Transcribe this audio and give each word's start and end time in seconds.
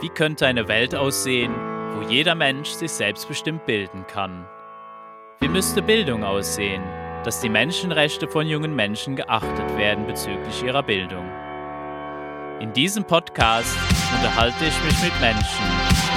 Wie 0.00 0.10
könnte 0.10 0.46
eine 0.46 0.68
Welt 0.68 0.94
aussehen, 0.94 1.54
wo 1.94 2.06
jeder 2.06 2.34
Mensch 2.34 2.68
sich 2.68 2.92
selbstbestimmt 2.92 3.64
bilden 3.64 4.06
kann? 4.06 4.46
Wie 5.40 5.48
müsste 5.48 5.80
Bildung 5.80 6.22
aussehen, 6.22 6.82
dass 7.24 7.40
die 7.40 7.48
Menschenrechte 7.48 8.28
von 8.28 8.46
jungen 8.46 8.76
Menschen 8.76 9.16
geachtet 9.16 9.78
werden 9.78 10.06
bezüglich 10.06 10.62
ihrer 10.62 10.82
Bildung? 10.82 11.24
In 12.60 12.74
diesem 12.74 13.04
Podcast 13.04 13.74
unterhalte 14.14 14.66
ich 14.66 14.84
mich 14.84 15.02
mit 15.02 15.18
Menschen 15.18 15.64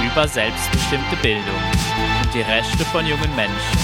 über 0.06 0.28
selbstbestimmte 0.28 1.16
Bildung 1.22 1.62
und 2.22 2.34
die 2.34 2.42
Rechte 2.42 2.84
von 2.84 3.08
jungen 3.08 3.34
Menschen. 3.38 3.80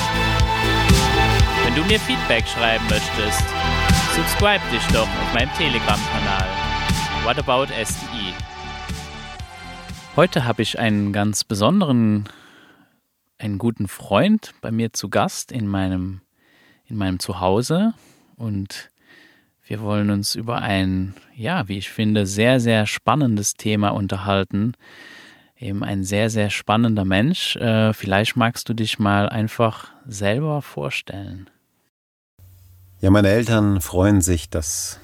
Wenn 1.63 1.75
du 1.75 1.83
mir 1.85 2.01
Feedback 2.01 2.45
schreiben 2.45 2.83
möchtest, 2.89 3.45
subscribe 4.13 4.63
dich 4.73 4.85
doch 4.87 5.07
auf 5.07 5.33
meinem 5.33 5.53
Telegram-Kanal. 5.53 6.47
What 7.23 7.39
about 7.39 7.73
SDI? 7.73 8.33
Heute 10.15 10.45
habe 10.45 10.61
ich 10.61 10.79
einen 10.79 11.11
ganz 11.11 11.43
besonderen, 11.43 12.29
einen 13.37 13.57
guten 13.57 13.89
Freund 13.89 14.53
bei 14.61 14.71
mir 14.71 14.93
zu 14.93 15.09
Gast 15.09 15.51
in 15.51 15.67
meinem, 15.67 16.21
in 16.85 16.95
meinem 16.95 17.19
Zuhause 17.19 17.93
und 18.37 18.91
wir 19.65 19.81
wollen 19.81 20.11
uns 20.11 20.35
über 20.35 20.61
ein, 20.61 21.15
ja, 21.35 21.67
wie 21.67 21.77
ich 21.77 21.89
finde, 21.89 22.27
sehr, 22.27 22.61
sehr 22.61 22.85
spannendes 22.85 23.55
Thema 23.55 23.89
unterhalten. 23.89 24.75
Eben 25.57 25.83
ein 25.83 26.05
sehr, 26.05 26.29
sehr 26.29 26.49
spannender 26.49 27.03
Mensch. 27.03 27.57
Äh, 27.57 27.91
vielleicht 27.91 28.37
magst 28.37 28.69
du 28.69 28.73
dich 28.73 28.97
mal 28.99 29.27
einfach 29.27 29.91
selber 30.07 30.61
vorstellen. 30.61 31.49
Ja, 33.01 33.09
meine 33.09 33.27
Eltern 33.27 33.81
freuen 33.81 34.21
sich, 34.21 34.49
dass 34.49 34.97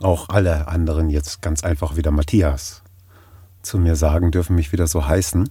auch 0.00 0.30
alle 0.30 0.66
anderen 0.66 1.10
jetzt 1.10 1.42
ganz 1.42 1.62
einfach 1.62 1.94
wieder 1.94 2.10
Matthias 2.10 2.83
zu 3.64 3.78
mir 3.78 3.96
sagen, 3.96 4.30
dürfen 4.30 4.56
mich 4.56 4.72
wieder 4.72 4.86
so 4.86 5.06
heißen. 5.06 5.48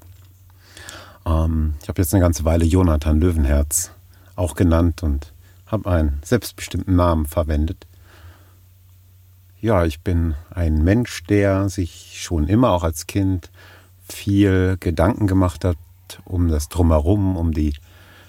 Ähm, 1.25 1.73
ich 1.81 1.89
habe 1.89 2.01
jetzt 2.01 2.13
eine 2.13 2.21
ganze 2.21 2.45
Weile 2.45 2.65
Jonathan 2.65 3.19
Löwenherz 3.19 3.91
auch 4.35 4.55
genannt 4.55 5.03
und 5.03 5.33
habe 5.67 5.89
einen 5.89 6.19
selbstbestimmten 6.23 6.95
Namen 6.95 7.25
verwendet. 7.25 7.87
Ja, 9.59 9.85
ich 9.85 10.01
bin 10.01 10.35
ein 10.49 10.83
Mensch, 10.83 11.23
der 11.23 11.69
sich 11.69 12.21
schon 12.21 12.47
immer 12.47 12.71
auch 12.71 12.83
als 12.83 13.07
Kind 13.07 13.49
viel 14.07 14.77
Gedanken 14.79 15.27
gemacht 15.27 15.63
hat 15.63 15.77
um 16.25 16.49
das 16.49 16.69
Drumherum, 16.69 17.37
um 17.37 17.53
die 17.53 17.73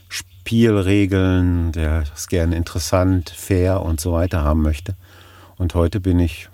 Spielregeln, 0.09 1.73
der 1.73 2.05
es 2.15 2.29
gerne 2.29 2.57
interessant, 2.57 3.31
fair 3.31 3.83
und 3.83 4.01
so 4.01 4.13
weiter 4.13 4.43
haben 4.43 4.63
möchte. 4.63 4.95
Und 5.57 5.75
heute 5.75 6.01
bin 6.01 6.21
ich 6.21 6.49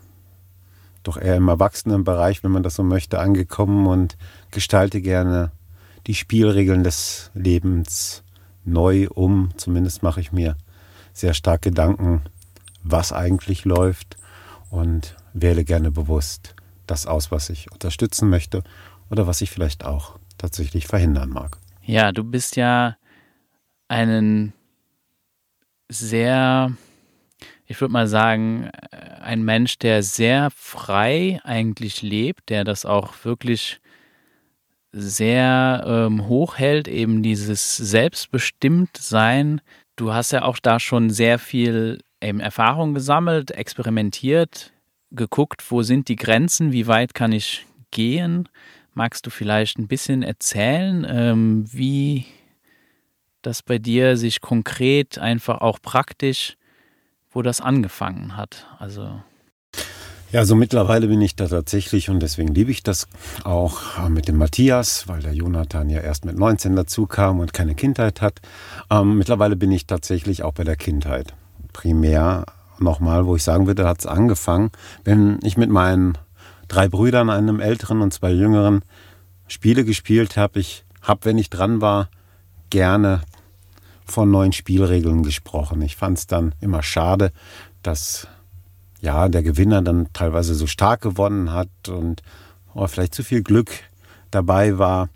doch 1.03 1.17
eher 1.17 1.37
im 1.37 1.49
Erwachsenenbereich, 1.49 2.43
wenn 2.45 2.51
man 2.51 2.63
das 2.63 2.75
so 2.75 2.83
möchte, 2.83 3.19
angekommen 3.19 3.87
und 3.87 4.17
gestalte 4.51 5.01
gerne 5.01 5.53
die 6.07 6.15
Spielregeln 6.15 6.85
des 6.85 7.31
Lebens 7.35 8.23
neu 8.65 9.09
um. 9.09 9.51
Zumindest 9.57 10.03
mache 10.03 10.21
ich 10.21 10.33
mir 10.33 10.57
sehr 11.13 11.35
stark 11.35 11.63
Gedanken, 11.63 12.23
was 12.83 13.13
eigentlich 13.13 13.65
läuft 13.65 14.17
und 14.71 15.17
wähle 15.33 15.65
gerne 15.65 15.91
bewusst 15.91 16.55
das 16.87 17.07
aus, 17.07 17.31
was 17.31 17.51
ich 17.51 17.71
unterstützen 17.73 18.29
möchte 18.29 18.63
oder 19.11 19.27
was 19.27 19.41
ich 19.41 19.51
vielleicht 19.51 19.85
auch 19.85 20.19
tatsächlich 20.39 20.87
verhindern 20.87 21.31
mag. 21.31 21.59
Ja, 21.83 22.13
du 22.13 22.25
bist 22.25 22.57
ja 22.57 22.97
einen 23.89 24.53
sehr 25.89 26.73
ich 27.71 27.81
würde 27.81 27.93
mal 27.93 28.09
sagen, 28.09 28.69
ein 29.21 29.45
Mensch, 29.45 29.79
der 29.79 30.03
sehr 30.03 30.51
frei 30.51 31.41
eigentlich 31.45 32.03
lebt, 32.03 32.49
der 32.49 32.65
das 32.65 32.85
auch 32.85 33.15
wirklich 33.23 33.81
sehr 34.91 35.85
ähm, 35.87 36.27
hoch 36.27 36.59
hält, 36.59 36.89
eben 36.89 37.23
dieses 37.23 37.77
Selbstbestimmtsein. 37.77 39.61
Du 39.95 40.13
hast 40.13 40.33
ja 40.33 40.43
auch 40.43 40.59
da 40.59 40.81
schon 40.81 41.11
sehr 41.11 41.39
viel 41.39 42.01
eben 42.21 42.41
Erfahrung 42.41 42.93
gesammelt, 42.93 43.53
experimentiert, 43.53 44.73
geguckt, 45.13 45.63
wo 45.71 45.83
sind 45.83 46.09
die 46.09 46.17
Grenzen, 46.17 46.73
wie 46.73 46.89
weit 46.89 47.15
kann 47.15 47.31
ich 47.31 47.67
gehen. 47.93 48.49
Magst 48.95 49.27
du 49.27 49.31
vielleicht 49.31 49.79
ein 49.79 49.87
bisschen 49.87 50.25
erzählen, 50.25 51.07
ähm, 51.09 51.73
wie 51.73 52.27
das 53.43 53.63
bei 53.63 53.79
dir 53.79 54.17
sich 54.17 54.41
konkret 54.41 55.21
einfach 55.21 55.61
auch 55.61 55.79
praktisch 55.81 56.57
wo 57.31 57.43
das 57.43 57.61
angefangen 57.61 58.37
hat. 58.37 58.67
Also 58.79 59.21
ja, 60.33 60.45
so 60.45 60.55
mittlerweile 60.55 61.09
bin 61.09 61.21
ich 61.21 61.35
da 61.35 61.49
tatsächlich 61.49 62.09
und 62.09 62.21
deswegen 62.21 62.55
liebe 62.55 62.71
ich 62.71 62.85
das 62.85 63.09
auch 63.43 63.99
äh, 63.99 64.09
mit 64.09 64.29
dem 64.29 64.37
Matthias, 64.37 65.09
weil 65.09 65.23
der 65.23 65.35
Jonathan 65.35 65.91
ja 65.91 66.01
erst 66.01 66.25
mit 66.25 66.39
19 66.39 66.77
dazu 66.77 67.07
kam 67.07 67.41
und 67.41 67.53
keine 67.53 67.75
Kindheit 67.75 68.21
hat. 68.23 68.41
Ähm, 68.91 69.19
mittlerweile 69.19 69.57
bin 69.57 69.73
ich 69.73 69.89
tatsächlich 69.89 70.45
auch 70.45 70.53
bei 70.53 70.63
der 70.63 70.77
Kindheit. 70.77 71.35
Primär 71.73 72.47
nochmal, 72.79 73.27
wo 73.27 73.35
ich 73.35 73.43
sagen 73.43 73.67
würde, 73.67 73.89
hat 73.89 73.99
es 73.99 74.07
angefangen, 74.07 74.71
wenn 75.03 75.41
ich 75.43 75.57
mit 75.57 75.69
meinen 75.69 76.17
drei 76.69 76.89
Brüdern, 76.89 77.29
einem 77.29 77.59
älteren 77.59 78.01
und 78.01 78.15
zwei 78.15 78.31
jüngeren, 78.31 78.83
Spiele 79.49 79.85
gespielt 79.85 80.37
habe. 80.37 80.61
Ich 80.61 80.85
habe, 81.03 81.25
wenn 81.25 81.39
ich 81.39 81.51
dran 81.51 81.81
war, 81.81 82.09
gerne 82.71 83.23
von 84.11 84.31
neuen 84.31 84.53
Spielregeln 84.53 85.23
gesprochen. 85.23 85.83
Ich 85.83 85.97
fand 85.97 86.19
es 86.19 86.27
dann 86.27 86.55
immer 86.61 86.83
schade, 86.83 87.33
dass 87.83 88.29
ja 89.01 89.29
der 89.29 89.43
Gewinner 89.43 89.83
dann 89.83 90.09
teilweise 90.13 90.55
so 90.55 90.67
stark 90.67 91.01
gewonnen 91.01 91.53
hat 91.53 91.89
und 91.89 92.23
oh, 92.75 92.87
vielleicht 92.87 93.15
zu 93.15 93.23
viel 93.23 93.43
Glück 93.43 93.71
dabei 94.31 94.79
war. 94.79 95.09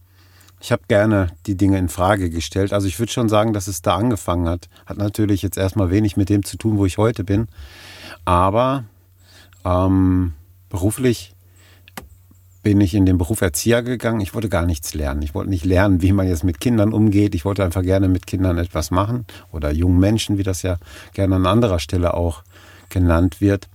Ich 0.60 0.72
habe 0.72 0.82
gerne 0.88 1.28
die 1.46 1.56
Dinge 1.56 1.78
in 1.78 1.90
Frage 1.90 2.30
gestellt. 2.30 2.72
Also 2.72 2.88
ich 2.88 2.98
würde 2.98 3.12
schon 3.12 3.28
sagen, 3.28 3.52
dass 3.52 3.68
es 3.68 3.82
da 3.82 3.96
angefangen 3.96 4.48
hat. 4.48 4.68
Hat 4.86 4.96
natürlich 4.96 5.42
jetzt 5.42 5.58
erstmal 5.58 5.90
wenig 5.90 6.16
mit 6.16 6.30
dem 6.30 6.42
zu 6.42 6.56
tun, 6.56 6.78
wo 6.78 6.86
ich 6.86 6.96
heute 6.96 7.22
bin. 7.22 7.48
Aber 8.24 8.84
ähm, 9.64 10.32
beruflich 10.70 11.33
bin 12.64 12.80
ich 12.80 12.94
in 12.94 13.06
den 13.06 13.18
Beruf 13.18 13.42
Erzieher 13.42 13.82
gegangen. 13.82 14.20
Ich 14.22 14.34
wollte 14.34 14.48
gar 14.48 14.64
nichts 14.64 14.94
lernen. 14.94 15.22
Ich 15.22 15.34
wollte 15.34 15.50
nicht 15.50 15.66
lernen, 15.66 16.02
wie 16.02 16.12
man 16.12 16.26
jetzt 16.26 16.42
mit 16.42 16.60
Kindern 16.60 16.92
umgeht. 16.92 17.34
Ich 17.34 17.44
wollte 17.44 17.62
einfach 17.62 17.82
gerne 17.82 18.08
mit 18.08 18.26
Kindern 18.26 18.58
etwas 18.58 18.90
machen 18.90 19.26
oder 19.52 19.70
jungen 19.70 20.00
Menschen, 20.00 20.38
wie 20.38 20.42
das 20.42 20.62
ja 20.62 20.78
gerne 21.12 21.36
an 21.36 21.46
anderer 21.46 21.78
Stelle 21.78 22.14
auch 22.14 22.42
genannt 22.88 23.40
wird. 23.40 23.68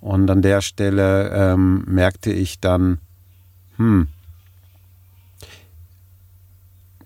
Und 0.00 0.30
an 0.30 0.42
der 0.42 0.60
Stelle 0.60 1.30
ähm, 1.30 1.84
merkte 1.88 2.30
ich 2.30 2.60
dann, 2.60 2.98
hm, 3.78 4.08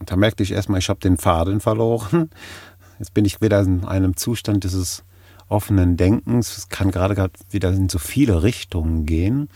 da 0.05 0.17
merkte 0.17 0.43
ich 0.43 0.51
erstmal, 0.51 0.81
ich 0.81 0.89
habe 0.89 1.01
den 1.01 1.17
Faden 1.17 1.61
verloren. 1.61 2.29
Jetzt 2.99 3.15
bin 3.15 3.25
ich 3.25 3.41
wieder 3.41 3.61
in 3.61 3.85
einem 3.85 4.17
Zustand 4.17 4.65
dieses 4.65 5.05
offenen 5.49 5.97
Denkens. 5.97 6.59
Es 6.59 6.69
kann 6.69 6.91
gerade 6.91 7.31
wieder 7.51 7.71
in 7.71 7.89
so 7.89 7.99
viele 7.99 8.43
Richtungen 8.43 9.07
gehen. 9.07 9.49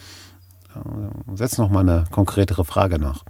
Setz 1.34 1.58
noch 1.58 1.70
mal 1.70 1.80
eine 1.80 2.04
konkretere 2.10 2.64
Frage 2.64 2.98
nach. 2.98 3.24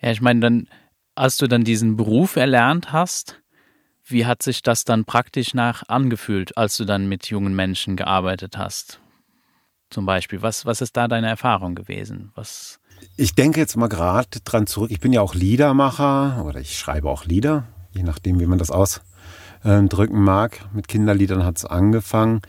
Ja, 0.00 0.10
ich 0.10 0.20
meine, 0.20 0.40
dann, 0.40 0.68
als 1.14 1.36
du 1.36 1.46
dann 1.46 1.64
diesen 1.64 1.96
Beruf 1.96 2.36
erlernt 2.36 2.92
hast, 2.92 3.42
wie 4.04 4.26
hat 4.26 4.42
sich 4.42 4.62
das 4.62 4.84
dann 4.84 5.04
praktisch 5.04 5.54
nach 5.54 5.82
angefühlt, 5.88 6.56
als 6.56 6.76
du 6.76 6.84
dann 6.84 7.08
mit 7.08 7.28
jungen 7.28 7.56
Menschen 7.56 7.96
gearbeitet 7.96 8.56
hast? 8.56 9.00
Zum 9.90 10.06
Beispiel, 10.06 10.42
was, 10.42 10.66
was 10.66 10.80
ist 10.80 10.96
da 10.96 11.08
deine 11.08 11.28
Erfahrung 11.28 11.74
gewesen? 11.74 12.32
Was 12.34 12.80
ich 13.16 13.34
denke 13.34 13.60
jetzt 13.60 13.76
mal 13.76 13.88
gerade 13.88 14.40
dran 14.44 14.66
zurück. 14.66 14.90
Ich 14.90 15.00
bin 15.00 15.12
ja 15.12 15.20
auch 15.20 15.34
Liedermacher 15.34 16.44
oder 16.44 16.60
ich 16.60 16.78
schreibe 16.78 17.08
auch 17.08 17.24
Lieder, 17.24 17.64
je 17.92 18.02
nachdem, 18.02 18.40
wie 18.40 18.46
man 18.46 18.58
das 18.58 18.70
ausdrücken 18.70 20.22
mag. 20.22 20.60
Mit 20.72 20.88
Kinderliedern 20.88 21.44
hat 21.44 21.58
es 21.58 21.64
angefangen. 21.64 22.40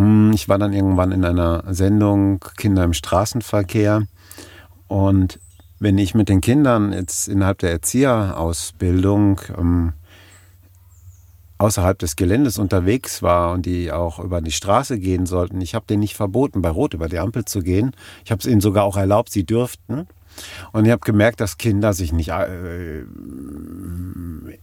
Hm, 0.00 0.32
ich 0.32 0.48
war 0.48 0.56
dann 0.56 0.72
irgendwann 0.72 1.12
in 1.12 1.26
einer 1.26 1.62
Sendung 1.74 2.42
Kinder 2.56 2.84
im 2.84 2.94
Straßenverkehr 2.94 4.06
und 4.88 5.38
wenn 5.78 5.98
ich 5.98 6.14
mit 6.14 6.30
den 6.30 6.40
Kindern 6.40 6.94
jetzt 6.94 7.28
innerhalb 7.28 7.58
der 7.58 7.70
Erzieherausbildung 7.72 9.42
ähm, 9.58 9.92
außerhalb 11.58 11.98
des 11.98 12.16
Geländes 12.16 12.58
unterwegs 12.58 13.22
war 13.22 13.52
und 13.52 13.66
die 13.66 13.92
auch 13.92 14.18
über 14.20 14.40
die 14.40 14.52
Straße 14.52 14.98
gehen 14.98 15.26
sollten, 15.26 15.60
ich 15.60 15.74
habe 15.74 15.84
denen 15.84 16.00
nicht 16.00 16.16
verboten, 16.16 16.62
bei 16.62 16.70
Rot 16.70 16.94
über 16.94 17.10
die 17.10 17.18
Ampel 17.18 17.44
zu 17.44 17.60
gehen. 17.60 17.92
Ich 18.24 18.30
habe 18.30 18.40
es 18.40 18.46
ihnen 18.46 18.62
sogar 18.62 18.84
auch 18.84 18.96
erlaubt, 18.96 19.30
sie 19.30 19.44
dürften. 19.44 20.06
Und 20.72 20.84
ich 20.84 20.90
habe 20.90 21.00
gemerkt, 21.00 21.40
dass 21.40 21.58
Kinder 21.58 21.92
sich 21.92 22.12
nicht 22.12 22.30
äh, 22.30 23.00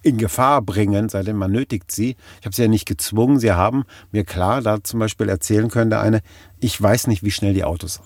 in 0.01 0.17
Gefahr 0.17 0.61
bringen, 0.61 1.09
seitdem 1.09 1.37
man 1.37 1.51
nötigt 1.51 1.91
sie. 1.91 2.15
Ich 2.39 2.45
habe 2.45 2.55
sie 2.55 2.63
ja 2.63 2.67
nicht 2.67 2.87
gezwungen. 2.87 3.39
Sie 3.39 3.51
haben 3.51 3.83
mir 4.11 4.23
klar 4.23 4.61
da 4.61 4.83
zum 4.83 4.99
Beispiel 4.99 5.29
erzählen 5.29 5.69
können, 5.69 5.89
der 5.89 6.01
eine, 6.01 6.21
ich 6.59 6.81
weiß 6.81 7.07
nicht, 7.07 7.23
wie 7.23 7.31
schnell 7.31 7.53
die 7.53 7.63
Autos 7.63 8.01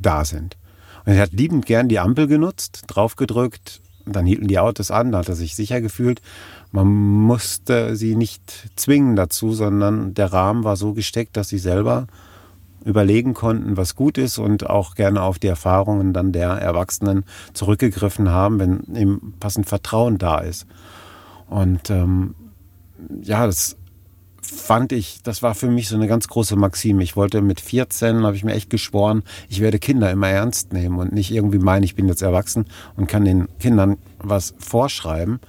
da 0.00 0.24
sind. 0.24 0.56
Und 1.04 1.12
er 1.12 1.22
hat 1.22 1.32
liebend 1.32 1.66
gern 1.66 1.88
die 1.88 1.98
Ampel 1.98 2.26
genutzt, 2.26 2.84
draufgedrückt, 2.88 3.80
und 4.06 4.14
dann 4.14 4.24
hielten 4.24 4.46
die 4.46 4.58
Autos 4.58 4.92
an, 4.92 5.10
da 5.10 5.18
hat 5.18 5.28
er 5.28 5.34
sich 5.34 5.56
sicher 5.56 5.80
gefühlt. 5.80 6.22
Man 6.70 6.86
musste 6.86 7.96
sie 7.96 8.14
nicht 8.14 8.70
zwingen 8.76 9.16
dazu, 9.16 9.52
sondern 9.52 10.14
der 10.14 10.32
Rahmen 10.32 10.62
war 10.62 10.76
so 10.76 10.92
gesteckt, 10.92 11.36
dass 11.36 11.48
sie 11.48 11.58
selber 11.58 12.06
überlegen 12.86 13.34
konnten, 13.34 13.76
was 13.76 13.96
gut 13.96 14.16
ist 14.16 14.38
und 14.38 14.70
auch 14.70 14.94
gerne 14.94 15.20
auf 15.20 15.38
die 15.40 15.48
Erfahrungen 15.48 16.12
dann 16.12 16.30
der 16.30 16.50
Erwachsenen 16.50 17.24
zurückgegriffen 17.52 18.30
haben, 18.30 18.60
wenn 18.60 18.94
eben 18.94 19.34
passend 19.40 19.68
Vertrauen 19.68 20.18
da 20.18 20.38
ist. 20.38 20.66
Und 21.48 21.90
ähm, 21.90 22.36
ja, 23.22 23.44
das 23.44 23.76
fand 24.40 24.92
ich, 24.92 25.20
das 25.24 25.42
war 25.42 25.56
für 25.56 25.68
mich 25.68 25.88
so 25.88 25.96
eine 25.96 26.06
ganz 26.06 26.28
große 26.28 26.54
Maxime. 26.54 27.02
Ich 27.02 27.16
wollte 27.16 27.42
mit 27.42 27.60
14, 27.60 28.24
habe 28.24 28.36
ich 28.36 28.44
mir 28.44 28.54
echt 28.54 28.70
geschworen, 28.70 29.24
ich 29.48 29.60
werde 29.60 29.80
Kinder 29.80 30.10
immer 30.12 30.28
ernst 30.28 30.72
nehmen 30.72 30.98
und 31.00 31.12
nicht 31.12 31.32
irgendwie 31.32 31.58
meinen, 31.58 31.82
ich 31.82 31.96
bin 31.96 32.06
jetzt 32.06 32.22
erwachsen 32.22 32.66
und 32.96 33.08
kann 33.08 33.24
den 33.24 33.48
Kindern 33.58 33.96
was 34.18 34.54
vorschreiben. 34.58 35.40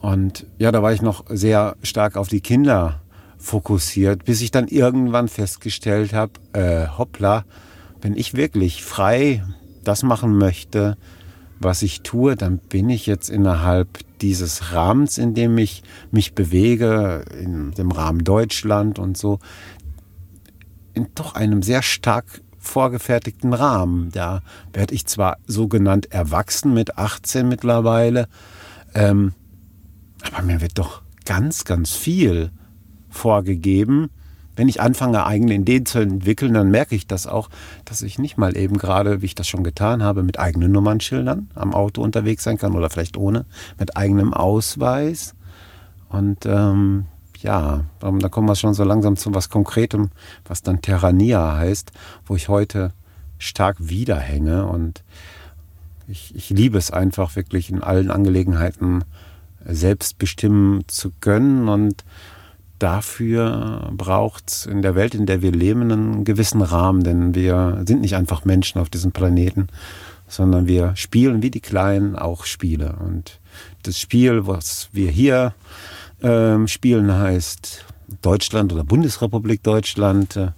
Und 0.00 0.46
ja, 0.56 0.72
da 0.72 0.82
war 0.82 0.94
ich 0.94 1.02
noch 1.02 1.24
sehr 1.28 1.76
stark 1.82 2.16
auf 2.16 2.28
die 2.28 2.40
Kinder 2.40 3.02
fokussiert, 3.38 4.24
bis 4.24 4.40
ich 4.40 4.50
dann 4.50 4.68
irgendwann 4.68 5.28
festgestellt 5.28 6.12
habe, 6.12 6.32
äh, 6.52 6.86
hoppla, 6.88 7.44
wenn 8.00 8.16
ich 8.16 8.34
wirklich 8.34 8.84
frei 8.84 9.44
das 9.84 10.02
machen 10.02 10.36
möchte, 10.36 10.96
was 11.58 11.82
ich 11.82 12.02
tue, 12.02 12.36
dann 12.36 12.58
bin 12.58 12.90
ich 12.90 13.06
jetzt 13.06 13.30
innerhalb 13.30 13.88
dieses 14.20 14.72
Rahmens, 14.72 15.18
in 15.18 15.34
dem 15.34 15.56
ich 15.58 15.82
mich 16.10 16.34
bewege, 16.34 17.24
in 17.38 17.72
dem 17.72 17.90
Rahmen 17.90 18.24
Deutschland 18.24 18.98
und 18.98 19.16
so, 19.16 19.38
in 20.94 21.08
doch 21.14 21.34
einem 21.34 21.62
sehr 21.62 21.82
stark 21.82 22.42
vorgefertigten 22.58 23.52
Rahmen. 23.52 24.10
Da 24.12 24.42
werde 24.72 24.94
ich 24.94 25.06
zwar 25.06 25.38
sogenannt 25.46 26.12
erwachsen 26.12 26.74
mit 26.74 26.98
18 26.98 27.48
mittlerweile, 27.48 28.28
ähm, 28.94 29.32
aber 30.32 30.42
mir 30.42 30.60
wird 30.60 30.78
doch 30.78 31.02
ganz, 31.24 31.64
ganz 31.64 31.92
viel 31.92 32.50
vorgegeben. 33.16 34.10
Wenn 34.56 34.68
ich 34.68 34.80
anfange, 34.80 35.26
eigene 35.26 35.54
Ideen 35.54 35.84
zu 35.84 35.98
entwickeln, 35.98 36.54
dann 36.54 36.70
merke 36.70 36.94
ich 36.94 37.06
das 37.06 37.26
auch, 37.26 37.50
dass 37.84 38.00
ich 38.00 38.18
nicht 38.18 38.38
mal 38.38 38.56
eben 38.56 38.78
gerade, 38.78 39.20
wie 39.20 39.26
ich 39.26 39.34
das 39.34 39.46
schon 39.46 39.64
getan 39.64 40.02
habe, 40.02 40.22
mit 40.22 40.38
eigenen 40.38 40.72
Nummernschildern 40.72 41.50
am 41.54 41.74
Auto 41.74 42.02
unterwegs 42.02 42.44
sein 42.44 42.56
kann 42.56 42.74
oder 42.74 42.88
vielleicht 42.88 43.18
ohne, 43.18 43.44
mit 43.78 43.96
eigenem 43.96 44.32
Ausweis. 44.32 45.34
Und 46.08 46.46
ähm, 46.46 47.04
ja, 47.42 47.84
ähm, 48.02 48.18
da 48.20 48.28
kommen 48.28 48.48
wir 48.48 48.56
schon 48.56 48.72
so 48.72 48.84
langsam 48.84 49.16
zu 49.16 49.34
was 49.34 49.50
Konkretem, 49.50 50.10
was 50.46 50.62
dann 50.62 50.80
Terrania 50.80 51.56
heißt, 51.56 51.92
wo 52.24 52.34
ich 52.34 52.48
heute 52.48 52.92
stark 53.38 53.76
wiederhänge. 53.78 54.66
Und 54.66 55.04
ich, 56.08 56.34
ich 56.34 56.50
liebe 56.50 56.78
es 56.78 56.90
einfach 56.90 57.36
wirklich 57.36 57.70
in 57.70 57.82
allen 57.82 58.10
Angelegenheiten 58.10 59.04
selbst 59.64 60.18
bestimmen 60.18 60.84
zu 60.86 61.12
können 61.20 61.68
und 61.68 62.04
dafür 62.78 63.90
braucht 63.92 64.48
es 64.48 64.66
in 64.66 64.82
der 64.82 64.94
Welt, 64.94 65.14
in 65.14 65.26
der 65.26 65.42
wir 65.42 65.52
leben, 65.52 65.82
einen 65.82 66.24
gewissen 66.24 66.62
Rahmen, 66.62 67.04
denn 67.04 67.34
wir 67.34 67.82
sind 67.86 68.00
nicht 68.00 68.16
einfach 68.16 68.44
Menschen 68.44 68.80
auf 68.80 68.90
diesem 68.90 69.12
Planeten, 69.12 69.68
sondern 70.28 70.66
wir 70.66 70.94
spielen 70.96 71.42
wie 71.42 71.50
die 71.50 71.60
Kleinen 71.60 72.16
auch 72.16 72.44
Spiele. 72.44 72.96
Und 73.04 73.40
das 73.82 73.98
Spiel, 73.98 74.46
was 74.46 74.88
wir 74.92 75.10
hier 75.10 75.54
ähm, 76.22 76.68
spielen, 76.68 77.12
heißt 77.12 77.84
Deutschland 78.22 78.72
oder 78.72 78.84
Bundesrepublik 78.84 79.62
Deutschland. 79.62 80.36
Äh, 80.36 80.48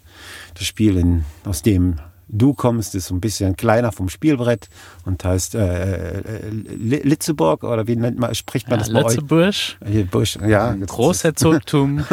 das 0.54 0.66
Spiel, 0.66 0.96
in, 0.96 1.24
aus 1.44 1.62
dem 1.62 1.96
Du 2.28 2.52
kommst, 2.52 2.94
ist 2.94 3.06
so 3.06 3.14
ein 3.14 3.20
bisschen 3.20 3.56
kleiner 3.56 3.90
vom 3.90 4.08
Spielbrett 4.08 4.68
und 5.06 5.24
heißt 5.24 5.54
äh, 5.54 6.18
äh 6.18 6.50
Litzeburg 6.50 7.64
oder 7.64 7.86
wie 7.86 7.96
nennt 7.96 8.18
man, 8.18 8.34
spricht 8.34 8.68
man 8.68 8.78
ja, 8.78 8.84
das 8.84 8.92
bei 8.92 9.00
Litzeburg. 9.00 9.48
euch? 9.48 9.76
Busch, 10.10 10.38
ja. 10.46 10.74
Großherzogtum. 10.74 12.04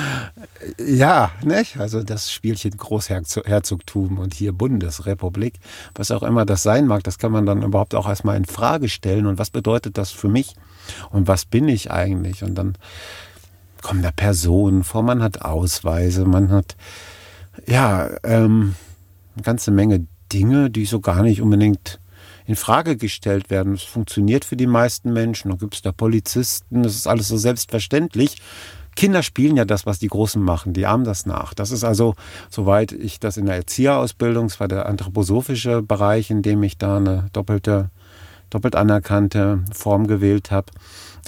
ja, 0.78 1.30
nicht? 1.42 1.78
Also 1.78 2.02
das 2.02 2.32
Spielchen 2.32 2.76
Großherzogtum 2.76 4.18
und 4.18 4.34
hier 4.34 4.52
Bundesrepublik, 4.52 5.54
was 5.94 6.10
auch 6.10 6.22
immer 6.22 6.46
das 6.46 6.62
sein 6.62 6.86
mag, 6.86 7.04
das 7.04 7.18
kann 7.18 7.32
man 7.32 7.44
dann 7.44 7.62
überhaupt 7.62 7.94
auch 7.94 8.08
erstmal 8.08 8.36
in 8.36 8.46
Frage 8.46 8.88
stellen 8.88 9.26
und 9.26 9.38
was 9.38 9.50
bedeutet 9.50 9.98
das 9.98 10.10
für 10.10 10.28
mich 10.28 10.54
und 11.10 11.28
was 11.28 11.44
bin 11.44 11.68
ich 11.68 11.90
eigentlich? 11.90 12.42
Und 12.42 12.54
dann 12.54 12.76
kommen 13.82 14.02
da 14.02 14.10
Personen 14.10 14.84
vor, 14.84 15.02
man 15.02 15.22
hat 15.22 15.42
Ausweise, 15.42 16.24
man 16.24 16.50
hat 16.50 16.76
ja, 17.66 18.10
ähm, 18.24 18.74
eine 19.34 19.42
ganze 19.42 19.70
Menge 19.70 20.06
Dinge, 20.32 20.70
die 20.70 20.84
so 20.84 21.00
gar 21.00 21.22
nicht 21.22 21.42
unbedingt 21.42 22.00
in 22.46 22.56
Frage 22.56 22.96
gestellt 22.96 23.50
werden. 23.50 23.74
Es 23.74 23.82
funktioniert 23.82 24.44
für 24.44 24.56
die 24.56 24.66
meisten 24.66 25.12
Menschen. 25.12 25.50
Da 25.50 25.56
gibt 25.56 25.74
es 25.74 25.82
da 25.82 25.92
Polizisten, 25.92 26.82
das 26.82 26.94
ist 26.94 27.06
alles 27.06 27.28
so 27.28 27.36
selbstverständlich. 27.36 28.36
Kinder 28.96 29.22
spielen 29.22 29.56
ja 29.56 29.64
das, 29.64 29.86
was 29.86 29.98
die 29.98 30.08
Großen 30.08 30.40
machen, 30.40 30.72
die 30.72 30.86
ahmen 30.86 31.04
das 31.04 31.26
nach. 31.26 31.52
Das 31.54 31.70
ist 31.70 31.82
also, 31.82 32.14
soweit 32.48 32.92
ich 32.92 33.18
das 33.18 33.36
in 33.36 33.46
der 33.46 33.56
Erzieherausbildung, 33.56 34.46
es 34.46 34.60
war 34.60 34.68
der 34.68 34.86
anthroposophische 34.86 35.82
Bereich, 35.82 36.30
in 36.30 36.42
dem 36.42 36.62
ich 36.62 36.78
da 36.78 36.98
eine 36.98 37.26
doppelte, 37.32 37.90
doppelt 38.50 38.76
anerkannte 38.76 39.64
Form 39.72 40.06
gewählt 40.06 40.52
habe. 40.52 40.66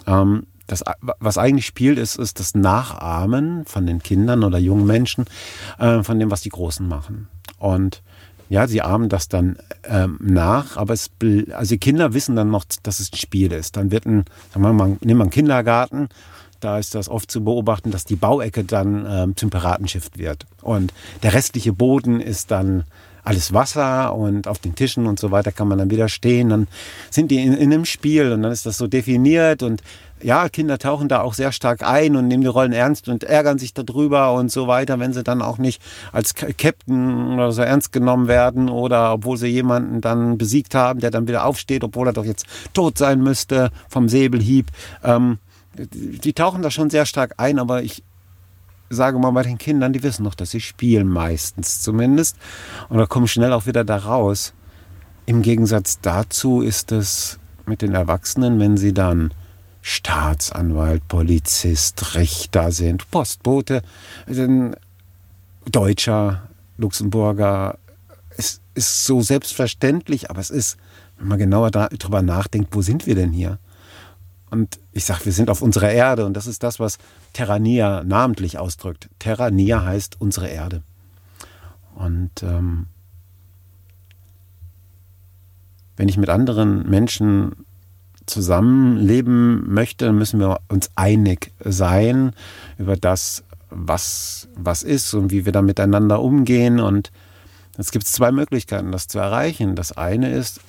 Ähm, 0.06 0.46
das, 0.66 0.82
was 1.00 1.38
eigentlich 1.38 1.66
spielt, 1.66 1.98
ist, 1.98 2.18
ist 2.18 2.40
das 2.40 2.54
Nachahmen 2.54 3.64
von 3.64 3.86
den 3.86 4.02
Kindern 4.02 4.44
oder 4.44 4.58
jungen 4.58 4.86
Menschen 4.86 5.26
äh, 5.78 6.02
von 6.02 6.18
dem, 6.18 6.30
was 6.30 6.42
die 6.42 6.48
Großen 6.50 6.86
machen. 6.86 7.28
Und 7.58 8.02
ja, 8.48 8.68
sie 8.68 8.82
ahmen 8.82 9.08
das 9.08 9.28
dann 9.28 9.56
ähm, 9.84 10.18
nach, 10.20 10.76
aber 10.76 10.94
es, 10.94 11.10
also 11.52 11.74
die 11.74 11.78
Kinder 11.78 12.14
wissen 12.14 12.36
dann 12.36 12.50
noch, 12.50 12.64
dass 12.82 13.00
es 13.00 13.12
ein 13.12 13.16
Spiel 13.16 13.52
ist. 13.52 13.76
Dann 13.76 13.90
wird 13.90 14.06
ein, 14.06 14.24
sagen 14.52 14.64
wir 14.64 14.72
mal, 14.72 14.96
nimm 15.00 15.18
mal 15.18 15.24
einen 15.24 15.30
Kindergarten, 15.30 16.08
da 16.60 16.78
ist 16.78 16.94
das 16.94 17.08
oft 17.08 17.30
zu 17.30 17.44
beobachten, 17.44 17.90
dass 17.90 18.04
die 18.04 18.16
Bauecke 18.16 18.64
dann 18.64 19.06
ähm, 19.08 19.36
zum 19.36 19.50
Piratenschiff 19.50 20.10
wird. 20.14 20.46
Und 20.62 20.92
der 21.22 21.34
restliche 21.34 21.72
Boden 21.72 22.20
ist 22.20 22.50
dann 22.50 22.84
alles 23.26 23.52
Wasser 23.52 24.14
und 24.14 24.46
auf 24.46 24.60
den 24.60 24.76
Tischen 24.76 25.06
und 25.06 25.18
so 25.18 25.32
weiter 25.32 25.50
kann 25.50 25.66
man 25.66 25.78
dann 25.78 25.90
wieder 25.90 26.08
stehen. 26.08 26.48
Dann 26.48 26.68
sind 27.10 27.30
die 27.30 27.42
in, 27.42 27.54
in 27.54 27.72
einem 27.72 27.84
Spiel 27.84 28.30
und 28.32 28.42
dann 28.42 28.52
ist 28.52 28.66
das 28.66 28.78
so 28.78 28.86
definiert 28.86 29.64
und 29.64 29.82
ja, 30.22 30.48
Kinder 30.48 30.78
tauchen 30.78 31.08
da 31.08 31.20
auch 31.20 31.34
sehr 31.34 31.52
stark 31.52 31.82
ein 31.82 32.16
und 32.16 32.28
nehmen 32.28 32.42
die 32.42 32.48
Rollen 32.48 32.72
ernst 32.72 33.08
und 33.08 33.24
ärgern 33.24 33.58
sich 33.58 33.74
darüber 33.74 34.32
und 34.32 34.50
so 34.50 34.66
weiter, 34.66 34.98
wenn 34.98 35.12
sie 35.12 35.22
dann 35.22 35.42
auch 35.42 35.58
nicht 35.58 35.82
als 36.12 36.34
Captain 36.34 37.34
oder 37.34 37.52
so 37.52 37.62
ernst 37.62 37.92
genommen 37.92 38.26
werden 38.26 38.68
oder 38.68 39.12
obwohl 39.12 39.36
sie 39.36 39.48
jemanden 39.48 40.00
dann 40.00 40.38
besiegt 40.38 40.74
haben, 40.74 41.00
der 41.00 41.10
dann 41.10 41.28
wieder 41.28 41.44
aufsteht, 41.44 41.84
obwohl 41.84 42.08
er 42.08 42.12
doch 42.12 42.24
jetzt 42.24 42.46
tot 42.72 42.96
sein 42.96 43.22
müsste 43.22 43.70
vom 43.88 44.08
Säbelhieb. 44.08 44.70
Ähm, 45.04 45.38
die 45.74 46.32
tauchen 46.32 46.62
da 46.62 46.70
schon 46.70 46.88
sehr 46.88 47.04
stark 47.04 47.34
ein, 47.36 47.58
aber 47.58 47.82
ich 47.82 48.02
sage 48.88 49.18
mal 49.18 49.32
bei 49.32 49.42
den 49.42 49.58
Kindern, 49.58 49.92
die 49.92 50.02
wissen 50.02 50.22
noch, 50.22 50.34
dass 50.34 50.50
sie 50.50 50.60
spielen 50.60 51.08
meistens 51.08 51.82
zumindest 51.82 52.36
und 52.88 52.96
da 52.96 53.06
kommen 53.06 53.28
schnell 53.28 53.52
auch 53.52 53.66
wieder 53.66 53.84
da 53.84 53.96
raus. 53.96 54.54
Im 55.26 55.42
Gegensatz 55.42 56.00
dazu 56.00 56.62
ist 56.62 56.92
es 56.92 57.38
mit 57.66 57.82
den 57.82 57.94
Erwachsenen, 57.94 58.60
wenn 58.60 58.76
sie 58.76 58.94
dann 58.94 59.32
Staatsanwalt, 59.88 61.06
Polizist, 61.06 62.16
Richter 62.16 62.72
sind, 62.72 63.08
Postbote, 63.12 63.82
Deutscher, 65.70 66.48
Luxemburger. 66.76 67.78
Es 68.36 68.60
ist 68.74 69.04
so 69.04 69.20
selbstverständlich, 69.20 70.28
aber 70.28 70.40
es 70.40 70.50
ist, 70.50 70.76
wenn 71.18 71.28
man 71.28 71.38
genauer 71.38 71.70
darüber 71.70 72.20
nachdenkt, 72.20 72.74
wo 72.74 72.82
sind 72.82 73.06
wir 73.06 73.14
denn 73.14 73.30
hier? 73.30 73.60
Und 74.50 74.80
ich 74.90 75.04
sage, 75.04 75.26
wir 75.26 75.32
sind 75.32 75.50
auf 75.50 75.62
unserer 75.62 75.92
Erde 75.92 76.26
und 76.26 76.34
das 76.34 76.48
ist 76.48 76.64
das, 76.64 76.80
was 76.80 76.98
Terrania 77.32 78.02
namentlich 78.02 78.58
ausdrückt. 78.58 79.08
Terrania 79.20 79.84
heißt 79.84 80.20
unsere 80.20 80.48
Erde. 80.48 80.82
Und 81.94 82.42
ähm, 82.42 82.86
wenn 85.96 86.08
ich 86.08 86.16
mit 86.16 86.28
anderen 86.28 86.90
Menschen 86.90 87.65
zusammenleben 88.26 89.72
möchte, 89.72 90.12
müssen 90.12 90.40
wir 90.40 90.60
uns 90.68 90.90
einig 90.94 91.52
sein 91.60 92.32
über 92.78 92.96
das, 92.96 93.44
was, 93.70 94.48
was 94.56 94.82
ist 94.82 95.14
und 95.14 95.30
wie 95.30 95.44
wir 95.44 95.52
da 95.52 95.62
miteinander 95.62 96.20
umgehen. 96.20 96.80
Und 96.80 97.12
es 97.78 97.90
gibt 97.90 98.06
zwei 98.06 98.32
Möglichkeiten, 98.32 98.92
das 98.92 99.08
zu 99.08 99.18
erreichen. 99.18 99.76
Das 99.76 99.96
eine 99.96 100.30
ist, 100.30 100.60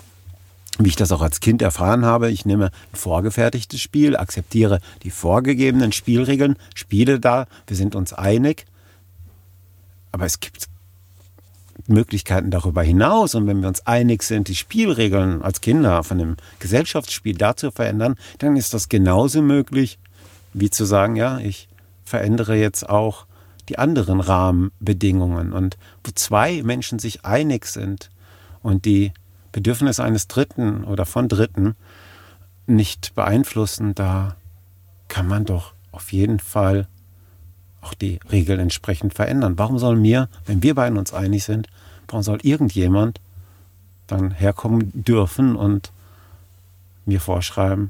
wie 0.80 0.90
ich 0.90 0.96
das 0.96 1.12
auch 1.12 1.22
als 1.22 1.40
Kind 1.40 1.62
erfahren 1.62 2.06
habe, 2.06 2.30
ich 2.30 2.46
nehme 2.46 2.66
ein 2.66 2.96
vorgefertigtes 2.96 3.82
Spiel, 3.82 4.16
akzeptiere 4.16 4.80
die 5.04 5.10
vorgegebenen 5.10 5.92
Spielregeln, 5.92 6.56
spiele 6.76 7.20
da, 7.20 7.48
wir 7.66 7.76
sind 7.76 7.96
uns 7.96 8.14
einig. 8.14 8.66
Aber 10.12 10.26
es 10.26 10.40
gibt 10.40 10.68
Möglichkeiten 11.86 12.52
darüber 12.52 12.82
hinaus. 12.82 13.36
Und 13.36 13.48
wenn 13.48 13.62
wir 13.62 13.68
uns 13.68 13.86
einig 13.86 14.24
sind, 14.24 14.48
die 14.48 14.56
Spielregeln 14.56 15.42
als 15.42 15.62
Kinder 15.62 16.04
von 16.04 16.20
einem 16.20 16.38
Gesellschaftsspiel 16.60 17.38
da 17.38 17.56
zu 17.56 17.72
verändern, 17.72 18.16
dann 18.40 18.58
ist 18.58 18.74
das 18.74 18.90
genauso 18.90 19.42
möglich, 19.42 20.00
wie 20.54 20.70
zu 20.70 20.86
sagen, 20.86 21.16
ja, 21.16 21.40
ich 21.40 21.68
verändere 22.04 22.56
jetzt 22.56 22.90
auch 22.90 23.26
die 23.70 23.78
anderen 23.78 24.20
Rahmenbedingungen. 24.20 25.52
Und 25.54 25.78
wo 26.04 26.12
zwei 26.14 26.64
Menschen 26.64 27.00
sich 27.00 27.26
einig 27.26 27.66
sind 27.66 28.10
und 28.62 28.86
die 28.86 29.12
Bedürfnisse 29.52 30.04
eines 30.04 30.28
Dritten 30.28 30.84
oder 30.84 31.06
von 31.06 31.28
Dritten 31.28 31.76
nicht 32.66 33.16
beeinflussen, 33.16 33.96
da 33.96 34.36
kann 35.08 35.28
man 35.28 35.46
doch 35.46 35.74
auf 35.92 36.12
jeden 36.12 36.40
Fall 36.40 36.88
auch 37.88 37.94
die 37.94 38.20
Regeln 38.32 38.60
entsprechend 38.60 39.14
verändern. 39.14 39.58
Warum 39.58 39.80
soll 39.80 39.96
mir, 39.96 40.30
wenn 40.46 40.62
wir 40.62 40.76
beiden 40.76 40.98
uns 40.98 41.14
einig 41.14 41.44
sind, 41.46 41.68
warum 42.08 42.22
soll 42.22 42.40
irgendjemand 42.44 43.22
dann 44.08 44.32
herkommen 44.32 44.92
dürfen 44.94 45.56
und 45.56 45.92
mir 47.06 47.22
vorschreiben, 47.22 47.90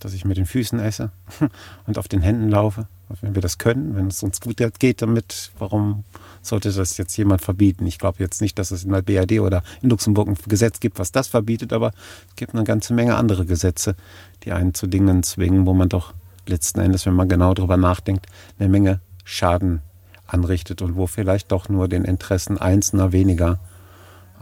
dass 0.00 0.12
ich 0.12 0.26
mit 0.26 0.36
den 0.36 0.44
Füßen 0.44 0.78
esse 0.78 1.10
und 1.86 1.98
auf 1.98 2.08
den 2.08 2.20
Händen 2.20 2.50
laufe? 2.50 2.86
Wenn 3.20 3.36
wir 3.36 3.42
das 3.42 3.58
können, 3.58 3.94
wenn 3.94 4.08
es 4.08 4.22
uns 4.22 4.40
gut 4.40 4.56
geht 4.80 5.00
damit, 5.00 5.52
warum 5.58 6.02
sollte 6.42 6.72
das 6.72 6.96
jetzt 6.98 7.16
jemand 7.16 7.40
verbieten? 7.40 7.86
Ich 7.86 7.98
glaube 7.98 8.18
jetzt 8.18 8.42
nicht, 8.42 8.58
dass 8.58 8.72
es 8.72 8.82
in 8.82 8.90
der 8.90 9.02
BRD 9.02 9.40
oder 9.40 9.62
in 9.80 9.90
Luxemburg 9.90 10.28
ein 10.28 10.36
Gesetz 10.48 10.80
gibt, 10.80 10.98
was 10.98 11.12
das 11.12 11.28
verbietet, 11.28 11.72
aber 11.72 11.92
es 12.28 12.34
gibt 12.34 12.54
eine 12.54 12.64
ganze 12.64 12.92
Menge 12.94 13.14
andere 13.14 13.46
Gesetze, 13.46 13.94
die 14.42 14.52
einen 14.52 14.74
zu 14.74 14.88
Dingen 14.88 15.22
zwingen, 15.22 15.66
wo 15.66 15.72
man 15.72 15.88
doch 15.88 16.14
letzten 16.48 16.80
Endes, 16.80 17.06
wenn 17.06 17.14
man 17.14 17.28
genau 17.28 17.54
darüber 17.54 17.76
nachdenkt, 17.76 18.26
eine 18.58 18.68
Menge 18.68 19.00
Schaden 19.24 19.82
anrichtet 20.26 20.82
und 20.82 20.96
wo 20.96 21.06
vielleicht 21.06 21.52
doch 21.52 21.68
nur 21.68 21.88
den 21.88 22.04
Interessen 22.04 22.58
Einzelner 22.58 23.12
weniger 23.12 23.58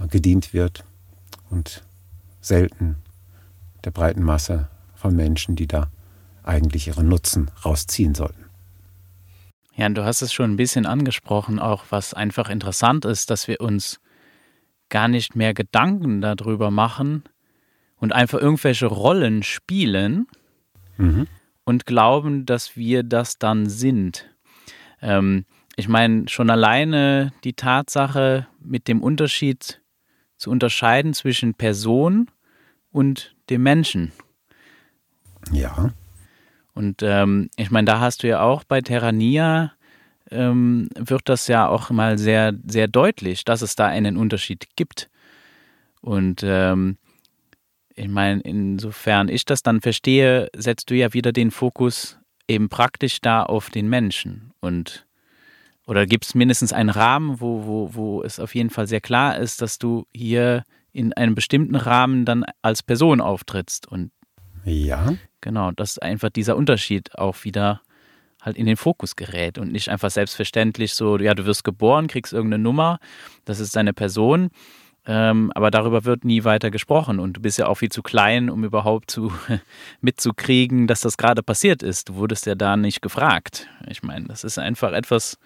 äh, 0.03 0.07
gedient 0.07 0.53
wird 0.55 0.85
und 1.51 1.83
selten 2.41 2.97
der 3.85 3.91
breiten 3.91 4.23
Masse 4.23 4.69
von 4.95 5.15
Menschen, 5.15 5.57
die 5.57 5.67
da 5.67 5.91
eigentlich 6.43 6.89
ihren 6.89 7.09
Nutzen 7.09 7.51
rausziehen 7.65 8.15
sollten. 8.15 8.45
Ja, 9.77 9.87
und 9.87 9.95
du 9.95 10.05
hast 10.05 10.23
es 10.23 10.33
schon 10.33 10.53
ein 10.53 10.57
bisschen 10.57 10.87
angesprochen, 10.87 11.59
auch 11.59 11.85
was 11.91 12.15
einfach 12.15 12.49
interessant 12.49 13.05
ist, 13.05 13.31
dass 13.31 13.49
wir 13.49 13.61
uns 13.61 14.01
gar 14.89 15.09
nicht 15.09 15.35
mehr 15.35 15.55
Gedanken 15.55 16.21
darüber 16.21 16.71
machen 16.71 17.25
und 17.97 18.13
einfach 18.13 18.39
irgendwelche 18.39 18.87
Rollen 18.87 19.43
spielen 19.43 20.27
mhm. 20.97 21.27
Und 21.65 21.87
glauben, 21.87 22.47
dass 22.47 22.77
wir 22.77 23.03
das 23.03 23.39
dann 23.39 23.69
sind. 23.69 24.31
Ähm, 25.03 25.45
ich 25.77 25.89
meine, 25.89 26.29
schon 26.29 26.51
alleine 26.51 27.33
die 27.43 27.55
Tatsache 27.55 28.47
mit 28.61 28.87
dem 28.89 29.03
Unterschied 29.03 29.81
zu 30.37 30.51
unterscheiden 30.51 31.15
zwischen 31.15 31.55
Person 31.55 32.31
und 32.91 33.35
dem 33.51 33.63
Menschen. 33.63 34.13
Ja. 35.51 35.91
Und 36.75 37.03
ähm, 37.03 37.51
ich 37.57 37.71
meine, 37.71 37.87
da 37.87 38.01
hast 38.01 38.23
du 38.23 38.29
ja 38.29 38.41
auch 38.41 38.65
bei 38.65 38.81
Terrania 38.81 39.73
ähm, 40.31 40.89
wird 40.97 41.29
das 41.29 41.47
ja 41.49 41.69
auch 41.69 41.91
mal 41.91 42.19
sehr, 42.19 42.55
sehr 42.67 42.89
deutlich, 42.89 43.45
dass 43.45 43.63
es 43.63 43.77
da 43.77 43.87
einen 43.87 44.17
Unterschied 44.17 44.69
gibt. 44.77 45.11
Und 46.01 46.43
ähm, 46.45 46.99
ich 47.95 48.09
meine, 48.09 48.41
insofern 48.41 49.29
ich 49.29 49.45
das 49.45 49.63
dann 49.63 49.81
verstehe, 49.81 50.49
setzt 50.55 50.91
du 50.91 50.95
ja 50.95 51.13
wieder 51.13 51.33
den 51.33 51.51
Fokus 51.51 52.19
eben 52.49 52.69
praktisch 52.69 53.21
da 53.21 53.43
auf 53.43 53.71
den 53.71 53.89
Menschen. 53.89 54.53
Und 54.61 55.07
oder 55.87 56.07
gibt 56.07 56.25
es 56.25 56.35
mindestens 56.35 56.73
einen 56.73 56.91
Rahmen, 56.91 57.41
wo, 57.41 57.67
wo, 57.67 57.95
wo 57.95 58.23
es 58.23 58.41
auf 58.41 58.55
jeden 58.55 58.71
Fall 58.71 58.87
sehr 58.87 59.01
klar 59.01 59.39
ist, 59.39 59.63
dass 59.63 59.79
du 59.79 60.07
hier 60.13 60.65
in 60.93 61.13
einem 61.13 61.35
bestimmten 61.35 61.77
Rahmen 61.77 62.25
dann 62.25 62.45
als 62.63 62.83
Person 62.83 63.21
auftrittst. 63.21 63.87
Und 63.87 64.11
ja. 64.65 65.15
Genau, 65.41 65.73
dass 65.73 65.99
einfach 65.99 66.31
dieser 66.31 66.57
Unterschied 66.57 67.17
auch 67.19 67.45
wieder 67.45 67.83
halt 68.41 68.57
in 68.57 68.67
den 68.67 68.77
Fokus 68.77 69.17
gerät 69.17 69.59
und 69.59 69.73
nicht 69.73 69.89
einfach 69.89 70.11
selbstverständlich 70.11 70.95
so, 70.95 71.19
ja, 71.19 71.35
du 71.35 71.47
wirst 71.47 71.65
geboren, 71.65 72.09
kriegst 72.09 72.33
irgendeine 72.33 72.63
Nummer, 72.63 72.99
das 73.45 73.61
ist 73.61 73.77
deine 73.77 73.93
Person, 73.93 74.51
ähm, 75.07 75.53
aber 75.55 75.71
darüber 75.71 76.05
wird 76.05 76.25
nie 76.25 76.45
weiter 76.45 76.71
gesprochen 76.71 77.21
und 77.21 77.35
du 77.35 77.41
bist 77.41 77.59
ja 77.59 77.67
auch 77.67 77.77
viel 77.77 77.91
zu 77.91 78.03
klein, 78.03 78.49
um 78.49 78.65
überhaupt 78.65 79.11
zu 79.11 79.33
mitzukriegen, 80.01 80.87
dass 80.87 81.01
das 81.01 81.17
gerade 81.17 81.43
passiert 81.43 81.83
ist. 81.83 82.09
Du 82.09 82.15
wurdest 82.17 82.47
ja 82.47 82.55
da 82.55 82.77
nicht 82.77 83.03
gefragt. 83.03 83.69
Ich 83.89 84.03
meine, 84.03 84.27
das 84.27 84.45
ist 84.45 84.59
einfach 84.59 84.93
etwas, 84.93 85.39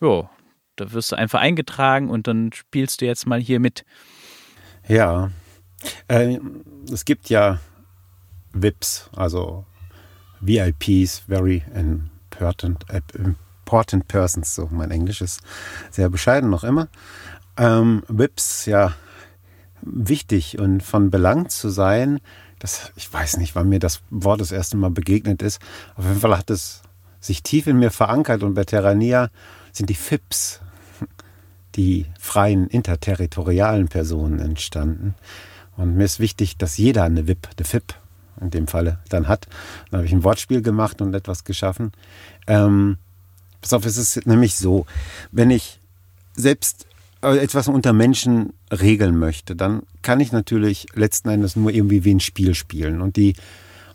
ja, 0.00 0.30
da 0.76 0.92
wirst 0.92 1.12
du 1.12 1.16
einfach 1.16 1.40
eingetragen 1.40 2.08
und 2.08 2.26
dann 2.26 2.52
spielst 2.52 3.00
du 3.00 3.06
jetzt 3.06 3.26
mal 3.26 3.40
hier 3.40 3.60
mit. 3.60 3.84
Ja, 4.86 5.30
äh, 6.08 6.38
es 6.90 7.04
gibt 7.04 7.30
ja 7.30 7.58
VIPs, 8.52 9.10
also 9.14 9.64
VIPs, 10.40 11.20
Very 11.28 11.62
Important, 11.74 12.88
äh, 12.88 13.02
important 13.70 14.08
Persons, 14.08 14.54
so 14.54 14.68
mein 14.70 14.90
Englisch 14.90 15.20
ist 15.20 15.40
sehr 15.90 16.08
bescheiden 16.08 16.50
noch 16.50 16.64
immer. 16.64 16.88
Ähm, 17.56 18.02
VIPs, 18.08 18.66
ja, 18.66 18.94
wichtig 19.82 20.58
und 20.58 20.82
von 20.82 21.10
Belang 21.10 21.48
zu 21.48 21.68
sein, 21.68 22.20
das, 22.58 22.92
ich 22.96 23.10
weiß 23.10 23.38
nicht, 23.38 23.54
wann 23.54 23.68
mir 23.68 23.78
das 23.78 24.02
Wort 24.10 24.40
das 24.40 24.52
erste 24.52 24.76
Mal 24.76 24.90
begegnet 24.90 25.42
ist. 25.42 25.60
Auf 25.96 26.04
jeden 26.04 26.20
Fall 26.20 26.36
hat 26.36 26.50
es 26.50 26.82
sich 27.18 27.42
tief 27.42 27.66
in 27.66 27.78
mir 27.78 27.90
verankert 27.90 28.42
und 28.42 28.54
bei 28.54 28.64
Terrania 28.64 29.30
sind 29.72 29.88
die 29.88 29.94
FIPs, 29.94 30.60
die 31.76 32.06
freien 32.18 32.66
interterritorialen 32.66 33.88
Personen 33.88 34.40
entstanden. 34.40 35.14
Und 35.76 35.96
mir 35.96 36.04
ist 36.04 36.20
wichtig, 36.20 36.58
dass 36.58 36.76
jeder 36.76 37.04
eine 37.04 37.26
VIP, 37.26 37.48
eine 37.56 37.64
FIP 37.64 37.94
in 38.40 38.50
dem 38.50 38.66
Falle 38.66 38.98
dann 39.08 39.28
hat. 39.28 39.46
Dann 39.90 39.98
habe 39.98 40.06
ich 40.06 40.12
ein 40.12 40.24
Wortspiel 40.24 40.62
gemacht 40.62 41.00
und 41.00 41.14
etwas 41.14 41.44
geschaffen. 41.44 41.92
Ähm, 42.46 42.98
pass 43.60 43.72
auf, 43.72 43.86
es 43.86 43.96
ist 43.96 44.26
nämlich 44.26 44.56
so, 44.56 44.86
wenn 45.30 45.50
ich 45.50 45.80
selbst 46.34 46.86
etwas 47.22 47.68
unter 47.68 47.92
Menschen 47.92 48.52
regeln 48.72 49.18
möchte, 49.18 49.56
dann 49.56 49.82
kann 50.02 50.20
ich 50.20 50.32
natürlich 50.32 50.86
letzten 50.94 51.28
Endes 51.28 51.56
nur 51.56 51.70
irgendwie 51.70 52.04
wie 52.04 52.14
ein 52.14 52.20
Spiel 52.20 52.54
spielen. 52.54 53.00
Und 53.00 53.16
die 53.16 53.34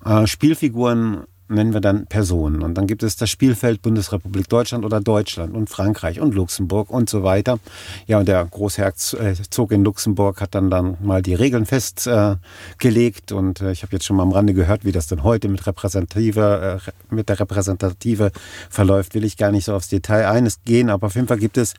äh, 0.05 0.27
Spielfiguren 0.27 1.23
nennen 1.47 1.73
wir 1.73 1.81
dann 1.81 2.07
Personen. 2.07 2.63
Und 2.63 2.75
dann 2.75 2.87
gibt 2.87 3.03
es 3.03 3.15
das 3.15 3.29
Spielfeld 3.29 3.81
Bundesrepublik 3.81 4.49
Deutschland 4.49 4.83
oder 4.83 4.99
Deutschland 4.99 5.55
und 5.55 5.69
Frankreich 5.69 6.19
und 6.19 6.33
Luxemburg 6.33 6.89
und 6.89 7.09
so 7.09 7.23
weiter. 7.23 7.59
Ja, 8.07 8.19
und 8.19 8.27
der 8.27 8.43
Großherzog 8.45 9.71
in 9.71 9.83
Luxemburg 9.83 10.41
hat 10.41 10.55
dann 10.55 10.69
dann 10.69 10.97
mal 11.01 11.21
die 11.21 11.35
Regeln 11.35 11.65
festgelegt. 11.65 13.31
Äh, 13.31 13.35
und 13.35 13.61
äh, 13.61 13.71
ich 13.71 13.83
habe 13.83 13.93
jetzt 13.93 14.05
schon 14.05 14.17
mal 14.17 14.23
am 14.23 14.31
Rande 14.31 14.53
gehört, 14.53 14.85
wie 14.85 14.91
das 14.91 15.07
denn 15.07 15.23
heute 15.23 15.47
mit 15.47 15.65
repräsentative, 15.67 16.79
äh, 16.85 17.13
mit 17.13 17.29
der 17.29 17.39
Repräsentative 17.39 18.31
verläuft. 18.69 19.13
Will 19.13 19.23
ich 19.23 19.37
gar 19.37 19.51
nicht 19.51 19.65
so 19.65 19.75
aufs 19.75 19.89
Detail 19.89 20.27
eines 20.27 20.63
gehen, 20.63 20.89
aber 20.89 21.07
auf 21.07 21.15
jeden 21.15 21.27
Fall 21.27 21.39
gibt 21.39 21.57
es, 21.57 21.75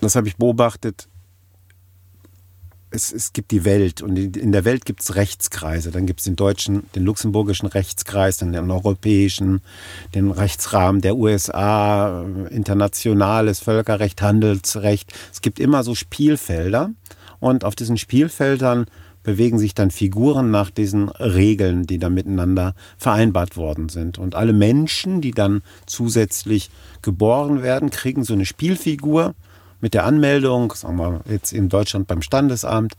das 0.00 0.16
habe 0.16 0.28
ich 0.28 0.36
beobachtet, 0.36 1.08
es, 2.90 3.12
es 3.12 3.32
gibt 3.32 3.50
die 3.50 3.64
Welt 3.64 4.00
und 4.02 4.16
in 4.16 4.52
der 4.52 4.64
Welt 4.64 4.84
gibt 4.84 5.02
es 5.02 5.14
Rechtskreise. 5.14 5.90
Dann 5.90 6.06
gibt 6.06 6.20
es 6.20 6.24
den 6.24 6.36
deutschen, 6.36 6.84
den 6.94 7.04
luxemburgischen 7.04 7.68
Rechtskreis, 7.68 8.38
dann 8.38 8.52
den 8.52 8.70
europäischen, 8.70 9.60
den 10.14 10.30
Rechtsrahmen 10.30 11.00
der 11.00 11.16
USA, 11.16 12.24
internationales 12.50 13.60
Völkerrecht, 13.60 14.22
Handelsrecht. 14.22 15.12
Es 15.32 15.42
gibt 15.42 15.58
immer 15.58 15.82
so 15.82 15.94
Spielfelder 15.94 16.90
und 17.40 17.64
auf 17.64 17.74
diesen 17.76 17.98
Spielfeldern 17.98 18.86
bewegen 19.22 19.58
sich 19.58 19.74
dann 19.74 19.90
Figuren 19.90 20.50
nach 20.50 20.70
diesen 20.70 21.10
Regeln, 21.10 21.86
die 21.86 21.98
da 21.98 22.08
miteinander 22.08 22.74
vereinbart 22.96 23.58
worden 23.58 23.90
sind. 23.90 24.16
Und 24.16 24.34
alle 24.34 24.54
Menschen, 24.54 25.20
die 25.20 25.32
dann 25.32 25.62
zusätzlich 25.84 26.70
geboren 27.02 27.62
werden, 27.62 27.90
kriegen 27.90 28.24
so 28.24 28.32
eine 28.32 28.46
Spielfigur 28.46 29.34
mit 29.80 29.94
der 29.94 30.04
Anmeldung, 30.04 30.72
sagen 30.72 30.96
wir 30.96 31.20
jetzt 31.28 31.52
in 31.52 31.68
Deutschland 31.68 32.06
beim 32.06 32.22
Standesamt, 32.22 32.94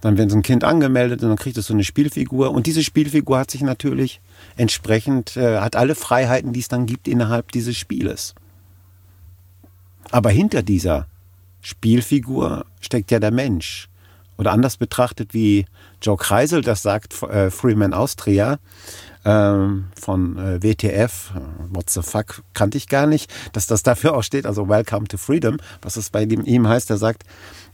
dann 0.00 0.18
wird 0.18 0.30
so 0.30 0.36
ein 0.36 0.42
Kind 0.42 0.64
angemeldet 0.64 1.22
und 1.22 1.28
dann 1.28 1.38
kriegt 1.38 1.56
es 1.56 1.66
so 1.66 1.74
eine 1.74 1.84
Spielfigur. 1.84 2.50
Und 2.50 2.66
diese 2.66 2.82
Spielfigur 2.82 3.38
hat 3.38 3.50
sich 3.50 3.62
natürlich 3.62 4.20
entsprechend, 4.56 5.36
äh, 5.36 5.58
hat 5.58 5.76
alle 5.76 5.94
Freiheiten, 5.94 6.52
die 6.52 6.60
es 6.60 6.68
dann 6.68 6.86
gibt 6.86 7.08
innerhalb 7.08 7.52
dieses 7.52 7.76
Spieles. 7.76 8.34
Aber 10.10 10.30
hinter 10.30 10.62
dieser 10.62 11.06
Spielfigur 11.60 12.66
steckt 12.80 13.10
ja 13.10 13.18
der 13.18 13.32
Mensch. 13.32 13.88
Oder 14.38 14.52
anders 14.52 14.76
betrachtet, 14.76 15.32
wie 15.32 15.64
Joe 16.02 16.16
Kreisel 16.16 16.60
das 16.60 16.82
sagt, 16.82 17.22
äh, 17.22 17.50
Freeman 17.50 17.94
Austria, 17.94 18.58
ähm, 19.26 19.86
von 20.00 20.38
äh, 20.38 20.62
WTF, 20.62 21.32
What 21.70 21.90
the 21.90 22.00
fuck, 22.00 22.42
kannte 22.54 22.78
ich 22.78 22.88
gar 22.88 23.06
nicht, 23.06 23.30
dass 23.52 23.66
das 23.66 23.82
dafür 23.82 24.14
auch 24.14 24.22
steht, 24.22 24.46
also 24.46 24.68
Welcome 24.68 25.08
to 25.08 25.18
Freedom, 25.18 25.58
was 25.82 25.96
es 25.96 26.10
bei 26.10 26.22
ihm 26.22 26.68
heißt, 26.68 26.88
er 26.90 26.96
sagt, 26.96 27.24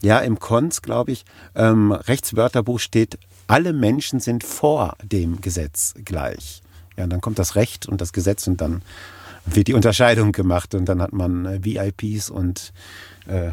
ja, 0.00 0.18
im 0.18 0.38
Konz, 0.38 0.80
glaube 0.80 1.12
ich, 1.12 1.24
ähm, 1.54 1.92
Rechtswörterbuch 1.92 2.80
steht, 2.80 3.18
alle 3.46 3.74
Menschen 3.74 4.18
sind 4.18 4.44
vor 4.44 4.96
dem 5.02 5.42
Gesetz 5.42 5.94
gleich. 6.04 6.62
Ja, 6.96 7.04
und 7.04 7.10
dann 7.10 7.20
kommt 7.20 7.38
das 7.38 7.54
Recht 7.54 7.86
und 7.86 8.00
das 8.00 8.14
Gesetz 8.14 8.46
und 8.46 8.60
dann 8.60 8.82
wird 9.44 9.68
die 9.68 9.74
Unterscheidung 9.74 10.32
gemacht 10.32 10.74
und 10.74 10.86
dann 10.86 11.02
hat 11.02 11.12
man 11.12 11.44
äh, 11.44 11.60
VIPs 11.62 12.30
und 12.30 12.72
äh, 13.26 13.50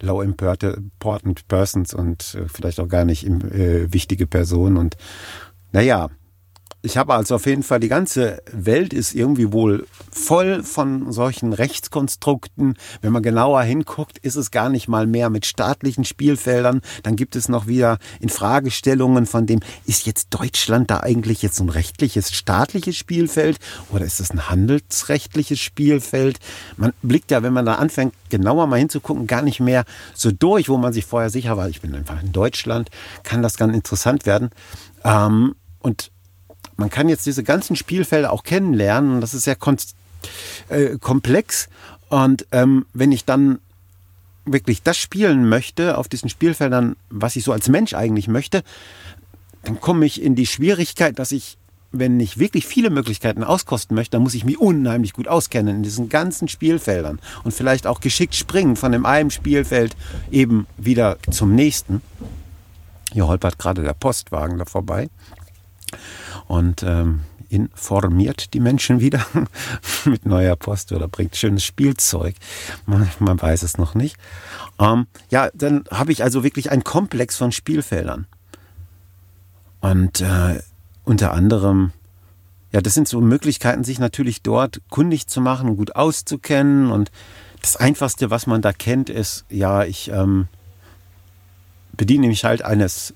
Low 0.00 0.22
Important 0.22 1.48
Persons 1.48 1.94
und 1.94 2.36
äh, 2.36 2.48
vielleicht 2.48 2.78
auch 2.78 2.88
gar 2.88 3.04
nicht 3.04 3.26
äh, 3.26 3.92
wichtige 3.92 4.26
Personen 4.28 4.76
und 4.76 4.96
naja, 5.72 6.10
ich 6.84 6.98
habe 6.98 7.14
also 7.14 7.36
auf 7.36 7.46
jeden 7.46 7.62
Fall, 7.62 7.80
die 7.80 7.88
ganze 7.88 8.42
Welt 8.52 8.92
ist 8.92 9.14
irgendwie 9.14 9.52
wohl 9.52 9.86
voll 10.12 10.62
von 10.62 11.12
solchen 11.12 11.54
Rechtskonstrukten. 11.54 12.76
Wenn 13.00 13.12
man 13.12 13.22
genauer 13.22 13.62
hinguckt, 13.62 14.18
ist 14.18 14.36
es 14.36 14.50
gar 14.50 14.68
nicht 14.68 14.86
mal 14.86 15.06
mehr 15.06 15.30
mit 15.30 15.46
staatlichen 15.46 16.04
Spielfeldern. 16.04 16.82
Dann 17.02 17.16
gibt 17.16 17.36
es 17.36 17.48
noch 17.48 17.66
wieder 17.66 17.98
in 18.20 18.28
Fragestellungen 18.28 19.24
von 19.24 19.46
dem, 19.46 19.60
ist 19.86 20.04
jetzt 20.04 20.28
Deutschland 20.28 20.90
da 20.90 21.00
eigentlich 21.00 21.40
jetzt 21.40 21.58
ein 21.58 21.70
rechtliches, 21.70 22.32
staatliches 22.32 22.96
Spielfeld 22.98 23.58
oder 23.90 24.04
ist 24.04 24.20
es 24.20 24.30
ein 24.30 24.50
handelsrechtliches 24.50 25.58
Spielfeld? 25.58 26.38
Man 26.76 26.92
blickt 27.00 27.30
ja, 27.30 27.42
wenn 27.42 27.54
man 27.54 27.64
da 27.64 27.76
anfängt, 27.76 28.12
genauer 28.28 28.66
mal 28.66 28.78
hinzugucken, 28.78 29.26
gar 29.26 29.40
nicht 29.40 29.58
mehr 29.58 29.84
so 30.12 30.30
durch, 30.32 30.68
wo 30.68 30.76
man 30.76 30.92
sich 30.92 31.06
vorher 31.06 31.30
sicher 31.30 31.56
war, 31.56 31.70
ich 31.70 31.80
bin 31.80 31.94
einfach 31.94 32.22
in 32.22 32.32
Deutschland, 32.32 32.90
kann 33.22 33.40
das 33.40 33.56
ganz 33.56 33.74
interessant 33.74 34.26
werden. 34.26 34.50
Ähm, 35.02 35.54
und 35.78 36.10
man 36.76 36.90
kann 36.90 37.08
jetzt 37.08 37.26
diese 37.26 37.42
ganzen 37.42 37.76
Spielfelder 37.76 38.32
auch 38.32 38.42
kennenlernen. 38.42 39.20
Das 39.20 39.34
ist 39.34 39.44
sehr 39.44 39.56
äh, 40.68 40.98
komplex. 40.98 41.68
Und 42.08 42.46
ähm, 42.52 42.86
wenn 42.92 43.12
ich 43.12 43.24
dann 43.24 43.58
wirklich 44.44 44.82
das 44.82 44.96
spielen 44.96 45.48
möchte 45.48 45.96
auf 45.96 46.08
diesen 46.08 46.28
Spielfeldern, 46.28 46.96
was 47.10 47.36
ich 47.36 47.44
so 47.44 47.52
als 47.52 47.68
Mensch 47.68 47.94
eigentlich 47.94 48.28
möchte, 48.28 48.62
dann 49.62 49.80
komme 49.80 50.04
ich 50.04 50.22
in 50.22 50.34
die 50.34 50.46
Schwierigkeit, 50.46 51.18
dass 51.18 51.32
ich, 51.32 51.56
wenn 51.92 52.20
ich 52.20 52.38
wirklich 52.38 52.66
viele 52.66 52.90
Möglichkeiten 52.90 53.42
auskosten 53.42 53.94
möchte, 53.94 54.12
dann 54.12 54.22
muss 54.22 54.34
ich 54.34 54.44
mich 54.44 54.58
unheimlich 54.58 55.14
gut 55.14 55.28
auskennen 55.28 55.76
in 55.76 55.82
diesen 55.82 56.10
ganzen 56.10 56.48
Spielfeldern 56.48 57.20
und 57.44 57.52
vielleicht 57.52 57.86
auch 57.86 58.00
geschickt 58.00 58.34
springen 58.34 58.76
von 58.76 58.92
dem 58.92 59.06
einen 59.06 59.30
Spielfeld 59.30 59.96
eben 60.30 60.66
wieder 60.76 61.16
zum 61.30 61.54
nächsten. 61.54 62.02
Hier 63.12 63.26
holpert 63.26 63.58
gerade 63.58 63.82
der 63.82 63.94
Postwagen 63.94 64.58
da 64.58 64.66
vorbei 64.66 65.08
und 66.46 66.82
ähm, 66.82 67.20
informiert 67.48 68.52
die 68.54 68.60
Menschen 68.60 69.00
wieder 69.00 69.24
mit 70.04 70.26
neuer 70.26 70.56
Post 70.56 70.92
oder 70.92 71.08
bringt 71.08 71.36
schönes 71.36 71.64
Spielzeug. 71.64 72.34
Man, 72.86 73.08
man 73.18 73.40
weiß 73.40 73.62
es 73.62 73.78
noch 73.78 73.94
nicht. 73.94 74.16
Ähm, 74.78 75.06
ja, 75.30 75.50
dann 75.54 75.84
habe 75.90 76.12
ich 76.12 76.22
also 76.22 76.42
wirklich 76.42 76.70
einen 76.70 76.84
Komplex 76.84 77.36
von 77.36 77.52
Spielfeldern. 77.52 78.26
Und 79.80 80.20
äh, 80.20 80.60
unter 81.04 81.32
anderem, 81.32 81.92
ja, 82.72 82.80
das 82.80 82.94
sind 82.94 83.06
so 83.06 83.20
Möglichkeiten, 83.20 83.84
sich 83.84 83.98
natürlich 83.98 84.42
dort 84.42 84.80
kundig 84.90 85.28
zu 85.28 85.40
machen 85.40 85.68
und 85.68 85.76
gut 85.76 85.94
auszukennen. 85.94 86.90
Und 86.90 87.12
das 87.60 87.76
Einfachste, 87.76 88.30
was 88.30 88.46
man 88.46 88.62
da 88.62 88.72
kennt, 88.72 89.10
ist, 89.10 89.44
ja, 89.48 89.84
ich 89.84 90.10
ähm, 90.10 90.48
bediene 91.92 92.26
mich 92.26 92.44
halt 92.44 92.62
eines 92.62 93.14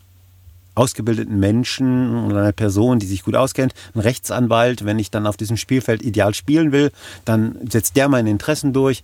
ausgebildeten 0.78 1.38
Menschen 1.38 2.24
oder 2.24 2.38
einer 2.38 2.52
Person, 2.52 2.98
die 2.98 3.06
sich 3.06 3.24
gut 3.24 3.34
auskennt, 3.34 3.74
ein 3.94 4.00
Rechtsanwalt, 4.00 4.84
wenn 4.84 4.98
ich 4.98 5.10
dann 5.10 5.26
auf 5.26 5.36
diesem 5.36 5.56
Spielfeld 5.56 6.02
ideal 6.02 6.34
spielen 6.34 6.72
will, 6.72 6.92
dann 7.24 7.56
setzt 7.68 7.96
der 7.96 8.08
meine 8.08 8.30
Interessen 8.30 8.72
durch. 8.72 9.02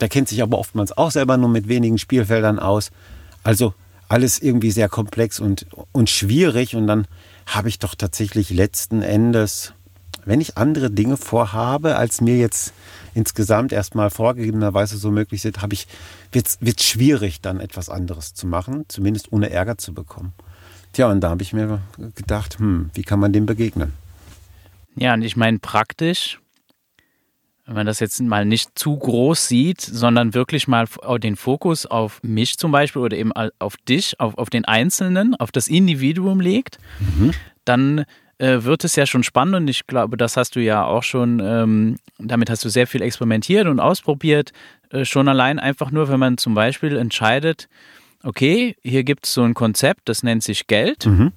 Der 0.00 0.08
kennt 0.08 0.28
sich 0.28 0.42
aber 0.42 0.58
oftmals 0.58 0.96
auch 0.96 1.10
selber 1.10 1.36
nur 1.36 1.48
mit 1.48 1.68
wenigen 1.68 1.98
Spielfeldern 1.98 2.58
aus. 2.58 2.90
Also 3.44 3.72
alles 4.08 4.40
irgendwie 4.40 4.70
sehr 4.70 4.88
komplex 4.88 5.40
und, 5.40 5.66
und 5.92 6.10
schwierig. 6.10 6.74
Und 6.76 6.86
dann 6.86 7.06
habe 7.46 7.68
ich 7.68 7.78
doch 7.78 7.94
tatsächlich 7.94 8.50
letzten 8.50 9.02
Endes, 9.02 9.72
wenn 10.24 10.40
ich 10.40 10.56
andere 10.56 10.90
Dinge 10.90 11.16
vorhabe, 11.16 11.96
als 11.96 12.20
mir 12.20 12.36
jetzt 12.36 12.72
insgesamt 13.14 13.72
erstmal 13.72 14.10
vorgegebenerweise 14.10 14.98
so 14.98 15.10
möglich 15.10 15.40
sind, 15.40 15.62
habe 15.62 15.74
ich, 15.74 15.86
wird 16.32 16.58
es 16.80 16.84
schwierig, 16.84 17.40
dann 17.40 17.60
etwas 17.60 17.88
anderes 17.88 18.34
zu 18.34 18.46
machen, 18.46 18.84
zumindest 18.88 19.32
ohne 19.32 19.50
Ärger 19.50 19.78
zu 19.78 19.94
bekommen. 19.94 20.34
Tja, 20.96 21.10
und 21.10 21.20
da 21.20 21.28
habe 21.28 21.42
ich 21.42 21.52
mir 21.52 21.82
gedacht, 22.14 22.58
hm, 22.58 22.88
wie 22.94 23.02
kann 23.02 23.20
man 23.20 23.30
dem 23.30 23.44
begegnen? 23.44 23.92
Ja, 24.94 25.12
und 25.12 25.20
ich 25.20 25.36
meine 25.36 25.58
praktisch, 25.58 26.40
wenn 27.66 27.74
man 27.74 27.84
das 27.84 28.00
jetzt 28.00 28.18
mal 28.22 28.46
nicht 28.46 28.78
zu 28.78 28.96
groß 28.96 29.46
sieht, 29.46 29.82
sondern 29.82 30.32
wirklich 30.32 30.68
mal 30.68 30.86
den 31.18 31.36
Fokus 31.36 31.84
auf 31.84 32.22
mich 32.22 32.56
zum 32.56 32.72
Beispiel 32.72 33.02
oder 33.02 33.14
eben 33.14 33.30
auf 33.58 33.76
dich, 33.86 34.18
auf, 34.20 34.38
auf 34.38 34.48
den 34.48 34.64
Einzelnen, 34.64 35.34
auf 35.34 35.52
das 35.52 35.68
Individuum 35.68 36.40
legt, 36.40 36.78
mhm. 36.98 37.32
dann 37.66 38.06
äh, 38.38 38.62
wird 38.62 38.82
es 38.82 38.96
ja 38.96 39.04
schon 39.04 39.22
spannend 39.22 39.54
und 39.54 39.68
ich 39.68 39.86
glaube, 39.86 40.16
das 40.16 40.38
hast 40.38 40.56
du 40.56 40.60
ja 40.60 40.82
auch 40.86 41.02
schon, 41.02 41.42
ähm, 41.44 41.96
damit 42.18 42.48
hast 42.48 42.64
du 42.64 42.70
sehr 42.70 42.86
viel 42.86 43.02
experimentiert 43.02 43.66
und 43.66 43.80
ausprobiert. 43.80 44.54
Äh, 44.88 45.04
schon 45.04 45.28
allein 45.28 45.58
einfach 45.58 45.90
nur, 45.90 46.08
wenn 46.08 46.20
man 46.20 46.38
zum 46.38 46.54
Beispiel 46.54 46.96
entscheidet, 46.96 47.68
okay, 48.22 48.76
hier 48.82 49.04
gibt 49.04 49.26
es 49.26 49.34
so 49.34 49.42
ein 49.42 49.54
Konzept, 49.54 50.08
das 50.08 50.22
nennt 50.22 50.42
sich 50.42 50.66
Geld. 50.66 51.06
Mhm. 51.06 51.32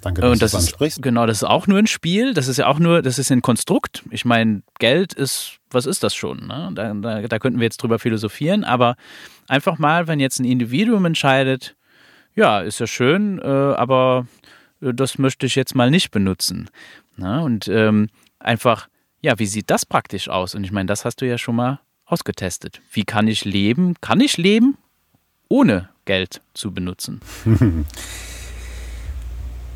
Danke, 0.00 0.20
dass 0.20 0.30
und 0.30 0.42
das 0.42 0.52
du 0.52 0.56
das 0.56 0.66
ansprichst. 0.66 0.98
Ist, 0.98 1.02
genau, 1.02 1.26
das 1.26 1.38
ist 1.38 1.48
auch 1.48 1.66
nur 1.66 1.78
ein 1.78 1.86
Spiel. 1.86 2.34
Das 2.34 2.46
ist 2.46 2.56
ja 2.56 2.66
auch 2.66 2.78
nur, 2.78 3.02
das 3.02 3.18
ist 3.18 3.32
ein 3.32 3.42
Konstrukt. 3.42 4.04
Ich 4.10 4.24
meine, 4.24 4.62
Geld 4.78 5.12
ist, 5.12 5.58
was 5.70 5.86
ist 5.86 6.04
das 6.04 6.14
schon? 6.14 6.46
Ne? 6.46 6.70
Da, 6.74 6.94
da, 6.94 7.22
da 7.22 7.38
könnten 7.38 7.58
wir 7.58 7.64
jetzt 7.64 7.82
drüber 7.82 7.98
philosophieren, 7.98 8.64
aber 8.64 8.96
einfach 9.48 9.78
mal, 9.78 10.06
wenn 10.06 10.20
jetzt 10.20 10.38
ein 10.38 10.44
Individuum 10.44 11.04
entscheidet, 11.04 11.76
ja, 12.34 12.60
ist 12.60 12.78
ja 12.78 12.86
schön, 12.86 13.40
äh, 13.40 13.44
aber 13.44 14.26
das 14.80 15.18
möchte 15.18 15.46
ich 15.46 15.56
jetzt 15.56 15.74
mal 15.74 15.90
nicht 15.90 16.12
benutzen. 16.12 16.70
Ne? 17.16 17.42
Und 17.42 17.66
ähm, 17.66 18.08
einfach, 18.38 18.88
ja, 19.20 19.38
wie 19.38 19.46
sieht 19.46 19.70
das 19.70 19.84
praktisch 19.84 20.28
aus? 20.28 20.54
Und 20.54 20.62
ich 20.62 20.70
meine, 20.70 20.86
das 20.86 21.04
hast 21.04 21.20
du 21.20 21.26
ja 21.26 21.38
schon 21.38 21.56
mal 21.56 21.80
ausgetestet. 22.04 22.80
Wie 22.92 23.04
kann 23.04 23.26
ich 23.26 23.44
leben? 23.44 23.94
Kann 24.00 24.20
ich 24.20 24.36
leben 24.36 24.78
ohne 25.48 25.88
Geld 26.08 26.40
zu 26.54 26.72
benutzen. 26.72 27.20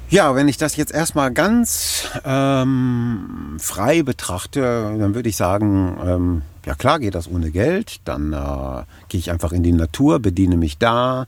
Ja, 0.08 0.34
wenn 0.34 0.46
ich 0.46 0.58
das 0.58 0.76
jetzt 0.76 0.92
erstmal 0.92 1.32
ganz 1.32 2.06
ähm, 2.26 3.56
frei 3.58 4.02
betrachte, 4.02 4.60
dann 4.98 5.14
würde 5.14 5.30
ich 5.30 5.38
sagen, 5.38 5.96
ähm, 6.04 6.42
ja 6.66 6.74
klar 6.74 6.98
geht 6.98 7.14
das 7.14 7.30
ohne 7.30 7.50
Geld. 7.50 8.02
Dann 8.04 8.34
äh, 8.34 8.82
gehe 9.08 9.18
ich 9.18 9.30
einfach 9.30 9.52
in 9.52 9.62
die 9.62 9.72
Natur, 9.72 10.20
bediene 10.20 10.58
mich 10.58 10.76
da 10.76 11.26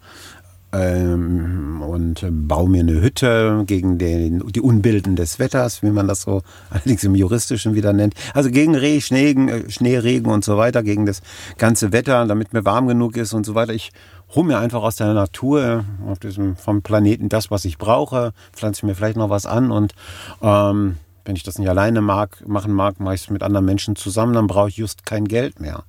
ähm, 0.74 1.80
und 1.82 2.26
baue 2.30 2.68
mir 2.68 2.80
eine 2.80 3.00
Hütte 3.00 3.62
gegen 3.66 3.98
den, 3.98 4.42
die 4.52 4.60
Unbilden 4.60 5.16
des 5.16 5.38
Wetters, 5.38 5.82
wie 5.82 5.90
man 5.90 6.08
das 6.08 6.22
so 6.22 6.42
allerdings 6.70 7.04
im 7.04 7.14
Juristischen 7.14 7.74
wieder 7.74 7.92
nennt. 7.92 8.14
Also 8.34 8.50
gegen 8.50 8.74
Reh, 8.74 9.00
Schnee, 9.00 9.30
äh, 9.30 9.70
Schneeregen 9.70 10.30
und 10.30 10.44
so 10.44 10.56
weiter, 10.56 10.82
gegen 10.82 11.06
das 11.06 11.22
ganze 11.58 11.92
Wetter, 11.92 12.26
damit 12.26 12.52
mir 12.52 12.64
warm 12.64 12.88
genug 12.88 13.16
ist 13.16 13.32
und 13.32 13.46
so 13.46 13.54
weiter. 13.54 13.72
Ich 13.72 13.92
hole 14.30 14.46
mir 14.46 14.58
einfach 14.58 14.82
aus 14.82 14.96
der 14.96 15.14
Natur, 15.14 15.84
auf 16.06 16.18
diesem, 16.18 16.56
vom 16.56 16.82
Planeten 16.82 17.28
das, 17.28 17.50
was 17.50 17.64
ich 17.64 17.78
brauche, 17.78 18.32
pflanze 18.52 18.86
mir 18.86 18.94
vielleicht 18.94 19.16
noch 19.16 19.30
was 19.30 19.46
an 19.46 19.70
und 19.70 19.94
ähm, 20.42 20.96
wenn 21.24 21.36
ich 21.36 21.42
das 21.42 21.58
nicht 21.58 21.68
alleine 21.68 22.00
mag, 22.00 22.46
machen 22.46 22.72
mag, 22.72 23.00
mache 23.00 23.14
ich 23.14 23.22
es 23.22 23.30
mit 23.30 23.42
anderen 23.42 23.64
Menschen 23.64 23.96
zusammen, 23.96 24.34
dann 24.34 24.46
brauche 24.46 24.68
ich 24.68 24.76
just 24.76 25.06
kein 25.06 25.26
Geld 25.26 25.58
mehr. 25.58 25.84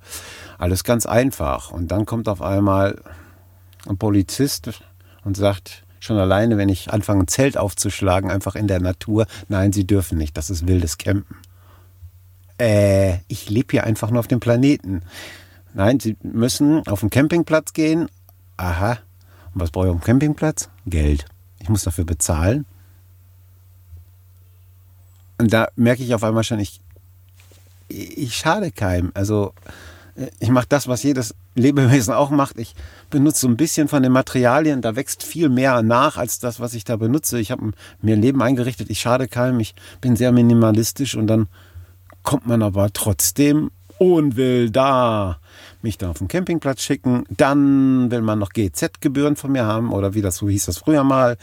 Alles 0.58 0.82
ganz 0.82 1.04
einfach. 1.04 1.70
Und 1.70 1.90
dann 1.90 2.06
kommt 2.06 2.28
auf 2.28 2.40
einmal 2.40 3.02
ein 3.86 3.98
Polizist 3.98 4.70
und 5.24 5.36
sagt, 5.36 5.84
schon 6.00 6.18
alleine, 6.18 6.56
wenn 6.56 6.68
ich 6.68 6.92
anfange, 6.92 7.24
ein 7.24 7.28
Zelt 7.28 7.58
aufzuschlagen, 7.58 8.30
einfach 8.30 8.54
in 8.54 8.66
der 8.66 8.80
Natur, 8.80 9.26
nein, 9.48 9.72
Sie 9.72 9.86
dürfen 9.86 10.18
nicht, 10.18 10.36
das 10.36 10.50
ist 10.50 10.66
wildes 10.66 10.98
Campen. 10.98 11.36
Äh, 12.58 13.18
ich 13.28 13.50
lebe 13.50 13.68
hier 13.72 13.84
einfach 13.84 14.10
nur 14.10 14.20
auf 14.20 14.28
dem 14.28 14.40
Planeten. 14.40 15.02
Nein, 15.74 16.00
Sie 16.00 16.16
müssen 16.22 16.86
auf 16.86 17.00
den 17.00 17.10
Campingplatz 17.10 17.74
gehen, 17.74 18.08
aha, 18.56 18.98
und 19.54 19.60
was 19.60 19.70
brauche 19.70 19.86
ich 19.86 19.92
dem 19.92 20.00
Campingplatz? 20.00 20.68
Geld. 20.86 21.26
Ich 21.60 21.68
muss 21.68 21.82
dafür 21.82 22.04
bezahlen. 22.04 22.66
Und 25.38 25.52
da 25.52 25.68
merke 25.76 26.02
ich 26.02 26.14
auf 26.14 26.24
einmal 26.24 26.44
schon, 26.44 26.60
ich, 26.60 26.80
ich 27.88 28.36
schade 28.36 28.70
keinem. 28.70 29.10
Also 29.14 29.52
ich 30.38 30.48
mache 30.48 30.66
das, 30.68 30.88
was 30.88 31.02
jedes 31.02 31.34
Lebewesen 31.54 32.14
auch 32.14 32.30
macht. 32.30 32.58
Ich 32.58 32.74
benutze 33.10 33.40
so 33.40 33.48
ein 33.48 33.56
bisschen 33.56 33.88
von 33.88 34.02
den 34.02 34.12
Materialien. 34.12 34.80
Da 34.80 34.96
wächst 34.96 35.22
viel 35.22 35.48
mehr 35.48 35.82
nach 35.82 36.16
als 36.16 36.38
das, 36.38 36.58
was 36.58 36.74
ich 36.74 36.84
da 36.84 36.96
benutze. 36.96 37.38
Ich 37.38 37.50
habe 37.50 37.72
mir 38.00 38.14
ein 38.14 38.22
Leben 38.22 38.42
eingerichtet. 38.42 38.88
Ich 38.90 39.00
schade 39.00 39.28
keinem. 39.28 39.60
Ich 39.60 39.74
bin 40.00 40.16
sehr 40.16 40.32
minimalistisch 40.32 41.14
und 41.14 41.26
dann 41.26 41.48
kommt 42.22 42.46
man 42.46 42.62
aber 42.62 42.92
trotzdem 42.92 43.70
und 43.98 44.36
will 44.36 44.70
da 44.70 45.38
mich 45.82 45.98
dann 45.98 46.10
auf 46.10 46.18
den 46.18 46.28
Campingplatz 46.28 46.82
schicken. 46.82 47.24
Dann 47.30 48.10
will 48.10 48.22
man 48.22 48.38
noch 48.38 48.50
GZ-Gebühren 48.50 49.36
von 49.36 49.52
mir 49.52 49.64
haben 49.64 49.92
oder 49.92 50.14
wie 50.14 50.22
das 50.22 50.36
so 50.36 50.48
hieß 50.48 50.66
das 50.66 50.78
früher 50.78 51.04
mal, 51.04 51.36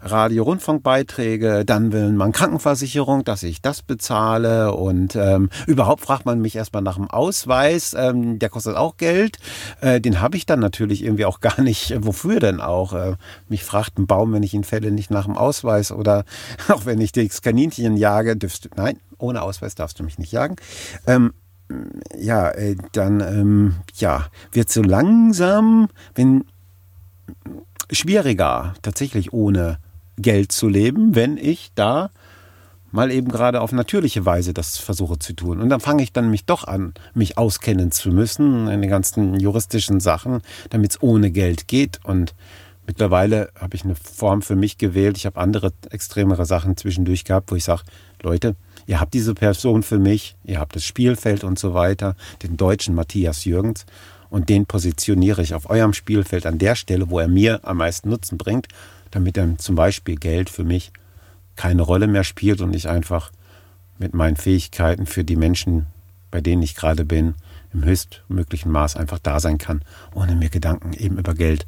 Radio-Rundfunkbeiträge. 0.00 1.64
Dann 1.64 1.92
will 1.92 2.10
man 2.12 2.32
Krankenversicherung, 2.32 3.24
dass 3.24 3.42
ich 3.42 3.62
das 3.62 3.82
bezahle 3.82 4.72
und 4.72 5.16
ähm, 5.16 5.50
überhaupt 5.66 6.02
fragt 6.02 6.26
man 6.26 6.40
mich 6.40 6.56
erstmal 6.56 6.82
nach 6.82 6.96
dem 6.96 7.10
Ausweis. 7.10 7.94
Ähm, 7.98 8.38
der 8.38 8.48
kostet 8.48 8.76
auch 8.76 8.96
Geld. 8.96 9.38
Äh, 9.80 10.00
den 10.00 10.20
habe 10.20 10.36
ich 10.36 10.46
dann 10.46 10.60
natürlich 10.60 11.04
irgendwie 11.04 11.24
auch 11.24 11.40
gar 11.44 11.60
nicht. 11.60 11.94
Wofür 11.98 12.40
denn 12.40 12.60
auch? 12.60 12.92
Äh, 12.92 13.16
mich 13.48 13.64
fragt 13.64 13.98
ein 13.98 14.06
Baum, 14.06 14.32
wenn 14.32 14.42
ich 14.42 14.54
ihn 14.54 14.64
fälle, 14.64 14.90
nicht 14.90 15.10
nach 15.10 15.24
dem 15.24 15.36
Ausweis 15.36 15.92
oder 15.92 16.24
auch 16.68 16.86
wenn 16.86 17.00
ich 17.00 17.12
das 17.12 17.42
Kaninchen 17.42 17.96
jage, 17.96 18.36
dürfst 18.36 18.68
nein, 18.76 18.98
ohne 19.18 19.42
Ausweis 19.42 19.74
darfst 19.74 19.98
du 19.98 20.04
mich 20.04 20.18
nicht 20.18 20.32
jagen. 20.32 20.56
Ähm, 21.06 21.32
ja, 22.18 22.50
äh, 22.50 22.76
dann 22.92 23.20
ähm, 23.20 23.76
ja, 23.96 24.26
wird 24.52 24.70
so 24.70 24.82
langsam, 24.82 25.88
wenn 26.14 26.44
schwieriger 27.90 28.74
tatsächlich 28.82 29.32
ohne 29.32 29.78
Geld 30.16 30.52
zu 30.52 30.68
leben, 30.68 31.14
wenn 31.14 31.36
ich 31.36 31.72
da 31.74 32.10
mal 32.94 33.10
eben 33.10 33.28
gerade 33.28 33.60
auf 33.60 33.72
natürliche 33.72 34.24
Weise 34.24 34.54
das 34.54 34.78
versuche 34.78 35.18
zu 35.18 35.32
tun. 35.32 35.60
Und 35.60 35.68
dann 35.68 35.80
fange 35.80 36.04
ich 36.04 36.12
dann 36.12 36.30
mich 36.30 36.44
doch 36.44 36.64
an, 36.64 36.94
mich 37.12 37.36
auskennen 37.36 37.90
zu 37.90 38.10
müssen 38.10 38.68
in 38.68 38.80
den 38.80 38.90
ganzen 38.90 39.34
juristischen 39.34 39.98
Sachen, 39.98 40.42
damit 40.70 40.92
es 40.92 41.02
ohne 41.02 41.32
Geld 41.32 41.66
geht. 41.66 41.98
Und 42.04 42.36
mittlerweile 42.86 43.50
habe 43.58 43.74
ich 43.74 43.84
eine 43.84 43.96
Form 43.96 44.42
für 44.42 44.54
mich 44.54 44.78
gewählt. 44.78 45.16
Ich 45.16 45.26
habe 45.26 45.40
andere 45.40 45.72
extremere 45.90 46.46
Sachen 46.46 46.76
zwischendurch 46.76 47.24
gehabt, 47.24 47.50
wo 47.50 47.56
ich 47.56 47.64
sage, 47.64 47.82
Leute, 48.22 48.54
ihr 48.86 49.00
habt 49.00 49.14
diese 49.14 49.34
Person 49.34 49.82
für 49.82 49.98
mich, 49.98 50.36
ihr 50.44 50.58
habt 50.58 50.76
das 50.76 50.84
Spielfeld 50.84 51.44
und 51.44 51.58
so 51.58 51.74
weiter, 51.74 52.16
den 52.42 52.56
deutschen 52.56 52.94
Matthias 52.94 53.44
Jürgens. 53.44 53.86
Und 54.30 54.48
den 54.48 54.66
positioniere 54.66 55.42
ich 55.42 55.54
auf 55.54 55.70
eurem 55.70 55.92
Spielfeld 55.92 56.44
an 56.46 56.58
der 56.58 56.74
Stelle, 56.74 57.08
wo 57.08 57.20
er 57.20 57.28
mir 57.28 57.60
am 57.62 57.76
meisten 57.76 58.08
Nutzen 58.08 58.36
bringt, 58.36 58.66
damit 59.12 59.36
er 59.36 59.56
zum 59.58 59.76
Beispiel 59.76 60.16
Geld 60.16 60.50
für 60.50 60.64
mich 60.64 60.92
keine 61.56 61.82
Rolle 61.82 62.08
mehr 62.08 62.24
spielt 62.24 62.60
und 62.60 62.74
ich 62.74 62.88
einfach 62.88 63.30
mit 63.98 64.12
meinen 64.12 64.36
Fähigkeiten 64.36 65.06
für 65.06 65.22
die 65.22 65.36
Menschen, 65.36 65.86
bei 66.30 66.40
denen 66.40 66.62
ich 66.62 66.74
gerade 66.74 67.04
bin, 67.04 67.34
im 67.72 67.84
höchstmöglichen 67.84 68.72
Maß 68.72 68.96
einfach 68.96 69.18
da 69.18 69.38
sein 69.40 69.58
kann, 69.58 69.82
ohne 70.14 70.34
mir 70.34 70.48
Gedanken 70.48 70.92
eben 70.94 71.18
über 71.18 71.34
Geld 71.34 71.66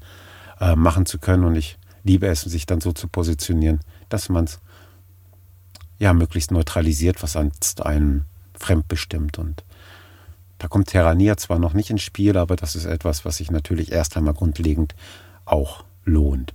äh, 0.61 0.75
machen 0.75 1.07
zu 1.07 1.19
können. 1.19 1.45
Und 1.45 1.57
ich 1.57 1.79
liebe 2.05 2.27
es, 2.27 2.41
sich 2.43 2.67
dann 2.67 2.81
so 2.81 2.93
zu 2.93 3.09
positionieren, 3.09 3.81
dass 4.09 4.29
man 4.29 4.45
es 4.45 4.61
ja 5.99 6.13
möglichst 6.13 6.51
neutralisiert, 6.51 7.23
was 7.23 7.33
sonst 7.33 7.85
einen 7.85 8.25
fremdbestimmt. 8.55 9.39
Und 9.39 9.65
da 10.59 10.69
kommt 10.69 10.89
Terrania 10.89 11.37
zwar 11.37 11.59
noch 11.59 11.75
nicht 11.75 11.91
ins 11.91 12.03
Spiel, 12.03 12.37
aber 12.37 12.57
das 12.57 12.77
ist 12.77 12.87
etwas, 12.87 13.25
was 13.25 13.39
sich 13.39 13.51
natürlich 13.51 13.93
erst 13.93 14.17
einmal 14.17 14.35
grundlegend 14.35 14.95
auch 15.45 15.85
lohnt. 16.05 16.55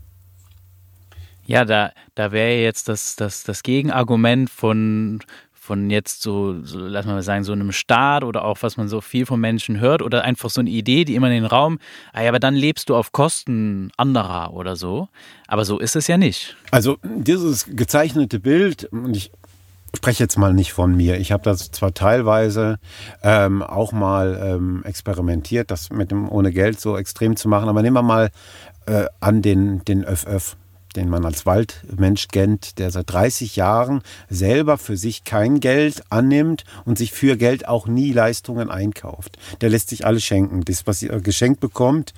Ja, 1.46 1.66
da, 1.66 1.92
da 2.16 2.32
wäre 2.32 2.62
jetzt 2.62 2.88
das, 2.88 3.16
das, 3.16 3.44
das 3.44 3.64
Gegenargument 3.64 4.50
von, 4.50 5.22
von 5.64 5.92
jetzt 5.92 6.24
so, 6.24 6.64
so, 6.64 6.80
lass 6.80 7.06
mal 7.06 7.22
sagen, 7.22 7.44
so 7.44 7.52
einem 7.52 7.72
Staat 7.72 8.24
oder 8.24 8.46
auch 8.46 8.58
was 8.62 8.78
man 8.78 8.88
so 8.88 9.00
viel 9.00 9.28
von 9.28 9.40
Menschen 9.40 9.80
hört 9.80 10.02
oder 10.02 10.24
einfach 10.24 10.50
so 10.50 10.60
eine 10.60 10.72
Idee, 10.72 11.06
die 11.06 11.14
immer 11.14 11.28
in 11.28 11.34
den 11.34 11.46
Raum, 11.46 11.78
ah 12.14 12.24
ja, 12.24 12.30
aber 12.30 12.40
dann 12.40 12.56
lebst 12.56 12.90
du 12.90 12.96
auf 12.96 13.12
Kosten 13.12 13.92
anderer 13.96 14.56
oder 14.56 14.76
so. 14.76 15.08
Aber 15.48 15.64
so 15.64 15.78
ist 15.78 15.96
es 15.96 16.08
ja 16.08 16.18
nicht. 16.18 16.58
Also 16.72 16.98
dieses 17.04 17.68
gezeichnete 17.68 18.40
Bild, 18.40 18.86
und 18.86 19.16
ich 19.16 19.32
spreche 19.96 20.24
jetzt 20.24 20.36
mal 20.36 20.52
nicht 20.52 20.74
von 20.74 20.96
mir. 20.96 21.20
Ich 21.20 21.32
habe 21.32 21.44
das 21.44 21.70
zwar 21.70 21.94
teilweise 21.94 22.80
ähm, 23.22 23.62
auch 23.62 23.92
mal 23.92 24.42
ähm, 24.44 24.82
experimentiert, 24.84 25.70
das 25.70 25.92
mit 25.92 26.10
dem 26.10 26.28
ohne 26.28 26.52
Geld 26.52 26.80
so 26.80 26.98
extrem 26.98 27.36
zu 27.36 27.48
machen, 27.48 27.70
aber 27.70 27.84
nehmen 27.84 27.98
wir 27.98 28.02
mal 28.02 28.32
äh, 28.88 29.06
an 29.20 29.44
den, 29.44 29.86
den 29.86 30.04
ÖFÖF 30.04 30.58
den 30.96 31.10
man 31.10 31.26
als 31.26 31.46
Waldmensch 31.46 32.28
kennt, 32.28 32.78
der 32.80 32.92
seit 32.92 33.10
30 33.12 33.56
Jahren 33.56 34.02
selber 34.30 34.78
für 34.78 34.98
sich 34.98 35.24
kein 35.24 35.60
Geld 35.60 36.04
annimmt 36.10 36.64
und 36.86 36.98
sich 36.98 37.12
für 37.12 37.38
Geld 37.38 37.68
auch 37.68 37.88
nie 37.88 38.12
Leistungen 38.12 38.70
einkauft. 38.70 39.38
Der 39.62 39.70
lässt 39.70 39.90
sich 39.90 40.06
alles 40.06 40.24
schenken. 40.24 40.64
Das, 40.66 40.88
was 40.88 41.02
er 41.04 41.22
geschenkt 41.22 41.60
bekommt, 41.60 42.14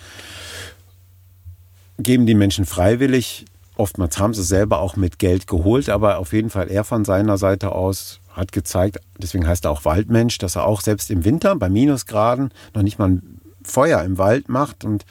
geben 2.00 2.26
die 2.26 2.36
Menschen 2.36 2.66
freiwillig. 2.66 3.46
Oftmals 3.76 4.20
haben 4.20 4.34
sie 4.34 4.44
selber 4.44 4.80
auch 4.80 4.96
mit 4.96 5.20
Geld 5.20 5.48
geholt, 5.48 5.90
aber 5.90 6.20
auf 6.20 6.34
jeden 6.34 6.50
Fall 6.50 6.70
er 6.70 6.84
von 6.84 7.06
seiner 7.06 7.38
Seite 7.38 7.72
aus 7.72 8.20
hat 8.34 8.52
gezeigt, 8.52 9.00
deswegen 9.18 9.48
heißt 9.48 9.66
er 9.66 9.72
auch 9.72 9.86
Waldmensch, 9.86 10.40
dass 10.40 10.56
er 10.56 10.66
auch 10.66 10.82
selbst 10.82 11.12
im 11.12 11.24
Winter 11.24 11.56
bei 11.56 11.70
Minusgraden 11.70 12.52
noch 12.74 12.82
nicht 12.82 12.98
mal 12.98 13.10
ein 13.10 13.42
Feuer 13.64 14.02
im 14.04 14.18
Wald 14.18 14.50
macht 14.50 14.84
und 14.84 15.06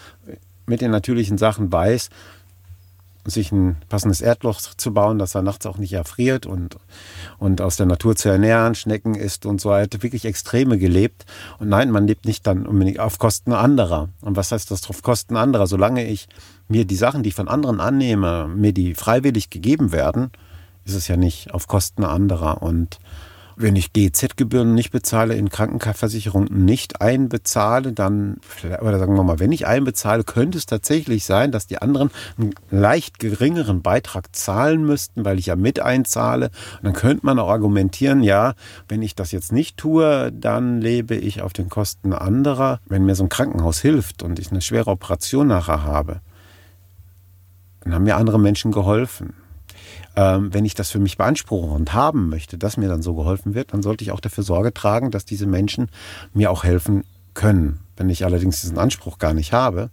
mit 0.67 0.81
den 0.81 0.91
natürlichen 0.91 1.39
Sachen 1.39 1.73
weiß, 1.73 2.11
sich 3.25 3.53
ein 3.53 3.77
passendes 3.89 4.21
Erdloch 4.21 4.61
zu 4.61 4.93
bauen, 4.93 5.19
dass 5.19 5.35
er 5.35 5.43
nachts 5.43 5.67
auch 5.67 5.79
nicht 5.79 5.93
erfriert 5.93 6.47
und, 6.47 6.77
und 7.39 7.61
aus 7.61 7.77
der 7.77 7.87
Natur 7.87 8.17
zu 8.17 8.29
ernähren, 8.29 8.75
Schnecken 8.75 9.15
isst 9.15 9.47
und 9.47 9.61
so. 9.61 9.71
Er 9.71 9.83
hat 9.83 10.03
wirklich 10.03 10.25
Extreme 10.25 10.79
gelebt. 10.79 11.25
Und 11.59 11.69
nein, 11.69 11.91
man 11.91 12.07
lebt 12.07 12.25
nicht 12.25 12.47
dann 12.47 12.67
unbedingt 12.67 12.99
auf 12.99 13.19
Kosten 13.19 13.53
anderer. 13.53 14.09
Und 14.21 14.37
was 14.37 14.51
heißt 14.51 14.71
das 14.71 14.89
auf 14.91 15.03
Kosten 15.03 15.37
anderer? 15.37 15.67
Solange 15.67 16.07
ich 16.07 16.29
mir 16.69 16.85
die 16.85 16.97
Sachen, 16.97 17.23
die 17.23 17.29
ich 17.29 17.35
von 17.35 17.49
anderen 17.49 17.81
annehme, 17.81 18.49
mir 18.49 18.73
die 18.73 18.95
freiwillig 18.95 19.51
gegeben 19.51 19.93
werden, 19.93 20.31
ist 20.85 20.95
es 20.95 21.07
ja 21.07 21.17
nicht 21.17 21.55
auf 21.55 21.69
Kosten 21.69 22.05
anderer. 22.05 22.63
Und 22.63 22.99
wenn 23.57 23.77
ich 23.77 23.93
GZ-Gebühren 23.93 24.75
nicht 24.75 24.91
bezahle, 24.91 25.35
in 25.35 25.49
Krankenversicherungen 25.49 26.65
nicht 26.65 27.01
einbezahle, 27.01 27.93
dann, 27.93 28.39
oder 28.81 28.99
sagen 28.99 29.15
wir 29.15 29.23
mal, 29.23 29.39
wenn 29.39 29.53
ich 29.53 29.67
einbezahle, 29.67 30.25
könnte 30.25 30.59
es 30.59 30.67
tatsächlich 30.67 31.25
sein, 31.25 31.53
dass 31.53 31.67
die 31.67 31.79
anderen 31.79 32.11
einen 32.39 32.55
leicht 32.71 33.19
geringeren 33.19 33.83
Beitrag 33.83 34.35
zahlen 34.35 34.85
müssten, 34.85 35.25
weil 35.25 35.39
ich 35.39 35.47
ja 35.47 35.57
mit 35.57 35.81
einzahle. 35.81 36.51
Und 36.79 36.85
dann 36.85 36.93
könnte 36.93 37.27
man 37.27 37.39
auch 37.39 37.49
argumentieren, 37.49 38.23
ja, 38.23 38.55
wenn 38.89 39.03
ich 39.03 39.15
das 39.15 39.33
jetzt 39.33 39.53
nicht 39.53 39.77
tue, 39.77 40.33
dann 40.33 40.81
lebe 40.81 41.15
ich 41.15 41.43
auf 41.43 41.53
den 41.53 41.69
Kosten 41.69 42.13
anderer. 42.13 42.81
Wenn 42.87 43.05
mir 43.05 43.15
so 43.15 43.25
ein 43.25 43.29
Krankenhaus 43.29 43.81
hilft 43.81 44.23
und 44.23 44.39
ich 44.39 44.51
eine 44.51 44.61
schwere 44.61 44.91
Operation 44.91 45.49
nachher 45.49 45.83
habe, 45.83 46.21
dann 47.81 47.95
haben 47.95 48.05
mir 48.05 48.17
andere 48.17 48.39
Menschen 48.39 48.73
geholfen 48.73 49.35
ähm, 50.17 50.53
wenn 50.53 50.65
ich 50.65 50.75
das 50.75 50.91
für 50.91 50.99
mich 50.99 51.17
beanspruche 51.17 51.73
und 51.73 51.93
haben 51.93 52.29
möchte, 52.29 52.59
dass 52.59 52.77
mir 52.77 52.89
dann 52.89 53.03
so 53.03 53.15
geholfen 53.15 53.55
wird, 53.55 53.73
dann 53.73 53.83
sollte 53.83 54.05
ich 54.05 54.13
auch 54.13 54.21
dafür 54.21 54.45
Sorge 54.45 54.75
tragen, 54.75 55.11
dass 55.11 55.25
diese 55.25 55.47
Menschen 55.47 55.89
mir 56.35 56.51
auch 56.51 56.65
helfen 56.65 57.05
können. 57.35 57.81
Wenn 57.97 58.11
ich 58.11 58.25
allerdings 58.25 58.61
diesen 58.61 58.79
Anspruch 58.79 59.19
gar 59.19 59.35
nicht 59.35 59.53
habe, 59.53 59.91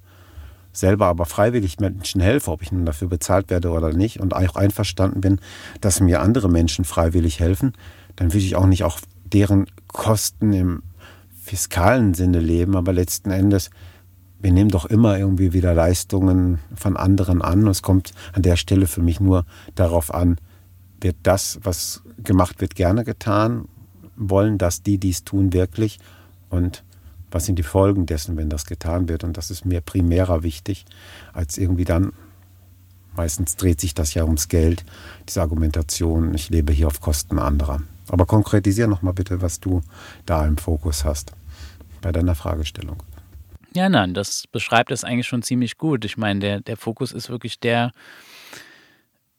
selber 0.71 1.07
aber 1.07 1.25
freiwillig 1.25 1.79
Menschen 1.79 2.21
helfe, 2.21 2.51
ob 2.51 2.61
ich 2.61 2.71
nun 2.71 2.85
dafür 2.85 3.07
bezahlt 3.07 3.49
werde 3.49 3.69
oder 3.69 3.93
nicht, 3.93 4.19
und 4.19 4.33
auch 4.33 4.55
einverstanden 4.55 5.21
bin, 5.21 5.39
dass 5.81 5.99
mir 5.99 6.21
andere 6.21 6.49
Menschen 6.49 6.85
freiwillig 6.85 7.39
helfen, 7.39 7.73
dann 8.15 8.33
will 8.33 8.41
ich 8.41 8.55
auch 8.55 8.65
nicht 8.65 8.83
auch 8.83 8.99
deren 9.23 9.67
Kosten 9.87 10.53
im 10.53 10.83
fiskalen 11.41 12.13
Sinne 12.13 12.39
leben, 12.39 12.75
aber 12.75 12.93
letzten 12.93 13.31
Endes 13.31 13.69
wir 14.41 14.51
nehmen 14.51 14.69
doch 14.69 14.85
immer 14.85 15.17
irgendwie 15.17 15.53
wieder 15.53 15.73
Leistungen 15.73 16.59
von 16.75 16.95
anderen 16.95 17.41
an. 17.41 17.67
Es 17.67 17.81
kommt 17.81 18.13
an 18.33 18.41
der 18.41 18.55
Stelle 18.55 18.87
für 18.87 19.01
mich 19.01 19.19
nur 19.19 19.45
darauf 19.75 20.13
an, 20.13 20.37
wird 21.01 21.17
das, 21.23 21.59
was 21.63 22.01
gemacht 22.23 22.61
wird, 22.61 22.75
gerne 22.75 23.03
getan? 23.03 23.67
Wollen 24.15 24.57
das 24.57 24.83
die, 24.83 24.97
die 24.97 25.11
es 25.11 25.23
tun, 25.23 25.53
wirklich? 25.53 25.99
Und 26.49 26.83
was 27.31 27.45
sind 27.45 27.59
die 27.59 27.63
Folgen 27.63 28.05
dessen, 28.05 28.37
wenn 28.37 28.49
das 28.49 28.65
getan 28.65 29.07
wird? 29.07 29.23
Und 29.23 29.37
das 29.37 29.51
ist 29.51 29.65
mir 29.65 29.81
primärer 29.81 30.43
wichtig, 30.43 30.85
als 31.33 31.57
irgendwie 31.57 31.85
dann, 31.85 32.13
meistens 33.15 33.55
dreht 33.55 33.79
sich 33.79 33.93
das 33.93 34.13
ja 34.13 34.23
ums 34.23 34.47
Geld, 34.47 34.83
diese 35.27 35.41
Argumentation, 35.41 36.33
ich 36.33 36.49
lebe 36.49 36.73
hier 36.73 36.87
auf 36.87 37.01
Kosten 37.01 37.39
anderer. 37.39 37.81
Aber 38.07 38.25
konkretisiere 38.25 38.87
nochmal 38.87 39.13
bitte, 39.13 39.41
was 39.41 39.59
du 39.59 39.81
da 40.25 40.45
im 40.45 40.57
Fokus 40.57 41.05
hast 41.05 41.33
bei 42.01 42.11
deiner 42.11 42.35
Fragestellung. 42.35 43.03
Ja, 43.73 43.89
nein, 43.89 44.13
das 44.13 44.45
beschreibt 44.47 44.91
es 44.91 45.03
eigentlich 45.03 45.27
schon 45.27 45.43
ziemlich 45.43 45.77
gut. 45.77 46.03
Ich 46.05 46.17
meine, 46.17 46.39
der, 46.39 46.61
der 46.61 46.77
Fokus 46.77 47.11
ist 47.11 47.29
wirklich 47.29 47.59
der, 47.59 47.91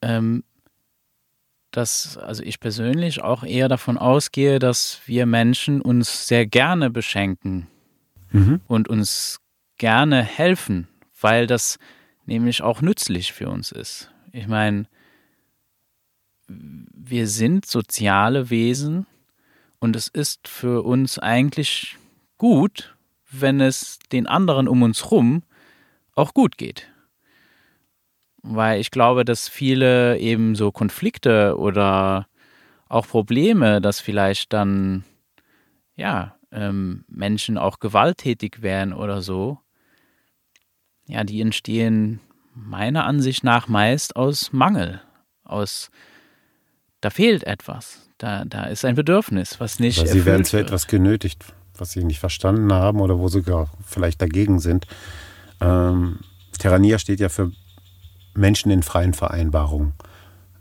ähm, 0.02 0.44
dass, 1.72 2.16
also 2.16 2.42
ich 2.42 2.60
persönlich 2.60 3.22
auch 3.22 3.42
eher 3.42 3.68
davon 3.68 3.98
ausgehe, 3.98 4.58
dass 4.58 5.00
wir 5.06 5.26
Menschen 5.26 5.80
uns 5.80 6.28
sehr 6.28 6.46
gerne 6.46 6.90
beschenken 6.90 7.66
mhm. 8.30 8.60
und 8.66 8.88
uns 8.88 9.40
gerne 9.78 10.22
helfen, 10.22 10.88
weil 11.20 11.46
das 11.46 11.78
nämlich 12.26 12.62
auch 12.62 12.82
nützlich 12.82 13.32
für 13.32 13.48
uns 13.48 13.72
ist. 13.72 14.10
Ich 14.32 14.46
meine, 14.46 14.86
wir 16.48 17.26
sind 17.26 17.66
soziale 17.66 18.50
Wesen 18.50 19.06
und 19.78 19.96
es 19.96 20.08
ist 20.08 20.48
für 20.48 20.82
uns 20.82 21.18
eigentlich 21.18 21.96
gut, 22.36 22.96
wenn 23.30 23.60
es 23.60 23.98
den 24.12 24.26
anderen 24.26 24.68
um 24.68 24.82
uns 24.82 25.04
herum 25.04 25.42
auch 26.14 26.34
gut 26.34 26.58
geht. 26.58 26.88
Weil 28.42 28.80
ich 28.80 28.90
glaube, 28.90 29.24
dass 29.24 29.48
viele 29.48 30.18
eben 30.18 30.54
so 30.54 30.72
Konflikte 30.72 31.56
oder 31.58 32.26
auch 32.88 33.06
Probleme, 33.06 33.80
dass 33.80 34.00
vielleicht 34.00 34.52
dann, 34.52 35.04
ja, 35.94 36.36
ähm, 36.50 37.04
Menschen 37.08 37.58
auch 37.58 37.78
gewalttätig 37.78 38.62
werden 38.62 38.92
oder 38.92 39.22
so, 39.22 39.58
ja, 41.06 41.22
die 41.22 41.40
entstehen 41.40 42.20
meiner 42.54 43.04
Ansicht 43.04 43.44
nach 43.44 43.68
meist 43.68 44.16
aus 44.16 44.52
Mangel, 44.52 45.00
aus, 45.44 45.90
da 47.00 47.10
fehlt 47.10 47.44
etwas, 47.44 48.08
da, 48.18 48.44
da 48.44 48.64
ist 48.64 48.84
ein 48.84 48.96
Bedürfnis, 48.96 49.60
was 49.60 49.78
nicht. 49.78 50.00
Aber 50.00 50.08
sie 50.08 50.24
werden 50.24 50.44
zu 50.44 50.56
etwas 50.56 50.88
genötigt 50.88 51.54
was 51.80 51.92
sie 51.92 52.04
nicht 52.04 52.20
verstanden 52.20 52.72
haben 52.72 53.00
oder 53.00 53.18
wo 53.18 53.28
sie 53.28 53.42
vielleicht 53.86 54.22
dagegen 54.22 54.58
sind. 54.58 54.86
Ähm, 55.60 56.20
Terrania 56.58 56.98
steht 56.98 57.20
ja 57.20 57.28
für 57.28 57.50
Menschen 58.34 58.70
in 58.70 58.82
freien 58.82 59.14
Vereinbarungen. 59.14 59.94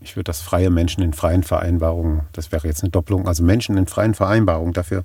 Ich 0.01 0.15
würde 0.15 0.25
das 0.25 0.41
freie 0.41 0.69
Menschen 0.69 1.03
in 1.03 1.13
freien 1.13 1.43
Vereinbarungen, 1.43 2.21
das 2.31 2.51
wäre 2.51 2.67
jetzt 2.67 2.83
eine 2.83 2.89
Doppelung, 2.89 3.27
also 3.27 3.43
Menschen 3.43 3.77
in 3.77 3.85
freien 3.85 4.13
Vereinbarungen, 4.13 4.73
dafür 4.73 5.03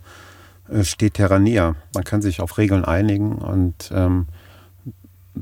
äh, 0.69 0.85
steht 0.85 1.15
Terrania. 1.15 1.75
Man 1.95 2.05
kann 2.05 2.23
sich 2.23 2.41
auf 2.41 2.59
Regeln 2.59 2.85
einigen 2.85 3.37
und 3.37 3.91
ähm, 3.93 4.27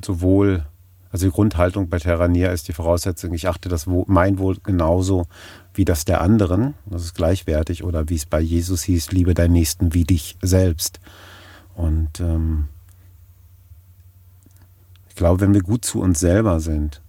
sowohl 0.02 0.64
Also 1.12 1.26
die 1.26 1.32
Grundhaltung 1.32 1.90
bei 1.90 1.98
Terranier 1.98 2.50
ist 2.52 2.68
die 2.68 2.72
Voraussetzung, 2.72 3.34
ich 3.34 3.46
achte 3.46 3.68
das 3.68 3.86
Wohl 3.86 4.56
genauso 4.62 5.26
wie 5.74 5.84
das 5.84 6.06
der 6.06 6.22
anderen. 6.22 6.74
Das 6.86 7.04
ist 7.04 7.14
gleichwertig. 7.14 7.84
Oder 7.84 8.08
wie 8.08 8.14
es 8.14 8.26
bei 8.26 8.40
Jesus 8.40 8.82
hieß, 8.82 9.12
liebe 9.12 9.34
deinen 9.34 9.52
Nächsten 9.52 9.92
wie 9.92 10.04
dich 10.04 10.38
selbst. 10.40 11.00
Und 11.74 12.20
ähm, 12.20 12.68
ich 15.08 15.14
glaube, 15.14 15.40
wenn 15.40 15.52
wir 15.52 15.62
gut 15.62 15.84
zu 15.84 16.00
uns 16.00 16.18
selber 16.18 16.60
sind, 16.60 17.02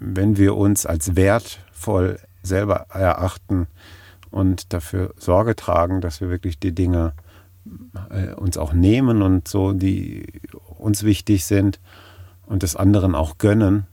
wenn 0.00 0.38
wir 0.38 0.56
uns 0.56 0.86
als 0.86 1.16
wertvoll 1.16 2.18
selber 2.42 2.86
erachten 2.90 3.66
und 4.30 4.72
dafür 4.72 5.12
Sorge 5.18 5.54
tragen, 5.54 6.00
dass 6.00 6.22
wir 6.22 6.30
wirklich 6.30 6.58
die 6.58 6.74
Dinge 6.74 7.12
äh, 8.10 8.32
uns 8.34 8.56
auch 8.56 8.72
nehmen 8.72 9.20
und 9.20 9.48
so, 9.48 9.72
die 9.72 10.40
uns 10.86 11.02
wichtig 11.02 11.44
sind 11.44 11.80
und 12.46 12.62
des 12.62 12.76
anderen 12.76 13.14
auch 13.14 13.38
gönnen. 13.38 13.86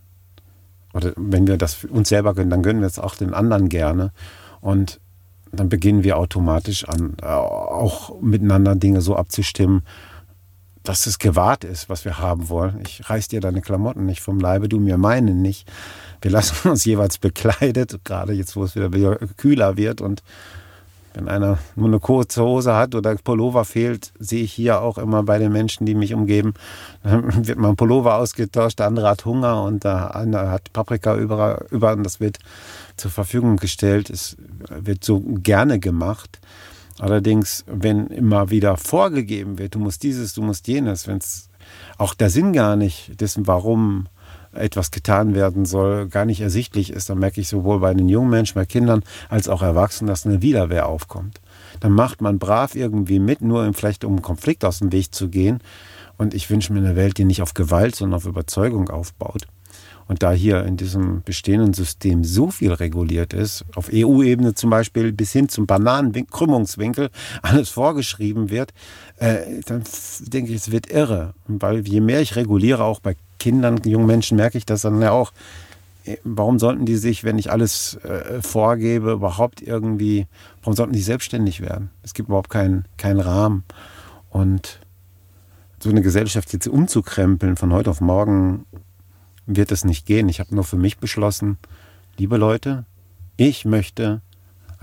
Oder 0.94 1.12
wenn 1.18 1.48
wir 1.48 1.58
das 1.58 1.84
uns 1.86 2.10
selber 2.10 2.36
gönnen, 2.36 2.52
dann 2.52 2.62
gönnen 2.62 2.82
wir 2.82 2.88
es 2.88 3.00
auch 3.00 3.16
den 3.16 3.34
anderen 3.34 3.68
gerne. 3.68 4.12
Und 4.62 5.02
dann 5.52 5.70
beginnen 5.70 6.04
wir 6.04 6.18
automatisch 6.18 6.88
an, 6.88 7.18
äh, 7.22 7.26
auch 7.26 8.22
miteinander 8.22 8.76
Dinge 8.76 9.02
so 9.02 9.16
abzustimmen, 9.16 9.84
dass 10.84 11.08
es 11.08 11.18
gewahrt 11.18 11.64
ist, 11.64 11.90
was 11.90 12.06
wir 12.06 12.20
haben 12.20 12.50
wollen. 12.50 12.80
Ich 12.84 13.10
reiß 13.10 13.28
dir 13.28 13.40
deine 13.40 13.62
Klamotten 13.62 14.06
nicht 14.06 14.22
vom 14.22 14.40
Leibe, 14.40 14.70
du 14.70 14.80
mir 14.80 14.98
meine 14.98 15.34
nicht. 15.34 15.72
Wir 16.22 16.32
lassen 16.32 16.70
uns 16.70 16.86
jeweils 16.86 17.18
bekleidet, 17.18 18.00
gerade 18.04 18.34
jetzt, 18.34 18.56
wo 18.56 18.64
es 18.64 18.76
wieder 18.76 19.18
kühler 19.38 19.78
wird 19.78 20.02
und 20.02 20.22
wenn 21.14 21.28
einer 21.28 21.60
nur 21.76 21.88
eine 21.88 22.00
kurze 22.00 22.44
Hose 22.44 22.76
hat 22.76 22.96
oder 22.96 23.16
Pullover 23.16 23.66
fehlt, 23.66 24.12
sehe 24.20 24.44
ich 24.44 24.54
hier 24.54 24.82
auch 24.82 24.98
immer 24.98 25.24
bei 25.24 25.38
den 25.38 25.52
Menschen, 25.52 25.86
die 25.86 25.96
mich 25.96 26.14
umgeben, 26.14 26.54
dann 27.04 27.48
wird 27.48 27.58
mal 27.58 27.70
ein 27.70 27.76
Pullover 27.76 28.16
ausgetauscht, 28.16 28.80
der 28.80 28.88
andere 28.88 29.10
hat 29.10 29.26
Hunger 29.26 29.64
und 29.64 29.84
der 29.84 30.16
andere 30.16 30.50
hat 30.50 30.74
Paprika 30.74 31.16
über, 31.16 31.66
über 31.72 31.94
und 31.94 32.04
das 32.04 32.20
wird 32.20 32.40
zur 32.98 33.12
Verfügung 33.12 33.58
gestellt. 33.58 34.10
Es 34.10 34.38
wird 34.70 35.04
so 35.04 35.22
gerne 35.22 35.80
gemacht. 35.80 36.40
Allerdings, 37.00 37.64
wenn 37.68 38.08
immer 38.08 38.50
wieder 38.50 38.78
vorgegeben 38.78 39.58
wird, 39.58 39.76
du 39.76 39.80
musst 39.80 40.04
dieses, 40.04 40.34
du 40.34 40.42
musst 40.42 40.68
jenes, 40.68 41.08
wenn 41.08 41.18
es 41.18 41.50
auch 41.98 42.14
der 42.14 42.30
Sinn 42.30 42.54
gar 42.54 42.76
nicht 42.76 43.20
dessen, 43.20 43.48
warum 43.48 44.08
etwas 44.54 44.92
getan 44.92 45.36
werden 45.36 45.66
soll, 45.66 46.08
gar 46.08 46.26
nicht 46.26 46.42
ersichtlich 46.42 46.92
ist, 46.92 47.10
dann 47.10 47.20
merke 47.20 47.42
ich 47.42 47.48
sowohl 47.48 47.80
bei 47.80 47.94
den 47.94 48.10
jungen 48.10 48.30
Menschen, 48.30 48.56
bei 48.56 48.66
Kindern 48.66 49.04
als 49.30 49.50
auch 49.50 49.62
Erwachsenen, 49.62 50.08
dass 50.08 50.26
eine 50.26 50.42
Widerwehr 50.42 50.88
aufkommt. 50.88 51.42
Dann 51.80 51.92
macht 51.92 52.22
man 52.22 52.40
brav 52.40 52.76
irgendwie 52.76 53.20
mit, 53.20 53.42
nur 53.42 53.72
vielleicht 53.74 54.04
um 54.04 54.14
einen 54.14 54.22
Konflikt 54.22 54.64
aus 54.66 54.80
dem 54.80 54.92
Weg 54.92 55.14
zu 55.14 55.30
gehen. 55.30 55.60
Und 56.18 56.34
ich 56.34 56.50
wünsche 56.50 56.72
mir 56.72 56.80
eine 56.80 56.96
Welt, 56.96 57.18
die 57.18 57.26
nicht 57.26 57.42
auf 57.42 57.54
Gewalt, 57.54 57.96
sondern 57.96 58.18
auf 58.18 58.26
Überzeugung 58.26 58.90
aufbaut. 58.90 59.48
Und 60.08 60.24
da 60.24 60.32
hier 60.32 60.64
in 60.66 60.78
diesem 60.78 61.24
bestehenden 61.24 61.74
System 61.74 62.24
so 62.24 62.52
viel 62.52 62.74
reguliert 62.74 63.34
ist, 63.34 63.66
auf 63.76 63.90
EU-Ebene 63.92 64.54
zum 64.54 64.70
Beispiel 64.70 65.12
bis 65.12 65.32
hin 65.32 65.50
zum 65.50 65.66
Bananenkrümmungswinkel 65.66 67.10
alles 67.42 67.70
vorgeschrieben 67.70 68.50
wird, 68.50 68.74
äh, 69.18 69.62
dann 69.66 69.84
denke 70.20 70.52
ich, 70.52 70.58
es 70.58 70.72
wird 70.72 70.90
irre. 70.90 71.34
Weil 71.48 71.88
je 71.88 72.02
mehr 72.02 72.22
ich 72.22 72.36
reguliere, 72.36 72.84
auch 72.84 73.00
bei 73.00 73.16
Kindern, 73.40 73.82
jungen 73.86 74.08
Menschen, 74.08 74.38
merke 74.38 74.58
ich 74.58 74.66
das 74.66 74.82
dann 74.82 75.02
ja 75.02 75.12
auch, 75.12 75.32
äh, 76.06 76.18
warum 76.24 76.60
sollten 76.60 76.86
die 76.86 76.98
sich, 76.98 77.24
wenn 77.24 77.38
ich 77.38 77.52
alles 77.52 77.96
äh, 78.04 78.42
vorgebe, 78.42 79.14
überhaupt 79.14 79.62
irgendwie, 79.62 80.28
warum 80.62 80.76
sollten 80.76 80.94
die 80.94 81.02
selbstständig 81.02 81.62
werden? 81.62 81.90
Es 82.04 82.14
gibt 82.14 82.30
überhaupt 82.30 82.50
keinen, 82.50 82.86
keinen 82.98 83.20
Rahmen. 83.20 83.64
Und 84.30 84.80
so 85.80 85.90
eine 85.90 86.02
Gesellschaft 86.02 86.54
jetzt 86.54 86.68
umzukrempeln 86.68 87.58
von 87.58 87.74
heute 87.74 87.90
auf 87.90 88.00
morgen 88.00 88.66
wird 89.46 89.72
es 89.72 89.86
nicht 89.86 90.06
gehen. 90.06 90.30
Ich 90.30 90.40
habe 90.40 90.56
nur 90.56 90.64
für 90.64 90.78
mich 90.78 90.98
beschlossen, 90.98 91.58
liebe 92.18 92.38
Leute, 92.38 92.86
ich 93.38 93.66
möchte 93.66 94.22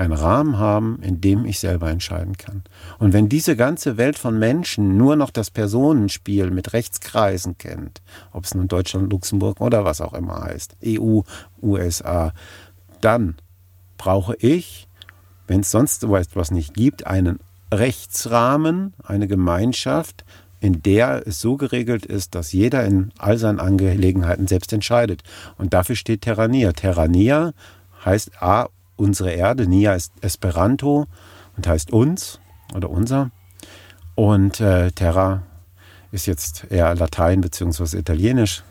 einen 0.01 0.13
Rahmen 0.15 0.59
haben, 0.59 0.99
in 1.03 1.21
dem 1.21 1.45
ich 1.45 1.59
selber 1.59 1.91
entscheiden 1.91 2.39
kann. 2.39 2.63
Und 2.99 3.13
wenn 3.13 3.29
diese 3.29 3.55
ganze 3.55 3.99
Welt 3.99 4.19
von 4.19 4.39
Menschen 4.39 4.97
nur 4.97 5.15
noch 5.15 5.31
das 5.31 5.51
Personenspiel 5.51 6.51
mit 6.51 6.73
Rechtskreisen 6.73 7.59
kennt, 7.59 8.01
ob 8.33 8.45
es 8.45 8.55
nun 8.55 8.67
Deutschland, 8.67 9.13
Luxemburg 9.13 9.61
oder 9.61 9.85
was 9.85 10.01
auch 10.01 10.15
immer 10.15 10.41
heißt, 10.41 10.77
EU, 10.87 11.21
USA, 11.63 12.33
dann 13.03 13.37
brauche 13.99 14.35
ich, 14.37 14.89
wenn 15.47 15.61
es 15.61 15.71
sonst 15.71 16.01
so 16.01 16.17
etwas 16.17 16.51
nicht 16.51 16.73
gibt, 16.73 17.07
einen 17.07 17.39
Rechtsrahmen, 17.73 18.95
eine 19.05 19.29
Gemeinschaft, 19.29 20.25
in 20.61 20.83
der 20.83 21.27
es 21.27 21.41
so 21.41 21.57
geregelt 21.57 22.07
ist, 22.07 22.35
dass 22.35 22.53
jeder 22.53 22.85
in 22.85 23.13
all 23.19 23.39
seinen 23.39 23.61
Angelegenheiten 23.61 24.47
selbst 24.47 24.73
entscheidet. 24.73 25.23
Und 25.57 25.73
dafür 25.73 25.97
steht 25.97 26.23
Terrania. 26.23 26.73
Terrania 26.73 27.53
heißt 28.05 28.43
A, 28.43 28.69
unsere 28.97 29.33
Erde, 29.33 29.67
Nia 29.67 29.95
ist 29.95 30.13
Esperanto 30.21 31.07
und 31.57 31.67
heißt 31.67 31.93
uns 31.93 32.41
oder 32.75 32.91
unser. 32.91 33.31
Und 34.15 34.61
äh, 34.61 34.91
Terra 34.93 35.43
ist 36.13 36.27
jetzt 36.27 36.67
eher 36.71 36.95
Latein 36.95 37.41
bzw. 37.41 37.99
Italienisch 37.99 38.63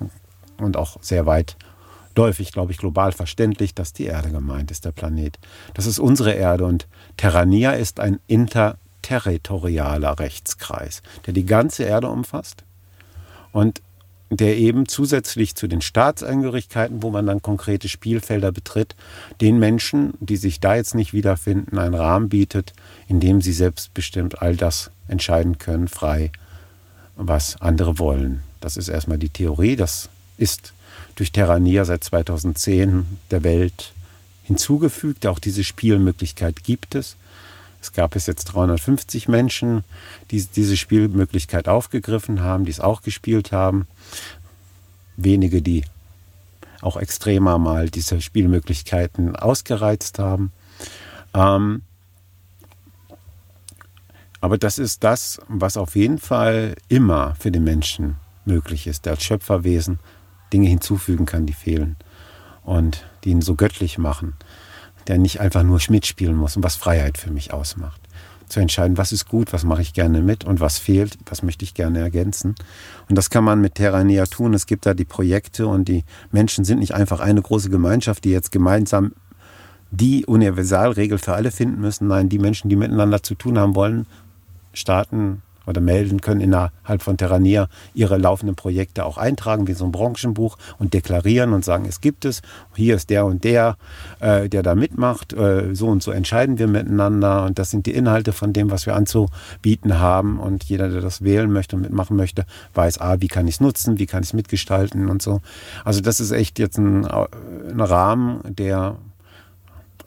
und 0.57 0.77
auch 0.77 0.97
sehr 1.01 1.25
weit 1.25 1.57
läufig, 2.15 2.51
glaube 2.51 2.71
ich, 2.71 2.77
global 2.77 3.11
verständlich, 3.13 3.73
dass 3.73 3.93
die 3.93 4.05
Erde 4.05 4.29
gemeint 4.29 4.71
ist, 4.71 4.85
der 4.85 4.91
Planet. 4.91 5.39
Das 5.73 5.85
ist 5.85 5.99
unsere 5.99 6.33
Erde 6.33 6.65
und 6.65 6.87
Terrania 7.17 7.71
ist 7.71 7.99
ein 7.99 8.19
Inter 8.27 8.77
territorialer 9.09 10.19
Rechtskreis, 10.19 11.01
der 11.25 11.33
die 11.33 11.45
ganze 11.45 11.83
Erde 11.83 12.09
umfasst 12.09 12.63
und 13.51 13.81
der 14.29 14.57
eben 14.57 14.87
zusätzlich 14.87 15.55
zu 15.55 15.67
den 15.67 15.81
Staatsangehörigkeiten, 15.81 17.01
wo 17.01 17.09
man 17.09 17.25
dann 17.25 17.41
konkrete 17.41 17.89
Spielfelder 17.89 18.51
betritt, 18.51 18.95
den 19.41 19.57
Menschen, 19.57 20.13
die 20.19 20.37
sich 20.37 20.59
da 20.59 20.75
jetzt 20.75 20.93
nicht 20.93 21.13
wiederfinden, 21.13 21.79
einen 21.79 21.95
Rahmen 21.95 22.29
bietet, 22.29 22.73
in 23.07 23.19
dem 23.19 23.41
sie 23.41 23.53
selbstbestimmt 23.53 24.43
all 24.43 24.55
das 24.55 24.91
entscheiden 25.07 25.57
können, 25.57 25.87
frei, 25.87 26.31
was 27.15 27.59
andere 27.59 27.97
wollen. 27.97 28.43
Das 28.61 28.77
ist 28.77 28.89
erstmal 28.89 29.17
die 29.17 29.29
Theorie, 29.29 29.75
das 29.75 30.09
ist 30.37 30.73
durch 31.15 31.31
Terrania 31.31 31.83
seit 31.83 32.03
2010 32.03 33.07
der 33.31 33.43
Welt 33.43 33.93
hinzugefügt. 34.43 35.25
Auch 35.25 35.39
diese 35.39 35.63
Spielmöglichkeit 35.63 36.63
gibt 36.63 36.93
es. 36.93 37.15
Es 37.81 37.93
gab 37.93 38.11
bis 38.11 38.27
jetzt 38.27 38.45
350 38.45 39.27
Menschen, 39.27 39.83
die 40.31 40.43
diese 40.43 40.75
Spielmöglichkeit 40.75 41.67
aufgegriffen 41.67 42.41
haben, 42.41 42.65
die 42.65 42.71
es 42.71 42.79
auch 42.79 43.01
gespielt 43.01 43.51
haben. 43.51 43.87
Wenige, 45.15 45.61
die 45.61 45.83
auch 46.81 46.97
extremer 46.97 47.57
mal 47.57 47.89
diese 47.89 48.21
Spielmöglichkeiten 48.21 49.35
ausgereizt 49.35 50.19
haben. 50.19 50.51
Ähm, 51.33 51.81
aber 54.41 54.57
das 54.57 54.77
ist 54.77 55.03
das, 55.03 55.39
was 55.47 55.75
auf 55.75 55.95
jeden 55.95 56.17
Fall 56.17 56.75
immer 56.87 57.35
für 57.35 57.51
den 57.51 57.63
Menschen 57.63 58.15
möglich 58.45 58.87
ist, 58.87 59.05
der 59.05 59.13
als 59.13 59.23
Schöpferwesen 59.23 59.99
Dinge 60.53 60.69
hinzufügen 60.69 61.25
kann, 61.25 61.45
die 61.45 61.53
fehlen 61.53 61.97
und 62.63 63.05
die 63.23 63.31
ihn 63.31 63.41
so 63.41 63.55
göttlich 63.55 63.97
machen 63.97 64.35
der 65.09 65.17
nicht 65.17 65.41
einfach 65.41 65.63
nur 65.63 65.79
Schmidt 65.79 66.05
spielen 66.05 66.35
muss 66.35 66.55
und 66.55 66.63
was 66.63 66.75
Freiheit 66.75 67.17
für 67.17 67.31
mich 67.31 67.51
ausmacht. 67.51 67.99
Zu 68.47 68.59
entscheiden, 68.59 68.97
was 68.97 69.11
ist 69.11 69.27
gut, 69.27 69.51
was 69.53 69.63
mache 69.63 69.81
ich 69.81 69.93
gerne 69.93 70.21
mit 70.21 70.43
und 70.43 70.59
was 70.59 70.77
fehlt, 70.77 71.17
was 71.25 71.43
möchte 71.43 71.65
ich 71.65 71.73
gerne 71.73 71.99
ergänzen. 71.99 72.55
Und 73.09 73.15
das 73.15 73.29
kann 73.29 73.43
man 73.43 73.59
mit 73.59 73.75
Terranea 73.75 74.25
tun. 74.25 74.53
Es 74.53 74.67
gibt 74.67 74.85
da 74.85 74.93
die 74.93 75.05
Projekte 75.05 75.67
und 75.67 75.87
die 75.87 76.03
Menschen 76.31 76.63
sind 76.63 76.79
nicht 76.79 76.93
einfach 76.93 77.19
eine 77.19 77.41
große 77.41 77.69
Gemeinschaft, 77.69 78.23
die 78.23 78.31
jetzt 78.31 78.51
gemeinsam 78.51 79.13
die 79.91 80.25
Universalregel 80.25 81.17
für 81.17 81.33
alle 81.33 81.51
finden 81.51 81.81
müssen. 81.81 82.07
Nein, 82.07 82.29
die 82.29 82.39
Menschen, 82.39 82.69
die 82.69 82.75
miteinander 82.75 83.23
zu 83.23 83.33
tun 83.33 83.57
haben 83.57 83.75
wollen, 83.75 84.05
starten 84.73 85.41
oder 85.69 85.81
melden 85.81 86.19
können 86.19 86.41
innerhalb 86.41 87.01
von 87.01 87.15
Terranier 87.15 87.69
ihre 87.93 88.17
laufenden 88.17 88.55
Projekte 88.55 89.05
auch 89.05 89.17
eintragen, 89.17 89.67
wie 89.67 89.73
so 89.73 89.85
ein 89.85 89.91
Branchenbuch 89.91 90.57
und 90.79 90.93
deklarieren 90.93 91.53
und 91.53 91.63
sagen, 91.63 91.85
es 91.87 92.01
gibt 92.01 92.25
es, 92.25 92.41
hier 92.75 92.95
ist 92.95 93.09
der 93.09 93.25
und 93.25 93.43
der, 93.43 93.77
äh, 94.19 94.49
der 94.49 94.63
da 94.63 94.75
mitmacht, 94.75 95.33
äh, 95.33 95.73
so 95.75 95.87
und 95.87 96.03
so 96.03 96.11
entscheiden 96.11 96.57
wir 96.57 96.67
miteinander 96.67 97.45
und 97.45 97.59
das 97.59 97.69
sind 97.69 97.85
die 97.85 97.93
Inhalte 97.93 98.33
von 98.33 98.51
dem, 98.51 98.71
was 98.71 98.85
wir 98.85 98.95
anzubieten 98.95 99.99
haben 99.99 100.39
und 100.39 100.63
jeder, 100.65 100.89
der 100.89 101.01
das 101.01 101.23
wählen 101.23 101.51
möchte 101.51 101.75
und 101.75 101.83
mitmachen 101.83 102.17
möchte, 102.17 102.45
weiß, 102.73 102.99
ah, 102.99 103.17
wie 103.19 103.27
kann 103.27 103.47
ich 103.47 103.55
es 103.55 103.61
nutzen, 103.61 103.99
wie 103.99 104.07
kann 104.07 104.23
ich 104.23 104.29
es 104.29 104.33
mitgestalten 104.33 105.07
und 105.07 105.21
so. 105.21 105.41
Also 105.85 106.01
das 106.01 106.19
ist 106.19 106.31
echt 106.31 106.59
jetzt 106.59 106.77
ein, 106.77 107.05
ein 107.05 107.79
Rahmen, 107.79 108.41
der 108.55 108.97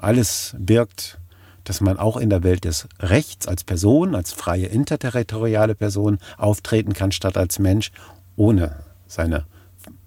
alles 0.00 0.56
birgt, 0.58 1.18
dass 1.64 1.80
man 1.80 1.98
auch 1.98 2.16
in 2.16 2.30
der 2.30 2.42
Welt 2.42 2.64
des 2.64 2.88
Rechts 3.00 3.46
als 3.46 3.64
Person, 3.64 4.14
als 4.14 4.32
freie 4.32 4.66
interterritoriale 4.66 5.74
Person 5.74 6.18
auftreten 6.36 6.92
kann, 6.92 7.12
statt 7.12 7.36
als 7.36 7.58
Mensch, 7.58 7.92
ohne 8.36 8.76
seine 9.06 9.46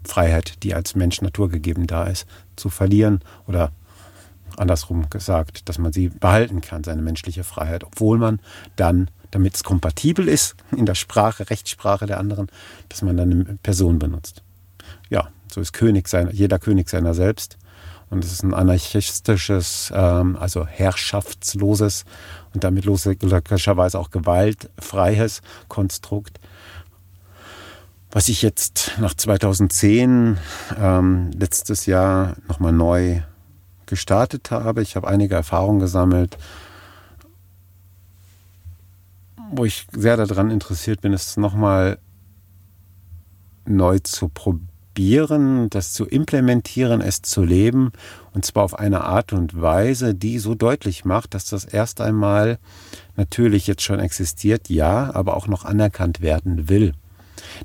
Freiheit, 0.04 0.64
die 0.64 0.74
als 0.74 0.96
Mensch 0.96 1.22
naturgegeben 1.22 1.88
da 1.88 2.06
ist, 2.06 2.28
zu 2.56 2.70
verlieren 2.70 3.22
oder 3.48 3.72
andersrum 4.58 5.10
gesagt, 5.10 5.68
dass 5.68 5.78
man 5.78 5.92
sie 5.92 6.10
behalten 6.10 6.62
kann, 6.62 6.84
seine 6.84 7.02
menschliche 7.02 7.44
Freiheit, 7.44 7.84
obwohl 7.84 8.18
man 8.18 8.40
dann 8.76 9.10
damit 9.32 9.56
es 9.56 9.64
kompatibel 9.64 10.28
ist 10.30 10.56
in 10.72 10.86
der 10.86 10.96
Sprache, 10.96 11.50
Rechtssprache 11.50 12.06
der 12.06 12.20
anderen, 12.20 12.48
dass 12.90 13.02
man 13.02 13.18
dann 13.18 13.32
eine 13.32 13.58
Person 13.62 14.00
benutzt. 14.00 14.44
Ja, 15.10 15.30
so 15.52 15.62
ist 15.62 15.74
König 15.74 16.08
sein, 16.08 16.30
jeder 16.32 16.58
König 16.58 16.90
seiner 16.90 17.14
selbst. 17.14 17.58
Und 18.10 18.24
es 18.24 18.32
ist 18.32 18.44
ein 18.44 18.54
anarchistisches, 18.54 19.92
ähm, 19.96 20.38
also 20.38 20.66
herrschaftsloses 20.66 22.06
und 22.54 22.64
damit 22.64 22.86
logischerweise 22.86 24.00
auch 24.00 24.12
gewaltfreies 24.12 25.42
Konstrukt. 25.68 26.40
Was 28.12 28.30
ich 28.30 28.42
jetzt 28.42 28.94
nach 29.00 29.14
2010, 29.14 30.38
ähm, 30.80 31.32
letztes 31.32 31.86
Jahr, 31.86 32.36
nochmal 32.48 32.72
neu 32.72 33.22
gestartet 33.86 34.52
habe. 34.52 34.82
Ich 34.82 34.96
habe 34.96 35.08
einige 35.08 35.36
Erfahrungen 35.36 35.80
gesammelt, 35.80 36.38
wo 39.52 39.66
ich 39.66 39.88
sehr 39.92 40.18
daran 40.18 40.52
interessiert 40.52 41.02
bin, 41.02 41.14
es 41.14 41.38
nochmal 41.38 42.00
neu 43.66 44.00
zu 44.00 44.30
probieren, 44.30 44.70
das 45.70 45.94
zu 45.94 46.06
implementieren, 46.06 47.02
es 47.02 47.22
zu 47.22 47.44
leben 47.44 47.92
und 48.34 48.46
zwar 48.46 48.64
auf 48.64 48.78
eine 48.78 49.02
Art 49.04 49.34
und 49.34 49.60
Weise, 49.62 50.16
die 50.16 50.40
so 50.40 50.56
deutlich 50.56 51.06
macht, 51.06 51.34
dass 51.34 51.46
das 51.46 51.66
erst 51.66 52.02
einmal 52.02 52.58
natürlich 53.16 53.68
jetzt 53.68 53.84
schon 53.84 54.00
existiert, 54.00 54.70
ja, 54.70 55.14
aber 55.14 55.38
auch 55.38 55.48
noch 55.48 55.66
anerkannt 55.66 56.22
werden 56.22 56.70
will, 56.70 56.94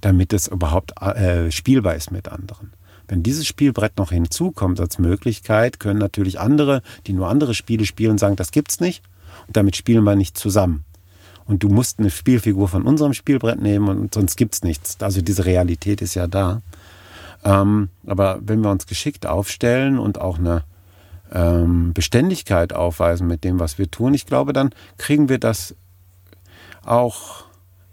damit 0.01 0.33
es 0.33 0.49
überhaupt 0.49 1.01
äh, 1.01 1.51
spielbar 1.51 1.95
ist 1.95 2.11
mit 2.11 2.29
anderen. 2.29 2.73
Wenn 3.09 3.25
dieses 3.25 3.47
Spielbrett 3.47 3.99
noch 3.99 4.13
hinzukommt 4.13 4.79
als 4.79 4.99
Möglichkeit, 4.99 5.81
können 5.81 5.99
natürlich 5.99 6.39
andere, 6.39 6.83
die 7.09 7.13
nur 7.13 7.29
andere 7.29 7.55
Spiele 7.55 7.85
spielen, 7.85 8.19
sagen, 8.19 8.37
das 8.37 8.53
gibt's 8.53 8.79
nicht 8.79 9.03
und 9.49 9.57
damit 9.57 9.75
spielen 9.75 10.05
wir 10.05 10.15
nicht 10.15 10.39
zusammen. 10.39 10.85
Und 11.45 11.65
du 11.65 11.69
musst 11.69 11.99
eine 11.99 12.11
Spielfigur 12.11 12.69
von 12.69 12.85
unserem 12.85 13.13
Spielbrett 13.13 13.61
nehmen 13.61 13.89
und 13.89 14.15
sonst 14.15 14.37
gibt's 14.37 14.63
nichts. 14.63 14.97
Also 15.01 15.21
diese 15.21 15.45
Realität 15.45 16.01
ist 16.01 16.15
ja 16.15 16.29
da. 16.29 16.63
Ähm, 17.45 17.89
aber 18.07 18.39
wenn 18.43 18.63
wir 18.63 18.71
uns 18.71 18.87
geschickt 18.87 19.27
aufstellen 19.27 19.99
und 19.99 20.21
auch 20.21 20.39
eine 20.39 20.65
ähm, 21.33 21.93
Beständigkeit 21.93 22.73
aufweisen 22.73 23.27
mit 23.27 23.45
dem, 23.45 23.59
was 23.59 23.79
wir 23.79 23.91
tun, 23.91 24.15
ich 24.15 24.27
glaube, 24.27 24.53
dann 24.53 24.71
kriegen 24.99 25.29
wir 25.29 25.39
das 25.39 25.75
auch 26.85 27.45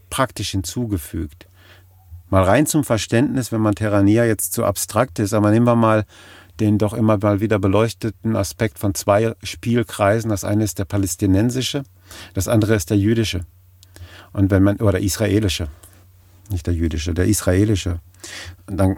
praktisch 0.09 0.51
hinzugefügt. 0.51 1.47
Mal 2.29 2.43
rein 2.43 2.65
zum 2.65 2.83
Verständnis, 2.83 3.51
wenn 3.51 3.61
man 3.61 3.75
Terrania 3.75 4.25
jetzt 4.25 4.53
zu 4.53 4.65
abstrakt 4.65 5.19
ist, 5.19 5.33
aber 5.33 5.51
nehmen 5.51 5.65
wir 5.65 5.75
mal 5.75 6.05
den 6.59 6.77
doch 6.77 6.93
immer 6.93 7.17
mal 7.17 7.39
wieder 7.39 7.59
beleuchteten 7.59 8.35
Aspekt 8.35 8.79
von 8.79 8.95
zwei 8.95 9.35
Spielkreisen. 9.43 10.29
Das 10.29 10.43
eine 10.43 10.63
ist 10.63 10.79
der 10.79 10.85
palästinensische, 10.85 11.83
das 12.33 12.47
andere 12.47 12.75
ist 12.75 12.89
der 12.89 12.97
jüdische. 12.97 13.45
Und 14.33 14.51
wenn 14.51 14.63
man, 14.63 14.77
oder 14.77 14.99
israelische, 14.99 15.67
nicht 16.49 16.65
der 16.67 16.73
jüdische, 16.73 17.13
der 17.13 17.25
israelische. 17.25 17.99
Und 18.65 18.77
dann 18.77 18.97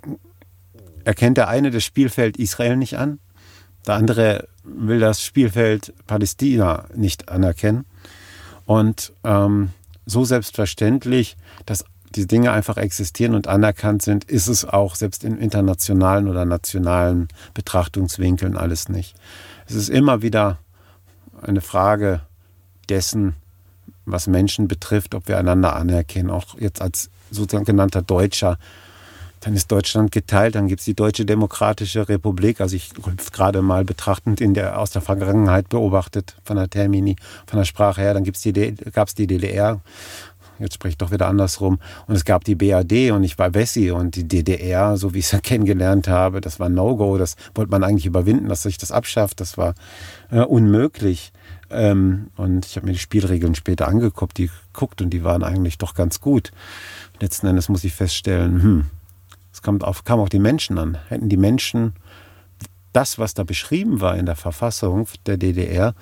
erkennt 1.10 1.38
der 1.38 1.48
eine 1.48 1.72
das 1.72 1.84
Spielfeld 1.84 2.38
Israel 2.38 2.78
nicht 2.78 2.96
an, 2.96 3.18
der 3.88 3.96
andere 3.96 4.48
will 4.64 5.00
das 5.00 5.24
Spielfeld 5.24 5.92
Palästina 6.06 6.86
nicht 6.94 7.30
anerkennen. 7.30 7.86
Und 8.68 9.12
ähm, 9.24 9.72
so 10.06 10.24
selbstverständlich, 10.24 11.36
dass 11.66 11.84
die 12.14 12.28
Dinge 12.28 12.52
einfach 12.52 12.78
existieren 12.78 13.34
und 13.34 13.48
anerkannt 13.48 14.04
sind, 14.04 14.26
ist 14.26 14.48
es 14.48 14.66
auch 14.66 14.94
selbst 14.94 15.24
in 15.24 15.40
internationalen 15.40 16.28
oder 16.28 16.46
nationalen 16.46 17.28
Betrachtungswinkeln 17.56 18.56
alles 18.56 18.88
nicht. 18.88 19.16
Es 19.66 19.74
ist 19.74 19.90
immer 19.90 20.22
wieder 20.22 20.60
eine 21.42 21.62
Frage 21.62 22.22
dessen, 22.88 23.34
was 24.06 24.28
Menschen 24.28 24.68
betrifft, 24.68 25.16
ob 25.16 25.28
wir 25.28 25.40
einander 25.40 25.76
anerkennen. 25.76 26.30
Auch 26.30 26.60
jetzt 26.60 26.84
als 26.84 27.10
sozusagen 27.32 27.66
genannter 27.66 28.04
Deutscher. 28.04 28.60
Dann 29.42 29.54
ist 29.56 29.72
Deutschland 29.72 30.12
geteilt, 30.12 30.56
dann 30.56 30.68
gibt 30.68 30.80
es 30.80 30.86
die 30.86 30.96
Deutsche 30.96 31.26
Demokratische 31.26 32.10
Republik. 32.10 32.62
Also 32.62 32.76
ich 32.76 32.92
gerade 33.32 33.62
mal 33.62 33.86
betrachtend 33.86 34.42
in 34.42 34.54
der, 34.54 34.80
aus 34.80 34.92
der 34.92 35.02
Vergangenheit 35.02 35.70
beobachtet 35.70 36.36
von 36.44 36.58
der 36.58 36.70
Termini, 36.70 37.16
von 37.46 37.58
der 37.58 37.66
Sprache 37.66 38.02
her, 38.02 38.14
dann 38.14 38.24
gab 38.24 38.36
es 39.08 39.16
die 39.16 39.28
DDR 39.28 39.82
jetzt 40.60 40.76
spricht 40.76 41.02
doch 41.02 41.12
wieder 41.12 41.28
andersrum. 41.28 41.80
Und 42.08 42.16
es 42.16 42.26
gab 42.26 42.44
die 42.44 42.56
BAD 42.56 43.12
und 43.12 43.24
ich 43.24 43.38
war 43.40 43.54
Wessi 43.54 43.92
und 43.92 44.16
die 44.16 44.28
DDR, 44.28 44.98
so 44.98 45.14
wie 45.14 45.20
ich 45.20 45.32
es 45.32 45.42
kennengelernt 45.44 46.08
habe, 46.08 46.42
das 46.42 46.60
war 46.60 46.70
No-Go. 46.70 47.18
Das 47.18 47.36
wollte 47.56 47.72
man 47.72 47.84
eigentlich 47.84 48.06
überwinden, 48.06 48.50
dass 48.50 48.64
sich 48.64 48.78
das 48.78 48.92
abschafft. 48.92 49.40
Das 49.40 49.58
war 49.58 49.74
äh, 50.32 50.42
unmöglich. 50.42 51.32
Ähm, 51.70 52.28
und 52.36 52.66
ich 52.66 52.76
habe 52.76 52.88
mir 52.88 52.94
die 52.94 53.00
Spielregeln 53.00 53.56
später 53.56 53.88
angeguckt, 53.88 54.38
die 54.38 54.50
guckt 54.74 55.02
und 55.02 55.12
die 55.12 55.24
waren 55.24 55.44
eigentlich 55.44 55.78
doch 55.78 55.94
ganz 55.94 56.20
gut. 56.20 56.52
Letzten 57.20 57.48
Endes 57.48 57.70
muss 57.70 57.84
ich 57.84 57.94
feststellen, 57.94 58.64
hm, 58.64 58.86
es 59.60 59.62
kam 59.62 59.82
auf, 59.82 60.06
kam 60.06 60.20
auf 60.20 60.30
die 60.30 60.40
Menschen 60.40 60.78
an. 60.78 60.98
Hätten 61.10 61.28
die 61.28 61.38
Menschen 61.38 61.94
das, 62.94 63.20
was 63.20 63.34
da 63.34 63.44
beschrieben 63.44 64.00
war 64.00 64.18
in 64.18 64.26
der 64.26 64.38
Verfassung 64.38 65.08
der 65.26 65.36
DDR, 65.36 65.96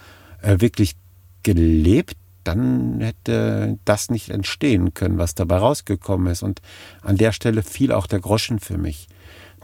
äh, 0.43 0.59
wirklich 0.59 0.95
gelebt, 1.41 2.15
dann 2.43 3.01
hätte 3.01 3.79
das 3.83 4.09
nicht 4.09 4.29
entstehen 4.29 4.93
können, 4.93 5.17
was 5.17 5.33
dabei 5.33 5.57
rausgekommen 5.57 6.31
ist. 6.31 6.43
Und 6.43 6.61
an 7.01 7.17
der 7.17 7.31
Stelle 7.31 7.63
fiel 7.63 7.91
auch 7.91 8.05
der 8.05 8.19
Groschen 8.19 8.59
für 8.59 8.77
mich, 8.77 9.07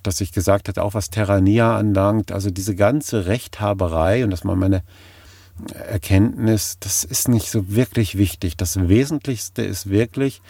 dass 0.01 0.19
ich 0.21 0.31
gesagt 0.31 0.67
hatte, 0.67 0.83
auch 0.83 0.95
was 0.95 1.11
Terrania 1.11 1.77
anlangt, 1.77 2.31
also 2.31 2.49
diese 2.49 2.75
ganze 2.75 3.27
Rechthaberei 3.27 4.23
und 4.23 4.31
das 4.31 4.43
war 4.43 4.55
meine 4.55 4.83
Erkenntnis, 5.87 6.77
das 6.79 7.03
ist 7.03 7.27
nicht 7.27 7.51
so 7.51 7.73
wirklich 7.73 8.17
wichtig. 8.17 8.57
Das 8.57 8.89
Wesentlichste 8.89 9.61
ist 9.61 9.87
wirklich 9.87 10.41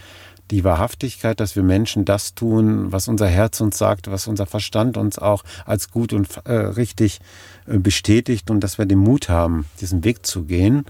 die 0.53 0.63
Wahrhaftigkeit, 0.63 1.39
dass 1.39 1.55
wir 1.55 1.63
Menschen 1.63 2.05
das 2.05 2.35
tun, 2.35 2.91
was 2.91 3.07
unser 3.07 3.27
Herz 3.27 3.59
uns 3.59 3.77
sagt, 3.77 4.11
was 4.11 4.27
unser 4.27 4.45
Verstand 4.45 4.97
uns 4.97 5.17
auch 5.17 5.43
als 5.65 5.89
gut 5.89 6.13
und 6.13 6.29
äh, 6.45 6.53
richtig 6.53 7.19
äh, 7.65 7.79
bestätigt 7.79 8.51
und 8.51 8.59
dass 8.59 8.77
wir 8.77 8.85
den 8.85 8.99
Mut 8.99 9.29
haben, 9.29 9.65
diesen 9.81 10.03
Weg 10.03 10.25
zu 10.25 10.43
gehen. 10.43 10.85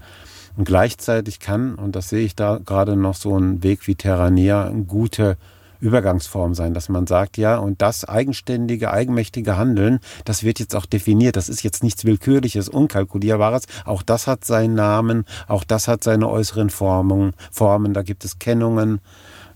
Und 0.56 0.66
gleichzeitig 0.66 1.40
kann, 1.40 1.76
und 1.76 1.96
das 1.96 2.10
sehe 2.10 2.24
ich 2.24 2.36
da 2.36 2.60
gerade 2.64 2.94
noch 2.94 3.14
so 3.14 3.36
ein 3.38 3.62
Weg 3.62 3.86
wie 3.86 3.94
Terrania, 3.94 4.66
eine 4.66 4.84
gute 4.84 5.38
Übergangsform 5.80 6.54
sein, 6.54 6.74
dass 6.74 6.88
man 6.88 7.06
sagt, 7.06 7.38
ja, 7.38 7.56
und 7.56 7.80
das 7.80 8.04
eigenständige, 8.04 8.90
eigenmächtige 8.90 9.56
Handeln, 9.56 9.98
das 10.24 10.42
wird 10.42 10.58
jetzt 10.58 10.76
auch 10.76 10.86
definiert. 10.86 11.36
Das 11.36 11.48
ist 11.48 11.62
jetzt 11.62 11.82
nichts 11.82 12.04
Willkürliches, 12.04 12.68
Unkalkulierbares. 12.68 13.64
Auch 13.84 14.02
das 14.02 14.26
hat 14.26 14.44
seinen 14.44 14.74
Namen, 14.74 15.24
auch 15.48 15.64
das 15.64 15.88
hat 15.88 16.04
seine 16.04 16.28
äußeren 16.28 16.70
Formen. 16.70 17.32
Formen. 17.50 17.94
Da 17.94 18.02
gibt 18.02 18.24
es 18.24 18.38
Kennungen, 18.38 19.00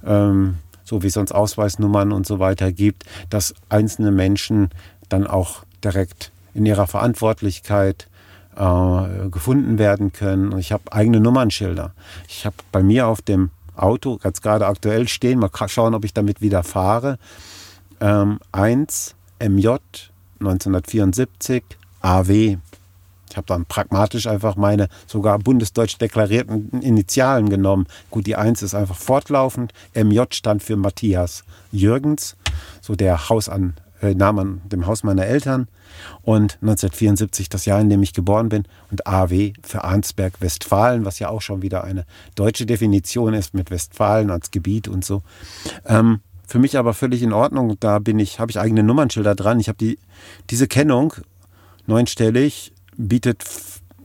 ähm, 0.05 0.59
so 0.85 1.03
wie 1.03 1.09
es 1.09 1.17
uns 1.17 1.33
Ausweisnummern 1.33 2.13
und 2.13 2.27
so 2.27 2.39
weiter 2.39 2.73
gibt, 2.73 3.05
dass 3.31 3.55
einzelne 3.69 4.11
Menschen 4.11 4.71
dann 5.09 5.27
auch 5.27 5.65
direkt 5.85 6.33
in 6.55 6.67
ihrer 6.67 6.87
Verantwortlichkeit 6.87 8.09
äh, 8.57 9.29
gefunden 9.31 9.79
werden 9.79 10.13
können. 10.13 10.57
Ich 10.59 10.73
habe 10.73 10.93
eigene 10.93 11.21
Nummernschilder. 11.21 11.93
Ich 12.29 12.47
habe 12.47 12.57
bei 12.73 12.83
mir 12.83 13.07
auf 13.07 13.23
dem 13.23 13.51
Auto 13.77 14.17
ganz 14.17 14.41
gerade 14.41 14.67
aktuell 14.67 15.07
stehen, 15.09 15.39
mal 15.39 15.51
schauen, 15.67 15.95
ob 15.95 16.05
ich 16.05 16.13
damit 16.13 16.41
wieder 16.41 16.65
fahre. 16.65 17.19
Ähm, 18.01 18.41
1 18.53 19.15
MJ 19.41 19.77
1974 20.41 21.65
AW. 22.01 22.59
Ich 23.31 23.37
habe 23.37 23.47
dann 23.47 23.67
pragmatisch 23.67 24.27
einfach 24.27 24.57
meine 24.57 24.88
sogar 25.07 25.38
bundesdeutsch 25.38 25.99
deklarierten 25.99 26.81
Initialen 26.81 27.49
genommen. 27.49 27.87
Gut, 28.11 28.27
die 28.27 28.37
1 28.37 28.62
ist 28.62 28.75
einfach 28.75 28.97
fortlaufend. 28.97 29.73
MJ 29.95 30.23
stand 30.31 30.62
für 30.62 30.77
Matthias 30.77 31.45
Jürgens, 31.73 32.37
so 32.81 32.95
der 32.95 33.29
Haus 33.29 33.49
äh, 33.49 34.14
Name 34.14 34.41
an 34.41 34.62
dem 34.64 34.87
Haus 34.87 35.03
meiner 35.03 35.27
Eltern 35.27 35.69
und 36.23 36.59
1974 36.61 37.49
das 37.49 37.64
Jahr, 37.64 37.81
in 37.81 37.91
dem 37.91 38.03
ich 38.03 38.12
geboren 38.12 38.49
bin 38.49 38.64
und 38.91 39.07
AW 39.07 39.53
für 39.62 39.85
Arnsberg 39.85 40.41
Westfalen, 40.41 41.05
was 41.05 41.19
ja 41.19 41.29
auch 41.29 41.43
schon 41.43 41.62
wieder 41.62 41.85
eine 41.85 42.05
deutsche 42.35 42.67
Definition 42.67 43.35
ist 43.35 43.55
mit 43.55 43.71
Westfalen 43.71 44.31
als 44.31 44.51
Gebiet 44.51 44.88
und 44.88 45.05
so. 45.05 45.23
Ähm, 45.87 46.21
für 46.47 46.59
mich 46.59 46.79
aber 46.79 46.95
völlig 46.95 47.23
in 47.23 47.33
Ordnung. 47.33 47.77
Da 47.79 47.99
bin 47.99 48.19
ich, 48.19 48.41
habe 48.41 48.51
ich 48.51 48.59
eigene 48.59 48.83
Nummernschilder 48.83 49.35
dran. 49.35 49.61
Ich 49.61 49.69
habe 49.69 49.79
die 49.79 49.99
diese 50.49 50.67
Kennung 50.67 51.12
neunstellig 51.87 52.73
bietet 52.99 53.45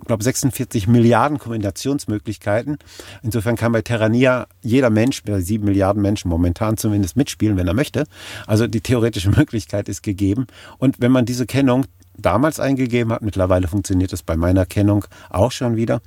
glaube 0.06 0.23
46 0.23 0.88
Milliarden 0.88 1.39
Kombinationsmöglichkeiten. 1.39 2.77
Insofern 3.21 3.56
kann 3.56 3.71
bei 3.71 3.82
Terrania 3.82 4.47
jeder 4.62 4.89
Mensch, 4.89 5.23
bei 5.23 5.41
sieben 5.41 5.65
Milliarden 5.65 6.01
Menschen 6.01 6.29
momentan 6.29 6.77
zumindest 6.77 7.15
mitspielen, 7.15 7.58
wenn 7.58 7.67
er 7.67 7.73
möchte. 7.73 8.06
Also 8.45 8.67
die 8.67 8.82
theoretische 8.82 9.29
Möglichkeit 9.36 9.89
ist 9.89 10.03
gegeben. 10.03 10.47
Und 10.77 10.99
wenn 10.99 11.12
man 11.12 11.25
diese 11.25 11.45
Kennung 11.45 11.86
damals 12.17 12.60
eingegeben 12.60 13.12
hat, 13.13 13.21
mittlerweile 13.21 13.67
funktioniert 13.67 14.13
es 14.13 14.23
bei 14.23 14.36
meiner 14.36 14.65
Kennung 14.65 15.06
auch 15.29 15.51
schon 15.51 15.76
wieder, 15.76 16.01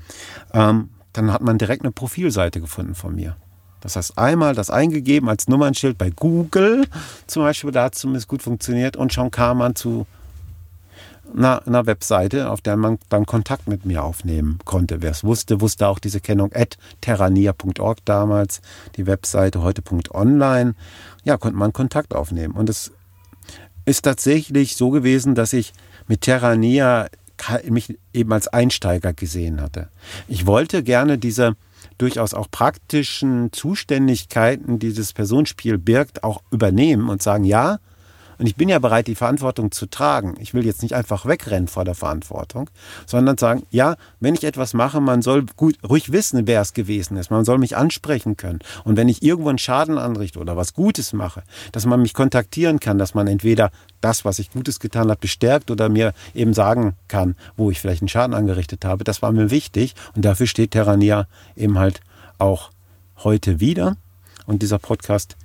ähm, 0.52 0.90
dann 1.12 1.32
hat 1.32 1.42
man 1.42 1.58
direkt 1.58 1.82
eine 1.82 1.92
Profilseite 1.92 2.60
gefunden 2.60 2.94
von 2.94 3.14
mir. 3.14 3.36
Das 3.80 3.96
heißt, 3.96 4.18
einmal 4.18 4.54
das 4.54 4.70
eingegeben 4.70 5.28
als 5.28 5.48
Nummernschild 5.48 5.96
bei 5.96 6.10
Google 6.10 6.86
zum 7.26 7.42
Beispiel, 7.42 7.70
da 7.70 7.84
hat 7.84 7.94
es 7.94 8.00
zumindest 8.00 8.28
gut 8.28 8.42
funktioniert 8.42 8.96
und 8.96 9.12
schon 9.12 9.30
kam 9.30 9.58
man 9.58 9.74
zu 9.74 10.06
einer, 11.36 11.66
einer 11.66 11.86
Webseite, 11.86 12.50
auf 12.50 12.60
der 12.60 12.76
man 12.76 12.98
dann 13.08 13.26
Kontakt 13.26 13.68
mit 13.68 13.84
mir 13.84 14.02
aufnehmen 14.02 14.58
konnte. 14.64 15.02
Wer 15.02 15.10
es 15.10 15.24
wusste, 15.24 15.60
wusste 15.60 15.88
auch 15.88 15.98
diese 15.98 16.20
Kennung 16.20 16.50
at 16.54 16.78
terrania.org 17.00 17.98
damals, 18.04 18.60
die 18.96 19.06
Webseite 19.06 19.62
heute.online. 19.62 20.74
Ja, 21.24 21.36
konnte 21.36 21.58
man 21.58 21.72
Kontakt 21.72 22.14
aufnehmen. 22.14 22.54
Und 22.54 22.68
es 22.68 22.92
ist 23.84 24.02
tatsächlich 24.02 24.76
so 24.76 24.90
gewesen, 24.90 25.34
dass 25.34 25.52
ich 25.52 25.72
mit 26.08 26.22
Terrania 26.22 27.06
mich 27.68 27.98
eben 28.12 28.32
als 28.32 28.48
Einsteiger 28.48 29.12
gesehen 29.12 29.60
hatte. 29.60 29.88
Ich 30.28 30.46
wollte 30.46 30.82
gerne 30.82 31.18
diese 31.18 31.54
durchaus 31.98 32.34
auch 32.34 32.50
praktischen 32.50 33.52
Zuständigkeiten, 33.52 34.78
die 34.78 34.88
dieses 34.88 35.12
Personenspiel 35.12 35.78
birgt, 35.78 36.24
auch 36.24 36.42
übernehmen 36.50 37.08
und 37.08 37.22
sagen, 37.22 37.44
ja, 37.44 37.78
und 38.38 38.46
ich 38.46 38.56
bin 38.56 38.68
ja 38.68 38.78
bereit, 38.78 39.06
die 39.06 39.14
Verantwortung 39.14 39.70
zu 39.72 39.86
tragen. 39.86 40.34
Ich 40.38 40.54
will 40.54 40.66
jetzt 40.66 40.82
nicht 40.82 40.94
einfach 40.94 41.26
wegrennen 41.26 41.68
vor 41.68 41.84
der 41.84 41.94
Verantwortung, 41.94 42.68
sondern 43.06 43.38
sagen, 43.38 43.66
ja, 43.70 43.96
wenn 44.20 44.34
ich 44.34 44.44
etwas 44.44 44.74
mache, 44.74 45.00
man 45.00 45.22
soll 45.22 45.46
gut, 45.56 45.76
ruhig 45.88 46.12
wissen, 46.12 46.46
wer 46.46 46.60
es 46.60 46.74
gewesen 46.74 47.16
ist. 47.16 47.30
Man 47.30 47.44
soll 47.44 47.58
mich 47.58 47.76
ansprechen 47.76 48.36
können. 48.36 48.58
Und 48.84 48.96
wenn 48.96 49.08
ich 49.08 49.22
irgendwo 49.22 49.48
einen 49.48 49.58
Schaden 49.58 49.98
anrichte 49.98 50.38
oder 50.38 50.56
was 50.56 50.74
Gutes 50.74 51.12
mache, 51.12 51.42
dass 51.72 51.86
man 51.86 52.02
mich 52.02 52.14
kontaktieren 52.14 52.80
kann, 52.80 52.98
dass 52.98 53.14
man 53.14 53.26
entweder 53.26 53.70
das, 54.00 54.24
was 54.24 54.38
ich 54.38 54.50
Gutes 54.50 54.80
getan 54.80 55.08
habe, 55.08 55.20
bestärkt 55.20 55.70
oder 55.70 55.88
mir 55.88 56.12
eben 56.34 56.54
sagen 56.54 56.94
kann, 57.08 57.36
wo 57.56 57.70
ich 57.70 57.80
vielleicht 57.80 58.02
einen 58.02 58.08
Schaden 58.08 58.34
angerichtet 58.34 58.84
habe. 58.84 59.04
Das 59.04 59.22
war 59.22 59.32
mir 59.32 59.50
wichtig. 59.50 59.94
Und 60.14 60.24
dafür 60.24 60.46
steht 60.46 60.72
Terrania 60.72 61.26
eben 61.56 61.78
halt 61.78 62.00
auch 62.38 62.70
heute 63.24 63.60
wieder. 63.60 63.96
Und 64.46 64.62
dieser 64.62 64.78
Podcast 64.78 65.36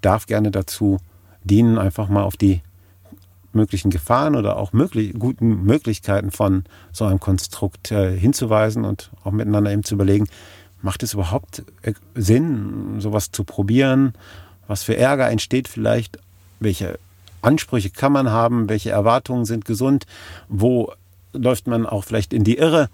darf 0.00 0.26
gerne 0.26 0.50
dazu 0.50 0.98
dienen, 1.46 1.78
einfach 1.78 2.08
mal 2.08 2.22
auf 2.22 2.36
die 2.36 2.60
möglichen 3.52 3.90
Gefahren 3.90 4.36
oder 4.36 4.56
auch 4.56 4.72
möglich, 4.72 5.14
guten 5.18 5.64
Möglichkeiten 5.64 6.30
von 6.30 6.64
so 6.92 7.04
einem 7.06 7.18
Konstrukt 7.20 7.90
äh, 7.90 8.16
hinzuweisen 8.16 8.84
und 8.84 9.10
auch 9.24 9.32
miteinander 9.32 9.72
eben 9.72 9.82
zu 9.82 9.94
überlegen, 9.94 10.28
macht 10.82 11.02
es 11.02 11.14
überhaupt 11.14 11.64
äh, 11.82 11.94
Sinn, 12.14 13.00
sowas 13.00 13.32
zu 13.32 13.44
probieren? 13.44 14.14
Was 14.68 14.82
für 14.82 14.96
Ärger 14.96 15.30
entsteht 15.30 15.68
vielleicht? 15.68 16.18
Welche 16.60 16.98
Ansprüche 17.42 17.90
kann 17.90 18.12
man 18.12 18.30
haben? 18.30 18.68
Welche 18.68 18.90
Erwartungen 18.90 19.44
sind 19.44 19.64
gesund? 19.64 20.06
Wo 20.48 20.92
läuft 21.32 21.66
man 21.66 21.86
auch 21.86 22.04
vielleicht 22.04 22.32
in 22.32 22.44
die 22.44 22.58
Irre? 22.58 22.88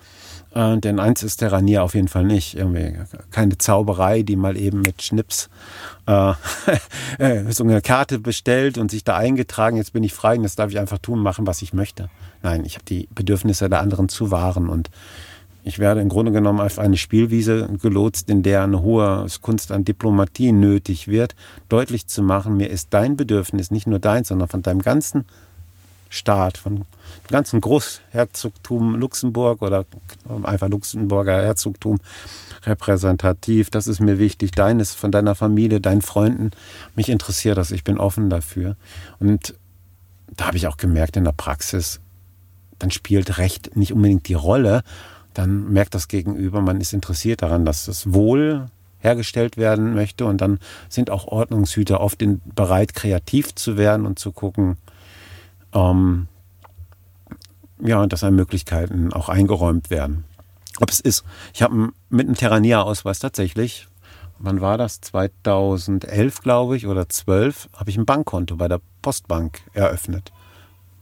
Äh, 0.54 0.78
denn 0.78 0.98
eins 0.98 1.22
ist 1.22 1.38
Terranier 1.38 1.82
auf 1.82 1.94
jeden 1.94 2.08
Fall 2.08 2.24
nicht. 2.24 2.56
Irgendwie 2.56 2.94
keine 3.30 3.58
Zauberei, 3.58 4.22
die 4.22 4.36
mal 4.36 4.56
eben 4.56 4.82
mit 4.82 5.02
Schnips 5.02 5.48
äh, 6.06 6.32
äh, 7.18 7.50
so 7.52 7.64
eine 7.64 7.80
Karte 7.80 8.18
bestellt 8.18 8.78
und 8.78 8.90
sich 8.90 9.04
da 9.04 9.16
eingetragen, 9.16 9.76
jetzt 9.76 9.92
bin 9.92 10.04
ich 10.04 10.12
frei 10.12 10.36
und 10.36 10.42
jetzt 10.42 10.58
darf 10.58 10.70
ich 10.70 10.78
einfach 10.78 10.98
tun, 10.98 11.20
machen, 11.20 11.46
was 11.46 11.62
ich 11.62 11.72
möchte. 11.72 12.10
Nein, 12.42 12.64
ich 12.64 12.74
habe 12.74 12.84
die 12.84 13.08
Bedürfnisse 13.14 13.68
der 13.68 13.80
anderen 13.80 14.08
zu 14.08 14.30
wahren 14.30 14.68
und 14.68 14.90
ich 15.64 15.78
werde 15.78 16.00
im 16.00 16.08
Grunde 16.08 16.32
genommen 16.32 16.60
auf 16.60 16.80
eine 16.80 16.96
Spielwiese 16.96 17.68
gelotst, 17.80 18.28
in 18.28 18.42
der 18.42 18.64
eine 18.64 18.82
hohe 18.82 19.26
Kunst 19.42 19.70
an 19.70 19.84
Diplomatie 19.84 20.50
nötig 20.50 21.06
wird, 21.06 21.36
deutlich 21.68 22.08
zu 22.08 22.22
machen, 22.22 22.56
mir 22.56 22.68
ist 22.68 22.88
dein 22.90 23.16
Bedürfnis 23.16 23.70
nicht 23.70 23.86
nur 23.86 24.00
dein, 24.00 24.24
sondern 24.24 24.48
von 24.48 24.62
deinem 24.62 24.82
ganzen 24.82 25.24
Staat, 26.12 26.58
von 26.58 26.76
dem 26.76 26.84
ganzen 27.28 27.60
Großherzogtum 27.62 28.96
Luxemburg 28.96 29.62
oder 29.62 29.86
einfach 30.42 30.68
Luxemburger 30.68 31.42
Herzogtum 31.42 32.00
repräsentativ. 32.64 33.70
Das 33.70 33.86
ist 33.86 34.00
mir 34.00 34.18
wichtig. 34.18 34.52
Deines, 34.52 34.94
von 34.94 35.10
deiner 35.10 35.34
Familie, 35.34 35.80
deinen 35.80 36.02
Freunden. 36.02 36.50
Mich 36.94 37.08
interessiert 37.08 37.56
das. 37.56 37.70
Ich 37.70 37.82
bin 37.82 37.98
offen 37.98 38.28
dafür. 38.28 38.76
Und 39.20 39.54
da 40.36 40.48
habe 40.48 40.58
ich 40.58 40.66
auch 40.66 40.76
gemerkt 40.76 41.16
in 41.16 41.24
der 41.24 41.32
Praxis, 41.32 42.00
dann 42.78 42.90
spielt 42.90 43.38
Recht 43.38 43.74
nicht 43.76 43.92
unbedingt 43.92 44.28
die 44.28 44.34
Rolle. 44.34 44.82
Dann 45.32 45.72
merkt 45.72 45.94
das 45.94 46.08
Gegenüber, 46.08 46.60
man 46.60 46.80
ist 46.80 46.92
interessiert 46.92 47.40
daran, 47.40 47.64
dass 47.64 47.86
das 47.86 48.12
Wohl 48.12 48.68
hergestellt 48.98 49.56
werden 49.56 49.94
möchte. 49.94 50.26
Und 50.26 50.42
dann 50.42 50.58
sind 50.90 51.08
auch 51.08 51.26
Ordnungshüter 51.26 52.00
oft 52.00 52.22
bereit, 52.54 52.94
kreativ 52.94 53.54
zu 53.54 53.78
werden 53.78 54.04
und 54.04 54.18
zu 54.18 54.30
gucken, 54.30 54.76
ähm, 55.72 56.28
ja, 57.80 58.06
dass 58.06 58.24
einem 58.24 58.36
Möglichkeiten 58.36 59.12
auch 59.12 59.28
eingeräumt 59.28 59.90
werden. 59.90 60.24
Ob 60.80 60.90
es 60.90 61.00
ist, 61.00 61.24
ich 61.52 61.62
habe 61.62 61.90
mit 62.08 62.26
einem 62.26 62.36
Terrania-Ausweis 62.36 63.18
tatsächlich, 63.18 63.88
wann 64.38 64.60
war 64.60 64.78
das? 64.78 65.00
2011, 65.00 66.40
glaube 66.40 66.76
ich, 66.76 66.86
oder 66.86 67.08
12, 67.08 67.68
habe 67.76 67.90
ich 67.90 67.96
ein 67.96 68.06
Bankkonto 68.06 68.56
bei 68.56 68.68
der 68.68 68.80
Postbank 69.02 69.60
eröffnet. 69.74 70.32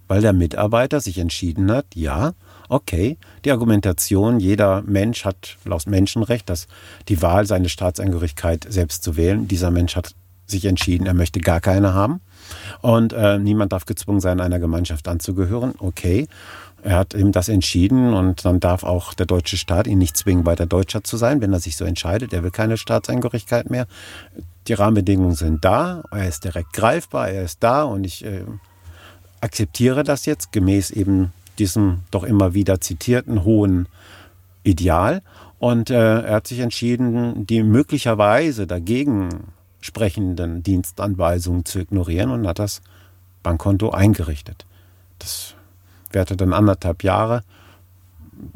Weil 0.08 0.22
der 0.22 0.32
Mitarbeiter 0.32 1.00
sich 1.00 1.18
entschieden 1.18 1.70
hat, 1.70 1.86
ja, 1.94 2.32
okay, 2.68 3.16
die 3.44 3.52
Argumentation, 3.52 4.40
jeder 4.40 4.82
Mensch 4.82 5.24
hat 5.24 5.56
laut 5.64 5.86
Menschenrecht 5.86 6.48
dass 6.48 6.66
die 7.08 7.22
Wahl, 7.22 7.46
seine 7.46 7.68
Staatsangehörigkeit 7.68 8.66
selbst 8.68 9.04
zu 9.04 9.16
wählen. 9.16 9.46
Dieser 9.46 9.70
Mensch 9.70 9.94
hat 9.94 10.14
sich 10.46 10.64
entschieden, 10.64 11.06
er 11.06 11.14
möchte 11.14 11.40
gar 11.40 11.60
keine 11.60 11.94
haben. 11.94 12.20
Und 12.80 13.12
äh, 13.12 13.38
niemand 13.38 13.72
darf 13.72 13.86
gezwungen 13.86 14.20
sein, 14.20 14.40
einer 14.40 14.58
Gemeinschaft 14.58 15.08
anzugehören. 15.08 15.74
Okay. 15.78 16.28
Er 16.82 16.96
hat 16.96 17.14
eben 17.14 17.32
das 17.32 17.48
entschieden 17.50 18.14
und 18.14 18.44
dann 18.44 18.58
darf 18.58 18.84
auch 18.84 19.12
der 19.12 19.26
deutsche 19.26 19.58
Staat 19.58 19.86
ihn 19.86 19.98
nicht 19.98 20.16
zwingen, 20.16 20.46
weiter 20.46 20.64
Deutscher 20.64 21.04
zu 21.04 21.18
sein, 21.18 21.42
wenn 21.42 21.52
er 21.52 21.60
sich 21.60 21.76
so 21.76 21.84
entscheidet. 21.84 22.32
Er 22.32 22.42
will 22.42 22.50
keine 22.50 22.78
Staatsangehörigkeit 22.78 23.68
mehr. 23.68 23.86
Die 24.66 24.72
Rahmenbedingungen 24.72 25.34
sind 25.34 25.64
da, 25.64 26.02
er 26.10 26.26
ist 26.26 26.44
direkt 26.44 26.72
greifbar, 26.72 27.28
er 27.28 27.42
ist 27.42 27.62
da 27.62 27.82
und 27.82 28.04
ich 28.04 28.24
äh, 28.24 28.44
akzeptiere 29.40 30.04
das 30.04 30.24
jetzt 30.26 30.52
gemäß 30.52 30.90
eben 30.90 31.32
diesem 31.58 32.00
doch 32.10 32.24
immer 32.24 32.54
wieder 32.54 32.80
zitierten 32.80 33.44
hohen 33.44 33.86
Ideal. 34.62 35.22
Und 35.58 35.90
äh, 35.90 36.22
er 36.22 36.36
hat 36.36 36.46
sich 36.46 36.60
entschieden, 36.60 37.46
die 37.46 37.62
möglicherweise 37.62 38.66
dagegen 38.66 39.28
sprechenden 39.80 40.62
Dienstanweisungen 40.62 41.64
zu 41.64 41.78
ignorieren 41.80 42.30
und 42.30 42.46
hat 42.46 42.58
das 42.58 42.82
Bankkonto 43.42 43.90
eingerichtet. 43.90 44.66
Das 45.18 45.54
währte 46.12 46.36
dann 46.36 46.52
anderthalb 46.52 47.02
Jahre, 47.02 47.42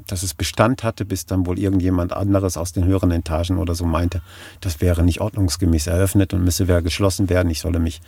dass 0.06 0.22
es 0.22 0.34
Bestand 0.34 0.82
hatte, 0.82 1.04
bis 1.04 1.26
dann 1.26 1.46
wohl 1.46 1.58
irgendjemand 1.58 2.12
anderes 2.12 2.56
aus 2.56 2.72
den 2.72 2.84
höheren 2.84 3.10
Etagen 3.10 3.58
oder 3.58 3.74
so 3.74 3.84
meinte, 3.84 4.22
das 4.60 4.80
wäre 4.80 5.02
nicht 5.02 5.20
ordnungsgemäß 5.20 5.86
eröffnet 5.86 6.32
und 6.32 6.44
müsse 6.44 6.64
wieder 6.64 6.82
geschlossen 6.82 7.28
werden. 7.28 7.50
Ich 7.50 7.60
solle 7.60 7.78
mich 7.78 8.00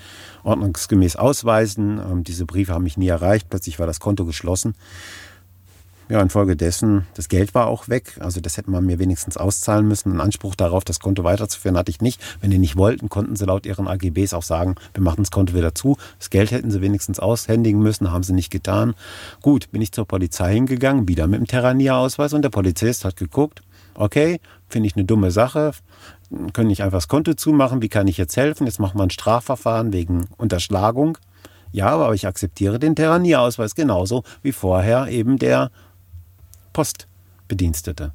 ordnungsgemäß 0.42 1.16
ausweisen. 1.16 1.98
Ähm, 1.98 2.24
diese 2.24 2.46
Briefe 2.46 2.72
haben 2.72 2.84
mich 2.84 2.96
nie 2.96 3.08
erreicht. 3.08 3.48
Plötzlich 3.50 3.78
war 3.78 3.86
das 3.86 4.00
Konto 4.00 4.24
geschlossen. 4.24 4.74
Ja, 6.08 6.22
infolgedessen, 6.22 7.04
das 7.14 7.28
Geld 7.28 7.52
war 7.52 7.66
auch 7.66 7.88
weg. 7.88 8.18
Also 8.20 8.40
das 8.40 8.56
hätte 8.56 8.70
man 8.70 8.86
mir 8.86 9.00
wenigstens 9.00 9.36
auszahlen 9.36 9.88
müssen. 9.88 10.12
Einen 10.12 10.20
Anspruch 10.20 10.54
darauf, 10.54 10.84
das 10.84 11.00
Konto 11.00 11.24
weiterzuführen, 11.24 11.76
hatte 11.76 11.90
ich 11.90 12.00
nicht. 12.00 12.20
Wenn 12.40 12.52
die 12.52 12.58
nicht 12.58 12.76
wollten, 12.76 13.08
konnten 13.08 13.34
sie 13.34 13.44
laut 13.44 13.66
ihren 13.66 13.88
AGBs 13.88 14.32
auch 14.32 14.44
sagen, 14.44 14.76
wir 14.94 15.02
machen 15.02 15.22
das 15.22 15.32
Konto 15.32 15.54
wieder 15.54 15.74
zu. 15.74 15.96
Das 16.20 16.30
Geld 16.30 16.52
hätten 16.52 16.70
sie 16.70 16.80
wenigstens 16.80 17.18
aushändigen 17.18 17.82
müssen, 17.82 18.12
haben 18.12 18.22
sie 18.22 18.34
nicht 18.34 18.50
getan. 18.50 18.94
Gut, 19.42 19.72
bin 19.72 19.82
ich 19.82 19.90
zur 19.90 20.06
Polizei 20.06 20.54
hingegangen, 20.54 21.08
wieder 21.08 21.26
mit 21.26 21.40
dem 21.40 21.48
Terrania-Ausweis 21.48 22.32
und 22.34 22.42
der 22.42 22.50
Polizist 22.50 23.04
hat 23.04 23.16
geguckt, 23.16 23.62
okay, 23.94 24.38
finde 24.68 24.86
ich 24.86 24.94
eine 24.94 25.06
dumme 25.06 25.32
Sache, 25.32 25.72
können 26.52 26.68
nicht 26.68 26.84
einfach 26.84 26.98
das 26.98 27.08
Konto 27.08 27.34
zumachen, 27.34 27.82
wie 27.82 27.88
kann 27.88 28.06
ich 28.06 28.16
jetzt 28.16 28.36
helfen? 28.36 28.66
Jetzt 28.66 28.78
machen 28.78 28.98
wir 28.98 29.02
ein 29.02 29.10
Strafverfahren 29.10 29.92
wegen 29.92 30.26
Unterschlagung. 30.36 31.18
Ja, 31.72 31.88
aber 31.88 32.14
ich 32.14 32.26
akzeptiere 32.28 32.78
den 32.78 32.94
Terrania-Ausweis 32.94 33.74
genauso 33.74 34.22
wie 34.42 34.52
vorher 34.52 35.08
eben 35.08 35.38
der 35.38 35.70
Postbedienstete. 36.76 38.12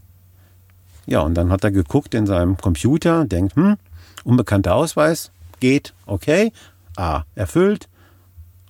Ja, 1.08 1.22
und 1.22 1.34
dann 1.34 1.52
hat 1.52 1.64
er 1.64 1.72
geguckt 1.72 2.14
in 2.14 2.28
seinem 2.28 2.58
Computer, 2.58 3.26
denkt, 3.26 3.56
hm, 3.56 3.78
unbekannter 4.24 4.76
Ausweis, 4.76 5.32
geht, 5.60 5.96
okay, 6.06 6.54
A, 6.96 7.24
erfüllt, 7.34 7.90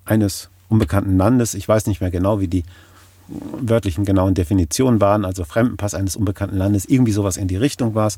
eines 0.05 0.49
unbekannten 0.69 1.17
Landes, 1.17 1.55
ich 1.55 1.67
weiß 1.67 1.87
nicht 1.87 1.99
mehr 1.99 2.09
genau, 2.09 2.39
wie 2.39 2.47
die 2.47 2.63
wörtlichen 3.27 4.05
genauen 4.05 4.33
Definitionen 4.33 5.01
waren, 5.01 5.25
also 5.25 5.43
Fremdenpass 5.43 5.93
eines 5.93 6.15
unbekannten 6.15 6.55
Landes, 6.55 6.85
irgendwie 6.85 7.11
sowas 7.11 7.35
in 7.35 7.49
die 7.49 7.57
Richtung 7.57 7.93
war 7.93 8.07
es. 8.07 8.17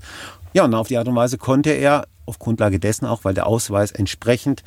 Ja, 0.54 0.66
und 0.66 0.76
auf 0.76 0.90
die 0.90 1.00
Art 1.00 1.08
und 1.08 1.16
Weise 1.16 1.40
konnte 1.40 1.72
er 1.72 2.06
auf 2.28 2.38
Grundlage 2.38 2.80
dessen 2.80 3.08
auch, 3.08 3.24
weil 3.24 3.34
der 3.34 3.48
Ausweis 3.48 3.92
entsprechend 3.92 4.62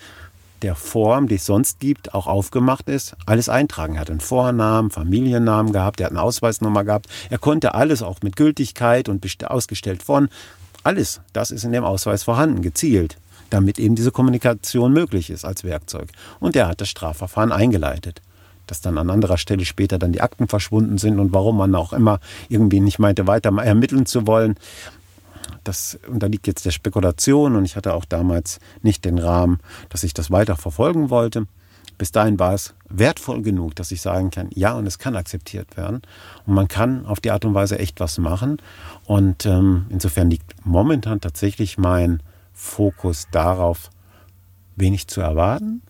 der 0.66 0.74
Form, 0.74 1.28
die 1.28 1.36
es 1.36 1.46
sonst 1.46 1.78
gibt, 1.78 2.12
auch 2.12 2.26
aufgemacht 2.26 2.88
ist, 2.88 3.14
alles 3.24 3.48
eintragen. 3.48 3.94
Er 3.94 4.00
hat 4.00 4.10
einen 4.10 4.18
Vornamen, 4.18 4.90
Familiennamen 4.90 5.72
gehabt, 5.72 6.00
er 6.00 6.06
hat 6.06 6.10
eine 6.10 6.22
Ausweisnummer 6.22 6.82
gehabt. 6.82 7.06
Er 7.30 7.38
konnte 7.38 7.76
alles 7.76 8.02
auch 8.02 8.16
mit 8.22 8.34
Gültigkeit 8.34 9.08
und 9.08 9.24
ausgestellt 9.44 10.02
von. 10.02 10.28
Alles, 10.82 11.20
das 11.32 11.52
ist 11.52 11.62
in 11.62 11.70
dem 11.70 11.84
Ausweis 11.84 12.24
vorhanden, 12.24 12.62
gezielt, 12.62 13.16
damit 13.48 13.78
eben 13.78 13.94
diese 13.94 14.10
Kommunikation 14.10 14.92
möglich 14.92 15.30
ist 15.30 15.44
als 15.44 15.62
Werkzeug. 15.62 16.08
Und 16.40 16.56
er 16.56 16.66
hat 16.66 16.80
das 16.80 16.88
Strafverfahren 16.88 17.52
eingeleitet. 17.52 18.20
Dass 18.66 18.80
dann 18.80 18.98
an 18.98 19.10
anderer 19.10 19.38
Stelle 19.38 19.64
später 19.64 20.00
dann 20.00 20.10
die 20.10 20.20
Akten 20.20 20.48
verschwunden 20.48 20.98
sind 20.98 21.20
und 21.20 21.32
warum 21.32 21.58
man 21.58 21.76
auch 21.76 21.92
immer 21.92 22.18
irgendwie 22.48 22.80
nicht 22.80 22.98
meinte, 22.98 23.28
weiter 23.28 23.56
ermitteln 23.56 24.06
zu 24.06 24.26
wollen, 24.26 24.56
das 25.64 25.99
unterliegt 26.09 26.47
jetzt 26.47 26.64
der 26.64 26.70
Spekulation 26.70 27.57
und 27.57 27.64
ich 27.64 27.76
hatte 27.76 27.94
auch 27.94 28.05
damals 28.05 28.61
nicht 28.82 29.05
den 29.05 29.18
Rahmen, 29.18 29.59
dass 29.88 30.05
ich 30.05 30.14
das 30.14 30.30
weiter 30.30 30.57
verfolgen 30.57 31.11
wollte. 31.11 31.47
bis 31.99 32.12
dahin 32.12 32.38
war 32.38 32.53
es 32.53 32.74
wertvoll 32.90 33.40
genug, 33.40 33.74
dass 33.74 33.90
ich 33.90 34.03
sagen 34.03 34.30
kann, 34.30 34.51
ja, 34.53 34.74
und 34.74 34.86
es 34.86 34.99
kann 34.99 35.16
akzeptiert 35.16 35.78
werden. 35.78 36.03
Und 36.44 36.55
man 36.55 36.68
kann 36.68 37.07
auf 37.07 37.20
die 37.20 37.30
Art 37.30 37.47
und 37.47 37.55
Weise 37.55 37.78
echt 37.78 38.01
was 38.01 38.18
machen. 38.18 38.59
Und 39.07 39.47
ähm, 39.47 39.86
insofern 39.88 40.28
liegt 40.28 40.55
momentan 40.64 41.22
tatsächlich 41.22 41.78
mein 41.78 42.22
Fokus 42.53 43.28
darauf, 43.30 43.90
wenig 44.76 45.09
zu 45.09 45.22
erwarten, 45.22 45.80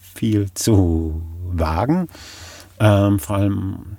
viel 0.00 0.52
zu 0.54 1.22
wagen, 1.52 2.08
ähm, 2.80 3.18
vor 3.18 3.36
allem 3.36 3.98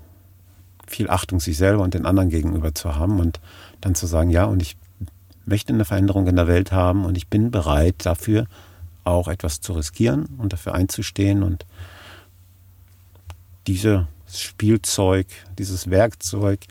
viel 0.88 1.10
Achtung 1.10 1.40
sich 1.40 1.58
selber 1.58 1.84
und 1.84 1.94
den 1.94 2.06
anderen 2.06 2.30
gegenüber 2.30 2.74
zu 2.76 2.96
haben 2.96 3.20
und 3.20 3.40
dann 3.86 3.96
zu 3.96 4.08
sagen, 4.08 4.30
ja, 4.30 4.46
und 4.46 4.62
ich 4.62 4.78
möchte 5.46 5.74
eine 5.74 5.86
Veränderung 5.86 6.28
in 6.28 6.36
der 6.36 6.48
Welt 6.48 6.72
haben 6.72 7.06
und 7.06 7.18
ich 7.18 7.28
bin 7.28 7.52
bereit 7.52 7.96
dafür 8.06 8.48
auch 9.04 9.28
etwas 9.28 9.60
zu 9.60 9.74
riskieren 9.74 10.26
und 10.38 10.54
dafür 10.54 10.74
einzustehen 10.74 11.44
und 11.44 11.66
dieses 13.68 14.06
Spielzeug, 14.28 15.28
dieses 15.58 15.90
Werkzeug 15.90 16.62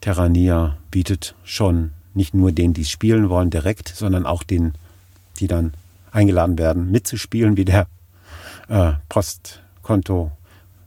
Terrania 0.00 0.78
bietet 0.90 1.34
schon 1.44 1.92
nicht 2.14 2.34
nur 2.34 2.52
denen, 2.52 2.74
die 2.74 2.84
spielen 2.84 3.28
wollen, 3.28 3.50
direkt, 3.50 3.88
sondern 3.88 4.26
auch 4.26 4.42
denen, 4.42 4.74
die 5.38 5.46
dann 5.46 5.74
eingeladen 6.10 6.58
werden, 6.58 6.90
mitzuspielen, 6.90 7.56
wie 7.56 7.64
der 7.64 7.86
äh, 8.68 8.92
Postkonto, 9.08 10.32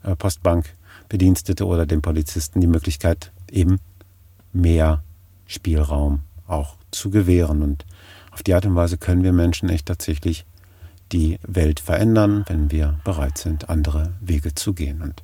äh, 0.03 0.15
Postbankbedienstete 0.15 1.65
oder 1.65 1.85
dem 1.85 2.01
Polizisten 2.01 2.59
die 2.59 2.67
Möglichkeit, 2.67 3.31
eben 3.51 3.79
mehr 4.53 5.03
Spielraum 5.45 6.21
auch 6.47 6.77
zu 6.91 7.09
gewähren. 7.09 7.61
Und 7.61 7.85
auf 8.31 8.43
die 8.43 8.53
Art 8.53 8.65
und 8.65 8.75
Weise 8.75 8.97
können 8.97 9.23
wir 9.23 9.33
Menschen 9.33 9.69
echt 9.69 9.87
tatsächlich 9.87 10.45
die 11.11 11.39
Welt 11.43 11.79
verändern, 11.79 12.43
wenn 12.47 12.71
wir 12.71 12.99
bereit 13.03 13.37
sind, 13.37 13.69
andere 13.69 14.13
Wege 14.21 14.55
zu 14.55 14.73
gehen. 14.73 15.01
Und 15.01 15.23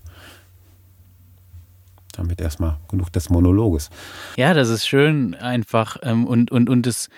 damit 2.12 2.42
erstmal 2.42 2.78
genug 2.90 3.12
des 3.12 3.30
Monologes. 3.30 3.90
Ja, 4.36 4.54
das 4.54 4.70
ist 4.70 4.88
schön 4.88 5.36
einfach. 5.36 5.98
Ähm, 6.04 6.28
und, 6.28 6.52
und, 6.52 6.70
und 6.70 6.86
das, 6.86 7.10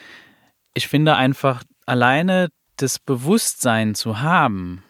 ich 0.73 0.87
finde 0.87 1.15
einfach, 1.15 1.63
alleine 1.85 2.49
das 2.77 2.99
Bewusstsein 2.99 3.95
zu 3.95 4.21
haben, 4.21 4.83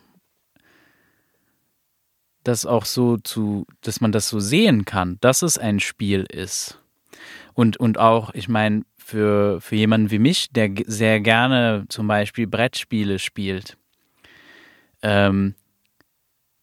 das 2.43 2.65
auch 2.65 2.85
so 2.85 3.17
zu, 3.17 3.65
dass 3.81 4.01
man 4.01 4.11
das 4.11 4.29
so 4.29 4.39
sehen 4.39 4.85
kann, 4.85 5.17
dass 5.21 5.41
es 5.41 5.57
ein 5.57 5.79
Spiel 5.79 6.23
ist. 6.23 6.80
Und, 7.53 7.77
und 7.77 7.97
auch, 7.97 8.33
ich 8.33 8.47
meine, 8.47 8.83
für, 8.97 9.59
für 9.61 9.75
jemanden 9.75 10.11
wie 10.11 10.19
mich, 10.19 10.49
der 10.51 10.71
sehr 10.85 11.19
gerne 11.19 11.85
zum 11.89 12.07
Beispiel 12.07 12.47
Brettspiele 12.47 13.19
spielt, 13.19 13.77
ähm, 15.01 15.55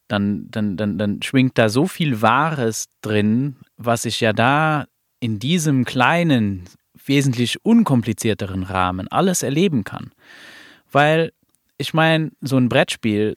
dann, 0.07 0.47
dann, 0.49 0.75
dann, 0.75 0.97
dann 0.97 1.21
schwingt 1.21 1.57
da 1.57 1.69
so 1.69 1.85
viel 1.85 2.21
Wahres 2.21 2.87
drin, 3.01 3.57
was 3.77 4.05
ich 4.05 4.19
ja 4.21 4.33
da 4.33 4.85
in 5.19 5.39
diesem 5.39 5.85
kleinen, 5.85 6.65
wesentlich 7.05 7.63
unkomplizierteren 7.63 8.63
Rahmen 8.63 9.07
alles 9.07 9.43
erleben 9.43 9.83
kann. 9.83 10.11
Weil, 10.91 11.31
ich 11.77 11.93
meine, 11.93 12.31
so 12.41 12.57
ein 12.57 12.69
Brettspiel, 12.69 13.35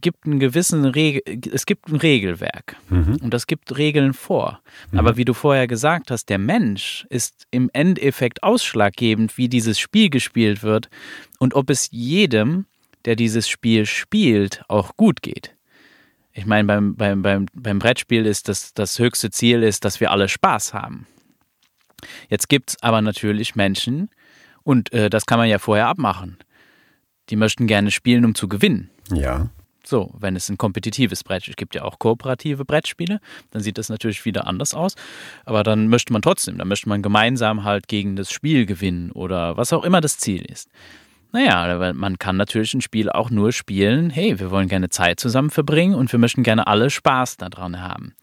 gibt 0.00 0.26
einen 0.26 0.38
gewissen 0.38 0.84
Regel, 0.84 1.22
es 1.52 1.66
gibt 1.66 1.88
ein 1.88 1.96
Regelwerk 1.96 2.76
mhm. 2.88 3.16
und 3.22 3.34
das 3.34 3.46
gibt 3.46 3.76
Regeln 3.76 4.14
vor. 4.14 4.60
Mhm. 4.90 4.98
Aber 4.98 5.16
wie 5.16 5.24
du 5.24 5.34
vorher 5.34 5.66
gesagt 5.66 6.10
hast, 6.10 6.28
der 6.28 6.38
Mensch 6.38 7.06
ist 7.10 7.46
im 7.50 7.70
Endeffekt 7.72 8.42
ausschlaggebend, 8.42 9.38
wie 9.38 9.48
dieses 9.48 9.78
Spiel 9.78 10.10
gespielt 10.10 10.62
wird 10.62 10.88
und 11.38 11.54
ob 11.54 11.70
es 11.70 11.88
jedem, 11.90 12.66
der 13.04 13.16
dieses 13.16 13.48
Spiel 13.48 13.86
spielt, 13.86 14.62
auch 14.68 14.96
gut 14.96 15.22
geht. 15.22 15.54
Ich 16.32 16.46
meine, 16.46 16.66
beim, 16.66 16.94
beim, 16.94 17.22
beim, 17.22 17.46
beim 17.52 17.78
Brettspiel 17.78 18.24
ist 18.26 18.48
das, 18.48 18.72
das 18.74 18.98
höchste 18.98 19.30
Ziel 19.30 19.62
ist, 19.62 19.84
dass 19.84 20.00
wir 20.00 20.10
alle 20.12 20.28
Spaß 20.28 20.72
haben. 20.72 21.06
Jetzt 22.28 22.48
gibt 22.48 22.70
es 22.70 22.76
aber 22.82 23.02
natürlich 23.02 23.56
Menschen, 23.56 24.10
und 24.68 24.92
äh, 24.92 25.08
das 25.08 25.24
kann 25.24 25.38
man 25.38 25.48
ja 25.48 25.58
vorher 25.58 25.86
abmachen, 25.86 26.36
die 27.30 27.36
möchten 27.36 27.66
gerne 27.66 27.90
spielen, 27.90 28.26
um 28.26 28.34
zu 28.34 28.48
gewinnen. 28.48 28.90
Ja. 29.10 29.48
So, 29.88 30.12
wenn 30.18 30.36
es 30.36 30.50
ein 30.50 30.58
kompetitives 30.58 31.24
Brettspiel 31.24 31.54
gibt, 31.54 31.74
ja 31.74 31.82
auch 31.82 31.98
kooperative 31.98 32.66
Brettspiele, 32.66 33.20
dann 33.52 33.62
sieht 33.62 33.78
das 33.78 33.88
natürlich 33.88 34.22
wieder 34.26 34.46
anders 34.46 34.74
aus. 34.74 34.96
Aber 35.46 35.62
dann 35.62 35.88
möchte 35.88 36.12
man 36.12 36.20
trotzdem, 36.20 36.58
dann 36.58 36.68
möchte 36.68 36.90
man 36.90 37.00
gemeinsam 37.00 37.64
halt 37.64 37.88
gegen 37.88 38.14
das 38.14 38.30
Spiel 38.30 38.66
gewinnen 38.66 39.10
oder 39.12 39.56
was 39.56 39.72
auch 39.72 39.84
immer 39.84 40.02
das 40.02 40.18
Ziel 40.18 40.44
ist. 40.44 40.68
Naja, 41.32 41.94
man 41.94 42.18
kann 42.18 42.36
natürlich 42.36 42.74
ein 42.74 42.82
Spiel 42.82 43.08
auch 43.08 43.30
nur 43.30 43.50
spielen, 43.50 44.10
hey, 44.10 44.38
wir 44.38 44.50
wollen 44.50 44.68
gerne 44.68 44.90
Zeit 44.90 45.20
zusammen 45.20 45.48
verbringen 45.48 45.94
und 45.94 46.12
wir 46.12 46.18
möchten 46.18 46.42
gerne 46.42 46.66
alle 46.66 46.90
Spaß 46.90 47.38
daran 47.38 47.80
haben. 47.80 48.14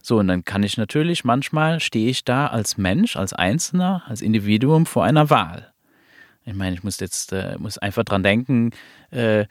So, 0.00 0.18
und 0.18 0.28
dann 0.28 0.44
kann 0.44 0.62
ich 0.62 0.76
natürlich, 0.76 1.24
manchmal 1.24 1.80
stehe 1.80 2.10
ich 2.10 2.22
da 2.24 2.46
als 2.46 2.78
Mensch, 2.78 3.16
als 3.16 3.32
Einzelner, 3.32 4.04
als 4.06 4.22
Individuum 4.22 4.86
vor 4.86 5.02
einer 5.02 5.30
Wahl. 5.30 5.72
Ich 6.44 6.54
meine, 6.54 6.76
ich 6.76 6.84
muss 6.84 7.00
jetzt, 7.00 7.32
äh, 7.32 7.56
muss 7.58 7.76
einfach 7.76 8.04
dran 8.04 8.22
denken, 8.22 8.70
äh, 9.10 9.46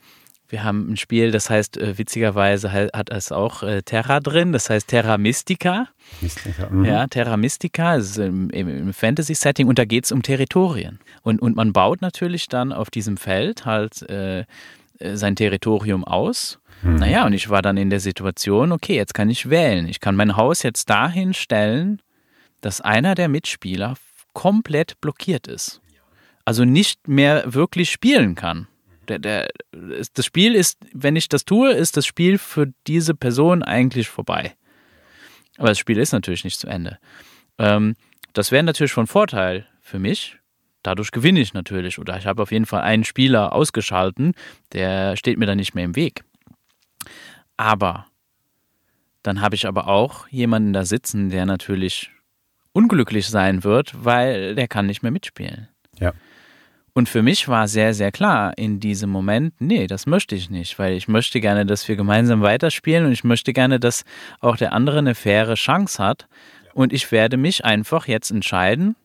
wir 0.50 0.64
haben 0.64 0.92
ein 0.92 0.98
Spiel, 0.98 1.32
das 1.32 1.50
heißt, 1.50 1.78
äh, 1.78 1.98
witzigerweise 1.98 2.72
hat 2.72 3.10
es 3.10 3.32
auch 3.32 3.64
äh, 3.64 3.82
Terra 3.82 4.20
drin, 4.20 4.54
das 4.54 4.70
heißt 4.70 4.88
Terra 4.88 5.18
Mystica. 5.18 5.88
Mystica 6.22 6.70
mhm. 6.70 6.86
Ja, 6.86 7.08
Terra 7.08 7.36
Mystica 7.36 7.96
ist 7.96 8.18
im, 8.18 8.50
im 8.52 8.94
Fantasy-Setting 8.94 9.68
und 9.68 9.78
da 9.78 9.86
geht 9.86 10.06
es 10.06 10.12
um 10.12 10.22
Territorien. 10.22 11.00
Und, 11.22 11.42
und 11.42 11.56
man 11.56 11.74
baut 11.74 12.02
natürlich 12.02 12.48
dann 12.48 12.72
auf 12.72 12.90
diesem 12.90 13.18
Feld 13.18 13.66
halt 13.66 14.02
äh, 14.10 14.46
äh, 15.00 15.16
sein 15.16 15.36
Territorium 15.36 16.04
aus. 16.04 16.60
Mhm. 16.82 16.96
Naja, 16.96 17.26
und 17.26 17.34
ich 17.34 17.50
war 17.50 17.62
dann 17.62 17.78
in 17.78 17.90
der 17.90 18.00
Situation, 18.00 18.72
okay, 18.72 18.96
jetzt 18.96 19.14
kann 19.14 19.30
ich 19.30 19.50
wählen. 19.50 19.88
Ich 19.88 20.00
kann 20.00 20.16
mein 20.16 20.38
Haus 20.38 20.64
jetzt 20.64 20.90
dahin 20.90 21.34
stellen, 21.34 22.02
dass 22.62 22.82
einer 22.82 23.16
der 23.16 23.28
Mitspieler 23.28 23.96
komplett 24.34 25.00
blockiert 25.02 25.48
ist. 25.48 25.82
Also 26.46 26.64
nicht 26.64 27.08
mehr 27.08 27.54
wirklich 27.54 27.92
spielen 27.92 28.36
kann. 28.36 28.68
Der, 29.08 29.20
der, 29.20 29.50
das 29.72 30.26
Spiel 30.26 30.56
ist, 30.56 30.80
wenn 30.94 31.16
ich 31.16 31.30
das 31.30 31.46
tue, 31.46 31.72
ist 31.72 31.98
das 31.98 32.06
Spiel 32.06 32.38
für 32.38 32.74
diese 32.88 33.14
Person 33.14 33.64
eigentlich 33.64 34.10
vorbei. 34.10 34.56
Aber 35.58 35.70
das 35.70 35.80
Spiel 35.80 35.98
ist 35.98 36.12
natürlich 36.12 36.44
nicht 36.44 36.60
zu 36.60 36.68
Ende. 36.68 37.00
Ähm, 37.58 37.96
das 38.34 38.52
wäre 38.52 38.64
natürlich 38.64 38.92
von 38.94 39.08
Vorteil 39.08 39.66
für 39.82 40.00
mich. 40.00 40.38
Dadurch 40.84 41.12
gewinne 41.12 41.40
ich 41.40 41.54
natürlich. 41.54 42.00
Oder 42.00 42.18
ich 42.18 42.28
habe 42.28 42.42
auf 42.42 42.52
jeden 42.52 42.66
Fall 42.66 42.82
einen 42.82 43.04
Spieler 43.04 43.54
ausgeschalten, 43.54 44.34
der 44.74 45.18
steht 45.18 45.38
mir 45.38 45.46
dann 45.46 45.58
nicht 45.58 45.74
mehr 45.74 45.86
im 45.86 45.96
Weg. 45.96 46.24
Aber 47.58 48.06
dann 49.24 49.42
habe 49.42 49.56
ich 49.56 49.68
aber 49.68 49.88
auch 49.88 50.28
jemanden 50.30 50.74
da 50.74 50.86
sitzen, 50.86 51.30
der 51.30 51.46
natürlich 51.46 52.12
unglücklich 52.72 53.28
sein 53.28 53.64
wird, 53.64 54.06
weil 54.06 54.56
der 54.56 54.68
kann 54.68 54.86
nicht 54.86 55.02
mehr 55.02 55.12
mitspielen. 55.12 55.68
Ja. 56.00 56.14
Und 56.98 57.08
für 57.08 57.22
mich 57.22 57.48
war 57.48 57.68
sehr, 57.68 57.94
sehr 57.94 58.12
klar 58.12 58.58
in 58.58 58.80
diesem 58.80 59.12
Moment, 59.12 59.54
nee, 59.60 59.86
das 59.86 60.08
möchte 60.08 60.34
ich 60.34 60.50
nicht, 60.50 60.80
weil 60.80 60.94
ich 60.94 61.08
möchte 61.08 61.40
gerne, 61.40 61.64
dass 61.64 61.88
wir 61.88 61.96
gemeinsam 61.96 62.42
weiterspielen 62.42 63.06
und 63.06 63.12
ich 63.12 63.24
möchte 63.24 63.54
gerne, 63.54 63.80
dass 63.80 64.04
auch 64.40 64.58
der 64.58 64.74
andere 64.74 64.98
eine 64.98 65.14
faire 65.14 65.54
Chance 65.54 66.04
hat. 66.04 66.28
Und 66.74 66.92
ich 66.92 67.12
werde 67.12 67.38
mich 67.38 67.64
einfach 67.64 68.08
jetzt 68.08 68.32
entscheiden, 68.32 68.96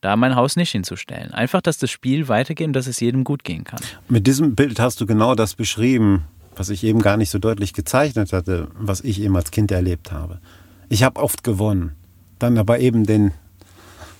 da 0.00 0.16
mein 0.16 0.34
Haus 0.34 0.56
nicht 0.56 0.70
hinzustellen. 0.70 1.30
Einfach, 1.30 1.60
dass 1.60 1.76
das 1.76 1.90
Spiel 1.90 2.26
weitergeht 2.28 2.68
und 2.68 2.72
dass 2.72 2.86
es 2.86 3.00
jedem 3.00 3.22
gut 3.22 3.44
gehen 3.44 3.64
kann. 3.64 3.80
Mit 4.08 4.26
diesem 4.26 4.54
Bild 4.54 4.80
hast 4.80 4.98
du 5.02 5.04
genau 5.04 5.34
das 5.34 5.56
beschrieben, 5.56 6.24
was 6.56 6.70
ich 6.70 6.84
eben 6.84 7.02
gar 7.02 7.18
nicht 7.18 7.28
so 7.28 7.38
deutlich 7.38 7.74
gezeichnet 7.74 8.32
hatte, 8.32 8.68
was 8.78 9.02
ich 9.02 9.20
eben 9.20 9.36
als 9.36 9.50
Kind 9.50 9.70
erlebt 9.72 10.10
habe. 10.10 10.40
Ich 10.88 11.02
habe 11.02 11.20
oft 11.20 11.44
gewonnen, 11.44 11.92
dann 12.38 12.56
aber 12.56 12.78
eben 12.78 13.04
den 13.04 13.32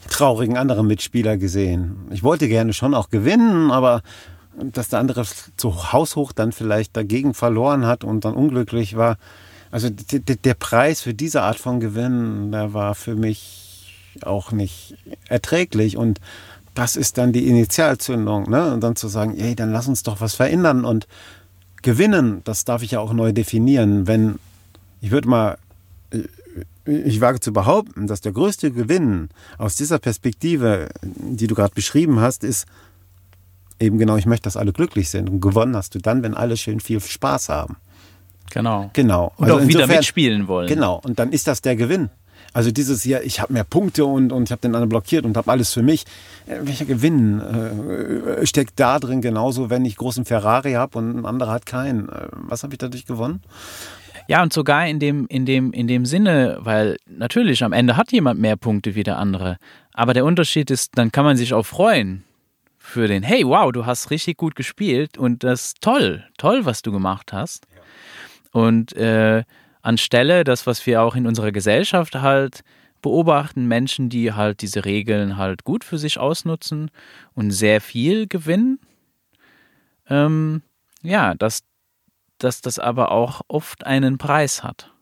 traurigen 0.08 0.56
anderen 0.56 0.86
Mitspieler 0.86 1.36
gesehen. 1.36 2.08
Ich 2.10 2.22
wollte 2.22 2.48
gerne 2.48 2.72
schon 2.72 2.94
auch 2.94 3.10
gewinnen, 3.10 3.70
aber 3.70 4.02
dass 4.60 4.88
der 4.88 4.98
andere 4.98 5.24
zu 5.56 5.92
haushoch 5.92 6.32
dann 6.32 6.52
vielleicht 6.52 6.96
dagegen 6.96 7.34
verloren 7.34 7.86
hat 7.86 8.04
und 8.04 8.24
dann 8.24 8.34
unglücklich 8.34 8.96
war. 8.96 9.18
Also 9.70 9.88
der 9.90 10.54
Preis 10.54 11.02
für 11.02 11.14
diese 11.14 11.42
Art 11.42 11.58
von 11.58 11.78
Gewinn, 11.78 12.50
der 12.52 12.72
war 12.72 12.94
für 12.94 13.14
mich 13.14 13.94
auch 14.22 14.50
nicht 14.50 14.96
erträglich 15.28 15.96
und 15.96 16.20
das 16.74 16.96
ist 16.96 17.18
dann 17.18 17.32
die 17.32 17.48
Initialzündung, 17.48 18.48
ne? 18.48 18.72
Und 18.72 18.82
dann 18.82 18.96
zu 18.96 19.08
sagen, 19.08 19.36
ey, 19.36 19.54
dann 19.54 19.72
lass 19.72 19.88
uns 19.88 20.04
doch 20.04 20.20
was 20.20 20.34
verändern 20.34 20.84
und 20.84 21.06
gewinnen, 21.82 22.40
das 22.44 22.64
darf 22.64 22.82
ich 22.82 22.92
ja 22.92 23.00
auch 23.00 23.12
neu 23.12 23.32
definieren. 23.32 24.06
Wenn, 24.06 24.38
ich 25.00 25.10
würde 25.10 25.28
mal 25.28 25.58
ich 26.88 27.20
wage 27.20 27.40
zu 27.40 27.52
behaupten, 27.52 28.06
dass 28.06 28.20
der 28.20 28.32
größte 28.32 28.70
Gewinn 28.70 29.28
aus 29.58 29.76
dieser 29.76 29.98
Perspektive, 29.98 30.88
die 31.02 31.46
du 31.46 31.54
gerade 31.54 31.74
beschrieben 31.74 32.20
hast, 32.20 32.44
ist 32.44 32.66
eben 33.80 33.98
genau, 33.98 34.16
ich 34.16 34.26
möchte, 34.26 34.44
dass 34.44 34.56
alle 34.56 34.72
glücklich 34.72 35.10
sind. 35.10 35.28
Und 35.28 35.40
gewonnen 35.40 35.76
hast 35.76 35.94
du 35.94 35.98
dann, 35.98 36.22
wenn 36.22 36.34
alle 36.34 36.56
schön 36.56 36.80
viel 36.80 37.00
Spaß 37.00 37.48
haben. 37.48 37.76
Genau. 38.50 38.90
Genau. 38.94 39.32
Und 39.36 39.50
also 39.50 39.62
auch 39.62 39.68
wieder 39.68 39.86
mitspielen 39.86 40.48
wollen. 40.48 40.68
Genau. 40.68 41.00
Und 41.04 41.18
dann 41.18 41.32
ist 41.32 41.46
das 41.46 41.60
der 41.60 41.76
Gewinn. 41.76 42.10
Also 42.52 42.70
dieses 42.70 43.02
hier, 43.02 43.22
ich 43.24 43.40
habe 43.40 43.52
mehr 43.52 43.64
Punkte 43.64 44.06
und, 44.06 44.32
und 44.32 44.44
ich 44.44 44.50
habe 44.52 44.62
den 44.62 44.74
anderen 44.74 44.88
blockiert 44.88 45.24
und 45.24 45.36
habe 45.36 45.50
alles 45.50 45.72
für 45.72 45.82
mich. 45.82 46.06
Äh, 46.46 46.60
welcher 46.62 46.86
Gewinn 46.86 47.40
äh, 47.40 48.46
steckt 48.46 48.80
da 48.80 48.98
drin 48.98 49.20
genauso, 49.20 49.70
wenn 49.70 49.84
ich 49.84 49.96
großen 49.96 50.24
Ferrari 50.24 50.72
habe 50.72 50.98
und 50.98 51.18
ein 51.18 51.26
anderer 51.26 51.52
hat 51.52 51.66
keinen? 51.66 52.08
Äh, 52.08 52.28
was 52.32 52.62
habe 52.62 52.74
ich 52.74 52.78
dadurch 52.78 53.06
gewonnen? 53.06 53.42
Ja, 54.28 54.42
und 54.42 54.52
sogar 54.52 54.86
in 54.86 54.98
dem, 54.98 55.26
in 55.28 55.46
dem, 55.46 55.72
in 55.72 55.86
dem 55.86 56.04
Sinne, 56.04 56.58
weil 56.60 56.98
natürlich 57.06 57.64
am 57.64 57.72
Ende 57.72 57.96
hat 57.96 58.12
jemand 58.12 58.38
mehr 58.38 58.56
Punkte 58.56 58.94
wie 58.94 59.02
der 59.02 59.16
andere. 59.16 59.56
Aber 59.94 60.12
der 60.12 60.26
Unterschied 60.26 60.70
ist, 60.70 60.98
dann 60.98 61.10
kann 61.10 61.24
man 61.24 61.38
sich 61.38 61.54
auch 61.54 61.64
freuen 61.64 62.24
für 62.76 63.08
den, 63.08 63.22
hey, 63.22 63.42
wow, 63.46 63.72
du 63.72 63.86
hast 63.86 64.10
richtig 64.10 64.36
gut 64.36 64.54
gespielt 64.54 65.16
und 65.16 65.44
das 65.44 65.68
ist 65.68 65.80
toll, 65.80 66.26
toll, 66.36 66.66
was 66.66 66.82
du 66.82 66.92
gemacht 66.92 67.32
hast. 67.32 67.66
Und 68.52 68.92
äh, 68.96 69.44
anstelle 69.80 70.44
das, 70.44 70.66
was 70.66 70.86
wir 70.86 71.02
auch 71.02 71.16
in 71.16 71.26
unserer 71.26 71.50
Gesellschaft 71.50 72.14
halt 72.16 72.64
beobachten, 73.00 73.66
Menschen, 73.66 74.10
die 74.10 74.34
halt 74.34 74.60
diese 74.60 74.84
Regeln 74.84 75.38
halt 75.38 75.64
gut 75.64 75.84
für 75.84 75.96
sich 75.96 76.18
ausnutzen 76.18 76.90
und 77.32 77.50
sehr 77.50 77.80
viel 77.80 78.26
gewinnen. 78.26 78.78
Ähm, 80.10 80.60
ja, 81.02 81.34
dass 81.34 81.62
dass 82.38 82.60
das 82.60 82.78
aber 82.78 83.10
auch 83.12 83.42
oft 83.48 83.84
einen 83.86 84.18
Preis 84.18 84.62
hat. 84.62 84.92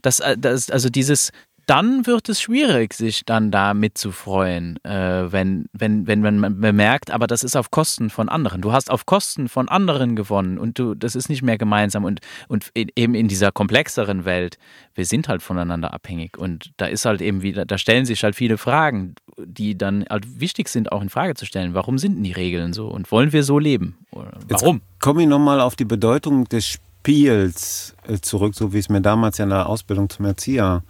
Das, 0.00 0.20
äh, 0.20 0.36
das, 0.38 0.70
also 0.70 0.88
dieses, 0.88 1.32
dann 1.66 2.06
wird 2.06 2.28
es 2.28 2.40
schwierig, 2.40 2.92
sich 2.92 3.24
dann 3.24 3.50
da 3.50 3.72
mitzufreuen, 3.72 4.82
äh, 4.84 5.30
wenn, 5.30 5.66
wenn, 5.72 6.06
wenn 6.06 6.20
man 6.20 6.60
bemerkt, 6.60 7.10
aber 7.10 7.26
das 7.26 7.44
ist 7.44 7.56
auf 7.56 7.70
Kosten 7.70 8.10
von 8.10 8.28
anderen. 8.28 8.62
Du 8.62 8.72
hast 8.72 8.90
auf 8.90 9.06
Kosten 9.06 9.48
von 9.48 9.68
anderen 9.68 10.16
gewonnen 10.16 10.58
und 10.58 10.78
du, 10.78 10.94
das 10.94 11.14
ist 11.14 11.28
nicht 11.28 11.42
mehr 11.42 11.58
gemeinsam 11.58 12.04
und, 12.04 12.20
und 12.48 12.70
eben 12.74 13.14
in 13.14 13.28
dieser 13.28 13.52
komplexeren 13.52 14.24
Welt, 14.24 14.58
wir 14.94 15.06
sind 15.06 15.28
halt 15.28 15.42
voneinander 15.42 15.92
abhängig 15.94 16.36
und 16.36 16.72
da 16.78 16.86
ist 16.86 17.04
halt 17.04 17.20
eben 17.20 17.42
wieder, 17.42 17.64
da 17.64 17.78
stellen 17.78 18.06
sich 18.06 18.24
halt 18.24 18.34
viele 18.34 18.58
Fragen, 18.58 19.14
die 19.46 19.76
dann 19.76 20.04
halt 20.08 20.40
wichtig 20.40 20.68
sind, 20.68 20.92
auch 20.92 21.02
in 21.02 21.08
Frage 21.08 21.34
zu 21.34 21.46
stellen. 21.46 21.74
Warum 21.74 21.98
sind 21.98 22.16
denn 22.16 22.24
die 22.24 22.32
Regeln 22.32 22.72
so 22.72 22.88
und 22.88 23.10
wollen 23.10 23.32
wir 23.32 23.42
so 23.42 23.58
leben? 23.58 23.96
Warum? 24.10 24.32
Jetzt 24.48 24.64
komme 25.00 25.22
ich 25.22 25.28
nochmal 25.28 25.60
auf 25.60 25.76
die 25.76 25.84
Bedeutung 25.84 26.44
des 26.48 26.66
Spiels 26.66 27.94
äh, 28.06 28.18
zurück, 28.18 28.54
so 28.54 28.72
wie 28.72 28.78
es 28.78 28.88
mir 28.88 29.00
damals 29.00 29.38
ja 29.38 29.44
in 29.44 29.50
der 29.50 29.68
Ausbildung 29.68 30.08
zum 30.08 30.24
Erzieher 30.24 30.82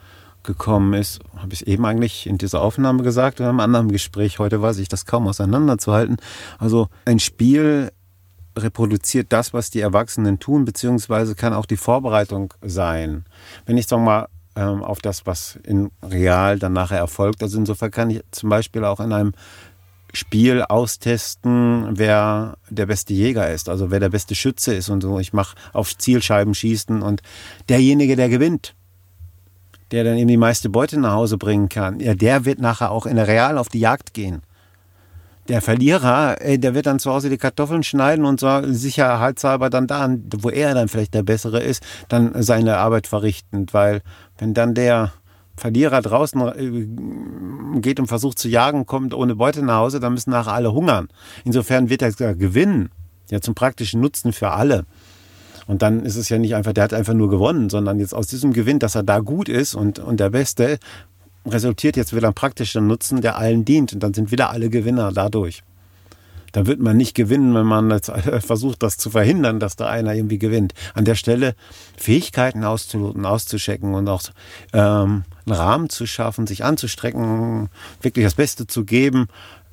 gekommen 0.42 0.94
ist, 0.94 1.20
habe 1.36 1.53
ich 1.53 1.66
eben 1.66 1.84
eigentlich 1.84 2.26
in 2.26 2.38
dieser 2.38 2.62
Aufnahme 2.62 3.03
gesagt 3.03 3.40
oder 3.40 3.50
im 3.50 3.61
anderen 3.61 3.90
Gespräch. 3.92 4.38
Heute 4.38 4.61
weiß 4.61 4.78
ich 4.78 4.88
das 4.88 5.07
kaum 5.07 5.28
auseinanderzuhalten. 5.28 6.16
Also 6.59 6.88
ein 7.05 7.20
Spiel 7.20 7.92
reproduziert 8.59 9.32
das, 9.32 9.55
was 9.55 9.70
die 9.70 9.80
Erwachsenen 9.80 10.38
tun, 10.38 10.64
beziehungsweise 10.64 11.34
kann 11.34 11.55
auch 11.55 11.66
die 11.66 11.76
Vorbereitung 11.76 12.53
sein. 12.61 13.24
Wenn 13.66 13.78
ich 13.78 13.86
sag 13.86 14.00
mal 14.00 14.26
ähm, 14.57 14.82
auf 14.82 15.00
das, 15.00 15.26
was 15.26 15.59
in 15.64 15.90
real 16.03 16.59
dann 16.59 16.72
nachher 16.72 16.98
erfolgt, 16.98 17.42
also 17.42 17.59
insofern 17.59 17.90
kann 17.90 18.11
ich 18.11 18.22
zum 18.30 18.48
Beispiel 18.48 18.84
auch 18.84 19.00
in 19.00 19.12
einem 19.12 19.32
Spiel 20.14 20.62
austesten, 20.62 21.86
wer 21.92 22.59
der 22.68 22.84
beste 22.84 23.14
Jäger 23.14 23.50
ist, 23.50 23.70
also 23.70 23.90
wer 23.90 23.98
der 23.98 24.11
beste 24.11 24.34
Schütze 24.34 24.74
ist 24.74 24.90
und 24.90 25.00
so. 25.00 25.18
Ich 25.18 25.32
mache 25.32 25.57
auf 25.72 25.96
Zielscheiben 25.96 26.55
schießen 26.55 27.00
und 27.00 27.22
derjenige, 27.70 28.14
der 28.14 28.28
gewinnt, 28.28 28.74
der 29.90 30.05
dann 30.05 30.18
eben 30.18 30.28
die 30.28 30.36
meiste 30.36 30.68
Beute 30.68 31.00
nach 31.00 31.12
Hause 31.12 31.38
bringen 31.38 31.70
kann, 31.70 31.98
ja, 32.00 32.14
der 32.14 32.44
wird 32.44 32.59
nachher 32.59 32.90
auch 32.90 33.07
in 33.07 33.16
der 33.16 33.26
Real 33.26 33.57
auf 33.57 33.68
die 33.68 33.80
Jagd 33.80 34.12
gehen. 34.12 34.42
Der 35.48 35.61
Verlierer, 35.61 36.36
der 36.36 36.74
wird 36.74 36.86
dann 36.86 37.00
zu 37.00 37.11
Hause 37.11 37.28
die 37.28 37.36
Kartoffeln 37.36 37.82
schneiden 37.82 38.24
und 38.24 38.38
so 38.38 38.62
sicherheitshalber 38.64 39.70
dann 39.70 39.88
da, 39.88 40.09
wo 40.36 40.50
er 40.50 40.72
dann 40.72 40.86
vielleicht 40.86 41.14
der 41.14 41.24
Bessere 41.24 41.61
ist, 41.61 41.82
dann 42.09 42.40
seine 42.42 42.76
Arbeit 42.76 43.09
verrichten. 43.09 43.66
Weil 43.72 44.03
wenn 44.43 44.55
dann 44.55 44.74
der 44.74 45.12
Verlierer 45.57 46.03
draußen 46.03 46.40
äh, 46.40 47.80
geht 47.80 48.01
und 48.01 48.09
versucht 48.09 48.40
zu 48.40 48.49
jagen, 48.49 48.86
kommt 48.86 49.14
ohne 49.14 49.36
Beute 49.36 49.62
nach 49.62 49.76
Hause, 49.76 50.01
dann 50.01 50.14
müssen 50.14 50.30
nachher 50.30 50.55
alle 50.55 50.72
hungern. 50.72 51.09
Insofern 51.45 51.88
wird 51.88 52.01
der 52.01 52.34
Gewinn 52.34 52.88
ja 53.30 53.40
zum 53.40 53.55
praktischen 53.55 54.01
Nutzen 54.01 54.32
für 54.32 54.51
alle. 54.51 54.84
Und 55.68 55.82
dann 55.82 56.05
ist 56.05 56.16
es 56.16 56.28
ja 56.28 56.38
nicht 56.38 56.57
einfach, 56.57 56.72
der 56.72 56.82
hat 56.82 56.93
einfach 56.93 57.14
nur 57.14 57.30
gewonnen, 57.30 57.70
sondern 57.70 58.01
jetzt 58.01 58.14
aus 58.14 58.26
diesem 58.26 58.53
Gewinn, 58.53 58.80
dass 58.80 58.97
er 58.97 59.05
da 59.05 59.20
gut 59.20 59.49
ist 59.49 59.76
und, 59.76 60.01
und 60.01 60.18
der 60.18 60.30
Beste, 60.30 60.80
resultiert 61.47 61.97
jetzt 61.97 62.14
wieder 62.14 62.28
ein 62.28 62.34
praktischer 62.34 62.80
Nutzen, 62.80 63.20
der 63.20 63.36
allen 63.36 63.64
dient. 63.64 63.93
Und 63.93 64.03
dann 64.03 64.14
sind 64.14 64.32
wieder 64.32 64.51
alle 64.51 64.70
Gewinner 64.70 65.12
dadurch. 65.12 65.62
Da 66.53 66.66
wird 66.66 66.80
man 66.80 66.96
nicht 66.96 67.14
gewinnen, 67.14 67.55
wenn 67.55 67.66
man 67.66 68.00
versucht, 68.40 68.82
das 68.82 68.98
zu 68.98 69.11
verhindern, 69.11 69.59
dass 69.59 69.76
da 69.76 69.88
einer 69.88 70.14
irgendwie 70.14 70.38
gewinnt. 70.38 70.74
An 70.94 71.05
der 71.05 71.14
Stelle 71.14 71.55
Fähigkeiten 71.96 72.62
auszuloten, 72.64 73.24
auszuschecken 73.24 73.94
und 73.94 74.09
auch 74.09 74.22
ähm, 74.72 75.24
einen 75.46 75.57
Rahmen 75.57 75.88
zu 75.88 76.07
schaffen, 76.07 76.46
sich 76.46 76.64
anzustrecken, 76.64 77.70
wirklich 78.03 78.24
das 78.24 78.34
Beste 78.34 78.66
zu 78.66 78.84
geben, 78.84 79.28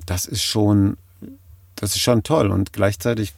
das 0.06 0.24
ist 0.24 0.42
schon, 0.42 0.96
das 1.76 1.94
ist 1.94 2.00
schon 2.00 2.22
toll. 2.22 2.50
Und 2.50 2.72
gleichzeitig, 2.72 3.34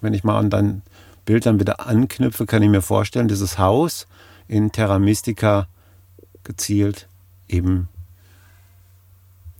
wenn 0.00 0.14
ich 0.14 0.24
mal 0.24 0.38
an 0.38 0.50
dein 0.50 0.82
Bild 1.26 1.44
dann 1.44 1.60
wieder 1.60 1.86
anknüpfe, 1.86 2.46
kann 2.46 2.62
ich 2.62 2.70
mir 2.70 2.82
vorstellen, 2.82 3.28
dieses 3.28 3.58
Haus 3.58 4.06
in 4.48 4.72
Terra 4.72 4.98
Mystica 4.98 5.68
gezielt 6.42 7.06
eben 7.48 7.88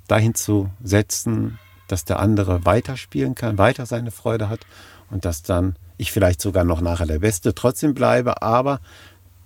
dahin 0.09 0.35
zu 0.35 0.71
setzen, 0.83 1.59
dass 1.89 2.05
der 2.05 2.21
andere 2.21 2.65
weiterspielen 2.65 3.35
kann, 3.35 3.59
weiter 3.59 3.87
seine 3.87 4.11
Freude 4.11 4.49
hat 4.49 4.61
und 5.11 5.25
dass 5.25 5.43
dann 5.43 5.77
ich 5.97 6.13
vielleicht 6.13 6.41
sogar 6.41 6.65
noch 6.65 6.81
nachher 6.81 7.07
der 7.07 7.19
Beste 7.19 7.55
trotzdem 7.55 7.95
bleibe, 7.95 8.43
aber 8.43 8.81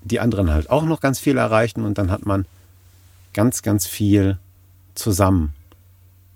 die 0.02 0.20
anderen 0.20 0.50
halt 0.52 0.70
auch 0.70 0.84
noch 0.84 1.00
ganz 1.00 1.18
viel 1.18 1.38
erreichen 1.38 1.84
und 1.84 1.98
dann 1.98 2.10
hat 2.10 2.26
man 2.26 2.46
ganz, 3.32 3.62
ganz 3.62 3.86
viel 3.86 4.38
zusammen. 4.94 5.54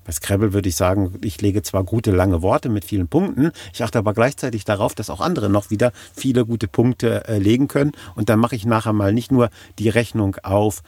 Bei 0.04 0.12
Scrabble 0.12 0.52
würde 0.52 0.68
ich 0.68 0.76
sagen, 0.76 1.18
ich 1.22 1.42
lege 1.42 1.62
zwar 1.62 1.82
gute 1.82 2.12
lange 2.12 2.40
Worte 2.40 2.68
mit 2.68 2.84
vielen 2.84 3.08
Punkten, 3.08 3.50
ich 3.74 3.82
achte 3.82 3.98
aber 3.98 4.14
gleichzeitig 4.14 4.64
darauf, 4.64 4.94
dass 4.94 5.10
auch 5.10 5.20
andere 5.20 5.50
noch 5.50 5.70
wieder 5.70 5.92
viele 6.14 6.46
gute 6.46 6.68
Punkte 6.68 7.26
äh, 7.26 7.38
legen 7.38 7.66
können. 7.66 7.92
Und 8.14 8.28
dann 8.28 8.38
mache 8.38 8.54
ich 8.54 8.64
nachher 8.64 8.92
mal 8.92 9.12
nicht 9.12 9.32
nur 9.32 9.50
die 9.80 9.88
Rechnung 9.88 10.36
auf, 10.44 10.84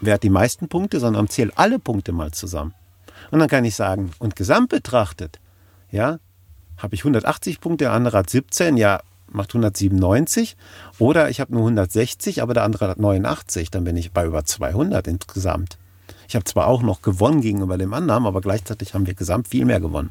wer 0.00 0.14
hat 0.14 0.22
die 0.22 0.30
meisten 0.30 0.68
Punkte, 0.68 1.00
sondern 1.00 1.28
zähle 1.28 1.50
alle 1.56 1.80
Punkte 1.80 2.12
mal 2.12 2.30
zusammen. 2.30 2.74
Und 3.30 3.38
dann 3.38 3.48
kann 3.48 3.64
ich 3.64 3.74
sagen, 3.74 4.12
und 4.18 4.36
gesamt 4.36 4.70
betrachtet, 4.70 5.40
ja, 5.90 6.18
habe 6.76 6.94
ich 6.94 7.02
180 7.02 7.60
Punkte, 7.60 7.84
der 7.84 7.92
andere 7.92 8.18
hat 8.18 8.30
17, 8.30 8.76
ja, 8.76 9.00
macht 9.28 9.50
197. 9.50 10.56
Oder 10.98 11.30
ich 11.30 11.40
habe 11.40 11.52
nur 11.52 11.62
160, 11.62 12.42
aber 12.42 12.54
der 12.54 12.64
andere 12.64 12.88
hat 12.88 12.98
89, 12.98 13.70
dann 13.70 13.84
bin 13.84 13.96
ich 13.96 14.12
bei 14.12 14.24
über 14.26 14.44
200 14.44 15.06
insgesamt. 15.06 15.78
Ich 16.28 16.34
habe 16.34 16.44
zwar 16.44 16.66
auch 16.66 16.82
noch 16.82 17.02
gewonnen 17.02 17.40
gegenüber 17.40 17.78
dem 17.78 17.92
anderen, 17.92 18.26
aber 18.26 18.40
gleichzeitig 18.40 18.94
haben 18.94 19.06
wir 19.06 19.14
gesamt 19.14 19.48
viel 19.48 19.64
mehr 19.64 19.80
gewonnen. 19.80 20.10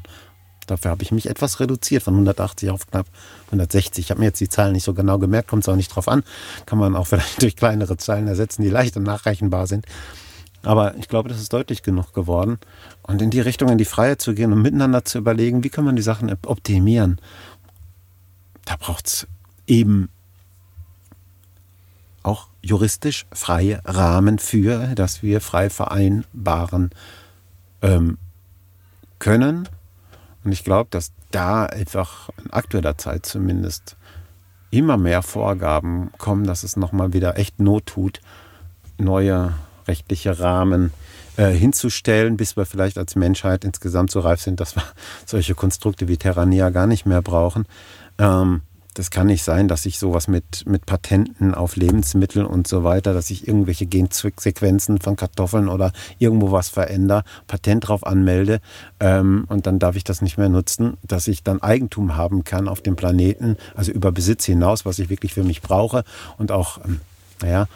Dafür 0.66 0.92
habe 0.92 1.02
ich 1.02 1.12
mich 1.12 1.28
etwas 1.28 1.60
reduziert 1.60 2.02
von 2.02 2.14
180 2.14 2.70
auf 2.70 2.86
knapp 2.86 3.06
160. 3.46 4.04
Ich 4.04 4.10
habe 4.10 4.20
mir 4.20 4.26
jetzt 4.26 4.40
die 4.40 4.48
Zahlen 4.48 4.72
nicht 4.72 4.84
so 4.84 4.94
genau 4.94 5.18
gemerkt, 5.18 5.48
kommt 5.48 5.64
es 5.64 5.68
auch 5.68 5.76
nicht 5.76 5.94
drauf 5.94 6.08
an. 6.08 6.22
Kann 6.64 6.78
man 6.78 6.96
auch 6.96 7.06
vielleicht 7.08 7.42
durch 7.42 7.56
kleinere 7.56 7.96
Zahlen 7.96 8.28
ersetzen, 8.28 8.62
die 8.62 8.70
leichter 8.70 9.00
nachrechenbar 9.00 9.66
sind. 9.66 9.86
Aber 10.64 10.96
ich 10.96 11.08
glaube, 11.08 11.28
das 11.28 11.40
ist 11.40 11.52
deutlich 11.52 11.82
genug 11.82 12.12
geworden. 12.12 12.58
Und 13.02 13.20
in 13.22 13.30
die 13.30 13.40
Richtung, 13.40 13.68
in 13.68 13.78
die 13.78 13.84
Freiheit 13.84 14.20
zu 14.20 14.34
gehen 14.34 14.52
und 14.52 14.62
miteinander 14.62 15.04
zu 15.04 15.18
überlegen, 15.18 15.64
wie 15.64 15.70
kann 15.70 15.84
man 15.84 15.96
die 15.96 16.02
Sachen 16.02 16.34
optimieren. 16.46 17.20
Da 18.64 18.76
braucht 18.76 19.06
es 19.06 19.26
eben 19.66 20.08
auch 22.22 22.48
juristisch 22.62 23.26
freie 23.32 23.80
Rahmen 23.84 24.38
für, 24.38 24.94
dass 24.94 25.22
wir 25.22 25.42
frei 25.42 25.68
vereinbaren 25.68 26.90
ähm, 27.82 28.16
können. 29.18 29.68
Und 30.44 30.52
ich 30.52 30.64
glaube, 30.64 30.88
dass 30.90 31.12
da 31.30 31.66
einfach 31.66 32.30
in 32.42 32.50
aktueller 32.50 32.96
Zeit 32.96 33.26
zumindest 33.26 33.96
immer 34.70 34.96
mehr 34.96 35.22
Vorgaben 35.22 36.10
kommen, 36.18 36.44
dass 36.44 36.64
es 36.64 36.76
nochmal 36.76 37.12
wieder 37.12 37.38
echt 37.38 37.60
Not 37.60 37.86
tut, 37.86 38.20
neue 38.98 39.52
rechtliche 39.86 40.38
Rahmen 40.38 40.92
äh, 41.36 41.50
hinzustellen, 41.50 42.36
bis 42.36 42.56
wir 42.56 42.66
vielleicht 42.66 42.98
als 42.98 43.16
Menschheit 43.16 43.64
insgesamt 43.64 44.10
so 44.10 44.20
reif 44.20 44.40
sind, 44.40 44.60
dass 44.60 44.76
wir 44.76 44.82
solche 45.26 45.54
Konstrukte 45.54 46.08
wie 46.08 46.16
Terrania 46.16 46.70
gar 46.70 46.86
nicht 46.86 47.06
mehr 47.06 47.22
brauchen. 47.22 47.66
Ähm, 48.18 48.62
das 48.94 49.10
kann 49.10 49.26
nicht 49.26 49.42
sein, 49.42 49.66
dass 49.66 49.86
ich 49.86 49.98
sowas 49.98 50.28
mit, 50.28 50.66
mit 50.66 50.86
Patenten 50.86 51.52
auf 51.52 51.74
Lebensmittel 51.74 52.44
und 52.44 52.68
so 52.68 52.84
weiter, 52.84 53.12
dass 53.12 53.28
ich 53.30 53.46
irgendwelche 53.46 53.86
Gensequenzen 53.86 55.00
von 55.00 55.16
Kartoffeln 55.16 55.68
oder 55.68 55.92
irgendwo 56.18 56.52
was 56.52 56.68
verändere, 56.68 57.24
Patent 57.48 57.88
drauf 57.88 58.06
anmelde 58.06 58.60
ähm, 59.00 59.46
und 59.48 59.66
dann 59.66 59.80
darf 59.80 59.96
ich 59.96 60.04
das 60.04 60.22
nicht 60.22 60.38
mehr 60.38 60.48
nutzen, 60.48 60.96
dass 61.02 61.26
ich 61.26 61.42
dann 61.42 61.60
Eigentum 61.60 62.16
haben 62.16 62.44
kann 62.44 62.68
auf 62.68 62.80
dem 62.80 62.94
Planeten, 62.94 63.56
also 63.74 63.90
über 63.90 64.12
Besitz 64.12 64.44
hinaus, 64.44 64.86
was 64.86 65.00
ich 65.00 65.10
wirklich 65.10 65.34
für 65.34 65.42
mich 65.42 65.60
brauche 65.60 66.04
und 66.38 66.52
auch 66.52 66.78
ähm, 66.84 67.00
äh, 67.42 67.66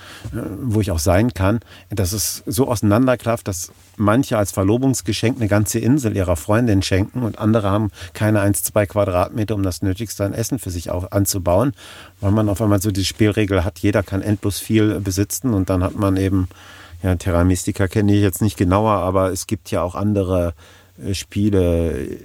wo 0.61 0.80
ich 0.80 0.90
auch 0.90 0.98
sein 0.98 1.34
kann, 1.34 1.61
dass 1.90 2.12
es 2.12 2.42
so 2.46 2.68
auseinanderklafft, 2.68 3.48
dass 3.48 3.72
manche 3.96 4.38
als 4.38 4.52
Verlobungsgeschenk 4.52 5.36
eine 5.38 5.48
ganze 5.48 5.78
Insel 5.78 6.16
ihrer 6.16 6.36
Freundin 6.36 6.82
schenken 6.82 7.22
und 7.22 7.38
andere 7.38 7.70
haben 7.70 7.90
keine 8.12 8.40
1, 8.40 8.62
2 8.62 8.86
Quadratmeter, 8.86 9.54
um 9.54 9.62
das 9.62 9.82
Nötigste 9.82 10.24
an 10.24 10.34
Essen 10.34 10.59
für 10.59 10.70
sich 10.70 10.90
auch 10.90 11.11
anzubauen, 11.11 11.72
weil 12.20 12.30
man 12.30 12.48
auf 12.48 12.62
einmal 12.62 12.80
so 12.80 12.90
die 12.90 13.04
Spielregel 13.04 13.64
hat, 13.64 13.80
jeder 13.80 14.02
kann 14.02 14.22
endlos 14.22 14.59
viel 14.59 15.00
besitzen 15.00 15.54
und 15.54 15.70
dann 15.70 15.82
hat 15.82 15.96
man 15.96 16.16
eben 16.16 16.48
Ja, 17.02 17.14
Terra 17.14 17.44
Mystica 17.44 17.86
kenne 17.86 18.12
ich 18.12 18.22
jetzt 18.22 18.42
nicht 18.42 18.56
genauer, 18.56 18.90
aber 18.90 19.30
es 19.30 19.46
gibt 19.46 19.70
ja 19.70 19.82
auch 19.82 19.94
andere 19.94 20.54
äh, 21.04 21.14
Spiele, 21.14 21.92
äh, 21.92 22.16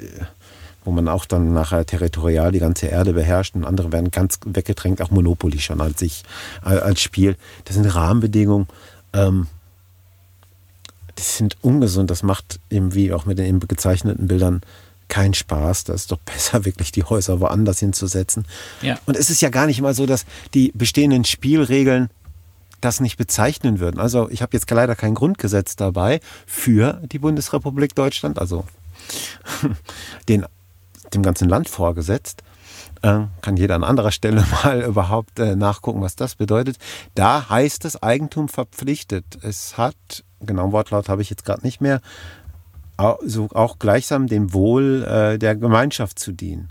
wo 0.84 0.92
man 0.92 1.08
auch 1.08 1.26
dann 1.26 1.54
nachher 1.54 1.86
territorial 1.86 2.52
die 2.52 2.60
ganze 2.60 2.88
Erde 2.88 3.14
beherrscht 3.14 3.56
und 3.56 3.66
andere 3.66 3.92
werden 3.92 4.12
ganz 4.12 4.40
weggedrängt, 4.46 5.02
auch 5.02 5.12
Monopoly 5.12 5.60
schon 5.60 5.82
als 5.82 6.00
sich 6.00 6.24
als 6.62 7.02
Spiel. 7.02 7.36
Das 7.66 7.76
sind 7.76 7.86
Rahmenbedingungen. 7.86 8.68
Ähm, 9.14 9.48
das 11.16 11.38
sind 11.38 11.58
ungesund. 11.62 12.10
Das 12.10 12.24
macht 12.24 12.60
eben 12.70 12.94
wie 12.94 13.14
auch 13.14 13.26
mit 13.26 13.38
den 13.38 13.46
eben 13.46 13.60
gezeichneten 13.60 14.28
Bildern 14.28 14.62
keinen 15.08 15.34
Spaß. 15.34 15.86
Da 15.86 15.94
ist 15.94 16.12
doch 16.12 16.18
besser, 16.26 16.66
wirklich 16.66 16.92
die 16.92 17.04
Häuser 17.04 17.40
woanders 17.40 17.80
hinzusetzen. 17.80 18.46
Ja. 18.82 19.00
Und 19.06 19.16
es 19.16 19.30
ist 19.30 19.42
ja 19.42 19.50
gar 19.50 19.68
nicht 19.68 19.82
mal 19.82 19.94
so, 19.94 20.06
dass 20.06 20.26
die 20.54 20.72
bestehenden 20.74 21.24
Spielregeln 21.24 22.10
das 22.82 23.00
nicht 23.00 23.18
bezeichnen 23.18 23.80
würden. 23.80 24.00
Also 24.00 24.30
ich 24.30 24.42
habe 24.42 24.56
jetzt 24.56 24.70
leider 24.70 24.96
kein 24.96 25.14
Grundgesetz 25.14 25.76
dabei 25.76 26.20
für 26.46 27.02
die 27.06 27.20
Bundesrepublik 27.20 27.96
Deutschland, 27.96 28.40
also 28.40 28.66
den, 30.28 30.46
dem 31.14 31.24
ganzen 31.24 31.50
Land 31.50 31.70
vorgesetzt. 31.70 32.44
Äh, 33.02 33.22
kann 33.42 33.58
jeder 33.58 33.76
an 33.76 33.84
anderer 33.84 34.12
Stelle 34.12 34.46
mal 34.64 34.82
überhaupt 34.82 35.40
äh, 35.40 35.56
nachgucken, 35.56 36.02
was 36.02 36.16
das 36.16 36.36
bedeutet. 36.36 36.78
Da 37.16 37.50
heißt 37.50 37.86
es 37.86 38.02
Eigentum 38.02 38.50
verpflichtet. 38.50 39.26
Es 39.42 39.78
hat, 39.78 40.24
genau 40.42 40.72
Wortlaut 40.72 41.10
habe 41.10 41.22
ich 41.22 41.30
jetzt 41.30 41.46
gerade 41.46 41.64
nicht 41.64 41.82
mehr, 41.82 42.02
so 43.26 43.50
auch 43.54 43.80
gleichsam 43.80 44.28
dem 44.28 44.54
Wohl 44.54 45.04
äh, 45.04 45.38
der 45.38 45.56
Gemeinschaft 45.56 46.20
zu 46.20 46.32
dienen. 46.32 46.70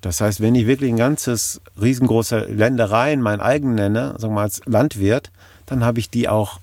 Das 0.00 0.20
heißt, 0.20 0.40
wenn 0.40 0.54
ich 0.54 0.66
wirklich 0.66 0.90
ein 0.90 0.98
ganzes 0.98 1.60
riesengroße 1.80 2.40
Ländereien 2.40 3.20
mein 3.20 3.40
eigen 3.40 3.74
nenne, 3.74 4.14
sagen 4.18 4.34
wir 4.34 4.36
mal 4.36 4.42
als 4.42 4.60
Landwirt, 4.66 5.30
dann 5.66 5.84
habe 5.84 5.98
ich 5.98 6.10
die 6.10 6.28
auch 6.28 6.60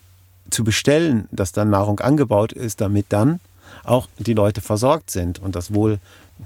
zu 0.51 0.63
bestellen, 0.63 1.27
dass 1.31 1.51
dann 1.51 1.69
Nahrung 1.69 1.99
angebaut 1.99 2.53
ist, 2.53 2.81
damit 2.81 3.07
dann 3.09 3.39
auch 3.83 4.07
die 4.19 4.33
Leute 4.33 4.61
versorgt 4.61 5.09
sind 5.09 5.39
und 5.39 5.55
das 5.55 5.73
Wohl 5.73 5.99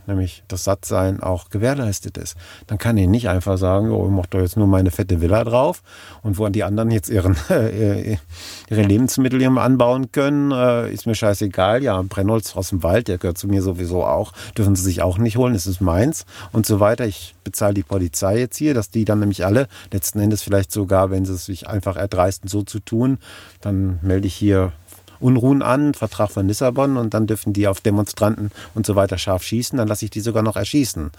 nämlich 0.07 0.43
das 0.47 0.63
Sattsein 0.63 1.21
auch 1.21 1.49
gewährleistet 1.49 2.17
ist. 2.17 2.35
Dann 2.67 2.77
kann 2.77 2.97
ich 2.97 3.07
nicht 3.07 3.29
einfach 3.29 3.57
sagen, 3.57 3.91
oh, 3.91 4.05
ich 4.05 4.11
mache 4.11 4.27
doch 4.29 4.39
jetzt 4.39 4.57
nur 4.57 4.67
meine 4.67 4.91
fette 4.91 5.21
Villa 5.21 5.43
drauf 5.43 5.83
und 6.21 6.37
wo 6.37 6.47
die 6.49 6.63
anderen 6.63 6.91
jetzt 6.91 7.09
ihren, 7.09 7.35
äh, 7.49 8.17
ihre 8.69 8.81
Lebensmittel 8.81 9.45
anbauen 9.57 10.11
können, 10.11 10.51
äh, 10.51 10.91
ist 10.91 11.05
mir 11.05 11.15
scheißegal. 11.15 11.83
Ja, 11.83 12.01
Brennholz 12.01 12.55
aus 12.55 12.69
dem 12.69 12.83
Wald, 12.83 13.07
der 13.07 13.17
gehört 13.17 13.37
zu 13.37 13.47
mir 13.47 13.61
sowieso 13.61 14.03
auch, 14.03 14.31
dürfen 14.57 14.75
sie 14.75 14.83
sich 14.83 15.01
auch 15.01 15.17
nicht 15.17 15.37
holen, 15.37 15.55
es 15.55 15.67
ist 15.67 15.81
meins 15.81 16.25
und 16.51 16.65
so 16.65 16.79
weiter. 16.79 17.05
Ich 17.05 17.35
bezahle 17.43 17.73
die 17.73 17.83
Polizei 17.83 18.39
jetzt 18.39 18.57
hier, 18.57 18.73
dass 18.73 18.89
die 18.89 19.05
dann 19.05 19.19
nämlich 19.19 19.45
alle, 19.45 19.67
letzten 19.91 20.19
Endes 20.19 20.43
vielleicht 20.43 20.71
sogar, 20.71 21.11
wenn 21.11 21.25
sie 21.25 21.33
es 21.33 21.45
sich 21.45 21.67
einfach 21.67 21.95
erdreisten, 21.95 22.49
so 22.49 22.63
zu 22.63 22.79
tun, 22.79 23.19
dann 23.61 23.99
melde 24.01 24.27
ich 24.27 24.35
hier 24.35 24.73
Unruhen 25.25 25.63
an, 25.63 25.95
Vertrag 25.95 26.29
von 26.29 26.47
Lissabon 26.47 26.97
und 26.97 27.15
dann 27.15 27.25
dürfen 27.25 27.51
die 27.51 27.67
auf 27.67 27.81
Demonstranten 27.81 28.51
und 28.75 28.85
so 28.85 28.95
weiter 28.95 29.17
scharf 29.17 29.41
schießen, 29.41 29.75
dann 29.75 29.87
lasse 29.87 30.05
ich 30.05 30.11
die 30.11 30.19
sogar 30.19 30.43
noch 30.43 30.55
erschießen. 30.55 31.09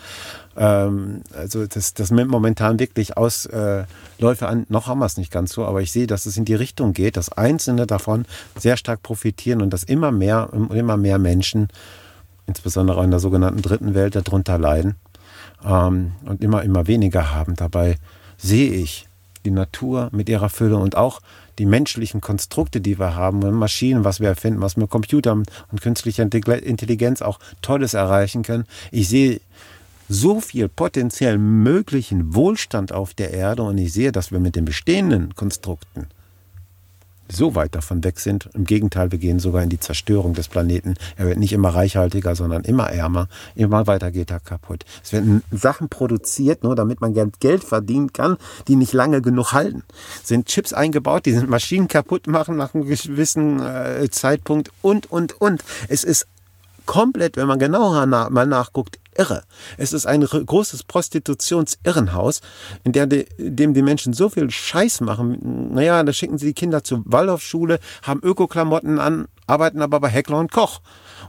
Ähm, 0.57 1.23
also 1.37 1.67
das, 1.67 1.93
das 1.93 2.13
nimmt 2.13 2.31
momentan 2.31 2.79
wirklich 2.79 3.17
Ausläufe 3.17 3.75
äh, 4.21 4.45
an. 4.45 4.65
Noch 4.69 4.87
haben 4.87 5.01
wir 5.01 5.07
es 5.07 5.17
nicht 5.17 5.33
ganz 5.33 5.53
so, 5.53 5.65
aber 5.65 5.83
ich 5.83 5.91
sehe, 5.91 6.07
dass 6.07 6.25
es 6.25 6.37
in 6.37 6.45
die 6.45 6.55
Richtung 6.55 6.93
geht, 6.93 7.17
dass 7.17 7.33
Einzelne 7.33 7.85
davon 7.85 8.27
sehr 8.57 8.77
stark 8.77 9.03
profitieren 9.03 9.61
und 9.61 9.71
dass 9.73 9.83
immer 9.83 10.13
mehr, 10.13 10.51
immer 10.71 10.97
mehr 10.97 11.19
Menschen, 11.19 11.67
insbesondere 12.47 13.03
in 13.03 13.11
der 13.11 13.19
sogenannten 13.19 13.61
dritten 13.61 13.95
Welt, 13.95 14.15
darunter 14.15 14.57
leiden 14.57 14.95
ähm, 15.65 16.13
und 16.25 16.45
immer, 16.45 16.63
immer 16.63 16.87
weniger 16.87 17.35
haben. 17.35 17.57
Dabei 17.57 17.97
sehe 18.37 18.71
ich 18.71 19.09
die 19.45 19.51
Natur 19.51 20.11
mit 20.13 20.29
ihrer 20.29 20.49
Fülle 20.49 20.77
und 20.77 20.97
auch 20.97 21.21
die 21.59 21.67
menschlichen 21.67 22.21
Konstrukte, 22.21 22.81
die 22.81 22.99
wir 22.99 23.15
haben, 23.15 23.41
Maschinen, 23.55 24.05
was 24.05 24.21
wir 24.21 24.29
erfinden, 24.29 24.61
was 24.61 24.77
mit 24.77 24.91
Computern 24.91 25.45
und 25.71 25.81
künstlicher 25.81 26.23
Intelligenz 26.23 27.23
auch 27.23 27.39
Tolles 27.63 27.95
erreichen 27.95 28.43
können. 28.43 28.65
Ich 28.91 29.09
sehe 29.09 29.41
so 30.09 30.41
viel 30.41 30.69
potenziell 30.69 31.39
möglichen 31.39 32.35
Wohlstand 32.35 32.93
auf 32.93 33.15
der 33.15 33.33
Erde 33.33 33.63
und 33.63 33.79
ich 33.79 33.93
sehe, 33.93 34.13
dass 34.13 34.31
wir 34.31 34.39
mit 34.39 34.55
den 34.55 34.65
bestehenden 34.65 35.35
Konstrukten 35.35 36.07
so 37.31 37.55
weit 37.55 37.75
davon 37.75 38.05
weg 38.05 38.21
sind. 38.21 38.49
Im 38.55 38.65
Gegenteil, 38.65 39.13
wir 39.13 39.19
gehen 39.19 39.39
sogar 39.39 39.63
in 39.63 39.69
die 39.69 39.81
Zerstörung 39.81 40.35
des 40.35 40.49
Planeten. 40.49 40.95
Er 41.17 41.27
wird 41.27 41.39
nicht 41.39 41.53
immer 41.53 41.71
reichhaltiger, 41.71 42.35
sondern 42.35 42.63
immer 42.65 42.91
ärmer. 42.91 43.29
Immer 43.55 43.87
weiter 43.87 44.11
geht 44.11 44.31
er 44.31 44.41
kaputt. 44.41 44.85
Es 45.03 45.13
werden 45.13 45.43
Sachen 45.51 45.89
produziert, 45.89 46.63
nur 46.63 46.77
damit 46.77 47.01
man 47.01 47.15
Geld 47.41 47.65
verdienen 47.65 48.13
kann, 48.13 48.37
die 48.69 48.77
nicht 48.77 48.93
lange 48.93 49.23
genug 49.23 49.53
halten. 49.53 49.83
Es 50.23 50.29
sind 50.29 50.47
Chips 50.47 50.73
eingebaut, 50.73 51.27
die 51.27 51.33
sind 51.33 51.49
Maschinen 51.49 51.89
kaputt 51.89 52.27
machen 52.27 52.57
nach 52.57 52.75
einem 52.75 52.87
gewissen 52.87 53.61
äh, 53.61 54.09
Zeitpunkt 54.11 54.71
und, 54.83 55.11
und, 55.11 55.41
und. 55.41 55.63
Es 55.89 56.05
ist 56.05 56.27
komplett, 56.87 57.37
wenn 57.37 57.49
man 57.49 57.59
genauer 57.59 58.07
na 58.07 58.31
mal 58.31 58.47
nachguckt, 58.47 58.99
irre. 59.19 59.43
Es 59.77 59.93
ist 59.93 60.07
ein 60.07 60.23
großes 60.23 60.85
Prostitutionsirrenhaus, 60.85 62.41
in 62.85 62.93
der 62.93 63.07
de, 63.07 63.27
dem 63.39 63.75
die 63.75 63.83
Menschen 63.83 64.13
so 64.13 64.29
viel 64.29 64.51
Scheiß 64.51 65.01
machen. 65.01 65.73
Naja, 65.75 66.03
da 66.03 66.13
schicken 66.13 66.39
sie 66.39 66.47
die 66.47 66.55
Kinder 66.55 66.85
zur 66.85 67.03
Waldorfschule, 67.05 67.79
haben 68.03 68.21
Ökoklamotten 68.23 68.99
an, 68.99 69.27
arbeiten 69.47 69.83
aber 69.83 70.01
bei 70.01 70.09
Heckler 70.09 70.39
und 70.39 70.53
Koch. 70.53 70.81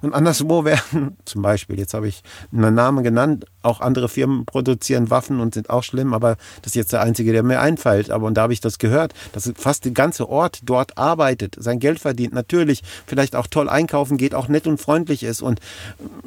Und 0.02 0.14
anderswo 0.14 0.66
werden, 0.66 1.18
zum 1.26 1.42
Beispiel, 1.42 1.78
jetzt 1.78 1.94
habe 1.94 2.08
ich 2.08 2.24
einen 2.52 2.76
Namen 2.76 3.04
genannt, 3.04 3.46
auch 3.62 3.82
andere 3.82 4.10
Firmen 4.10 4.46
produzieren 4.46 5.10
Waffen 5.10 5.40
und 5.40 5.54
sind 5.54 5.70
auch 5.70 5.84
schlimm, 5.84 6.14
aber 6.14 6.38
das 6.62 6.72
ist 6.72 6.76
jetzt 6.76 6.94
der 6.94 7.02
einzige, 7.02 7.32
der 7.32 7.44
mir 7.44 7.60
einfällt. 7.60 8.12
Aber 8.12 8.28
und 8.28 8.36
da 8.36 8.44
habe 8.44 8.54
ich 8.54 8.62
das 8.62 8.80
gehört, 8.80 9.14
dass 9.34 9.52
fast 9.56 9.86
der 9.86 9.92
ganze 9.92 10.30
Ort 10.30 10.62
dort 10.64 10.98
arbeitet, 10.98 11.56
sein 11.60 11.80
Geld 11.80 12.00
verdient, 12.00 12.34
natürlich 12.34 12.84
vielleicht 13.06 13.36
auch 13.36 13.48
toll 13.48 13.70
einkaufen 13.70 14.18
geht, 14.18 14.36
auch 14.36 14.48
nett 14.48 14.68
und 14.68 14.80
freundlich 14.80 15.24
ist 15.24 15.42
und 15.42 15.60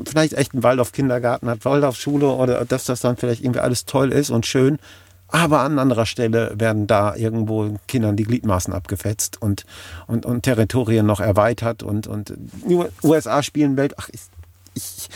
vielleicht 0.05 0.35
echt 0.35 0.53
einen 0.53 0.63
Waldorf-Kindergarten 0.63 1.49
hat, 1.49 1.65
Waldorf-Schule 1.65 2.29
oder 2.29 2.65
dass 2.65 2.85
das 2.85 3.01
dann 3.01 3.17
vielleicht 3.17 3.43
irgendwie 3.43 3.61
alles 3.61 3.85
toll 3.85 4.13
ist 4.13 4.31
und 4.31 4.47
schön. 4.47 4.79
Aber 5.33 5.61
an 5.61 5.79
anderer 5.79 6.07
Stelle 6.07 6.53
werden 6.59 6.87
da 6.87 7.15
irgendwo 7.15 7.77
Kindern 7.87 8.17
die 8.17 8.25
Gliedmaßen 8.25 8.73
abgefetzt 8.75 9.41
und, 9.41 9.65
und, 10.07 10.27
und 10.27 10.43
Territorien 10.43 11.07
noch 11.07 11.21
erweitert 11.21 11.83
und, 11.83 12.07
und 12.07 12.35
USA 13.03 13.43
spielen 13.43 13.77
Welt. 13.77 13.95
Ach, 13.97 14.09
ich, 14.11 14.21
ich 14.75 15.09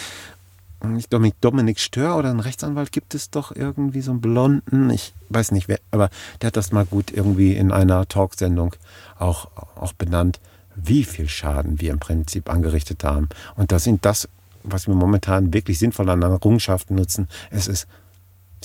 nicht 0.84 1.12
Dominik, 1.12 1.40
Dominik 1.40 1.80
Stör 1.80 2.16
oder 2.16 2.30
ein 2.30 2.40
Rechtsanwalt 2.40 2.92
gibt 2.92 3.14
es 3.14 3.30
doch 3.30 3.54
irgendwie 3.54 4.00
so 4.00 4.10
einen 4.10 4.20
blonden, 4.20 4.90
ich 4.90 5.14
weiß 5.30 5.52
nicht 5.52 5.68
wer, 5.68 5.78
aber 5.90 6.10
der 6.40 6.48
hat 6.48 6.56
das 6.56 6.72
mal 6.72 6.84
gut 6.84 7.10
irgendwie 7.10 7.54
in 7.54 7.72
einer 7.72 8.06
Talksendung 8.06 8.74
auch, 9.18 9.48
auch 9.76 9.92
benannt, 9.94 10.40
wie 10.74 11.04
viel 11.04 11.28
Schaden 11.28 11.80
wir 11.80 11.92
im 11.92 12.00
Prinzip 12.00 12.50
angerichtet 12.50 13.04
haben. 13.04 13.28
Und 13.56 13.72
das 13.72 13.84
sind 13.84 14.04
das, 14.04 14.28
was 14.62 14.86
wir 14.86 14.94
momentan 14.94 15.52
wirklich 15.52 15.78
sinnvoll 15.78 16.10
an 16.10 16.22
Errungenschaften 16.22 16.96
nutzen. 16.96 17.28
Es 17.50 17.68
ist 17.68 17.86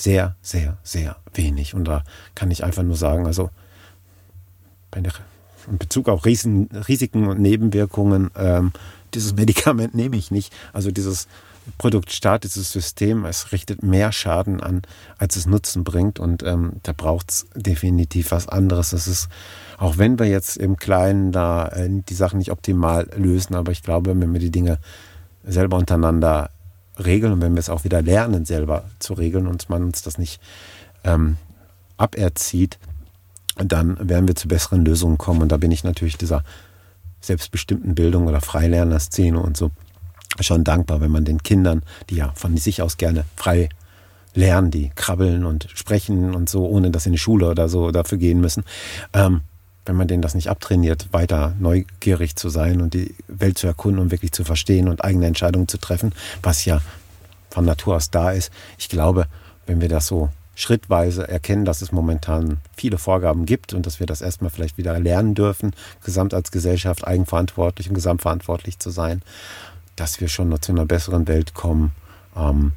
sehr, 0.00 0.36
sehr, 0.40 0.78
sehr 0.82 1.16
wenig. 1.34 1.74
Und 1.74 1.84
da 1.84 2.02
kann 2.34 2.50
ich 2.50 2.64
einfach 2.64 2.82
nur 2.82 2.96
sagen, 2.96 3.26
also 3.26 3.50
in 4.94 5.78
Bezug 5.78 6.08
auf 6.08 6.24
Riesen, 6.24 6.68
Risiken 6.88 7.28
und 7.28 7.40
Nebenwirkungen, 7.40 8.30
ähm, 8.36 8.72
dieses 9.14 9.34
Medikament 9.36 9.94
nehme 9.94 10.16
ich 10.16 10.30
nicht. 10.30 10.52
Also 10.72 10.90
dieses 10.90 11.28
Produktstart, 11.78 12.44
dieses 12.44 12.72
System, 12.72 13.26
es 13.26 13.52
richtet 13.52 13.82
mehr 13.82 14.10
Schaden 14.10 14.60
an, 14.62 14.82
als 15.18 15.36
es 15.36 15.46
Nutzen 15.46 15.84
bringt. 15.84 16.18
Und 16.18 16.42
ähm, 16.42 16.72
da 16.82 16.92
braucht 16.92 17.30
es 17.30 17.46
definitiv 17.54 18.30
was 18.30 18.48
anderes. 18.48 18.90
Das 18.90 19.06
ist, 19.06 19.28
auch 19.78 19.98
wenn 19.98 20.18
wir 20.18 20.26
jetzt 20.26 20.56
im 20.56 20.76
Kleinen 20.76 21.30
da 21.30 21.68
äh, 21.68 21.88
die 21.90 22.14
Sachen 22.14 22.38
nicht 22.38 22.50
optimal 22.50 23.08
lösen, 23.14 23.54
aber 23.54 23.70
ich 23.72 23.82
glaube, 23.82 24.18
wenn 24.18 24.32
wir 24.32 24.40
die 24.40 24.50
Dinge 24.50 24.78
selber 25.44 25.76
untereinander 25.76 26.50
regeln 27.04 27.32
und 27.32 27.40
wenn 27.40 27.54
wir 27.54 27.60
es 27.60 27.70
auch 27.70 27.84
wieder 27.84 28.02
lernen, 28.02 28.44
selber 28.44 28.84
zu 28.98 29.14
regeln 29.14 29.46
und 29.46 29.68
man 29.68 29.84
uns 29.84 30.02
das 30.02 30.18
nicht 30.18 30.40
ähm, 31.04 31.36
aberzieht, 31.96 32.78
dann 33.56 33.96
werden 34.08 34.28
wir 34.28 34.36
zu 34.36 34.48
besseren 34.48 34.84
Lösungen 34.84 35.18
kommen. 35.18 35.42
Und 35.42 35.52
da 35.52 35.56
bin 35.56 35.70
ich 35.70 35.84
natürlich 35.84 36.16
dieser 36.16 36.44
selbstbestimmten 37.20 37.94
Bildung 37.94 38.26
oder 38.26 38.40
Freilerner-Szene 38.40 39.38
und 39.38 39.56
so 39.56 39.70
schon 40.40 40.64
dankbar, 40.64 41.00
wenn 41.00 41.10
man 41.10 41.24
den 41.24 41.42
Kindern, 41.42 41.82
die 42.08 42.16
ja 42.16 42.32
von 42.34 42.56
sich 42.56 42.82
aus 42.82 42.96
gerne 42.96 43.24
frei 43.36 43.68
lernen, 44.34 44.70
die 44.70 44.90
krabbeln 44.94 45.44
und 45.44 45.68
sprechen 45.74 46.34
und 46.34 46.48
so, 46.48 46.66
ohne 46.66 46.90
dass 46.90 47.02
sie 47.02 47.08
in 47.08 47.14
die 47.14 47.18
Schule 47.18 47.50
oder 47.50 47.68
so 47.68 47.90
dafür 47.90 48.16
gehen 48.16 48.40
müssen, 48.40 48.64
ähm, 49.12 49.42
wenn 49.86 49.96
man 49.96 50.08
denen 50.08 50.22
das 50.22 50.34
nicht 50.34 50.48
abtrainiert, 50.48 51.08
weiter 51.12 51.54
neugierig 51.58 52.36
zu 52.36 52.48
sein 52.48 52.80
und 52.80 52.94
die 52.94 53.14
Welt 53.28 53.58
zu 53.58 53.66
erkunden 53.66 54.00
und 54.00 54.10
wirklich 54.10 54.32
zu 54.32 54.44
verstehen 54.44 54.88
und 54.88 55.04
eigene 55.04 55.26
Entscheidungen 55.26 55.68
zu 55.68 55.78
treffen, 55.78 56.12
was 56.42 56.64
ja 56.64 56.80
von 57.50 57.64
Natur 57.64 57.96
aus 57.96 58.10
da 58.10 58.30
ist. 58.30 58.52
Ich 58.78 58.88
glaube, 58.88 59.26
wenn 59.66 59.80
wir 59.80 59.88
das 59.88 60.06
so 60.06 60.30
schrittweise 60.54 61.26
erkennen, 61.26 61.64
dass 61.64 61.80
es 61.80 61.90
momentan 61.90 62.58
viele 62.76 62.98
Vorgaben 62.98 63.46
gibt 63.46 63.72
und 63.72 63.86
dass 63.86 63.98
wir 63.98 64.06
das 64.06 64.20
erstmal 64.20 64.50
vielleicht 64.50 64.76
wieder 64.76 64.98
lernen 64.98 65.34
dürfen, 65.34 65.72
gesamt 66.04 66.34
als 66.34 66.50
Gesellschaft 66.50 67.06
eigenverantwortlich 67.06 67.88
und 67.88 67.94
gesamtverantwortlich 67.94 68.78
zu 68.78 68.90
sein, 68.90 69.22
dass 69.96 70.20
wir 70.20 70.28
schon 70.28 70.50
noch 70.50 70.58
zu 70.58 70.72
einer 70.72 70.84
besseren 70.84 71.28
Welt 71.28 71.54
kommen, 71.54 71.92
ähm, 72.36 72.72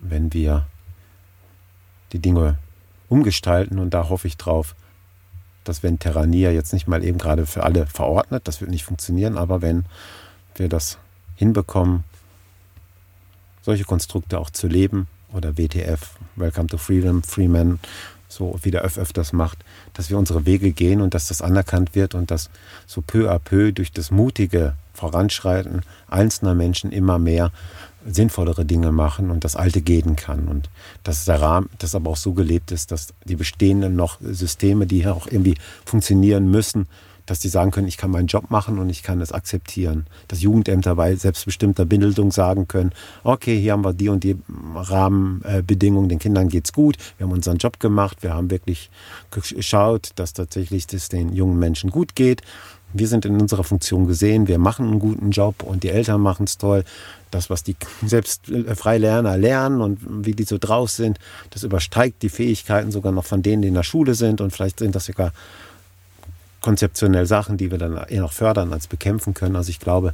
wenn 0.00 0.32
wir 0.32 0.66
die 2.12 2.18
Dinge 2.18 2.56
umgestalten 3.08 3.78
und 3.78 3.92
da 3.92 4.08
hoffe 4.08 4.26
ich 4.26 4.36
drauf, 4.36 4.74
dass 5.68 5.82
wenn 5.82 5.98
Terrania 5.98 6.50
jetzt 6.50 6.72
nicht 6.72 6.88
mal 6.88 7.04
eben 7.04 7.18
gerade 7.18 7.46
für 7.46 7.62
alle 7.62 7.86
verordnet, 7.86 8.48
das 8.48 8.60
wird 8.60 8.70
nicht 8.70 8.84
funktionieren, 8.84 9.36
aber 9.36 9.60
wenn 9.60 9.84
wir 10.54 10.68
das 10.68 10.98
hinbekommen, 11.36 12.04
solche 13.62 13.84
Konstrukte 13.84 14.38
auch 14.38 14.50
zu 14.50 14.66
leben 14.66 15.08
oder 15.32 15.58
WTF, 15.58 16.16
Welcome 16.36 16.68
to 16.68 16.78
Freedom, 16.78 17.22
Freeman, 17.22 17.78
so 18.28 18.58
wie 18.62 18.70
der 18.70 18.84
ÖFF 18.84 19.12
das 19.12 19.32
macht, 19.32 19.58
dass 19.92 20.10
wir 20.10 20.18
unsere 20.18 20.46
Wege 20.46 20.72
gehen 20.72 21.00
und 21.00 21.14
dass 21.14 21.28
das 21.28 21.42
anerkannt 21.42 21.94
wird 21.94 22.14
und 22.14 22.30
dass 22.30 22.50
so 22.86 23.02
peu 23.02 23.30
à 23.30 23.38
peu 23.38 23.72
durch 23.72 23.92
das 23.92 24.10
mutige 24.10 24.74
Voranschreiten 24.94 25.82
einzelner 26.08 26.54
Menschen 26.54 26.92
immer 26.92 27.18
mehr 27.18 27.52
sinnvollere 28.10 28.64
Dinge 28.64 28.92
machen 28.92 29.30
und 29.30 29.44
das 29.44 29.56
Alte 29.56 29.80
gehen 29.80 30.16
kann. 30.16 30.48
Und 30.48 30.70
dass 31.02 31.24
der 31.24 31.40
Rahmen, 31.40 31.68
das 31.78 31.94
aber 31.94 32.10
auch 32.10 32.16
so 32.16 32.32
gelebt 32.32 32.72
ist, 32.72 32.92
dass 32.92 33.14
die 33.24 33.36
bestehenden 33.36 33.96
noch 33.96 34.18
Systeme, 34.20 34.86
die 34.86 35.06
auch 35.06 35.26
irgendwie 35.26 35.56
funktionieren 35.84 36.50
müssen, 36.50 36.86
dass 37.28 37.40
die 37.40 37.48
sagen 37.48 37.70
können, 37.70 37.88
ich 37.88 37.98
kann 37.98 38.10
meinen 38.10 38.26
Job 38.26 38.50
machen 38.50 38.78
und 38.78 38.88
ich 38.88 39.02
kann 39.02 39.20
es 39.20 39.32
akzeptieren. 39.32 40.06
Dass 40.28 40.40
Jugendämter 40.40 40.94
bei 40.94 41.14
selbstbestimmter 41.14 41.84
Bildung 41.84 42.32
sagen 42.32 42.68
können, 42.68 42.92
okay, 43.22 43.60
hier 43.60 43.72
haben 43.72 43.84
wir 43.84 43.92
die 43.92 44.08
und 44.08 44.24
die 44.24 44.36
Rahmenbedingungen, 44.74 46.08
den 46.08 46.18
Kindern 46.18 46.48
geht's 46.48 46.72
gut, 46.72 46.96
wir 47.18 47.26
haben 47.26 47.32
unseren 47.32 47.58
Job 47.58 47.80
gemacht, 47.80 48.22
wir 48.22 48.32
haben 48.32 48.50
wirklich 48.50 48.90
geschaut, 49.30 50.10
dass 50.14 50.32
tatsächlich 50.32 50.86
es 50.92 51.08
den 51.10 51.34
jungen 51.34 51.58
Menschen 51.58 51.90
gut 51.90 52.14
geht. 52.14 52.42
Wir 52.94 53.06
sind 53.06 53.26
in 53.26 53.38
unserer 53.38 53.64
Funktion 53.64 54.06
gesehen, 54.06 54.48
wir 54.48 54.58
machen 54.58 54.88
einen 54.88 54.98
guten 54.98 55.30
Job 55.30 55.62
und 55.62 55.82
die 55.82 55.90
Eltern 55.90 56.22
machen 56.22 56.44
es 56.44 56.56
toll. 56.56 56.84
Das, 57.30 57.50
was 57.50 57.62
die 57.62 57.76
selbst 58.04 58.48
äh, 58.48 58.74
Freilerner 58.74 59.36
lernen 59.36 59.80
und 59.80 60.26
wie 60.26 60.32
die 60.32 60.44
so 60.44 60.58
drauf 60.58 60.90
sind, 60.90 61.18
das 61.50 61.62
übersteigt 61.62 62.22
die 62.22 62.28
Fähigkeiten 62.28 62.90
sogar 62.90 63.12
noch 63.12 63.24
von 63.24 63.42
denen, 63.42 63.62
die 63.62 63.68
in 63.68 63.74
der 63.74 63.82
Schule 63.82 64.14
sind 64.14 64.40
und 64.40 64.50
vielleicht 64.50 64.78
sind 64.78 64.94
das 64.94 65.06
sogar 65.06 65.32
konzeptionell 66.60 67.26
Sachen, 67.26 67.56
die 67.56 67.70
wir 67.70 67.78
dann 67.78 67.96
eher 67.96 68.22
noch 68.22 68.32
fördern 68.32 68.72
als 68.72 68.86
bekämpfen 68.86 69.34
können. 69.34 69.56
Also 69.56 69.70
ich 69.70 69.78
glaube, 69.78 70.12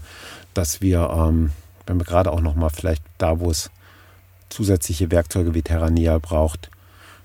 dass 0.52 0.80
wir, 0.80 1.10
ähm, 1.10 1.50
wenn 1.86 1.98
wir 1.98 2.04
gerade 2.04 2.30
auch 2.32 2.40
noch 2.40 2.54
mal 2.54 2.68
vielleicht 2.68 3.02
da, 3.18 3.40
wo 3.40 3.50
es 3.50 3.70
zusätzliche 4.50 5.10
Werkzeuge 5.10 5.54
wie 5.54 5.62
Terrania 5.62 6.18
braucht, 6.18 6.70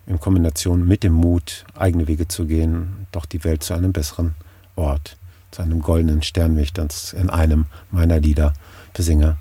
in 0.08 0.20
Kombination 0.20 0.88
mit 0.88 1.04
dem 1.04 1.14
Mut, 1.14 1.66
eigene 1.76 2.08
Wege 2.08 2.28
zu 2.28 2.46
gehen, 2.46 3.08
doch 3.12 3.26
die 3.26 3.44
Welt 3.44 3.64
zu 3.64 3.74
einem 3.76 3.94
besseren 3.94 4.36
Ort, 4.76 5.18
zu 5.52 5.62
einem 5.62 5.82
goldenen 5.82 6.24
Sternweg, 6.24 6.74
das 6.74 7.14
in 7.14 7.30
einem 7.30 7.66
meiner 7.92 8.20
Lieder 8.20 8.54
besinge, 8.94 9.38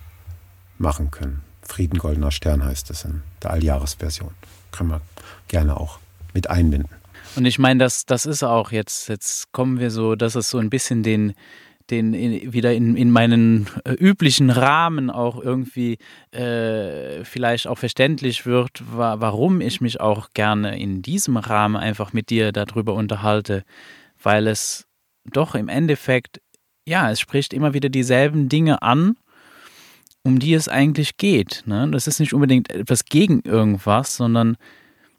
machen 0.78 1.10
können. 1.10 1.42
Frieden 1.62 1.98
goldener 1.98 2.30
Stern 2.30 2.64
heißt 2.64 2.90
es 2.90 3.04
in 3.04 3.22
der 3.42 3.50
Alljahresversion. 3.50 4.30
Können 4.72 4.90
wir 4.90 5.00
gerne 5.48 5.76
auch 5.76 5.98
mit 6.34 6.48
einbinden. 6.50 6.90
Und 7.36 7.44
ich 7.44 7.58
meine, 7.58 7.78
das, 7.78 8.06
das 8.06 8.26
ist 8.26 8.42
auch 8.42 8.72
jetzt, 8.72 9.08
jetzt 9.08 9.52
kommen 9.52 9.78
wir 9.78 9.90
so, 9.90 10.14
dass 10.14 10.34
es 10.34 10.50
so 10.50 10.58
ein 10.58 10.70
bisschen 10.70 11.02
den, 11.02 11.34
den 11.90 12.14
in, 12.14 12.52
wieder 12.52 12.74
in, 12.74 12.96
in 12.96 13.10
meinen 13.10 13.68
äh, 13.84 13.92
üblichen 13.92 14.50
Rahmen 14.50 15.10
auch 15.10 15.40
irgendwie 15.40 15.98
äh, 16.32 17.24
vielleicht 17.24 17.66
auch 17.66 17.78
verständlich 17.78 18.46
wird, 18.46 18.82
wa 18.92 19.20
warum 19.20 19.60
ich 19.60 19.80
mich 19.80 20.00
auch 20.00 20.30
gerne 20.34 20.78
in 20.78 21.02
diesem 21.02 21.36
Rahmen 21.36 21.76
einfach 21.76 22.12
mit 22.12 22.30
dir 22.30 22.52
darüber 22.52 22.94
unterhalte, 22.94 23.64
weil 24.22 24.46
es 24.46 24.86
doch 25.24 25.54
im 25.54 25.68
Endeffekt, 25.68 26.40
ja, 26.86 27.10
es 27.10 27.20
spricht 27.20 27.52
immer 27.52 27.74
wieder 27.74 27.88
dieselben 27.88 28.48
Dinge 28.48 28.82
an, 28.82 29.16
um 30.22 30.38
die 30.38 30.54
es 30.54 30.68
eigentlich 30.68 31.16
geht. 31.16 31.62
Ne? 31.66 31.88
Das 31.90 32.06
ist 32.06 32.20
nicht 32.20 32.32
unbedingt 32.32 32.70
etwas 32.70 33.04
gegen 33.04 33.40
irgendwas, 33.40 34.16
sondern 34.16 34.56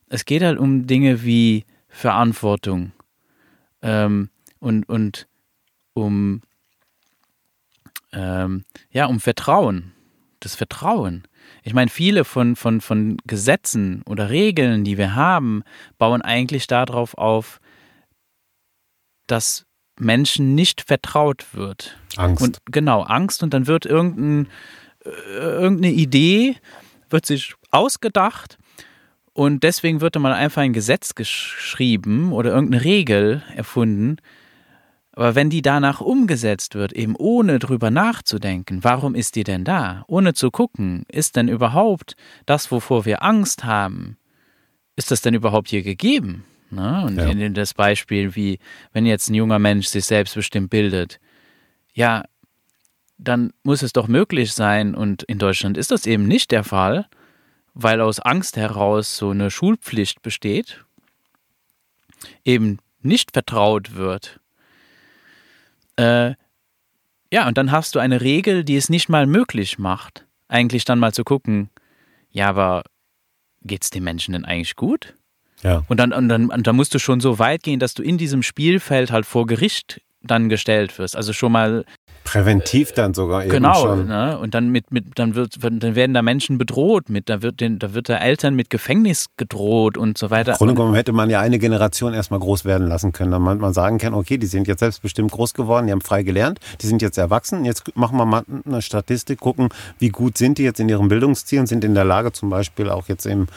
es 0.08 0.26
geht 0.26 0.44
halt 0.44 0.60
um 0.60 0.88
Dinge 0.88 1.24
wie 1.24 1.66
Verantwortung 1.88 2.92
ähm, 3.82 4.30
und, 4.60 4.88
und 4.88 5.28
um, 5.94 6.42
ähm, 8.12 8.66
ja, 8.92 9.06
um 9.06 9.20
Vertrauen. 9.20 9.94
Das 10.40 10.56
Vertrauen. 10.56 11.24
Ich 11.64 11.74
meine, 11.74 11.90
viele 11.90 12.24
von, 12.24 12.56
von, 12.56 12.80
von 12.80 13.18
Gesetzen 13.26 14.04
oder 14.04 14.30
Regeln, 14.30 14.84
die 14.84 14.98
wir 14.98 15.16
haben, 15.16 15.64
bauen 15.98 16.22
eigentlich 16.22 16.68
darauf 16.68 17.18
auf, 17.18 17.60
dass 19.28 19.66
Menschen 20.00 20.56
nicht 20.56 20.82
vertraut 20.82 21.54
wird. 21.54 21.98
Angst. 22.16 22.42
Und 22.42 22.60
genau, 22.66 23.02
Angst 23.04 23.44
und 23.44 23.54
dann 23.54 23.68
wird 23.68 23.86
irgendein, 23.86 24.48
irgendeine 25.34 25.94
Idee, 25.94 26.56
wird 27.10 27.26
sich 27.26 27.56
ausgedacht 27.72 28.58
und 29.34 29.64
deswegen 29.64 30.02
wird 30.02 30.18
mal 30.20 30.34
einfach 30.34 30.62
ein 30.62 30.74
Gesetz 30.74 31.16
geschrieben 31.16 32.34
oder 32.34 32.52
irgendeine 32.52 32.84
Regel 32.84 33.44
erfunden. 33.56 34.18
Aber 35.14 35.36
wenn 35.36 35.50
die 35.50 35.62
danach 35.62 36.02
umgesetzt 36.02 36.76
wird, 36.76 36.94
eben 36.94 37.16
ohne 37.16 37.60
drüber 37.60 37.92
nachzudenken, 37.92 38.84
warum 38.84 39.16
ist 39.16 39.36
die 39.36 39.44
denn 39.44 39.66
da? 39.66 40.06
Ohne 40.08 40.34
zu 40.34 40.50
gucken, 40.50 41.04
ist 41.10 41.36
denn 41.36 41.48
überhaupt 41.48 42.16
das, 42.46 42.72
wovor 42.72 43.06
wir 43.06 43.24
Angst 43.24 43.66
haben, 43.66 44.18
ist 44.96 45.12
das 45.12 45.22
denn 45.22 45.34
überhaupt 45.34 45.70
hier 45.70 45.84
gegeben? 45.84 46.46
Ne? 46.70 47.04
Und 47.06 47.18
ja. 47.18 47.26
in 47.26 47.54
das 47.54 47.74
Beispiel, 47.74 48.36
wie 48.36 48.60
wenn 48.94 49.06
jetzt 49.06 49.30
ein 49.30 49.36
junger 49.36 49.60
Mensch 49.60 49.88
sich 49.88 50.06
selbstbestimmt 50.06 50.70
bildet, 50.70 51.20
ja, 51.94 52.24
dann 53.20 53.52
muss 53.64 53.84
es 53.84 53.94
doch 53.94 54.08
möglich 54.08 54.54
sein, 54.54 54.96
und 54.96 55.24
in 55.24 55.38
Deutschland 55.38 55.78
ist 55.78 55.92
das 55.92 56.08
eben 56.08 56.26
nicht 56.26 56.52
der 56.52 56.64
Fall, 56.64 57.08
weil 57.74 58.02
aus 58.02 58.20
Angst 58.20 58.58
heraus 58.58 59.18
so 59.18 59.30
eine 59.32 59.52
Schulpflicht 59.52 60.22
besteht, 60.22 60.84
eben 62.44 62.80
nicht 63.02 63.32
vertraut 63.34 63.96
wird. 63.96 64.40
Äh, 65.98 66.34
ja, 67.32 67.48
und 67.48 67.58
dann 67.58 67.72
hast 67.72 67.94
du 67.94 68.00
eine 68.00 68.22
Regel, 68.22 68.64
die 68.64 68.78
es 68.78 68.90
nicht 68.90 69.10
mal 69.10 69.28
möglich 69.28 69.78
macht, 69.78 70.26
eigentlich 70.48 70.86
dann 70.86 70.98
mal 70.98 71.14
zu 71.14 71.24
gucken, 71.24 71.70
ja, 72.32 72.48
aber 72.48 72.84
geht 73.62 73.84
es 73.84 73.90
den 73.90 74.04
Menschen 74.04 74.32
denn 74.32 74.46
eigentlich 74.46 74.76
gut? 74.78 75.14
Ja. 75.62 75.84
Und 75.90 76.00
dann, 76.00 76.14
und, 76.14 76.30
dann, 76.30 76.50
und 76.50 76.68
dann 76.68 76.76
musst 76.76 76.96
du 76.96 77.00
schon 77.00 77.20
so 77.20 77.38
weit 77.38 77.64
gehen, 77.64 77.82
dass 77.82 77.94
du 77.94 78.02
in 78.02 78.18
diesem 78.18 78.44
Spielfeld 78.44 79.12
halt 79.12 79.26
vor 79.26 79.46
Gericht 79.46 80.02
dann 80.22 80.48
gestellt 80.48 80.98
wirst. 80.98 81.18
Also 81.18 81.34
schon 81.34 81.52
mal 81.52 81.86
Präventiv 82.24 82.92
dann 82.92 83.14
sogar 83.14 83.44
eben 83.44 83.52
genau, 83.52 83.76
schon. 83.76 84.08
Ne? 84.08 84.38
Und 84.38 84.54
dann 84.54 84.70
mit, 84.70 84.92
mit, 84.92 85.06
dann 85.16 85.36
wird, 85.36 85.56
dann 85.62 85.96
werden 85.96 86.14
da 86.14 86.22
Menschen 86.22 86.58
bedroht 86.58 87.10
mit, 87.10 87.30
da 87.30 87.42
wird 87.42 87.60
den, 87.60 87.80
da 87.80 87.94
wird 87.94 88.08
der 88.08 88.22
Eltern 88.22 88.56
mit 88.56 88.70
Gefängnis 88.70 89.28
gedroht 89.38 89.98
und 89.98 90.18
so 90.18 90.30
weiter. 90.30 90.52
Im 90.52 90.58
Grunde 90.58 90.76
genommen 90.76 90.96
hätte 90.96 91.12
man 91.12 91.30
ja 91.30 91.40
eine 91.40 91.60
Generation 91.60 92.14
erstmal 92.14 92.40
groß 92.40 92.66
werden 92.66 92.88
lassen 92.88 93.12
können, 93.12 93.32
damit 93.32 93.60
man 93.60 93.74
sagen 93.74 93.98
kann, 93.98 94.14
okay, 94.14 94.38
die 94.38 94.48
sind 94.48 94.68
jetzt 94.68 94.80
selbstbestimmt 94.80 95.32
groß 95.32 95.54
geworden, 95.54 95.88
die 95.88 95.92
haben 95.92 96.02
frei 96.02 96.24
gelernt, 96.24 96.60
die 96.82 96.88
sind 96.88 97.02
jetzt 97.02 97.18
erwachsen, 97.18 97.66
jetzt 97.66 97.96
machen 97.96 98.18
wir 98.18 98.26
mal 98.26 98.44
eine 98.66 98.82
Statistik, 98.82 99.40
gucken, 99.40 99.70
wie 99.98 100.10
gut 100.10 100.38
sind 100.38 100.58
die 100.58 100.64
jetzt 100.64 100.80
in 100.80 100.90
ihren 100.90 101.08
Bildungszielen, 101.08 101.68
sind 101.68 101.84
in 101.84 101.96
der 101.96 102.06
Lage 102.06 102.32
zum 102.32 102.50
Beispiel 102.50 102.90
auch 102.90 103.08
jetzt 103.08 103.26
eben 103.26 103.48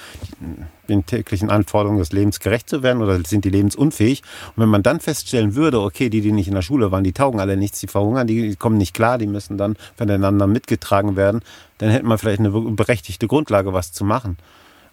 den 0.93 1.07
täglichen 1.07 1.51
Anforderungen 1.51 1.99
des 1.99 2.13
Lebens 2.13 2.41
gerecht 2.41 2.69
zu 2.69 2.83
werden 2.83 3.03
oder 3.03 3.19
sind 3.25 3.45
die 3.45 3.51
lebensunfähig? 3.51 4.23
Und 4.55 4.63
wenn 4.63 4.69
man 4.69 4.83
dann 4.83 5.01
feststellen 5.01 5.55
würde, 5.55 5.81
okay, 5.81 6.09
die, 6.09 6.21
die 6.21 6.33
nicht 6.33 6.49
in 6.49 6.55
der 6.55 6.63
Schule 6.63 6.93
waren, 6.93 7.05
die 7.05 7.13
taugen 7.13 7.41
alle 7.41 7.57
nichts, 7.57 7.81
die 7.81 7.87
verhungern, 7.87 8.27
die 8.27 8.57
kommen 8.57 8.77
nicht 8.77 8.95
klar, 8.95 9.19
die 9.19 9.27
müssen 9.27 9.59
dann 9.59 9.77
voneinander 9.97 10.47
mitgetragen 10.47 11.17
werden, 11.17 11.41
dann 11.79 11.91
hätte 11.91 12.07
man 12.07 12.19
vielleicht 12.19 12.41
eine 12.41 12.51
berechtigte 12.51 13.27
Grundlage, 13.27 13.73
was 13.73 13.93
zu 13.93 14.05
machen. 14.05 14.37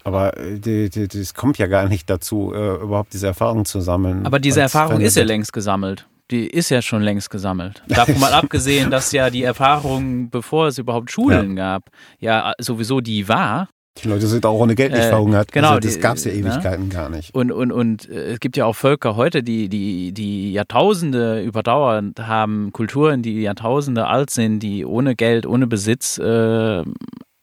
Aber 0.04 0.34
es 0.38 1.34
kommt 1.34 1.58
ja 1.58 1.68
gar 1.68 1.88
nicht 1.88 2.10
dazu, 2.10 2.54
äh, 2.54 2.76
überhaupt 2.76 3.14
diese 3.14 3.28
Erfahrung 3.28 3.66
zu 3.66 3.82
sammeln. 3.82 4.26
Aber 4.26 4.40
diese 4.40 4.62
Erfahrung 4.62 5.02
ist 5.02 5.16
ja 5.16 5.24
längst 5.24 5.54
gesammelt. 5.54 6.08
Die 6.32 6.48
ist 6.48 6.70
ja 6.70 6.82
schon 6.82 7.02
längst 7.02 7.30
gesammelt. 7.30 7.84
Davon 7.88 8.20
mal 8.20 8.34
abgesehen, 8.34 8.92
dass 8.92 9.12
ja 9.12 9.30
die 9.30 9.44
Erfahrung, 9.44 10.30
bevor 10.30 10.68
es 10.68 10.78
überhaupt 10.78 11.12
Schulen 11.12 11.58
ja. 11.58 11.74
gab, 11.74 11.90
ja 12.20 12.54
sowieso 12.60 13.02
die 13.02 13.28
war. 13.28 13.68
Die 14.04 14.08
Leute 14.08 14.28
sind 14.28 14.46
auch 14.46 14.60
ohne 14.60 14.76
Geld 14.76 14.92
nicht 14.92 15.04
äh, 15.04 15.10
verhungert. 15.10 15.52
Genau, 15.52 15.70
also 15.70 15.80
das 15.88 16.00
gab 16.00 16.18
es 16.18 16.26
ja 16.26 16.32
ne? 16.32 16.40
Ewigkeiten 16.40 16.88
ne? 16.88 16.94
gar 16.94 17.10
nicht. 17.10 17.34
Und, 17.34 17.52
und, 17.52 17.72
und 17.72 18.10
äh, 18.10 18.34
es 18.34 18.40
gibt 18.40 18.58
ja 18.58 18.66
auch 18.66 18.76
Völker 18.76 19.16
heute, 19.16 19.44
die, 19.44 19.70
die, 19.70 20.12
die 20.12 20.52
Jahrtausende 20.54 21.42
überdauernd 21.42 22.20
haben, 22.20 22.72
Kulturen, 22.72 23.22
die 23.22 23.42
Jahrtausende 23.42 24.08
alt 24.08 24.30
sind, 24.30 24.60
die 24.60 24.86
ohne 24.86 25.16
Geld, 25.16 25.46
ohne 25.46 25.68
Besitz 25.68 26.18
äh, 26.18 26.84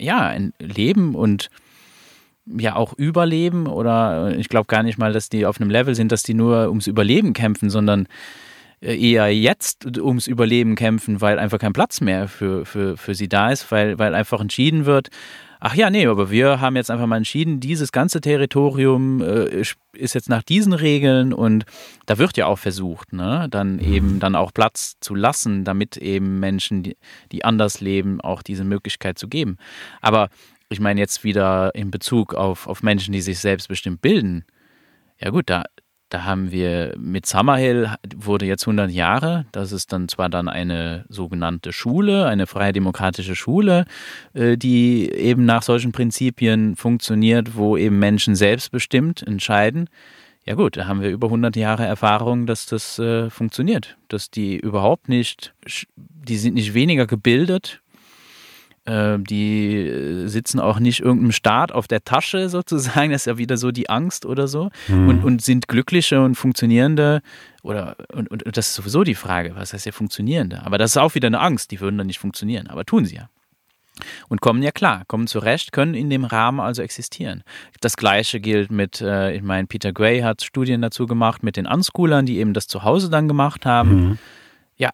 ja, 0.00 0.34
leben 0.58 1.14
und 1.14 1.48
ja 2.46 2.76
auch 2.76 2.92
überleben. 2.94 3.66
Oder 3.66 4.36
ich 4.36 4.48
glaube 4.48 4.66
gar 4.66 4.82
nicht 4.82 4.98
mal, 4.98 5.12
dass 5.12 5.28
die 5.28 5.46
auf 5.46 5.60
einem 5.60 5.70
Level 5.70 5.94
sind, 5.94 6.12
dass 6.12 6.22
die 6.22 6.34
nur 6.34 6.68
ums 6.68 6.86
Überleben 6.86 7.32
kämpfen, 7.32 7.70
sondern 7.70 8.06
äh, 8.80 8.96
eher 8.96 9.34
jetzt 9.34 9.86
ums 9.98 10.26
Überleben 10.26 10.74
kämpfen, 10.74 11.20
weil 11.20 11.38
einfach 11.38 11.58
kein 11.58 11.72
Platz 11.72 12.00
mehr 12.00 12.28
für, 12.28 12.64
für, 12.66 12.96
für 12.96 13.14
sie 13.14 13.28
da 13.28 13.50
ist, 13.50 13.70
weil, 13.72 13.98
weil 13.98 14.14
einfach 14.14 14.40
entschieden 14.40 14.86
wird, 14.86 15.08
ach 15.60 15.74
ja, 15.74 15.90
nee, 15.90 16.06
aber 16.06 16.30
wir 16.30 16.60
haben 16.60 16.76
jetzt 16.76 16.90
einfach 16.90 17.06
mal 17.06 17.16
entschieden, 17.16 17.60
dieses 17.60 17.92
ganze 17.92 18.20
Territorium 18.20 19.20
äh, 19.22 19.62
ist 19.92 20.14
jetzt 20.14 20.28
nach 20.28 20.42
diesen 20.42 20.72
Regeln 20.72 21.32
und 21.32 21.64
da 22.06 22.18
wird 22.18 22.36
ja 22.36 22.46
auch 22.46 22.58
versucht, 22.58 23.12
ne, 23.12 23.48
dann 23.50 23.76
mhm. 23.76 23.92
eben 23.92 24.20
dann 24.20 24.34
auch 24.34 24.52
Platz 24.52 24.96
zu 25.00 25.14
lassen, 25.14 25.64
damit 25.64 25.96
eben 25.96 26.40
Menschen, 26.40 26.82
die, 26.82 26.96
die 27.32 27.44
anders 27.44 27.80
leben, 27.80 28.20
auch 28.20 28.42
diese 28.42 28.64
Möglichkeit 28.64 29.18
zu 29.18 29.28
geben. 29.28 29.56
Aber 30.00 30.28
ich 30.68 30.80
meine 30.80 31.00
jetzt 31.00 31.24
wieder 31.24 31.74
in 31.74 31.90
Bezug 31.90 32.34
auf, 32.34 32.66
auf 32.66 32.82
Menschen, 32.82 33.12
die 33.12 33.20
sich 33.20 33.38
selbstbestimmt 33.38 34.02
bilden. 34.02 34.44
Ja 35.18 35.30
gut, 35.30 35.48
da, 35.48 35.64
Da 36.08 36.24
haben 36.24 36.52
wir 36.52 36.94
mit 36.98 37.26
Summerhill 37.26 37.90
wurde 38.14 38.46
jetzt 38.46 38.62
100 38.62 38.90
Jahre. 38.90 39.46
Das 39.50 39.72
ist 39.72 39.92
dann 39.92 40.08
zwar 40.08 40.28
dann 40.28 40.48
eine 40.48 41.04
sogenannte 41.08 41.72
Schule, 41.72 42.26
eine 42.26 42.46
freie 42.46 42.72
demokratische 42.72 43.34
Schule, 43.34 43.86
äh, 44.32 44.56
die 44.56 45.10
eben 45.10 45.44
nach 45.44 45.62
solchen 45.62 45.90
Prinzipien 45.90 46.76
funktioniert, 46.76 47.56
wo 47.56 47.76
eben 47.76 47.98
Menschen 47.98 48.36
selbstbestimmt 48.36 49.22
entscheiden. 49.26 49.88
Ja 50.44 50.54
gut, 50.54 50.76
da 50.76 50.86
haben 50.86 51.00
wir 51.00 51.10
über 51.10 51.26
100 51.26 51.56
Jahre 51.56 51.84
Erfahrung, 51.84 52.46
dass 52.46 52.66
das 52.66 53.00
äh, 53.00 53.28
funktioniert, 53.30 53.96
dass 54.06 54.30
die 54.30 54.56
überhaupt 54.56 55.08
nicht, 55.08 55.54
die 55.96 56.36
sind 56.36 56.54
nicht 56.54 56.72
weniger 56.72 57.08
gebildet, 57.08 57.82
die 58.86 59.76
äh, 59.76 60.26
sitzen 60.26 60.60
auch 60.60 60.78
nicht 60.78 61.00
irgendeinem 61.00 61.32
Staat 61.32 61.72
auf 61.72 61.88
der 61.88 62.04
Tasche 62.04 62.48
sozusagen, 62.50 63.10
das 63.10 63.22
ist 63.22 63.26
ja 63.26 63.38
wieder 63.38 63.56
so 63.56 63.70
die 63.70 63.88
Angst 63.88 64.26
oder 64.26 64.48
so 64.48 64.70
mhm. 64.88 65.08
und, 65.08 65.24
und 65.24 65.42
sind 65.42 65.68
glückliche 65.68 66.22
und 66.22 66.34
funktionierende 66.34 67.20
oder 67.62 67.96
und, 68.12 68.30
und, 68.30 68.44
und 68.44 68.56
das 68.56 68.68
ist 68.68 68.74
sowieso 68.74 69.04
die 69.04 69.14
Frage, 69.14 69.54
was 69.56 69.72
heißt 69.72 69.86
ja 69.86 69.92
funktionierende, 69.92 70.64
aber 70.64 70.78
das 70.78 70.92
ist 70.92 70.96
auch 70.96 71.14
wieder 71.14 71.26
eine 71.26 71.40
Angst, 71.40 71.70
die 71.70 71.80
würden 71.80 71.98
dann 71.98 72.06
nicht 72.06 72.18
funktionieren, 72.18 72.68
aber 72.68 72.84
tun 72.84 73.04
sie 73.04 73.16
ja 73.16 73.28
und 74.28 74.40
kommen 74.40 74.62
ja 74.62 74.70
klar, 74.72 75.04
kommen 75.06 75.26
zurecht, 75.26 75.72
können 75.72 75.94
in 75.94 76.10
dem 76.10 76.24
Rahmen 76.24 76.60
also 76.60 76.82
existieren. 76.82 77.42
Das 77.80 77.96
gleiche 77.96 78.40
gilt 78.40 78.70
mit, 78.70 79.00
äh, 79.00 79.34
ich 79.34 79.42
meine, 79.42 79.66
Peter 79.66 79.92
Gray 79.92 80.20
hat 80.20 80.42
Studien 80.42 80.82
dazu 80.82 81.06
gemacht 81.06 81.42
mit 81.42 81.56
den 81.56 81.66
Unschoolern, 81.66 82.26
die 82.26 82.38
eben 82.38 82.52
das 82.52 82.66
zu 82.66 82.82
Hause 82.82 83.10
dann 83.10 83.28
gemacht 83.28 83.64
haben. 83.64 83.90
Mhm. 83.90 84.18
Ja, 84.76 84.90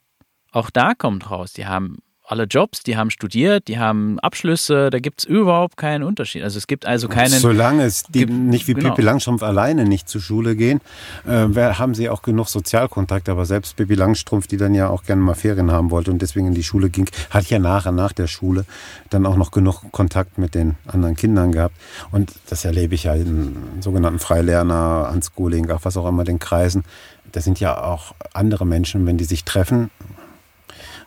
auch 0.53 0.71
da 0.71 0.95
kommt 0.95 1.31
raus, 1.31 1.53
die 1.53 1.67
haben 1.67 1.99
alle 2.33 2.45
Jobs, 2.45 2.83
die 2.83 2.97
haben 2.97 3.11
studiert, 3.11 3.69
die 3.69 3.79
haben 3.79 4.19
Abschlüsse, 4.21 4.89
da 4.89 4.99
gibt 5.01 5.21
es 5.21 5.25
überhaupt 5.27 5.77
keinen 5.77 6.03
Unterschied. 6.03 6.43
Also 6.43 6.57
es 6.57 6.67
gibt 6.67 6.87
also 6.87 7.07
keinen. 7.07 7.29
Solange 7.29 7.85
es 7.85 8.05
die 8.05 8.21
gibt, 8.21 8.33
nicht 8.33 8.67
wie 8.69 8.75
genau. 8.75 8.89
Pippi 8.89 9.03
Langstrumpf 9.03 9.43
alleine 9.43 9.85
nicht 9.85 10.09
zur 10.09 10.23
Schule 10.23 10.57
gehen, 10.57 10.81
äh, 11.27 11.47
haben 11.55 11.95
sie 11.95 12.09
auch 12.09 12.23
genug 12.23 12.49
Sozialkontakt. 12.49 13.29
Aber 13.29 13.45
selbst 13.45 13.77
Pippi 13.77 13.95
Langstrumpf, 13.95 14.47
die 14.47 14.57
dann 14.57 14.75
ja 14.75 14.89
auch 14.89 15.05
gerne 15.05 15.21
mal 15.21 15.35
Ferien 15.35 15.71
haben 15.71 15.91
wollte 15.91 16.11
und 16.11 16.23
deswegen 16.23 16.47
in 16.47 16.55
die 16.55 16.63
Schule 16.63 16.89
ging, 16.89 17.07
hat 17.29 17.51
ja 17.51 17.59
nachher 17.59 17.93
nach 17.93 18.13
der 18.13 18.29
Schule 18.29 18.65
dann 19.11 19.27
auch 19.27 19.37
noch 19.37 19.51
genug 19.51 19.93
Kontakt 19.93 20.39
mit 20.39 20.55
den 20.55 20.77
anderen 20.87 21.17
Kindern 21.17 21.53
gehabt. 21.53 21.77
Und 22.13 22.33
das 22.49 22.65
erlebe 22.65 22.95
ich 22.95 23.05
ja 23.05 23.15
in 23.15 23.57
sogenannten 23.81 24.19
Freilerner, 24.19 25.11
Unschooling, 25.13 25.71
auch 25.71 25.81
was 25.83 25.99
auch 25.99 26.09
immer, 26.09 26.25
den 26.25 26.39
Kreisen. 26.39 26.85
Da 27.31 27.43
sind 27.43 27.61
ja 27.61 27.83
auch 27.83 28.15
andere 28.33 28.65
Menschen, 28.65 29.05
wenn 29.05 29.19
die 29.19 29.25
sich 29.25 29.45
treffen. 29.45 29.91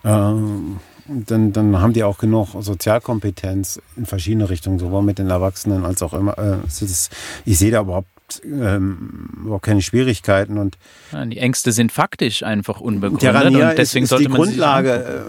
Ähm, 0.04 0.80
dann, 1.08 1.54
dann 1.54 1.80
haben 1.82 1.94
die 1.94 2.04
auch 2.04 2.18
genug 2.18 2.50
Sozialkompetenz 2.60 3.80
in 3.96 4.06
verschiedene 4.06 4.50
Richtungen, 4.50 4.80
sowohl 4.80 5.04
mit 5.04 5.20
den 5.20 5.30
Erwachsenen 5.30 5.86
als 5.86 6.02
auch 6.02 6.14
immer. 6.14 6.38
Äh, 6.38 6.66
ist, 6.68 7.12
ich 7.46 7.58
sehe 7.58 7.72
da 7.72 7.82
überhaupt 7.82 8.08
ähm, 8.44 9.30
überhaupt 9.44 9.66
keine 9.66 9.82
Schwierigkeiten 9.82 10.58
und 10.58 10.78
die 11.28 11.38
Ängste 11.38 11.72
sind 11.72 11.92
faktisch 11.92 12.42
einfach 12.42 12.82
unbegründet 12.82 13.22
Tirania 13.22 13.70
und 13.70 13.78
deswegen 13.78 14.06
ist, 14.06 14.08
ist 14.08 14.10
sollte 14.10 14.24
die 14.24 14.30
man 14.30 14.42
Grundlage 14.42 15.24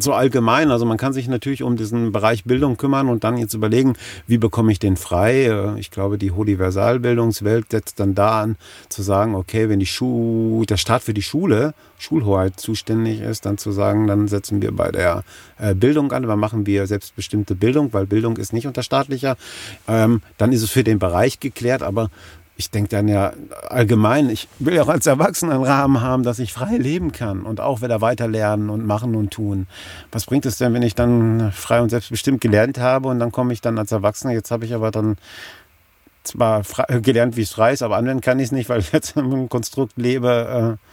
so 0.00 0.12
allgemein. 0.12 0.70
Also 0.70 0.84
man 0.84 0.96
kann 0.96 1.12
sich 1.12 1.28
natürlich 1.28 1.62
um 1.62 1.76
diesen 1.76 2.12
Bereich 2.12 2.44
Bildung 2.44 2.76
kümmern 2.76 3.08
und 3.08 3.24
dann 3.24 3.36
jetzt 3.36 3.54
überlegen, 3.54 3.94
wie 4.26 4.38
bekomme 4.38 4.72
ich 4.72 4.78
den 4.78 4.96
frei. 4.96 5.44
Äh, 5.44 5.78
ich 5.78 5.90
glaube, 5.90 6.18
die 6.18 6.30
Universalbildungswelt 6.30 7.70
setzt 7.70 8.00
dann 8.00 8.14
da 8.14 8.42
an, 8.42 8.56
zu 8.88 9.02
sagen, 9.02 9.34
okay, 9.34 9.68
wenn 9.68 9.80
die 9.80 9.86
Schu 9.86 10.64
der 10.68 10.76
Staat 10.76 11.02
für 11.02 11.14
die 11.14 11.22
Schule, 11.22 11.74
Schulhoheit 11.98 12.60
zuständig 12.60 13.20
ist, 13.20 13.46
dann 13.46 13.58
zu 13.58 13.72
sagen, 13.72 14.06
dann 14.06 14.28
setzen 14.28 14.60
wir 14.60 14.72
bei 14.72 14.90
der 14.90 15.24
äh, 15.58 15.74
Bildung 15.74 16.12
an, 16.12 16.24
dann 16.24 16.38
machen 16.38 16.66
wir 16.66 16.86
selbstbestimmte 16.86 17.54
Bildung, 17.54 17.92
weil 17.92 18.06
Bildung 18.06 18.36
ist 18.36 18.52
nicht 18.52 18.66
unter 18.66 18.82
staatlicher. 18.82 19.36
Ähm, 19.88 20.20
dann 20.36 20.52
ist 20.52 20.62
es 20.62 20.70
für 20.70 20.84
den 20.84 20.98
Bereich 20.98 21.40
geklärt, 21.40 21.82
aber 21.82 22.10
ich 22.56 22.70
denke 22.70 22.88
dann 22.90 23.08
ja 23.08 23.32
allgemein, 23.68 24.30
ich 24.30 24.48
will 24.60 24.74
ja 24.74 24.82
auch 24.82 24.88
als 24.88 25.06
Erwachsener 25.06 25.54
einen 25.54 25.64
Rahmen 25.64 26.00
haben, 26.00 26.22
dass 26.22 26.38
ich 26.38 26.52
frei 26.52 26.76
leben 26.76 27.10
kann 27.10 27.42
und 27.42 27.60
auch 27.60 27.82
wieder 27.82 28.00
weiter 28.00 28.28
lernen 28.28 28.70
und 28.70 28.86
machen 28.86 29.16
und 29.16 29.32
tun. 29.32 29.66
Was 30.12 30.26
bringt 30.26 30.46
es 30.46 30.58
denn, 30.58 30.72
wenn 30.72 30.82
ich 30.82 30.94
dann 30.94 31.50
frei 31.52 31.80
und 31.80 31.90
selbstbestimmt 31.90 32.40
gelernt 32.40 32.78
habe 32.78 33.08
und 33.08 33.18
dann 33.18 33.32
komme 33.32 33.52
ich 33.52 33.60
dann 33.60 33.78
als 33.78 33.90
Erwachsener, 33.90 34.32
jetzt 34.32 34.52
habe 34.52 34.64
ich 34.64 34.74
aber 34.74 34.92
dann 34.92 35.16
zwar 36.22 36.62
frei, 36.62 37.00
gelernt, 37.00 37.36
wie 37.36 37.42
es 37.42 37.50
frei 37.50 37.72
ist, 37.72 37.82
aber 37.82 37.96
anwenden 37.96 38.20
kann 38.20 38.38
ich 38.38 38.46
es 38.46 38.52
nicht, 38.52 38.68
weil 38.68 38.80
ich 38.80 38.92
jetzt 38.92 39.16
einem 39.16 39.48
Konstrukt 39.48 39.94
lebe. 39.96 40.78
Äh 40.80 40.86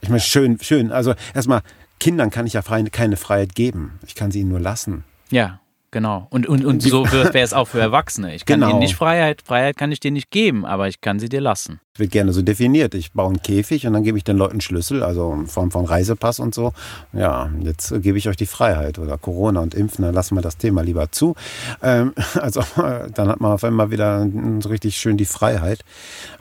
ich 0.00 0.08
meine, 0.08 0.20
schön, 0.20 0.58
schön. 0.60 0.92
Also 0.92 1.14
erstmal, 1.34 1.62
Kindern 1.98 2.30
kann 2.30 2.46
ich 2.46 2.54
ja 2.54 2.62
keine 2.62 3.16
Freiheit 3.16 3.54
geben. 3.54 3.98
Ich 4.06 4.14
kann 4.14 4.30
sie 4.30 4.40
ihnen 4.40 4.50
nur 4.50 4.60
lassen. 4.60 5.04
Ja. 5.30 5.60
Genau. 5.94 6.26
Und, 6.30 6.48
und, 6.48 6.64
und 6.64 6.82
so 6.82 7.04
wäre 7.12 7.38
es 7.38 7.52
auch 7.52 7.68
für 7.68 7.78
Erwachsene. 7.78 8.34
Ich 8.34 8.44
kann 8.46 8.58
genau. 8.58 8.72
ihnen 8.72 8.80
nicht 8.80 8.96
Freiheit, 8.96 9.42
Freiheit 9.42 9.76
kann 9.76 9.92
ich 9.92 10.00
dir 10.00 10.10
nicht 10.10 10.32
geben, 10.32 10.66
aber 10.66 10.88
ich 10.88 11.00
kann 11.00 11.20
sie 11.20 11.28
dir 11.28 11.40
lassen. 11.40 11.78
Wird 11.96 12.10
gerne 12.10 12.32
so 12.32 12.42
definiert. 12.42 12.96
Ich 12.96 13.12
baue 13.12 13.28
einen 13.28 13.40
Käfig 13.40 13.86
und 13.86 13.92
dann 13.92 14.02
gebe 14.02 14.18
ich 14.18 14.24
den 14.24 14.36
Leuten 14.36 14.60
Schlüssel, 14.60 15.04
also 15.04 15.32
in 15.32 15.46
Form 15.46 15.70
von 15.70 15.84
Reisepass 15.84 16.40
und 16.40 16.52
so. 16.52 16.72
Ja, 17.12 17.48
jetzt 17.60 17.94
gebe 18.02 18.18
ich 18.18 18.28
euch 18.28 18.36
die 18.36 18.46
Freiheit 18.46 18.98
oder 18.98 19.18
Corona 19.18 19.60
und 19.60 19.72
Impfen, 19.72 20.04
dann 20.04 20.12
lassen 20.12 20.34
wir 20.34 20.42
das 20.42 20.56
Thema 20.56 20.82
lieber 20.82 21.12
zu. 21.12 21.36
Ähm, 21.80 22.12
also 22.34 22.64
dann 22.76 23.28
hat 23.28 23.40
man 23.40 23.52
auf 23.52 23.62
einmal 23.62 23.92
wieder 23.92 24.28
so 24.58 24.70
richtig 24.70 24.96
schön 24.96 25.16
die 25.16 25.26
Freiheit. 25.26 25.84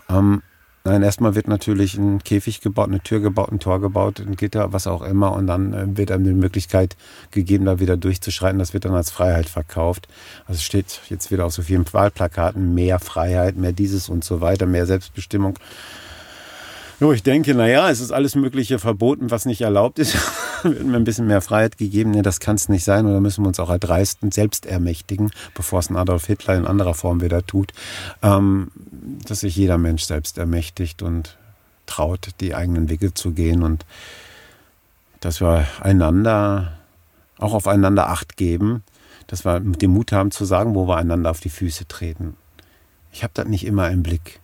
Ähm, 0.09 0.41
Nein, 0.85 1.01
erstmal 1.01 1.33
wird 1.33 1.47
natürlich 1.47 1.97
ein 1.97 2.21
Käfig 2.25 2.59
gebaut, 2.59 2.89
eine 2.89 2.99
Tür 2.99 3.21
gebaut, 3.21 3.53
ein 3.53 3.59
Tor 3.59 3.79
gebaut, 3.79 4.19
ein 4.19 4.35
Gitter, 4.35 4.73
was 4.73 4.85
auch 4.85 5.01
immer. 5.01 5.31
Und 5.31 5.47
dann 5.47 5.73
äh, 5.73 5.97
wird 5.97 6.11
einem 6.11 6.25
die 6.25 6.33
Möglichkeit 6.33 6.97
gegeben, 7.31 7.63
da 7.63 7.79
wieder 7.79 7.95
durchzuschreiten. 7.95 8.59
Das 8.59 8.73
wird 8.73 8.83
dann 8.83 8.93
als 8.93 9.09
Freiheit 9.09 9.47
verkauft. 9.47 10.09
Also 10.45 10.59
steht 10.59 10.99
jetzt 11.07 11.31
wieder 11.31 11.45
auf 11.45 11.53
so 11.53 11.61
vielen 11.61 11.85
Wahlplakaten, 11.93 12.73
mehr 12.73 12.99
Freiheit, 12.99 13.55
mehr 13.55 13.71
dieses 13.71 14.09
und 14.09 14.25
so 14.25 14.41
weiter, 14.41 14.65
mehr 14.65 14.85
Selbstbestimmung. 14.85 15.57
Jo, 16.99 17.13
ich 17.13 17.23
denke, 17.23 17.55
naja, 17.55 17.89
es 17.89 18.01
ist 18.01 18.11
alles 18.11 18.35
Mögliche 18.35 18.77
verboten, 18.77 19.31
was 19.31 19.45
nicht 19.45 19.61
erlaubt 19.61 19.99
ist. 19.99 20.17
Wird 20.71 20.85
mir 20.85 20.95
ein 20.95 21.03
bisschen 21.03 21.27
mehr 21.27 21.41
Freiheit 21.41 21.77
gegeben. 21.77 22.11
Nee, 22.11 22.21
das 22.21 22.39
kann 22.39 22.55
es 22.55 22.69
nicht 22.69 22.83
sein. 22.83 23.05
Oder 23.05 23.19
müssen 23.19 23.43
wir 23.43 23.47
uns 23.47 23.59
auch 23.59 23.69
erdreisten, 23.69 24.31
selbst 24.31 24.65
ermächtigen, 24.65 25.31
bevor 25.53 25.79
es 25.79 25.89
ein 25.89 25.97
Adolf 25.97 26.25
Hitler 26.25 26.55
in 26.55 26.65
anderer 26.65 26.93
Form 26.93 27.21
wieder 27.21 27.45
tut, 27.45 27.73
ähm, 28.21 28.71
dass 29.27 29.41
sich 29.41 29.55
jeder 29.55 29.77
Mensch 29.77 30.03
selbst 30.03 30.37
ermächtigt 30.37 31.01
und 31.01 31.37
traut, 31.85 32.29
die 32.39 32.55
eigenen 32.55 32.89
Wege 32.89 33.13
zu 33.13 33.31
gehen 33.31 33.63
und 33.63 33.85
dass 35.19 35.41
wir 35.41 35.67
einander, 35.81 36.73
auch 37.37 37.53
aufeinander 37.53 38.09
Acht 38.09 38.37
geben, 38.37 38.83
dass 39.27 39.45
wir 39.45 39.59
dem 39.59 39.91
Mut 39.91 40.11
haben 40.11 40.31
zu 40.31 40.45
sagen, 40.45 40.75
wo 40.75 40.87
wir 40.87 40.97
einander 40.97 41.31
auf 41.31 41.39
die 41.39 41.49
Füße 41.49 41.87
treten. 41.87 42.37
Ich 43.11 43.23
habe 43.23 43.31
das 43.33 43.47
nicht 43.47 43.65
immer 43.65 43.89
im 43.89 44.03
Blick 44.03 44.39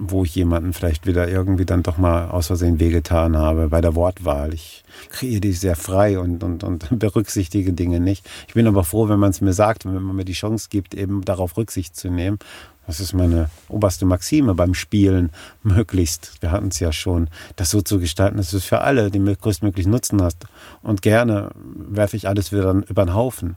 wo 0.00 0.22
ich 0.22 0.36
jemanden 0.36 0.72
vielleicht 0.72 1.06
wieder 1.06 1.28
irgendwie 1.28 1.64
dann 1.64 1.82
doch 1.82 1.98
mal 1.98 2.28
aus 2.28 2.46
Versehen 2.46 2.78
wehgetan 2.78 3.36
habe 3.36 3.68
bei 3.68 3.80
der 3.80 3.96
Wortwahl. 3.96 4.54
Ich 4.54 4.84
kreiere 5.10 5.40
die 5.40 5.52
sehr 5.52 5.74
frei 5.74 6.20
und, 6.20 6.44
und, 6.44 6.62
und 6.62 6.86
berücksichtige 6.98 7.72
Dinge 7.72 7.98
nicht. 7.98 8.24
Ich 8.46 8.54
bin 8.54 8.68
aber 8.68 8.84
froh, 8.84 9.08
wenn 9.08 9.18
man 9.18 9.30
es 9.30 9.40
mir 9.40 9.52
sagt 9.52 9.84
und 9.84 9.96
wenn 9.96 10.02
man 10.02 10.14
mir 10.14 10.24
die 10.24 10.34
Chance 10.34 10.68
gibt, 10.70 10.94
eben 10.94 11.24
darauf 11.24 11.56
Rücksicht 11.56 11.96
zu 11.96 12.10
nehmen. 12.10 12.38
Das 12.86 13.00
ist 13.00 13.12
meine 13.12 13.50
oberste 13.68 14.06
Maxime 14.06 14.54
beim 14.54 14.72
Spielen, 14.72 15.30
möglichst, 15.64 16.40
wir 16.40 16.52
hatten 16.52 16.68
es 16.68 16.78
ja 16.78 16.92
schon, 16.92 17.28
das 17.56 17.70
so 17.70 17.82
zu 17.82 17.98
gestalten, 17.98 18.36
dass 18.36 18.52
du 18.52 18.56
es 18.56 18.64
für 18.64 18.80
alle 18.82 19.10
den 19.10 19.26
größtmöglichen 19.26 19.90
Nutzen 19.90 20.22
hast. 20.22 20.46
Und 20.80 21.02
gerne 21.02 21.50
werfe 21.74 22.16
ich 22.16 22.28
alles 22.28 22.52
wieder 22.52 22.70
über 22.88 23.04
den 23.04 23.14
Haufen. 23.14 23.56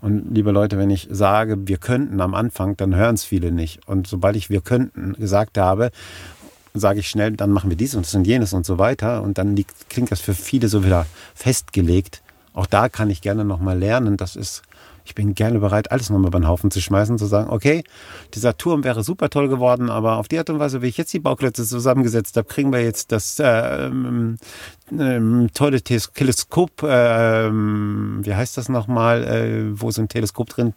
Und 0.00 0.34
liebe 0.34 0.52
Leute, 0.52 0.78
wenn 0.78 0.90
ich 0.90 1.08
sage, 1.10 1.66
wir 1.66 1.78
könnten 1.78 2.20
am 2.20 2.34
Anfang, 2.34 2.76
dann 2.76 2.94
hören 2.94 3.14
es 3.14 3.24
viele 3.24 3.50
nicht. 3.50 3.86
Und 3.88 4.06
sobald 4.06 4.36
ich 4.36 4.48
wir 4.48 4.60
könnten 4.60 5.14
gesagt 5.14 5.58
habe, 5.58 5.90
sage 6.74 7.00
ich 7.00 7.08
schnell, 7.08 7.32
dann 7.32 7.50
machen 7.50 7.70
wir 7.70 7.76
dies 7.76 7.94
und 7.94 8.06
das 8.06 8.14
und 8.14 8.26
jenes 8.26 8.52
und 8.52 8.64
so 8.64 8.78
weiter. 8.78 9.22
Und 9.22 9.38
dann 9.38 9.56
liegt, 9.56 9.90
klingt 9.90 10.12
das 10.12 10.20
für 10.20 10.34
viele 10.34 10.68
so 10.68 10.84
wieder 10.84 11.06
festgelegt. 11.34 12.22
Auch 12.52 12.66
da 12.66 12.88
kann 12.88 13.10
ich 13.10 13.22
gerne 13.22 13.44
nochmal 13.44 13.78
lernen. 13.78 14.16
Das 14.16 14.36
ist 14.36 14.62
ich 15.08 15.14
bin 15.14 15.34
gerne 15.34 15.58
bereit, 15.58 15.90
alles 15.90 16.10
nochmal 16.10 16.28
über 16.28 16.38
den 16.38 16.46
Haufen 16.46 16.70
zu 16.70 16.82
schmeißen, 16.82 17.16
zu 17.16 17.24
sagen, 17.24 17.48
okay, 17.48 17.82
dieser 18.34 18.58
Turm 18.58 18.84
wäre 18.84 19.02
super 19.02 19.30
toll 19.30 19.48
geworden, 19.48 19.88
aber 19.88 20.18
auf 20.18 20.28
die 20.28 20.38
Art 20.38 20.50
und 20.50 20.58
Weise, 20.58 20.82
wie 20.82 20.88
ich 20.88 20.98
jetzt 20.98 21.14
die 21.14 21.18
Bauklötze 21.18 21.64
zusammengesetzt 21.64 22.36
habe, 22.36 22.46
kriegen 22.46 22.70
wir 22.72 22.82
jetzt 22.82 23.10
das 23.10 23.38
äh, 23.38 23.86
ähm, 23.86 24.36
tolle 25.54 25.80
Teleskop, 25.80 26.82
äh, 26.82 27.50
wie 27.50 28.34
heißt 28.34 28.58
das 28.58 28.68
nochmal, 28.68 29.24
äh, 29.24 29.80
wo 29.80 29.90
so 29.90 30.02
ein 30.02 30.08
Teleskop 30.08 30.50
drin 30.50 30.74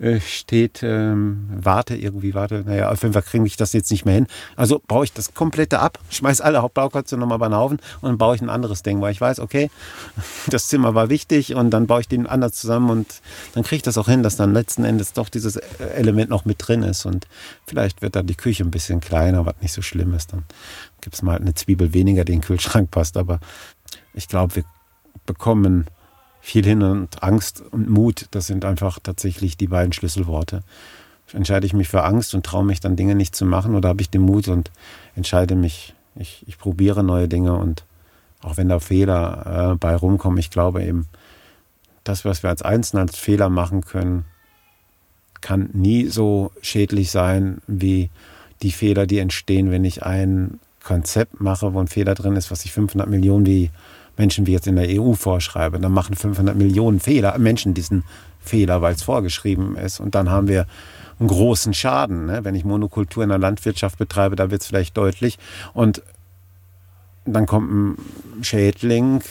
äh, 0.00 0.18
steht, 0.20 0.82
ähm, 0.82 1.48
warte, 1.54 1.94
irgendwie 1.94 2.32
warte, 2.32 2.62
naja, 2.64 2.90
auf 2.90 3.02
jeden 3.02 3.12
Fall 3.12 3.22
kriege 3.22 3.46
ich 3.46 3.58
das 3.58 3.74
jetzt 3.74 3.90
nicht 3.90 4.06
mehr 4.06 4.14
hin. 4.14 4.26
Also 4.56 4.80
baue 4.86 5.04
ich 5.04 5.12
das 5.12 5.34
komplette 5.34 5.78
ab, 5.80 5.98
schmeiß 6.10 6.40
alle 6.40 6.62
Hauptbauköpfe 6.62 7.18
nochmal 7.18 7.38
bei 7.38 7.48
den 7.48 7.54
Haufen 7.54 7.80
und 8.00 8.16
baue 8.16 8.34
ich 8.34 8.40
ein 8.40 8.48
anderes 8.48 8.82
Ding, 8.82 9.02
weil 9.02 9.12
ich 9.12 9.20
weiß, 9.20 9.40
okay, 9.40 9.70
das 10.48 10.68
Zimmer 10.68 10.94
war 10.94 11.10
wichtig 11.10 11.54
und 11.54 11.70
dann 11.70 11.86
baue 11.86 12.00
ich 12.00 12.08
den 12.08 12.26
anders 12.26 12.54
zusammen 12.54 12.88
und 12.88 13.20
dann 13.52 13.62
kriege 13.62 13.76
ich 13.76 13.82
das 13.82 13.98
auch 13.98 14.08
hin, 14.08 14.22
dass 14.22 14.36
dann 14.36 14.54
letzten 14.54 14.84
Endes 14.84 15.12
doch 15.12 15.28
dieses 15.28 15.56
Element 15.56 16.30
noch 16.30 16.46
mit 16.46 16.56
drin 16.66 16.82
ist 16.82 17.04
und 17.04 17.26
vielleicht 17.66 18.00
wird 18.00 18.16
dann 18.16 18.26
die 18.26 18.36
Küche 18.36 18.64
ein 18.64 18.70
bisschen 18.70 19.00
kleiner, 19.00 19.44
was 19.44 19.56
nicht 19.60 19.72
so 19.72 19.82
schlimm 19.82 20.14
ist. 20.14 20.32
Dann 20.32 20.44
gibt 21.02 21.14
es 21.14 21.22
mal 21.22 21.36
eine 21.36 21.54
Zwiebel 21.54 21.92
weniger, 21.92 22.24
die 22.24 22.32
in 22.32 22.40
den 22.40 22.46
Kühlschrank 22.46 22.90
passt, 22.90 23.18
aber 23.18 23.38
ich 24.14 24.28
glaube, 24.28 24.56
wir 24.56 24.64
bekommen 25.26 25.86
viel 26.40 26.64
hin 26.64 26.82
und 26.82 27.22
Angst 27.22 27.62
und 27.70 27.88
Mut, 27.88 28.26
das 28.30 28.46
sind 28.46 28.64
einfach 28.64 28.98
tatsächlich 29.02 29.56
die 29.56 29.68
beiden 29.68 29.92
Schlüsselworte. 29.92 30.62
Entscheide 31.32 31.66
ich 31.66 31.74
mich 31.74 31.88
für 31.88 32.02
Angst 32.02 32.34
und 32.34 32.44
traue 32.44 32.64
mich 32.64 32.80
dann 32.80 32.96
Dinge 32.96 33.14
nicht 33.14 33.36
zu 33.36 33.44
machen 33.44 33.74
oder 33.74 33.90
habe 33.90 34.00
ich 34.00 34.10
den 34.10 34.22
Mut 34.22 34.48
und 34.48 34.70
entscheide 35.14 35.54
mich, 35.54 35.94
ich, 36.16 36.44
ich 36.48 36.58
probiere 36.58 37.04
neue 37.04 37.28
Dinge 37.28 37.54
und 37.54 37.84
auch 38.42 38.56
wenn 38.56 38.68
da 38.68 38.80
Fehler 38.80 39.72
äh, 39.72 39.76
bei 39.76 39.94
rumkommen, 39.94 40.38
ich 40.38 40.50
glaube 40.50 40.82
eben, 40.82 41.06
das, 42.04 42.24
was 42.24 42.42
wir 42.42 42.50
als 42.50 42.62
Einzelne 42.62 43.02
als 43.02 43.16
Fehler 43.16 43.48
machen 43.48 43.82
können, 43.82 44.24
kann 45.40 45.70
nie 45.72 46.06
so 46.06 46.50
schädlich 46.62 47.10
sein 47.10 47.60
wie 47.66 48.10
die 48.62 48.72
Fehler, 48.72 49.06
die 49.06 49.18
entstehen, 49.18 49.70
wenn 49.70 49.84
ich 49.84 50.02
ein 50.02 50.58
Konzept 50.82 51.40
mache, 51.40 51.72
wo 51.74 51.80
ein 51.80 51.88
Fehler 51.88 52.14
drin 52.14 52.36
ist, 52.36 52.50
was 52.50 52.64
ich 52.64 52.72
500 52.72 53.08
Millionen 53.08 53.46
wie 53.46 53.70
Menschen 54.20 54.46
wie 54.46 54.52
jetzt 54.52 54.66
in 54.66 54.76
der 54.76 55.00
EU 55.00 55.14
vorschreibe. 55.14 55.80
Dann 55.80 55.92
machen 55.92 56.14
500 56.14 56.54
Millionen 56.54 57.00
Fehler, 57.00 57.38
Menschen 57.38 57.72
diesen 57.72 58.04
Fehler, 58.38 58.82
weil 58.82 58.94
es 58.94 59.02
vorgeschrieben 59.02 59.76
ist. 59.76 59.98
Und 59.98 60.14
dann 60.14 60.28
haben 60.28 60.46
wir 60.46 60.66
einen 61.18 61.28
großen 61.28 61.72
Schaden. 61.72 62.26
Ne? 62.26 62.44
Wenn 62.44 62.54
ich 62.54 62.64
Monokultur 62.64 63.22
in 63.22 63.30
der 63.30 63.38
Landwirtschaft 63.38 63.98
betreibe, 63.98 64.36
da 64.36 64.50
wird 64.50 64.60
es 64.60 64.66
vielleicht 64.66 64.96
deutlich. 64.96 65.38
Und 65.72 66.02
dann 67.24 67.46
kommt 67.46 67.70
ein 67.72 67.96
Schädling, 68.42 69.22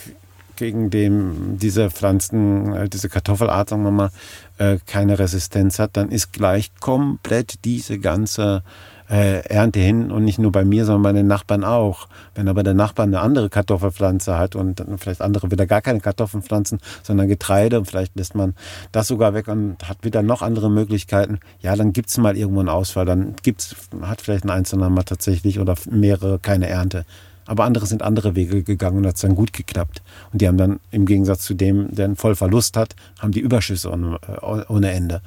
gegen 0.56 0.90
den 0.90 1.56
diese 1.56 1.90
Pflanzen, 1.90 2.74
äh, 2.74 2.88
diese 2.88 3.08
Kartoffelart, 3.08 3.70
sagen 3.70 3.84
wir 3.84 3.92
mal, 3.92 4.10
äh, 4.58 4.78
keine 4.86 5.18
Resistenz 5.18 5.78
hat, 5.78 5.96
dann 5.96 6.10
ist 6.10 6.32
gleich 6.32 6.70
komplett 6.80 7.64
diese 7.64 7.98
ganze 7.98 8.62
äh, 9.10 9.40
Ernte 9.48 9.80
hin 9.80 10.10
und 10.10 10.24
nicht 10.24 10.38
nur 10.38 10.52
bei 10.52 10.64
mir, 10.64 10.84
sondern 10.84 11.02
bei 11.02 11.12
den 11.12 11.26
Nachbarn 11.26 11.64
auch. 11.64 12.06
Wenn 12.34 12.48
aber 12.48 12.62
der 12.62 12.74
Nachbar 12.74 13.06
eine 13.06 13.20
andere 13.20 13.50
Kartoffelpflanze 13.50 14.38
hat 14.38 14.54
und 14.54 14.82
vielleicht 14.98 15.20
andere 15.20 15.50
wieder 15.50 15.66
gar 15.66 15.82
keine 15.82 16.00
Kartoffelpflanzen, 16.00 16.78
sondern 17.02 17.28
Getreide 17.28 17.78
und 17.78 17.86
vielleicht 17.86 18.16
lässt 18.16 18.34
man 18.34 18.54
das 18.92 19.08
sogar 19.08 19.34
weg 19.34 19.48
und 19.48 19.88
hat 19.88 20.04
wieder 20.04 20.22
noch 20.22 20.42
andere 20.42 20.70
Möglichkeiten, 20.70 21.40
ja, 21.60 21.74
dann 21.74 21.92
gibt 21.92 22.10
es 22.10 22.18
mal 22.18 22.36
irgendwo 22.36 22.60
einen 22.60 22.68
Ausfall, 22.68 23.04
dann 23.04 23.34
gibt's, 23.42 23.74
hat 24.02 24.20
vielleicht 24.20 24.44
ein 24.44 24.50
Einzelner 24.50 24.88
mal 24.90 25.02
tatsächlich 25.02 25.58
oder 25.58 25.74
mehrere 25.90 26.38
keine 26.38 26.68
Ernte. 26.68 27.04
Aber 27.46 27.64
andere 27.64 27.86
sind 27.86 28.02
andere 28.02 28.36
Wege 28.36 28.62
gegangen 28.62 28.98
und 28.98 29.06
hat 29.06 29.16
es 29.16 29.22
dann 29.22 29.34
gut 29.34 29.52
geklappt. 29.52 30.02
Und 30.32 30.40
die 30.40 30.46
haben 30.46 30.56
dann 30.56 30.78
im 30.92 31.04
Gegensatz 31.04 31.42
zu 31.42 31.54
dem, 31.54 31.92
der 31.92 32.04
einen 32.04 32.14
Vollverlust 32.16 32.76
hat, 32.76 32.94
haben 33.18 33.32
die 33.32 33.40
Überschüsse 33.40 33.90
ohne, 33.90 34.18
äh, 34.28 34.62
ohne 34.68 34.92
Ende. 34.92 35.20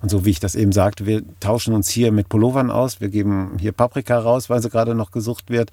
Und 0.00 0.10
so 0.10 0.24
wie 0.24 0.30
ich 0.30 0.40
das 0.40 0.54
eben 0.54 0.72
sagte, 0.72 1.06
wir 1.06 1.22
tauschen 1.40 1.74
uns 1.74 1.88
hier 1.88 2.12
mit 2.12 2.28
Pullovern 2.28 2.70
aus. 2.70 3.00
Wir 3.00 3.08
geben 3.08 3.56
hier 3.58 3.72
Paprika 3.72 4.18
raus, 4.18 4.48
weil 4.48 4.62
sie 4.62 4.70
gerade 4.70 4.94
noch 4.94 5.10
gesucht 5.10 5.50
wird, 5.50 5.70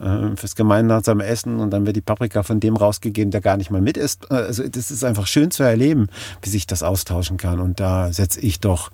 äh, 0.00 0.36
fürs 0.36 0.54
gemeinsame 0.54 1.24
Essen. 1.24 1.60
Und 1.60 1.70
dann 1.70 1.86
wird 1.86 1.96
die 1.96 2.00
Paprika 2.00 2.42
von 2.42 2.60
dem 2.60 2.76
rausgegeben, 2.76 3.30
der 3.30 3.40
gar 3.40 3.56
nicht 3.56 3.70
mal 3.70 3.80
mit 3.80 3.96
ist. 3.96 4.30
Äh, 4.30 4.34
also 4.34 4.66
das 4.68 4.90
ist 4.90 5.04
einfach 5.04 5.26
schön 5.26 5.50
zu 5.50 5.62
erleben, 5.62 6.08
wie 6.42 6.50
sich 6.50 6.66
das 6.66 6.82
austauschen 6.82 7.36
kann. 7.36 7.60
Und 7.60 7.80
da 7.80 8.12
setze 8.12 8.40
ich 8.40 8.60
doch 8.60 8.90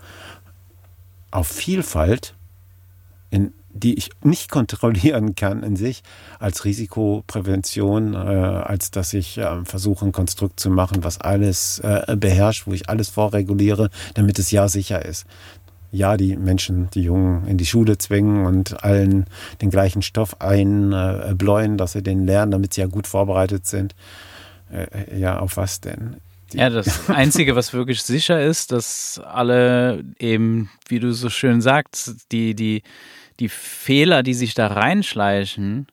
auf 1.31 1.47
Vielfalt 1.47 2.35
in 3.31 3.53
die 3.73 3.95
ich 3.95 4.11
nicht 4.23 4.51
kontrollieren 4.51 5.35
kann 5.35 5.63
in 5.63 5.77
sich, 5.77 6.03
als 6.39 6.65
Risikoprävention, 6.65 8.15
äh, 8.15 8.17
als 8.17 8.91
dass 8.91 9.13
ich 9.15 9.39
äh, 9.39 9.65
versuche, 9.65 10.07
ein 10.07 10.13
Konstrukt 10.13 10.61
zu 10.61 10.71
machen, 10.71 11.05
was 11.05 11.21
alles 11.21 11.79
äh, 11.81 12.17
beherrscht, 12.17 12.67
wo 12.67 12.73
ich 12.73 12.89
alles 12.89 13.09
vorreguliere, 13.09 13.91
damit 14.15 14.39
es 14.39 14.51
ja 14.51 14.69
sicher 14.69 15.05
ist. 15.05 15.27
Ja, 15.93 16.17
die 16.17 16.37
Menschen, 16.37 16.89
die 16.95 17.03
Jungen 17.03 17.47
in 17.49 17.59
die 17.59 17.67
Schule 17.67 17.99
zwingen 17.99 18.47
und 18.47 18.85
allen 18.85 19.27
den 19.61 19.71
gleichen 19.71 20.03
Stoff 20.03 20.41
einbläuen, 20.41 21.79
dass 21.79 21.93
sie 21.93 22.03
den 22.03 22.27
lernen, 22.27 22.53
damit 22.53 22.75
sie 22.75 22.81
ja 22.81 22.87
gut 22.87 23.09
vorbereitet 23.09 23.67
sind. 23.67 23.97
Äh, 24.71 25.19
ja, 25.19 25.41
auf 25.41 25.57
was 25.57 25.81
denn? 25.81 26.17
Ja, 26.53 26.71
das 26.71 27.09
Einzige, 27.09 27.57
was 27.57 27.73
wirklich 27.73 28.03
sicher 28.03 28.41
ist, 28.41 28.73
dass 28.73 29.21
alle 29.25 30.05
eben, 30.19 30.71
wie 30.89 31.01
du 31.01 31.13
so 31.13 31.29
schön 31.29 31.61
sagst, 31.61 32.15
die, 32.31 32.55
die, 32.55 32.83
die 33.41 33.49
Fehler, 33.49 34.23
die 34.23 34.35
sich 34.35 34.55
da 34.55 34.69
reinschleichen, 34.69 35.87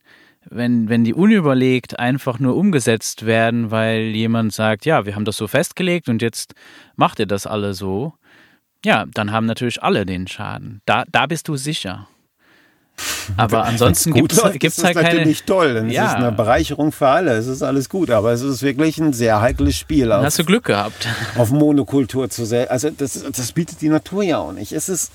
wenn, 0.49 0.89
wenn 0.89 1.03
die 1.03 1.13
unüberlegt 1.13 1.99
einfach 1.99 2.39
nur 2.39 2.55
umgesetzt 2.55 3.25
werden, 3.25 3.71
weil 3.71 4.01
jemand 4.15 4.53
sagt, 4.53 4.85
ja, 4.85 5.05
wir 5.05 5.15
haben 5.15 5.25
das 5.25 5.37
so 5.37 5.47
festgelegt 5.47 6.07
und 6.09 6.21
jetzt 6.21 6.53
macht 6.95 7.19
ihr 7.19 7.25
das 7.25 7.47
alle 7.47 7.73
so, 7.73 8.13
ja, 8.85 9.05
dann 9.13 9.31
haben 9.31 9.45
natürlich 9.45 9.81
alle 9.81 10.05
den 10.05 10.27
Schaden. 10.27 10.81
Da, 10.85 11.03
da 11.11 11.25
bist 11.25 11.47
du 11.47 11.57
sicher. 11.57 12.07
Aber 13.37 13.65
ansonsten 13.65 14.13
gibt 14.13 14.31
es 14.31 14.43
halt 14.43 14.59
keine. 14.59 14.69
Das 14.69 14.77
ist 14.77 14.83
natürlich 14.95 15.43
toll, 15.43 15.73
dann 15.75 15.89
ja. 15.89 16.07
ist 16.07 16.15
eine 16.15 16.31
Bereicherung 16.31 16.91
für 16.91 17.07
alle. 17.07 17.33
Es 17.33 17.47
ist 17.47 17.61
alles 17.61 17.89
gut, 17.89 18.09
aber 18.09 18.31
es 18.31 18.41
ist 18.41 18.63
wirklich 18.63 18.97
ein 18.97 19.13
sehr 19.13 19.39
heikles 19.39 19.75
Spiel. 19.75 20.07
Dann 20.07 20.23
hast 20.23 20.39
du 20.39 20.45
Glück 20.45 20.65
gehabt. 20.65 21.07
Auf 21.37 21.51
Monokultur 21.51 22.29
zu 22.29 22.45
sehr. 22.45 22.71
Also 22.71 22.89
das, 22.89 23.23
das 23.23 23.51
bietet 23.51 23.81
die 23.81 23.89
Natur 23.89 24.23
ja 24.23 24.39
auch 24.39 24.51
nicht. 24.51 24.71
Es 24.71 24.89
ist. 24.89 25.11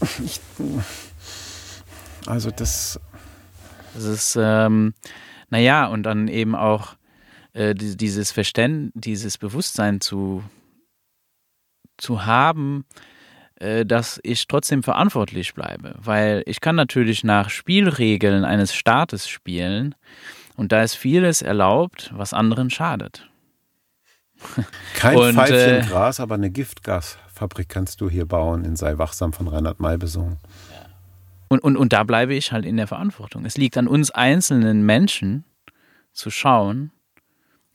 Ich, 0.24 0.40
also 2.26 2.50
das. 2.50 3.00
Das 3.94 4.04
ist, 4.04 4.36
ähm, 4.40 4.92
naja, 5.50 5.86
und 5.86 6.02
dann 6.02 6.26
eben 6.26 6.56
auch 6.56 6.96
äh, 7.52 7.74
dieses 7.74 8.32
Verständnis, 8.32 8.92
dieses 8.96 9.38
Bewusstsein 9.38 10.00
zu, 10.00 10.42
zu 11.96 12.26
haben, 12.26 12.84
äh, 13.60 13.86
dass 13.86 14.18
ich 14.24 14.48
trotzdem 14.48 14.82
verantwortlich 14.82 15.54
bleibe. 15.54 15.94
Weil 16.02 16.42
ich 16.46 16.60
kann 16.60 16.74
natürlich 16.74 17.22
nach 17.22 17.50
Spielregeln 17.50 18.44
eines 18.44 18.74
Staates 18.74 19.28
spielen 19.28 19.94
und 20.56 20.72
da 20.72 20.82
ist 20.82 20.96
vieles 20.96 21.40
erlaubt, 21.40 22.10
was 22.14 22.34
anderen 22.34 22.70
schadet. 22.70 23.30
Kein 24.94 25.16
und, 25.16 25.34
Pfeifchen 25.34 25.82
äh, 25.82 25.86
Gras, 25.86 26.18
aber 26.18 26.34
eine 26.34 26.50
Giftgasfabrik 26.50 27.68
kannst 27.68 28.00
du 28.00 28.10
hier 28.10 28.26
bauen 28.26 28.64
in 28.64 28.74
Sei 28.74 28.98
wachsam 28.98 29.32
von 29.32 29.46
Reinhard 29.46 29.78
May 29.78 29.96
besungen. 29.96 30.38
Und, 31.54 31.60
und, 31.60 31.76
und 31.76 31.92
da 31.92 32.02
bleibe 32.02 32.34
ich 32.34 32.50
halt 32.50 32.64
in 32.64 32.76
der 32.76 32.88
Verantwortung. 32.88 33.44
Es 33.44 33.56
liegt 33.56 33.78
an 33.78 33.86
uns 33.86 34.10
einzelnen 34.10 34.84
Menschen 34.84 35.44
zu 36.12 36.28
schauen, 36.28 36.90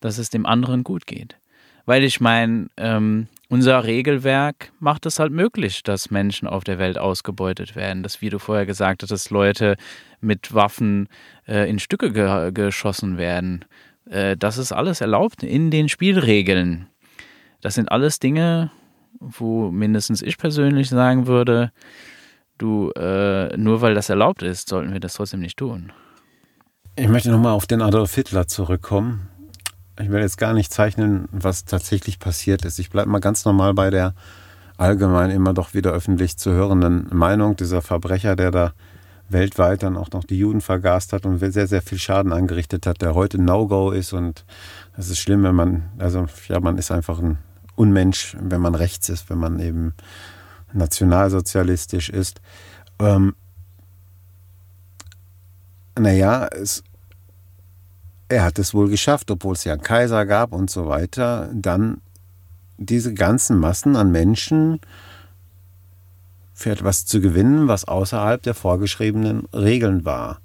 dass 0.01 0.17
es 0.17 0.30
dem 0.30 0.45
anderen 0.45 0.84
gut 0.84 1.07
geht. 1.07 1.38
Weil 1.86 2.03
ich 2.03 2.19
meine, 2.19 2.67
ähm, 2.75 3.27
unser 3.47 3.86
Regelwerk 3.86 4.73
macht 4.82 5.05
es 5.05 5.17
halt 5.17 5.32
möglich, 5.32 5.82
dass 5.82 6.11
Menschen 6.11 6.45
auf 6.45 6.65
der 6.65 6.77
Welt 6.77 6.97
ausgebeutet 6.97 7.77
werden. 7.77 8.03
Dass, 8.03 8.19
wie 8.19 8.30
du 8.30 8.38
vorher 8.38 8.65
gesagt 8.65 9.01
hast, 9.01 9.11
dass 9.11 9.30
Leute 9.30 9.77
mit 10.19 10.53
Waffen 10.53 11.07
äh, 11.47 11.69
in 11.69 11.80
Stücke 11.80 12.11
ge 12.11 12.51
geschossen 12.51 13.17
werden. 13.17 13.63
Äh, 14.09 14.36
das 14.36 14.57
ist 14.57 14.73
alles 14.73 14.99
erlaubt 14.99 15.41
in 15.41 15.71
den 15.71 15.88
Spielregeln. 15.88 16.88
Das 17.61 17.75
sind 17.75 17.89
alles 17.93 18.19
Dinge, 18.19 18.71
wo 19.21 19.71
mindestens 19.71 20.21
ich 20.21 20.38
persönlich 20.38 20.89
sagen 20.89 21.27
würde, 21.27 21.71
du, 22.62 22.91
äh, 22.91 23.55
nur 23.57 23.82
weil 23.82 23.95
das 23.95 24.10
erlaubt 24.10 24.43
ist, 24.43 24.70
sollten 24.70 24.93
wir 24.93 24.99
das 24.99 25.16
trotzdem 25.16 25.39
nicht 25.39 25.57
tun. 25.57 25.91
Ich 26.95 27.07
möchte 27.07 27.32
nochmal 27.32 27.53
auf 27.53 27.66
den 27.66 27.82
Adolf 27.82 28.14
Hitler 28.14 28.47
zurückkommen. 28.47 29.30
Ich 29.99 30.10
will 30.10 30.22
jetzt 30.22 30.38
gar 30.38 30.53
nicht 30.53 30.72
zeichnen, 30.72 31.28
was 31.32 31.66
tatsächlich 31.66 32.20
passiert 32.20 32.66
ist. 32.66 32.80
Ich 32.80 32.89
bleibe 32.89 33.10
mal 33.10 33.20
ganz 33.20 33.45
normal 33.45 33.74
bei 33.74 33.89
der 33.89 34.14
allgemein 34.78 35.30
immer 35.30 35.53
doch 35.53 35.74
wieder 35.74 35.91
öffentlich 35.91 36.38
zu 36.38 36.51
hörenden 36.51 37.07
Meinung 37.12 37.55
dieser 37.55 37.82
Verbrecher, 37.82 38.36
der 38.36 38.51
da 38.51 38.74
weltweit 39.30 39.84
dann 39.84 39.97
auch 39.97 40.12
noch 40.12 40.24
die 40.24 40.38
Juden 40.38 40.62
vergast 40.62 41.14
hat 41.14 41.26
und 41.26 41.39
sehr, 41.39 41.68
sehr 41.68 41.82
viel 41.82 41.99
Schaden 41.99 42.34
angerichtet 42.34 42.86
hat, 42.86 43.01
der 43.01 43.14
heute 43.14 43.41
No-Go 43.41 43.91
ist. 43.91 44.14
Und 44.14 44.45
das 44.95 45.10
ist 45.10 45.20
schlimm, 45.20 45.43
wenn 45.43 45.55
man, 45.55 45.89
also 45.99 46.26
ja, 46.47 46.60
man 46.60 46.78
ist 46.78 46.91
einfach 46.91 47.20
ein 47.20 47.38
Unmensch, 47.76 48.36
wenn 48.41 48.62
man 48.62 48.76
rechts 48.76 49.10
ist, 49.10 49.30
wenn 49.30 49.38
man 49.38 49.60
eben 49.60 49.93
nationalsozialistisch 50.74 52.09
ist. 52.09 52.41
Ähm, 52.99 53.36
naja, 55.97 56.47
es, 56.47 56.84
er 58.30 58.43
hat 58.43 58.59
es 58.59 58.74
wohl 58.74 58.89
geschafft, 58.89 59.32
obwohl 59.32 59.53
es 59.53 59.63
ja 59.63 59.74
einen 59.74 59.82
Kaiser 59.82 60.26
gab 60.26 60.53
und 60.53 60.70
so 60.70 60.88
weiter, 60.88 61.49
dann 61.53 62.01
diese 62.78 63.13
ganzen 63.13 63.59
Massen 63.59 63.95
an 63.95 64.11
Menschen 64.11 64.80
für 66.53 66.72
etwas 66.72 67.05
zu 67.05 67.21
gewinnen, 67.21 67.67
was 67.67 67.86
außerhalb 67.86 68.41
der 68.43 68.54
vorgeschriebenen 68.54 69.46
Regeln 69.54 70.05
war. 70.05 70.41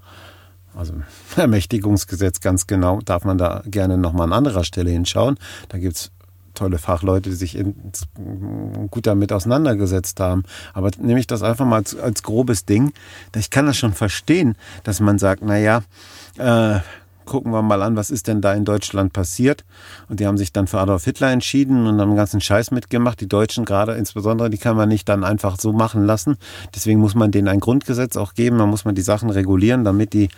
Also 0.75 0.95
Ermächtigungsgesetz 1.37 2.41
ganz 2.41 2.67
genau, 2.67 3.01
darf 3.01 3.25
man 3.25 3.39
da 3.39 3.63
gerne 3.67 3.99
nochmal 3.99 4.29
an 4.29 4.33
anderer 4.33 4.65
Stelle 4.65 4.91
hinschauen. 4.91 5.39
Da 5.69 5.79
gibt 5.79 5.97
es 5.97 6.11
tolle 6.55 6.79
Fachleute, 6.79 7.31
die 7.31 7.37
sich 7.37 7.57
in, 7.57 7.75
gut 8.91 9.07
damit 9.07 9.33
auseinandergesetzt 9.33 10.21
haben. 10.21 10.45
Aber 10.73 10.91
nehme 10.99 11.21
ich 11.21 11.27
das 11.27 11.43
einfach 11.43 11.67
mal 11.67 11.77
als, 11.77 11.97
als 11.97 12.23
grobes 12.23 12.65
Ding. 12.65 12.93
Ich 13.37 13.51
kann 13.51 13.67
das 13.67 13.77
schon 13.77 13.93
verstehen, 13.93 14.57
dass 14.83 15.01
man 15.01 15.19
sagt, 15.19 15.43
naja, 15.43 15.83
äh, 16.39 16.81
gucken 17.25 17.53
wir 17.53 17.63
mal 17.63 17.83
an, 17.83 17.97
was 17.97 18.11
ist 18.11 18.29
denn 18.29 18.41
da 18.41 18.55
in 18.55 18.65
Deutschland 18.65 19.13
passiert. 19.13 19.65
Und 20.09 20.21
die 20.21 20.27
haben 20.27 20.39
sich 20.39 20.53
dann 20.53 20.67
für 20.67 20.79
Adolf 20.79 21.05
Hitler 21.05 21.31
entschieden 21.31 21.87
und 21.87 22.01
haben 22.01 22.11
einen 22.11 22.17
ganzen 22.17 22.41
Scheiß 22.41 22.71
mitgemacht. 22.71 23.21
Die 23.21 23.29
Deutschen 23.29 23.65
gerade 23.65 23.95
insbesondere, 23.95 24.51
die 24.51 24.59
kann 24.59 24.77
man 24.77 24.89
nicht 24.89 25.09
dann 25.09 25.25
einfach 25.25 25.59
so 25.59 25.73
machen 25.73 26.05
lassen. 26.05 26.37
Deswegen 26.75 27.01
muss 27.01 27.15
man 27.15 27.31
denen 27.31 27.49
ein 27.49 27.61
Grundgesetz 27.61 28.17
auch 28.17 28.35
geben. 28.35 28.57
Man 28.57 28.71
muss 28.71 28.85
man 28.85 28.95
die 28.95 29.03
Sachen 29.03 29.31
regulieren, 29.31 29.85
damit 29.85 30.13
die 30.13 30.29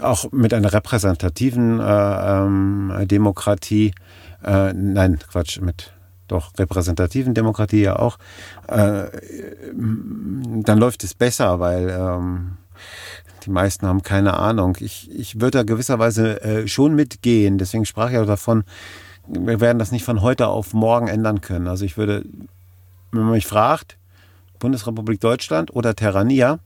auch 0.00 0.30
mit 0.32 0.54
einer 0.54 0.72
repräsentativen 0.72 1.80
äh, 1.80 1.82
ähm, 1.84 2.92
Demokratie 3.06 3.92
äh, 4.44 4.72
nein, 4.72 5.18
Quatsch, 5.30 5.60
mit 5.60 5.92
doch 6.28 6.52
repräsentativen 6.58 7.34
Demokratie 7.34 7.82
ja 7.82 7.98
auch, 7.98 8.18
äh, 8.66 9.06
dann 9.72 10.78
läuft 10.78 11.02
es 11.04 11.14
besser, 11.14 11.58
weil 11.58 11.88
ähm, 11.88 12.58
die 13.44 13.50
meisten 13.50 13.86
haben 13.86 14.02
keine 14.02 14.34
Ahnung. 14.34 14.76
Ich, 14.80 15.10
ich 15.10 15.40
würde 15.40 15.58
da 15.58 15.62
gewisserweise 15.62 16.42
äh, 16.42 16.68
schon 16.68 16.94
mitgehen. 16.94 17.58
Deswegen 17.58 17.86
sprach 17.86 18.10
ich 18.10 18.18
auch 18.18 18.26
davon, 18.26 18.64
wir 19.26 19.60
werden 19.60 19.78
das 19.78 19.92
nicht 19.92 20.04
von 20.04 20.22
heute 20.22 20.48
auf 20.48 20.74
morgen 20.74 21.08
ändern 21.08 21.40
können. 21.40 21.66
Also 21.66 21.84
ich 21.84 21.96
würde, 21.96 22.24
wenn 23.12 23.22
man 23.22 23.32
mich 23.32 23.46
fragt, 23.46 23.96
Bundesrepublik 24.58 25.20
Deutschland 25.20 25.74
oder 25.74 25.94
Terrania, 25.94 26.58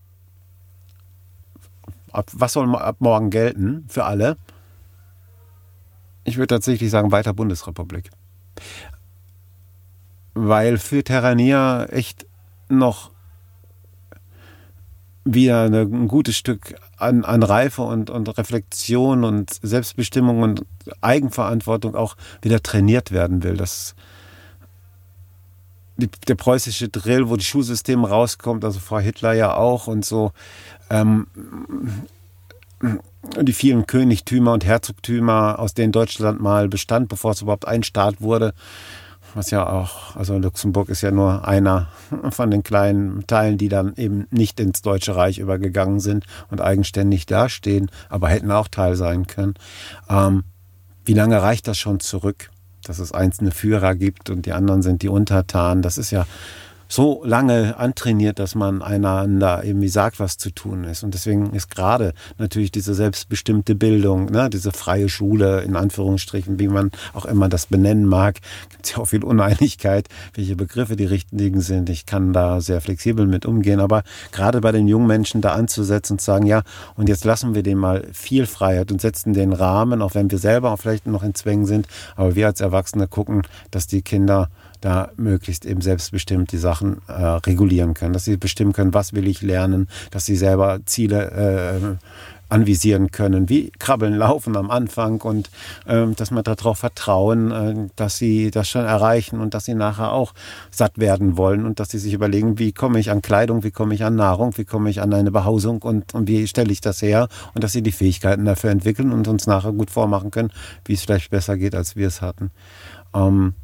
ab, 2.11 2.27
was 2.33 2.53
soll 2.53 2.75
ab 2.77 2.97
morgen 3.01 3.31
gelten 3.31 3.85
für 3.89 4.05
alle? 4.05 4.37
Ich 6.25 6.37
würde 6.37 6.55
tatsächlich 6.55 6.91
sagen, 6.91 7.13
weiter 7.13 7.33
Bundesrepublik. 7.33 8.11
Weil 10.35 10.79
für 10.79 11.05
Terrania 11.05 11.85
echt 11.87 12.27
noch 12.69 13.11
wieder 15.25 15.65
ein 15.65 16.09
gutes 16.09 16.37
Stück 16.37 16.75
an, 16.97 17.25
an 17.25 17.43
Reife 17.43 17.83
und, 17.83 18.11
und 18.11 18.37
Reflexion 18.39 19.25
und 19.25 19.51
Selbstbestimmung 19.63 20.43
und 20.43 20.65
Eigenverantwortung 21.01 21.95
auch 21.95 22.17
wieder 22.41 22.63
trainiert 22.63 23.13
werden 23.13 23.43
will. 23.43 23.57
Das, 23.57 23.95
die, 25.97 26.09
der 26.27 26.35
preußische 26.35 26.89
Drill, 26.89 27.29
wo 27.29 27.37
die 27.37 27.45
Schulsysteme 27.45 28.09
rauskommt, 28.09 28.65
also 28.65 28.81
Frau 28.81 28.99
Hitler 28.99 29.33
ja 29.33 29.55
auch 29.55 29.87
und 29.87 30.05
so, 30.05 30.33
ähm, 30.91 31.27
die 33.41 33.53
vielen 33.53 33.87
Königtümer 33.87 34.53
und 34.53 34.65
Herzogtümer, 34.65 35.59
aus 35.59 35.75
denen 35.75 35.93
Deutschland 35.93 36.41
mal 36.41 36.69
bestand, 36.69 37.09
bevor 37.09 37.33
es 37.33 37.43
überhaupt 37.43 37.67
ein 37.67 37.83
Staat 37.83 38.21
wurde, 38.21 38.53
was 39.35 39.51
ja 39.51 39.67
auch, 39.67 40.17
also 40.17 40.37
Luxemburg 40.39 40.89
ist 40.89 41.01
ja 41.01 41.11
nur 41.11 41.47
einer 41.47 41.89
von 42.31 42.51
den 42.51 42.63
kleinen 42.63 43.27
Teilen, 43.27 43.59
die 43.59 43.69
dann 43.69 43.95
eben 43.97 44.27
nicht 44.31 44.61
ins 44.61 44.83
Deutsche 44.83 45.17
Reich 45.17 45.39
übergegangen 45.39 46.01
sind 46.01 46.27
und 46.51 46.61
eigenständig 46.61 47.27
dastehen, 47.27 47.91
aber 48.09 48.29
hätten 48.29 48.51
auch 48.51 48.69
Teil 48.69 48.97
sein 48.97 49.27
können. 49.27 49.55
Ähm, 50.09 50.45
wie 51.05 51.15
lange 51.15 51.41
reicht 51.41 51.67
das 51.69 51.79
schon 51.79 52.01
zurück, 52.01 52.51
dass 52.85 52.99
es 52.99 53.13
einzelne 53.13 53.53
Führer 53.53 53.95
gibt 53.95 54.31
und 54.31 54.47
die 54.47 54.53
anderen 54.53 54.83
sind 54.83 55.03
die 55.03 55.09
Untertanen? 55.09 55.83
Das 55.83 55.99
ist 55.99 56.11
ja 56.11 56.27
so 56.93 57.23
lange 57.25 57.79
antrainiert, 57.79 58.39
dass 58.39 58.55
man 58.55 58.83
einander 58.83 59.65
irgendwie 59.65 59.89
sagt, 59.89 60.21
was 60.21 60.37
zu 60.37 60.51
tun 60.51 60.85
ist. 60.85 61.03
Und 61.03 61.15
deswegen 61.15 61.55
ist 61.55 61.75
gerade 61.75 62.13
natürlich 62.37 62.71
diese 62.71 62.93
selbstbestimmte 62.93 63.75
Bildung, 63.75 64.27
ne, 64.27 64.51
diese 64.51 64.73
freie 64.73 65.09
Schule 65.09 65.63
in 65.63 65.75
Anführungsstrichen, 65.75 66.59
wie 66.59 66.69
man 66.69 66.91
auch 67.15 67.25
immer 67.25 67.49
das 67.49 67.65
benennen 67.65 68.05
mag, 68.05 68.41
gibt 68.69 68.85
es 68.85 68.93
ja 68.93 68.99
auch 68.99 69.07
viel 69.07 69.25
Uneinigkeit, 69.25 70.09
welche 70.35 70.55
Begriffe 70.55 70.97
die 70.97 71.07
richtigen 71.07 71.63
sind. 71.63 71.89
Ich 71.89 72.05
kann 72.05 72.35
da 72.35 72.61
sehr 72.61 72.83
flexibel 72.83 73.27
mit 73.27 73.47
umgehen, 73.47 73.81
aber 73.81 74.03
gerade 74.31 74.61
bei 74.61 74.71
den 74.71 74.87
jungen 74.87 75.07
Menschen 75.07 75.41
da 75.41 75.53
anzusetzen 75.55 76.13
und 76.13 76.19
zu 76.19 76.27
sagen, 76.27 76.45
ja, 76.45 76.61
und 76.95 77.09
jetzt 77.09 77.25
lassen 77.25 77.55
wir 77.55 77.63
denen 77.63 77.81
mal 77.81 78.07
viel 78.13 78.45
Freiheit 78.45 78.93
und 78.93 79.01
setzen 79.01 79.33
den 79.33 79.55
Rahmen, 79.55 80.03
auch 80.03 80.15
wenn 80.15 80.31
wir 80.31 80.39
selber 80.39 80.73
auch 80.73 80.79
vielleicht 80.79 81.07
noch 81.07 81.23
in 81.23 81.35
Zwängen 81.35 81.65
sind, 81.65 81.89
aber 82.17 82.35
wir 82.35 82.49
als 82.49 82.61
Erwachsene 82.61 83.09
gucken, 83.09 83.43
dass 83.71 83.87
die 83.87 84.03
Kinder 84.03 84.51
da 84.83 85.11
möglichst 85.17 85.65
eben 85.65 85.81
selbstbestimmt 85.81 86.53
die 86.53 86.59
Sachen 86.59 87.01
äh, 87.07 87.13
regulieren 87.13 87.95
können, 87.95 88.13
dass 88.13 88.27
sie 88.27 88.37
bestimmen 88.37 88.73
können, 88.73 88.93
was 88.93 89.15
will 89.15 89.27
ich 89.27 89.41
lernen, 89.41 89.89
dass 90.11 90.27
sie 90.27 90.37
selber 90.37 90.81
Ziele 90.85 91.31
äh, 91.31 91.97
anvisieren 92.53 93.11
können, 93.11 93.49
wie 93.49 93.73
Krabbeln, 93.79 94.15
Laufen 94.15 94.57
am 94.57 94.71
Anfang. 94.71 95.21
Und 95.23 95.51
äh, 95.87 96.07
dass 96.09 96.31
man 96.31 96.45
darauf 96.45 96.79
vertrauen, 96.79 97.51
äh, 97.51 97.89
dass 97.97 98.19
sie 98.19 98.51
das 98.51 98.69
schon 98.69 98.85
erreichen 98.85 99.41
und 99.41 99.55
dass 99.55 99.65
sie 99.65 99.75
nachher 99.75 100.13
auch 100.13 100.35
satt 100.71 100.99
werden 100.99 101.37
wollen. 101.37 101.65
Und 101.65 101.81
dass 101.81 101.91
sie 101.91 101.99
sich 101.99 102.13
überlegen, 102.13 102.59
wie 102.59 102.73
komme 102.73 103.01
ich 103.01 103.11
an 103.11 103.23
Kleidung, 103.23 103.65
wie 103.65 103.71
komme 103.71 103.95
ich 103.95 104.05
an 104.05 104.17
Nahrung, 104.17 104.57
wie 104.59 104.65
komme 104.65 104.91
ich 104.91 105.01
an 105.01 105.15
eine 105.15 105.31
Behausung 105.31 105.81
und, 105.83 106.15
und 106.15 106.29
wie 106.29 106.47
stelle 106.47 106.73
ich 106.73 106.81
das 106.81 107.01
her. 107.03 107.29
Und 107.55 107.65
dass 107.65 107.73
sie 107.73 107.83
die 107.83 107.93
Fähigkeiten 107.93 108.45
dafür 108.45 108.71
entwickeln 108.71 109.13
und 109.13 109.27
uns 109.29 109.47
nachher 109.47 109.73
gut 109.73 109.91
vormachen 109.91 110.31
können, 110.31 110.53
wie 110.85 110.93
es 110.93 111.03
vielleicht 111.03 111.31
besser 111.31 111.57
geht, 111.57 111.75
als 111.75 111.97
wir 111.97 112.09
es 112.09 112.21
hatten. 112.21 112.51
Ähm, 113.15 113.55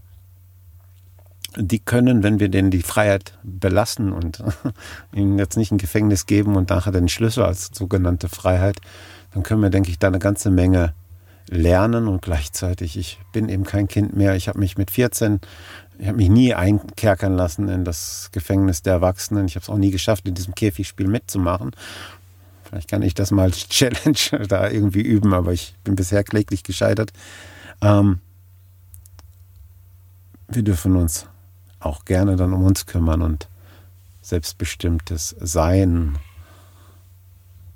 die 1.56 1.78
können, 1.78 2.22
wenn 2.22 2.40
wir 2.40 2.48
denen 2.48 2.70
die 2.70 2.82
Freiheit 2.82 3.38
belassen 3.42 4.12
und 4.12 4.42
ihnen 5.14 5.38
jetzt 5.38 5.56
nicht 5.56 5.72
ein 5.72 5.78
Gefängnis 5.78 6.26
geben 6.26 6.56
und 6.56 6.70
nachher 6.70 6.92
den 6.92 7.08
Schlüssel 7.08 7.44
als 7.44 7.70
sogenannte 7.72 8.28
Freiheit, 8.28 8.80
dann 9.32 9.42
können 9.42 9.62
wir, 9.62 9.70
denke 9.70 9.90
ich, 9.90 9.98
da 9.98 10.08
eine 10.08 10.18
ganze 10.18 10.50
Menge 10.50 10.94
lernen 11.48 12.08
und 12.08 12.22
gleichzeitig, 12.22 12.98
ich 12.98 13.18
bin 13.32 13.48
eben 13.48 13.64
kein 13.64 13.88
Kind 13.88 14.14
mehr. 14.14 14.36
Ich 14.36 14.48
habe 14.48 14.58
mich 14.58 14.76
mit 14.76 14.90
14, 14.90 15.40
ich 15.98 16.06
habe 16.06 16.18
mich 16.18 16.28
nie 16.28 16.54
einkerkern 16.54 17.34
lassen 17.34 17.68
in 17.68 17.84
das 17.84 18.28
Gefängnis 18.32 18.82
der 18.82 18.94
Erwachsenen. 18.94 19.46
Ich 19.46 19.56
habe 19.56 19.62
es 19.62 19.70
auch 19.70 19.78
nie 19.78 19.90
geschafft, 19.90 20.28
in 20.28 20.34
diesem 20.34 20.54
Käfigspiel 20.54 21.08
mitzumachen. 21.08 21.72
Vielleicht 22.64 22.90
kann 22.90 23.02
ich 23.02 23.14
das 23.14 23.30
mal 23.30 23.44
als 23.44 23.68
Challenge 23.68 24.46
da 24.46 24.68
irgendwie 24.68 25.00
üben, 25.00 25.32
aber 25.32 25.52
ich 25.52 25.74
bin 25.84 25.96
bisher 25.96 26.22
kläglich 26.22 26.62
gescheitert. 26.62 27.12
Ähm, 27.80 28.20
wir 30.48 30.62
dürfen 30.62 30.96
uns 30.96 31.26
auch 31.80 32.04
gerne 32.04 32.36
dann 32.36 32.52
um 32.52 32.64
uns 32.64 32.86
kümmern 32.86 33.22
und 33.22 33.48
selbstbestimmtes 34.22 35.36
Sein 35.40 36.18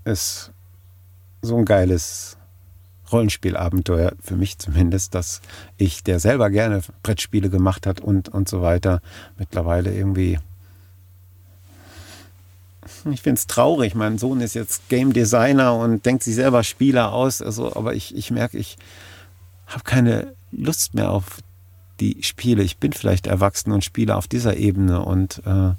ist 0.05 0.51
so 1.41 1.57
ein 1.57 1.65
geiles 1.65 2.37
Rollenspielabenteuer, 3.11 4.13
für 4.21 4.37
mich 4.37 4.59
zumindest, 4.59 5.15
dass 5.15 5.43
ich, 5.77 6.03
der 6.03 6.19
selber 6.19 6.51
gerne 6.51 6.83
Brettspiele 7.03 7.51
gemacht 7.51 7.87
hat 7.87 8.01
und, 8.01 8.29
und 8.29 8.49
so 8.49 8.63
weiter, 8.63 9.01
mittlerweile 9.39 9.95
irgendwie. 9.95 10.39
Ich 13.11 13.23
finde 13.23 13.39
es 13.39 13.47
traurig. 13.47 13.95
Mein 13.95 14.19
Sohn 14.19 14.41
ist 14.41 14.55
jetzt 14.55 14.89
Game 14.89 15.13
Designer 15.13 15.75
und 15.77 16.05
denkt 16.07 16.23
sich 16.23 16.35
selber 16.35 16.63
Spieler 16.65 17.13
aus. 17.13 17.43
Also, 17.43 17.75
aber 17.77 17.95
ich, 17.95 18.17
ich 18.17 18.31
merke, 18.31 18.59
ich 18.59 18.77
habe 19.67 19.85
keine 19.85 20.35
Lust 20.51 20.95
mehr 20.95 21.11
auf 21.11 21.39
die 22.01 22.23
spiele. 22.23 22.63
Ich 22.63 22.79
bin 22.79 22.93
vielleicht 22.93 23.27
erwachsen 23.27 23.73
und 23.73 23.85
spiele 23.85 24.17
auf 24.17 24.29
dieser 24.29 24.57
Ebene 24.57 25.05
und 25.05 25.43
äh, 25.47 25.73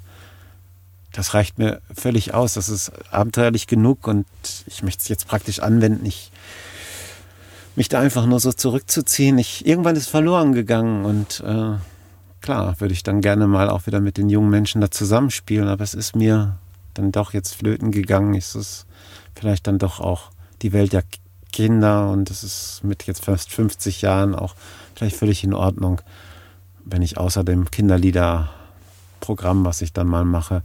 das 1.12 1.34
reicht 1.34 1.58
mir 1.58 1.80
völlig 1.94 2.34
aus. 2.34 2.54
Das 2.54 2.68
ist 2.68 2.92
abenteuerlich 3.12 3.66
genug 3.66 4.06
und 4.06 4.26
ich 4.66 4.82
möchte 4.82 5.02
es 5.02 5.08
jetzt 5.08 5.28
praktisch 5.28 5.60
anwenden. 5.60 6.04
Ich 6.06 6.32
mich 7.76 7.88
da 7.88 8.00
einfach 8.00 8.26
nur 8.26 8.40
so 8.40 8.52
zurückzuziehen. 8.52 9.38
Ich, 9.38 9.66
irgendwann 9.66 9.96
ist 9.96 10.08
verloren 10.08 10.52
gegangen 10.52 11.04
und 11.04 11.40
äh, 11.40 11.76
klar, 12.40 12.80
würde 12.80 12.94
ich 12.94 13.02
dann 13.02 13.20
gerne 13.20 13.46
mal 13.46 13.68
auch 13.68 13.86
wieder 13.86 14.00
mit 14.00 14.16
den 14.16 14.28
jungen 14.28 14.50
Menschen 14.50 14.80
da 14.80 14.90
zusammenspielen, 14.90 15.68
aber 15.68 15.82
es 15.82 15.94
ist 15.94 16.14
mir 16.14 16.56
dann 16.94 17.10
doch 17.10 17.32
jetzt 17.32 17.54
flöten 17.54 17.90
gegangen. 17.90 18.34
Es 18.34 18.54
ist 18.54 18.86
vielleicht 19.34 19.66
dann 19.66 19.78
doch 19.78 20.00
auch 20.00 20.30
die 20.62 20.72
Welt 20.72 20.92
der 20.92 21.02
Kinder 21.54 22.10
und 22.10 22.32
es 22.32 22.42
ist 22.42 22.80
mit 22.82 23.04
jetzt 23.06 23.24
fast 23.24 23.52
50 23.52 24.02
Jahren 24.02 24.34
auch 24.34 24.56
vielleicht 24.96 25.14
völlig 25.14 25.44
in 25.44 25.54
Ordnung, 25.54 26.00
wenn 26.84 27.00
ich 27.00 27.16
außer 27.16 27.44
dem 27.44 27.70
Kinderliederprogramm, 27.70 29.64
was 29.64 29.80
ich 29.80 29.92
dann 29.92 30.08
mal 30.08 30.24
mache, 30.24 30.64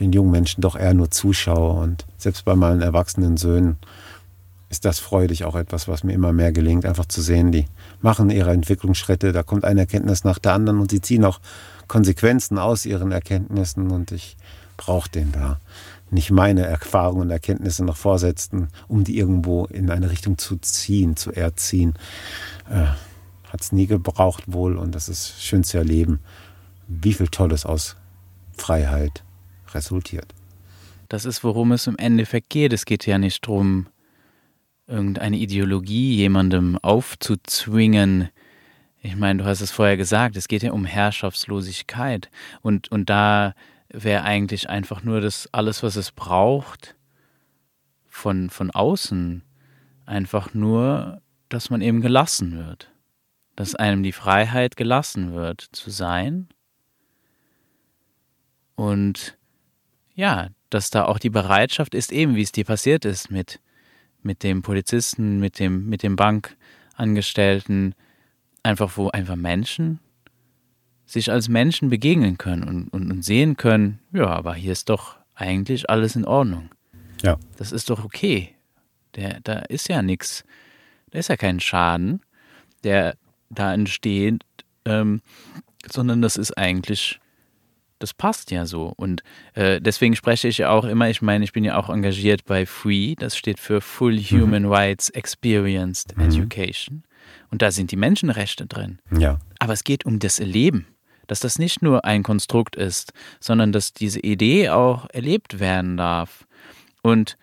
den 0.00 0.10
jungen 0.14 0.30
Menschen 0.30 0.62
doch 0.62 0.74
eher 0.74 0.94
nur 0.94 1.10
zuschaue. 1.10 1.78
Und 1.82 2.06
selbst 2.16 2.46
bei 2.46 2.56
meinen 2.56 2.80
erwachsenen 2.80 3.36
Söhnen 3.36 3.76
ist 4.70 4.86
das 4.86 5.00
freudig 5.00 5.44
auch 5.44 5.54
etwas, 5.54 5.86
was 5.86 6.02
mir 6.02 6.14
immer 6.14 6.32
mehr 6.32 6.52
gelingt, 6.52 6.86
einfach 6.86 7.04
zu 7.04 7.20
sehen, 7.20 7.52
die 7.52 7.66
machen 8.00 8.30
ihre 8.30 8.52
Entwicklungsschritte, 8.52 9.32
da 9.32 9.42
kommt 9.42 9.66
eine 9.66 9.80
Erkenntnis 9.80 10.24
nach 10.24 10.38
der 10.38 10.54
anderen 10.54 10.80
und 10.80 10.90
sie 10.90 11.02
ziehen 11.02 11.26
auch 11.26 11.40
Konsequenzen 11.88 12.56
aus 12.56 12.86
ihren 12.86 13.12
Erkenntnissen 13.12 13.90
und 13.90 14.12
ich 14.12 14.38
brauche 14.78 15.10
den 15.10 15.30
da. 15.30 15.60
Nicht 16.12 16.30
meine 16.30 16.66
Erfahrungen 16.66 17.22
und 17.22 17.30
Erkenntnisse 17.30 17.84
noch 17.84 17.96
vorsetzen, 17.96 18.68
um 18.86 19.02
die 19.02 19.16
irgendwo 19.16 19.64
in 19.64 19.90
eine 19.90 20.10
Richtung 20.10 20.36
zu 20.36 20.56
ziehen, 20.58 21.16
zu 21.16 21.32
erziehen 21.32 21.94
äh, 22.70 22.84
hat 23.50 23.60
es 23.60 23.72
nie 23.72 23.86
gebraucht 23.86 24.44
wohl 24.46 24.76
und 24.76 24.94
das 24.94 25.08
ist 25.08 25.42
schön 25.42 25.64
zu 25.64 25.78
erleben, 25.78 26.20
wie 26.86 27.12
viel 27.12 27.28
Tolles 27.28 27.66
aus 27.66 27.96
Freiheit 28.56 29.24
resultiert. 29.74 30.34
Das 31.08 31.24
ist, 31.24 31.44
worum 31.44 31.72
es 31.72 31.86
im 31.86 31.96
Endeffekt 31.96 32.50
geht. 32.50 32.72
Es 32.72 32.86
geht 32.86 33.06
ja 33.06 33.18
nicht 33.18 33.46
darum, 33.46 33.86
irgendeine 34.86 35.36
Ideologie 35.36 36.16
jemandem 36.16 36.78
aufzuzwingen. 36.78 38.30
Ich 39.02 39.16
meine, 39.16 39.42
du 39.42 39.48
hast 39.48 39.60
es 39.60 39.70
vorher 39.70 39.96
gesagt, 39.96 40.36
es 40.36 40.48
geht 40.48 40.62
ja 40.62 40.72
um 40.72 40.84
Herrschaftslosigkeit. 40.84 42.30
Und, 42.62 42.90
und 42.90 43.10
da 43.10 43.54
wäre 43.92 44.24
eigentlich 44.24 44.68
einfach 44.68 45.02
nur 45.02 45.20
das 45.20 45.48
alles, 45.52 45.82
was 45.82 45.96
es 45.96 46.10
braucht, 46.10 46.96
von, 48.08 48.50
von 48.50 48.70
außen. 48.70 49.42
Einfach 50.04 50.52
nur 50.54 51.22
dass 51.52 51.68
man 51.68 51.82
eben 51.82 52.00
gelassen 52.00 52.56
wird, 52.56 52.90
dass 53.56 53.74
einem 53.74 54.02
die 54.02 54.12
Freiheit 54.12 54.76
gelassen 54.76 55.34
wird 55.34 55.60
zu 55.72 55.90
sein 55.90 56.48
und 58.74 59.36
ja, 60.14 60.48
dass 60.70 60.90
da 60.90 61.04
auch 61.04 61.18
die 61.18 61.30
Bereitschaft 61.30 61.94
ist, 61.94 62.10
eben 62.10 62.36
wie 62.36 62.42
es 62.42 62.52
dir 62.52 62.64
passiert 62.64 63.04
ist 63.04 63.30
mit, 63.30 63.60
mit 64.22 64.42
dem 64.42 64.62
Polizisten, 64.62 65.40
mit 65.40 65.58
dem, 65.58 65.86
mit 65.90 66.02
dem 66.02 66.16
Bankangestellten, 66.16 67.94
einfach 68.62 68.96
wo 68.96 69.10
einfach 69.10 69.36
Menschen 69.36 70.00
sich 71.12 71.30
als 71.30 71.48
Menschen 71.48 71.90
begegnen 71.90 72.38
können 72.38 72.64
und, 72.64 72.88
und, 72.88 73.10
und 73.10 73.22
sehen 73.22 73.56
können, 73.56 73.98
ja, 74.12 74.26
aber 74.26 74.54
hier 74.54 74.72
ist 74.72 74.88
doch 74.88 75.16
eigentlich 75.34 75.90
alles 75.90 76.16
in 76.16 76.24
Ordnung. 76.24 76.70
Ja. 77.22 77.36
Das 77.58 77.70
ist 77.70 77.90
doch 77.90 78.02
okay. 78.02 78.54
Der, 79.14 79.40
da 79.44 79.58
ist 79.58 79.88
ja 79.88 80.00
nichts, 80.00 80.44
da 81.10 81.18
ist 81.18 81.28
ja 81.28 81.36
kein 81.36 81.60
Schaden, 81.60 82.22
der 82.82 83.16
da 83.50 83.74
entsteht, 83.74 84.42
ähm, 84.86 85.20
sondern 85.90 86.22
das 86.22 86.38
ist 86.38 86.56
eigentlich, 86.56 87.20
das 87.98 88.14
passt 88.14 88.50
ja 88.50 88.64
so. 88.64 88.94
Und 88.96 89.22
äh, 89.52 89.82
deswegen 89.82 90.16
spreche 90.16 90.48
ich 90.48 90.58
ja 90.58 90.70
auch 90.70 90.86
immer, 90.86 91.10
ich 91.10 91.20
meine, 91.20 91.44
ich 91.44 91.52
bin 91.52 91.62
ja 91.62 91.76
auch 91.76 91.90
engagiert 91.90 92.46
bei 92.46 92.64
FREE, 92.64 93.16
das 93.16 93.36
steht 93.36 93.60
für 93.60 93.82
Full 93.82 94.14
mhm. 94.14 94.30
Human 94.30 94.62
mhm. 94.62 94.72
Rights 94.72 95.10
Experienced 95.10 96.16
mhm. 96.16 96.24
Education. 96.24 97.02
Und 97.50 97.60
da 97.60 97.70
sind 97.70 97.92
die 97.92 97.96
Menschenrechte 97.96 98.64
drin. 98.66 98.98
Ja. 99.16 99.38
Aber 99.58 99.74
es 99.74 99.84
geht 99.84 100.06
um 100.06 100.18
das 100.18 100.40
Erleben 100.40 100.86
dass 101.32 101.40
das 101.40 101.58
nicht 101.58 101.80
nur 101.80 102.04
ein 102.04 102.22
Konstrukt 102.22 102.76
ist, 102.76 103.14
sondern 103.40 103.72
dass 103.72 103.94
diese 103.94 104.20
Idee 104.20 104.68
auch 104.68 105.08
erlebt 105.14 105.60
werden 105.60 105.96
darf. 105.96 106.46
Und 107.00 107.38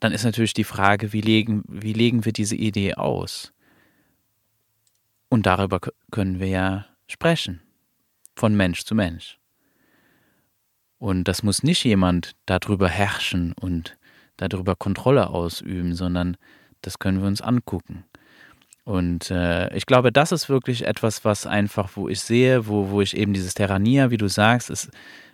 dann 0.00 0.10
ist 0.10 0.24
natürlich 0.24 0.52
die 0.52 0.64
Frage, 0.64 1.12
wie 1.12 1.20
legen, 1.20 1.62
wie 1.68 1.92
legen 1.92 2.24
wir 2.24 2.32
diese 2.32 2.56
Idee 2.56 2.94
aus? 2.94 3.52
Und 5.28 5.46
darüber 5.46 5.78
können 6.10 6.40
wir 6.40 6.48
ja 6.48 6.86
sprechen, 7.06 7.60
von 8.34 8.56
Mensch 8.56 8.82
zu 8.82 8.96
Mensch. 8.96 9.38
Und 10.98 11.28
das 11.28 11.44
muss 11.44 11.62
nicht 11.62 11.84
jemand 11.84 12.32
darüber 12.46 12.88
herrschen 12.88 13.52
und 13.52 13.96
darüber 14.38 14.74
Kontrolle 14.74 15.30
ausüben, 15.30 15.94
sondern 15.94 16.36
das 16.82 16.98
können 16.98 17.20
wir 17.20 17.28
uns 17.28 17.42
angucken. 17.42 18.04
Und 18.84 19.30
äh, 19.30 19.74
ich 19.74 19.86
glaube, 19.86 20.12
das 20.12 20.30
ist 20.30 20.50
wirklich 20.50 20.86
etwas, 20.86 21.24
was 21.24 21.46
einfach, 21.46 21.90
wo 21.94 22.08
ich 22.08 22.20
sehe, 22.20 22.66
wo, 22.66 22.90
wo 22.90 23.00
ich 23.00 23.16
eben 23.16 23.32
dieses 23.32 23.54
Terrania, 23.54 24.10
wie 24.10 24.18
du 24.18 24.28
sagst, 24.28 24.68
ist 24.68 24.90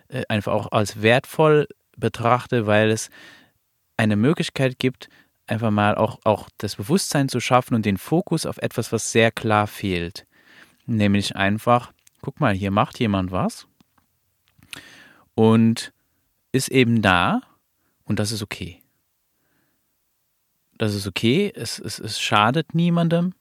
äh, 0.07 0.23
einfach 0.29 0.53
auch 0.53 0.71
als 0.71 1.01
wertvoll 1.01 1.67
betrachte, 1.97 2.65
weil 2.65 2.89
es 2.89 3.09
eine 3.97 4.15
Möglichkeit 4.15 4.79
gibt, 4.79 5.09
einfach 5.47 5.69
mal 5.69 5.95
auch, 5.95 6.19
auch 6.23 6.49
das 6.57 6.77
Bewusstsein 6.77 7.27
zu 7.27 7.41
schaffen 7.41 7.75
und 7.75 7.85
den 7.85 7.97
Fokus 7.97 8.45
auf 8.45 8.57
etwas, 8.57 8.93
was 8.93 9.11
sehr 9.11 9.31
klar 9.31 9.67
fehlt. 9.67 10.25
Nämlich 10.85 11.35
einfach, 11.35 11.91
guck 12.21 12.39
mal, 12.39 12.53
hier 12.53 12.71
macht 12.71 12.99
jemand 12.99 13.31
was 13.31 13.67
und 15.35 15.91
ist 16.53 16.69
eben 16.69 17.01
da 17.01 17.41
und 18.05 18.19
das 18.19 18.31
ist 18.31 18.41
okay. 18.41 18.81
Das 20.77 20.95
ist 20.95 21.05
okay, 21.05 21.51
es, 21.53 21.79
es, 21.79 21.99
es 21.99 22.19
schadet 22.19 22.73
niemandem 22.73 23.33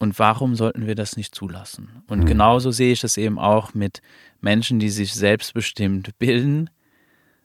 und 0.00 0.18
warum 0.18 0.54
sollten 0.56 0.86
wir 0.86 0.94
das 0.94 1.18
nicht 1.18 1.34
zulassen? 1.34 2.02
Und 2.08 2.20
mhm. 2.20 2.26
genauso 2.26 2.70
sehe 2.70 2.92
ich 2.92 3.00
das 3.00 3.18
eben 3.18 3.38
auch 3.38 3.74
mit 3.74 4.00
Menschen, 4.40 4.78
die 4.78 4.88
sich 4.88 5.12
selbstbestimmt 5.14 6.18
bilden. 6.18 6.70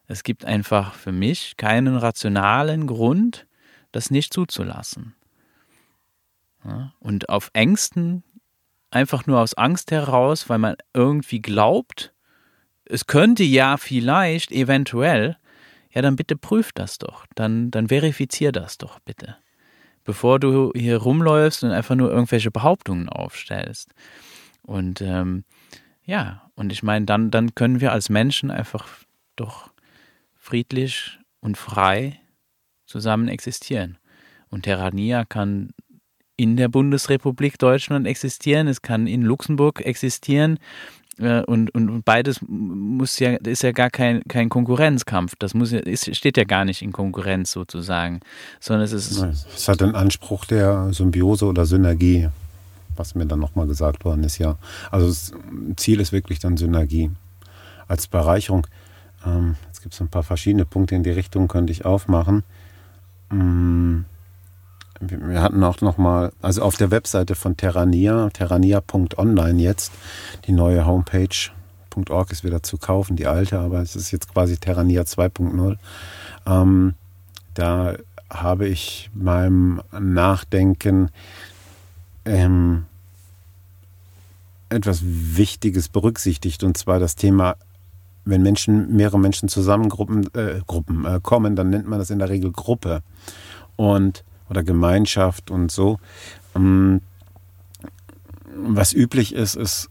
Es 0.08 0.24
gibt 0.24 0.46
einfach 0.46 0.94
für 0.94 1.12
mich 1.12 1.58
keinen 1.58 1.98
rationalen 1.98 2.88
Grund, 2.88 3.46
das 3.92 4.10
nicht 4.10 4.34
zuzulassen. 4.34 5.16
Ja? 6.64 6.94
Und 7.00 7.28
auf 7.28 7.52
Ängsten, 7.52 8.24
einfach 8.90 9.28
nur 9.28 9.42
aus 9.42 9.54
Angst 9.56 9.92
heraus, 9.92 10.48
weil 10.48 10.60
man 10.60 10.78
irgendwie 10.94 11.42
glaubt, 11.42 12.14
es 12.86 13.06
könnte 13.06 13.44
ja 13.44 13.76
vielleicht, 13.76 14.52
eventuell, 14.52 15.38
ja, 15.92 16.02
dann 16.02 16.16
bitte 16.16 16.38
prüf 16.38 16.72
das 16.72 17.00
doch. 17.00 17.26
Dann, 17.36 17.70
dann 17.70 17.90
verifizier 17.90 18.54
das 18.54 18.78
doch 18.78 19.00
bitte 19.00 19.36
bevor 20.06 20.40
du 20.40 20.72
hier 20.74 20.98
rumläufst 20.98 21.64
und 21.64 21.72
einfach 21.72 21.96
nur 21.96 22.10
irgendwelche 22.10 22.52
Behauptungen 22.52 23.10
aufstellst. 23.10 23.94
Und 24.62 25.02
ähm, 25.02 25.44
ja, 26.06 26.50
und 26.56 26.72
ich 26.72 26.84
meine, 26.84 27.06
dann, 27.06 27.32
dann 27.32 27.56
können 27.56 27.82
wir 27.82 27.92
als 27.92 28.10
Menschen 28.10 28.52
einfach 28.52 28.88
doch 29.36 29.72
friedlich 30.36 31.20
und 31.42 31.58
frei 31.58 32.20
zusammen 32.86 33.28
existieren. 33.28 33.98
Und 34.50 34.64
Terrania 34.64 35.26
kann 35.26 35.74
in 36.38 36.58
der 36.58 36.68
Bundesrepublik 36.68 37.58
Deutschland 37.58 38.08
existieren, 38.08 38.68
es 38.68 38.82
kann 38.82 39.08
in 39.08 39.22
Luxemburg 39.22 39.82
existieren, 39.82 40.60
und, 41.18 41.74
und 41.74 42.04
beides 42.04 42.42
muss 42.46 43.20
ja, 43.20 43.36
ist 43.36 43.64
ja 43.64 43.72
gar 43.72 43.90
kein, 43.90 44.22
kein 44.28 44.50
Konkurrenzkampf. 44.50 45.36
Das 45.40 45.54
muss 45.54 45.72
ja, 45.72 45.80
ist, 45.80 46.14
steht 46.16 46.36
ja 46.36 46.44
gar 46.44 46.66
nicht 46.66 46.82
in 46.82 46.92
Konkurrenz 46.92 47.52
sozusagen, 47.52 48.20
sondern 48.60 48.84
es 48.84 48.92
ist. 48.92 49.24
Es 49.56 49.68
hat 49.68 49.80
den 49.80 49.96
Anspruch 49.96 50.46
der 50.46 50.92
Symbiose 50.92 51.46
oder 51.46 51.66
Synergie, 51.66 52.30
was 52.98 53.16
mir 53.16 53.26
dann 53.26 53.40
nochmal 53.40 53.68
gesagt 53.68 54.04
worden 54.04 54.24
ist, 54.26 54.40
ja. 54.40 54.58
Also 54.92 55.08
das 55.08 55.32
Ziel 55.78 56.02
ist 56.02 56.12
wirklich 56.12 56.40
dann 56.40 56.58
Synergie 56.58 57.12
als 57.88 58.08
Bereicherung. 58.08 58.68
Ähm, 59.26 59.56
jetzt 59.68 59.82
gibt 59.82 59.94
es 59.94 60.02
ein 60.02 60.10
paar 60.10 60.24
verschiedene 60.24 60.66
Punkte 60.66 60.96
in 60.96 61.04
die 61.04 61.12
Richtung, 61.12 61.48
könnte 61.48 61.72
ich 61.72 61.86
aufmachen. 61.86 62.44
Ähm, 63.32 64.06
wir 65.00 65.42
hatten 65.42 65.64
auch 65.64 65.82
noch 65.82 65.98
mal, 65.98 66.32
also 66.42 66.62
auf 66.62 66.78
der 66.78 66.92
Webseite 66.92 67.36
von 67.36 67.58
Terrania, 67.58 68.30
terrania.online 68.32 69.62
jetzt, 69.62 69.92
die 70.46 70.52
neue 70.52 70.86
Homepage, 70.86 71.52
.org 72.10 72.32
ist 72.32 72.44
wieder 72.44 72.62
zu 72.62 72.78
kaufen, 72.78 73.16
die 73.16 73.26
alte, 73.26 73.58
aber 73.60 73.82
es 73.82 73.96
ist 73.96 74.12
jetzt 74.12 74.34
quasi 74.34 74.58
Terrania 74.58 75.04
2.0. 75.04 75.78
Ähm, 76.46 76.94
da 77.54 77.96
habe 78.30 78.68
ich 78.68 79.10
beim 79.14 79.82
Nachdenken 79.98 81.10
ähm, 82.26 82.86
etwas 84.68 85.02
Wichtiges 85.04 85.88
berücksichtigt, 85.88 86.64
und 86.64 86.78
zwar 86.78 87.00
das 87.00 87.16
Thema 87.16 87.56
wenn 88.26 88.42
Menschen, 88.42 88.96
mehrere 88.96 89.20
Menschen 89.20 89.50
zusammen 89.50 89.88
Gruppen, 89.88 90.28
äh, 90.34 90.60
Gruppen 90.66 91.06
äh, 91.06 91.20
kommen, 91.22 91.56
dann 91.56 91.70
nennt 91.70 91.88
man 91.88 92.00
das 92.00 92.10
in 92.10 92.20
der 92.20 92.30
Regel 92.30 92.52
Gruppe. 92.52 93.04
Und 93.76 94.25
oder 94.50 94.64
Gemeinschaft 94.64 95.52
und 95.52 95.72
so. 95.72 96.00
Ähm, 96.56 97.02
was 98.56 98.94
üblich 98.94 99.34
ist, 99.34 99.56
ist, 99.56 99.90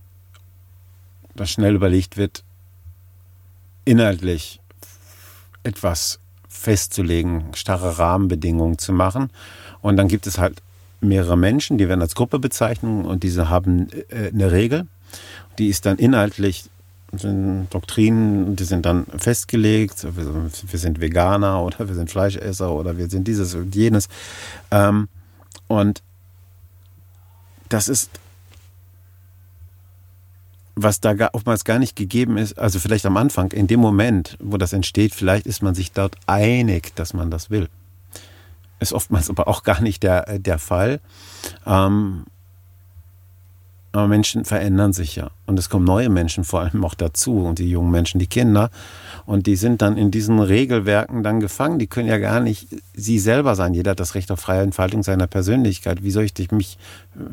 dass 1.34 1.50
schnell 1.50 1.74
überlegt 1.74 2.16
wird, 2.16 2.44
inhaltlich 3.84 4.60
etwas 5.62 6.18
festzulegen, 6.48 7.54
starre 7.54 7.98
Rahmenbedingungen 7.98 8.78
zu 8.78 8.92
machen. 8.92 9.30
Und 9.82 9.96
dann 9.96 10.08
gibt 10.08 10.26
es 10.26 10.38
halt 10.38 10.62
mehrere 11.00 11.36
Menschen, 11.36 11.76
die 11.76 11.88
werden 11.88 12.00
als 12.00 12.14
Gruppe 12.14 12.38
bezeichnet 12.38 13.06
und 13.06 13.22
diese 13.22 13.50
haben 13.50 13.88
äh, 14.08 14.28
eine 14.28 14.52
Regel. 14.52 14.86
Die 15.58 15.68
ist 15.68 15.86
dann 15.86 15.98
inhaltlich 15.98 16.70
sind 17.18 17.68
Doktrinen, 17.70 18.56
die 18.56 18.64
sind 18.64 18.86
dann 18.86 19.06
festgelegt. 19.18 20.04
Wir 20.04 20.78
sind 20.78 21.00
Veganer 21.00 21.62
oder 21.62 21.88
wir 21.88 21.94
sind 21.94 22.10
Fleischesser 22.10 22.72
oder 22.72 22.96
wir 22.96 23.08
sind 23.08 23.26
dieses 23.28 23.54
und 23.54 23.74
jenes. 23.74 24.08
Ähm, 24.70 25.08
und 25.68 26.02
das 27.68 27.88
ist, 27.88 28.10
was 30.76 31.00
da 31.00 31.14
oftmals 31.32 31.64
gar 31.64 31.78
nicht 31.78 31.96
gegeben 31.96 32.36
ist, 32.36 32.58
also 32.58 32.78
vielleicht 32.78 33.06
am 33.06 33.16
Anfang, 33.16 33.52
in 33.52 33.66
dem 33.66 33.80
Moment, 33.80 34.36
wo 34.40 34.56
das 34.56 34.72
entsteht, 34.72 35.14
vielleicht 35.14 35.46
ist 35.46 35.62
man 35.62 35.74
sich 35.74 35.92
dort 35.92 36.16
einig, 36.26 36.94
dass 36.96 37.14
man 37.14 37.30
das 37.30 37.50
will. 37.50 37.68
Ist 38.80 38.92
oftmals 38.92 39.30
aber 39.30 39.48
auch 39.48 39.62
gar 39.62 39.80
nicht 39.80 40.02
der, 40.02 40.38
der 40.38 40.58
Fall. 40.58 41.00
Ähm, 41.64 42.24
aber 43.94 44.08
Menschen 44.08 44.44
verändern 44.44 44.92
sich 44.92 45.14
ja. 45.14 45.30
Und 45.46 45.56
es 45.56 45.68
kommen 45.68 45.84
neue 45.84 46.08
Menschen 46.08 46.42
vor 46.42 46.62
allem 46.62 46.84
auch 46.84 46.94
dazu. 46.94 47.44
Und 47.44 47.60
die 47.60 47.70
jungen 47.70 47.92
Menschen, 47.92 48.18
die 48.18 48.26
Kinder. 48.26 48.70
Und 49.24 49.46
die 49.46 49.54
sind 49.54 49.82
dann 49.82 49.96
in 49.96 50.10
diesen 50.10 50.40
Regelwerken 50.40 51.22
dann 51.22 51.38
gefangen. 51.38 51.78
Die 51.78 51.86
können 51.86 52.08
ja 52.08 52.18
gar 52.18 52.40
nicht 52.40 52.66
sie 52.92 53.20
selber 53.20 53.54
sein. 53.54 53.72
Jeder 53.72 53.92
hat 53.92 54.00
das 54.00 54.16
Recht 54.16 54.32
auf 54.32 54.40
freie 54.40 54.62
Entfaltung 54.62 55.04
seiner 55.04 55.28
Persönlichkeit. 55.28 56.02
Wie 56.02 56.10
soll 56.10 56.24
ich 56.24 56.50
mich 56.50 56.76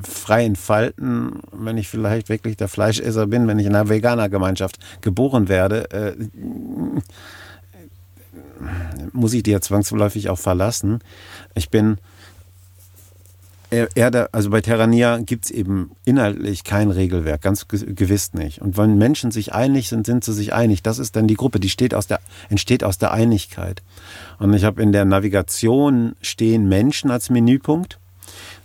frei 0.03 0.45
entfalten, 0.45 1.39
wenn 1.51 1.79
ich 1.79 1.87
vielleicht 1.87 2.29
wirklich 2.29 2.57
der 2.57 2.67
Fleischesser 2.67 3.25
bin, 3.25 3.47
wenn 3.47 3.57
ich 3.57 3.65
in 3.65 3.73
einer 3.73 3.89
Veganergemeinschaft 3.89 4.77
geboren 5.01 5.49
werde? 5.49 5.89
Äh, 5.89 6.13
muss 9.13 9.33
ich 9.33 9.41
die 9.41 9.51
ja 9.51 9.61
zwangsläufig 9.61 10.29
auch 10.29 10.37
verlassen. 10.37 10.99
Ich 11.55 11.71
bin 11.71 11.97
Erde, 13.71 14.33
also 14.33 14.49
bei 14.49 14.59
Terrania 14.59 15.19
gibt 15.19 15.45
es 15.45 15.51
eben 15.51 15.91
inhaltlich 16.03 16.65
kein 16.65 16.91
Regelwerk, 16.91 17.41
ganz 17.41 17.69
gewiss 17.69 18.33
nicht. 18.33 18.61
Und 18.61 18.75
wenn 18.75 18.97
Menschen 18.97 19.31
sich 19.31 19.53
einig 19.53 19.87
sind, 19.87 20.05
sind 20.05 20.25
sie 20.25 20.33
sich 20.33 20.53
einig. 20.53 20.83
Das 20.83 20.99
ist 20.99 21.15
dann 21.15 21.25
die 21.25 21.35
Gruppe, 21.35 21.61
die 21.61 21.69
steht 21.69 21.93
aus 21.93 22.05
der, 22.05 22.19
entsteht 22.49 22.83
aus 22.83 22.97
der 22.97 23.13
Einigkeit. 23.13 23.81
Und 24.39 24.53
ich 24.53 24.65
habe 24.65 24.81
in 24.81 24.91
der 24.91 25.05
Navigation 25.05 26.17
stehen 26.21 26.67
Menschen 26.67 27.11
als 27.11 27.29
Menüpunkt. 27.29 27.97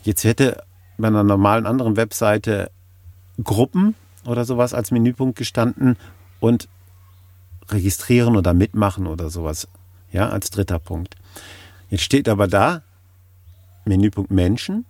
Jetzt 0.03 0.25
hätte 0.25 0.65
bei 0.99 1.07
einer 1.07 1.23
normalen 1.23 1.67
anderen 1.67 1.97
Webseite 1.97 2.73
Gruppen 3.45 3.95
oder 4.25 4.45
sowas 4.45 4.75
als 4.75 4.91
Menüpunkt 4.91 5.39
gestanden 5.39 5.97
und 6.41 6.69
registrieren 7.69 8.37
oder 8.37 8.55
mitmachen 8.55 9.07
oder 9.07 9.31
sowas, 9.31 9.69
ja, 10.11 10.31
als 10.31 10.51
dritter 10.51 10.81
Punkt. 10.81 11.15
Jetzt 11.91 12.03
steht 12.03 12.29
aber 12.29 12.49
da 12.49 12.83
Menüpunkt 13.85 14.33
Menschen 14.33 14.85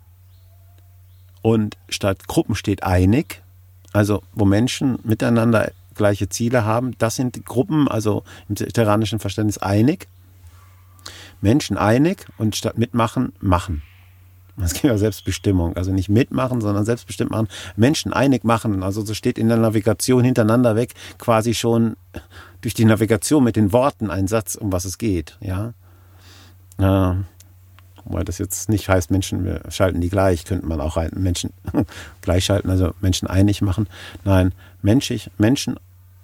und 1.46 1.76
statt 1.88 2.26
Gruppen 2.26 2.56
steht 2.56 2.82
einig. 2.82 3.40
also 3.92 4.24
wo 4.32 4.44
Menschen 4.44 4.98
miteinander 5.04 5.70
gleiche 5.94 6.28
Ziele 6.28 6.64
haben, 6.64 6.98
das 6.98 7.14
sind 7.14 7.46
Gruppen, 7.46 7.86
also 7.86 8.24
im 8.48 8.56
terranischen 8.56 9.20
Verständnis 9.20 9.56
einig. 9.56 10.08
Menschen 11.40 11.78
einig 11.78 12.26
und 12.36 12.56
statt 12.56 12.78
mitmachen, 12.78 13.32
machen. 13.40 13.82
Es 14.60 14.72
geht 14.72 14.84
ja 14.84 14.98
Selbstbestimmung, 14.98 15.76
also 15.76 15.92
nicht 15.92 16.08
mitmachen, 16.08 16.60
sondern 16.60 16.84
selbstbestimmt 16.84 17.30
machen. 17.30 17.46
Menschen 17.76 18.12
einig 18.12 18.42
machen, 18.42 18.82
also 18.82 19.04
so 19.04 19.14
steht 19.14 19.38
in 19.38 19.48
der 19.48 19.58
Navigation 19.58 20.24
hintereinander 20.24 20.74
weg 20.74 20.94
quasi 21.18 21.54
schon 21.54 21.96
durch 22.60 22.74
die 22.74 22.86
Navigation 22.86 23.44
mit 23.44 23.54
den 23.54 23.72
Worten 23.72 24.10
ein 24.10 24.26
Satz, 24.26 24.56
um 24.56 24.72
was 24.72 24.84
es 24.84 24.98
geht. 24.98 25.38
Ja, 25.40 25.74
äh, 26.78 27.14
weil 28.08 28.24
das 28.24 28.38
jetzt 28.38 28.68
nicht 28.68 28.88
heißt, 28.88 29.10
Menschen 29.10 29.44
wir 29.44 29.60
schalten 29.68 30.00
die 30.00 30.08
gleich, 30.08 30.44
könnte 30.44 30.66
man 30.66 30.80
auch 30.80 30.96
Menschen 31.12 31.52
gleichschalten, 32.22 32.70
also 32.70 32.92
Menschen 33.00 33.28
einig 33.28 33.62
machen. 33.62 33.88
Nein, 34.24 34.52
menschig, 34.82 35.30
Menschen, 35.38 35.78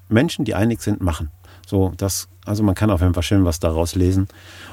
Menschen, 0.09 0.44
die 0.44 0.54
einig 0.54 0.82
sind, 0.82 1.00
machen. 1.00 1.30
So, 1.66 1.92
das, 1.96 2.28
also 2.44 2.62
man 2.62 2.74
kann 2.74 2.90
auf 2.90 3.00
jeden 3.00 3.14
Fall 3.14 3.22
schön 3.22 3.44
was 3.44 3.60
daraus 3.60 3.94
lesen. 3.94 4.28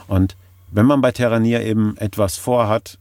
Und 0.07 0.35
wenn 0.71 0.85
man 0.85 1.01
bei 1.01 1.11
Terranier 1.11 1.61
eben 1.61 1.97
etwas 1.97 2.37
vorhat 2.37 2.97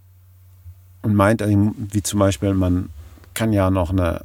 und 1.03 1.15
meint, 1.15 1.43
wie 1.43 2.03
zum 2.03 2.19
Beispiel, 2.19 2.55
man 2.55 2.91
kann 3.35 3.53
ja 3.53 3.71
noch 3.71 3.91
eine, 3.91 4.23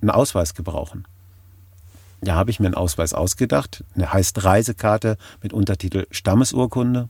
einen 0.00 0.10
Ausweis 0.10 0.54
gebrauchen. 0.54 1.04
Ja, 2.22 2.34
habe 2.34 2.50
ich 2.50 2.60
mir 2.60 2.66
einen 2.66 2.74
Ausweis 2.74 3.14
ausgedacht. 3.14 3.82
Eine 3.94 4.12
heißt 4.12 4.44
Reisekarte 4.44 5.16
mit 5.42 5.54
Untertitel 5.54 6.06
Stammesurkunde 6.10 7.08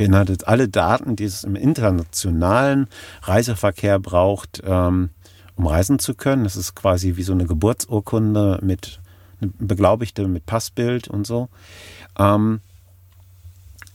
beinhaltet 0.00 0.48
alle 0.48 0.66
Daten, 0.66 1.14
die 1.14 1.24
es 1.24 1.44
im 1.44 1.56
internationalen 1.56 2.88
Reiseverkehr 3.20 3.98
braucht, 3.98 4.62
ähm, 4.64 5.10
um 5.56 5.66
reisen 5.66 5.98
zu 5.98 6.14
können. 6.14 6.44
Das 6.44 6.56
ist 6.56 6.74
quasi 6.74 7.16
wie 7.16 7.22
so 7.22 7.34
eine 7.34 7.44
Geburtsurkunde 7.44 8.60
mit 8.62 8.98
beglaubigte 9.40 10.26
mit 10.26 10.46
Passbild 10.46 11.08
und 11.08 11.26
so. 11.26 11.50
Ähm, 12.18 12.60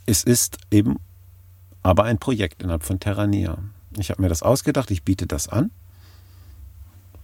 es 0.06 0.24
ist 0.24 0.60
eben 0.70 0.98
aber 1.82 2.04
ein 2.04 2.20
Projekt 2.20 2.62
innerhalb 2.62 2.84
von 2.84 3.00
Terrania. 3.00 3.58
Ich 3.98 4.12
habe 4.12 4.22
mir 4.22 4.30
das 4.30 4.44
ausgedacht, 4.44 4.92
ich 4.92 5.02
biete 5.02 5.26
das 5.26 5.48
an, 5.48 5.72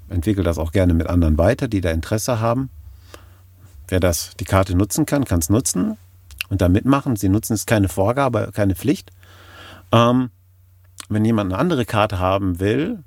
entwickle 0.09 0.43
das 0.43 0.57
auch 0.57 0.71
gerne 0.71 0.95
mit 0.95 1.05
anderen 1.05 1.37
weiter, 1.37 1.67
die 1.67 1.81
da 1.81 1.91
Interesse 1.91 2.39
haben. 2.39 2.71
Wer 3.87 3.99
das 3.99 4.31
die 4.39 4.45
Karte 4.45 4.73
nutzen 4.73 5.05
kann, 5.05 5.25
kann 5.25 5.39
es 5.39 5.51
nutzen 5.51 5.97
und 6.51 6.61
da 6.61 6.69
mitmachen. 6.69 7.15
Sie 7.15 7.29
nutzen 7.29 7.53
es 7.53 7.65
keine 7.65 7.89
Vorgabe, 7.89 8.51
keine 8.53 8.75
Pflicht. 8.75 9.09
Ähm, 9.91 10.29
wenn 11.09 11.25
jemand 11.25 11.51
eine 11.51 11.59
andere 11.59 11.85
Karte 11.85 12.19
haben 12.19 12.59
will, 12.59 12.99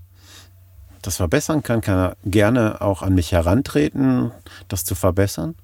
das 1.03 1.16
verbessern 1.16 1.62
kann, 1.62 1.83
kann 1.83 1.99
er 1.99 2.16
gerne 2.25 2.81
auch 2.81 3.03
an 3.03 3.15
mich 3.15 3.33
herantreten, 3.33 4.33
das 4.69 4.85
zu 4.85 4.95
verbessern. 4.95 5.55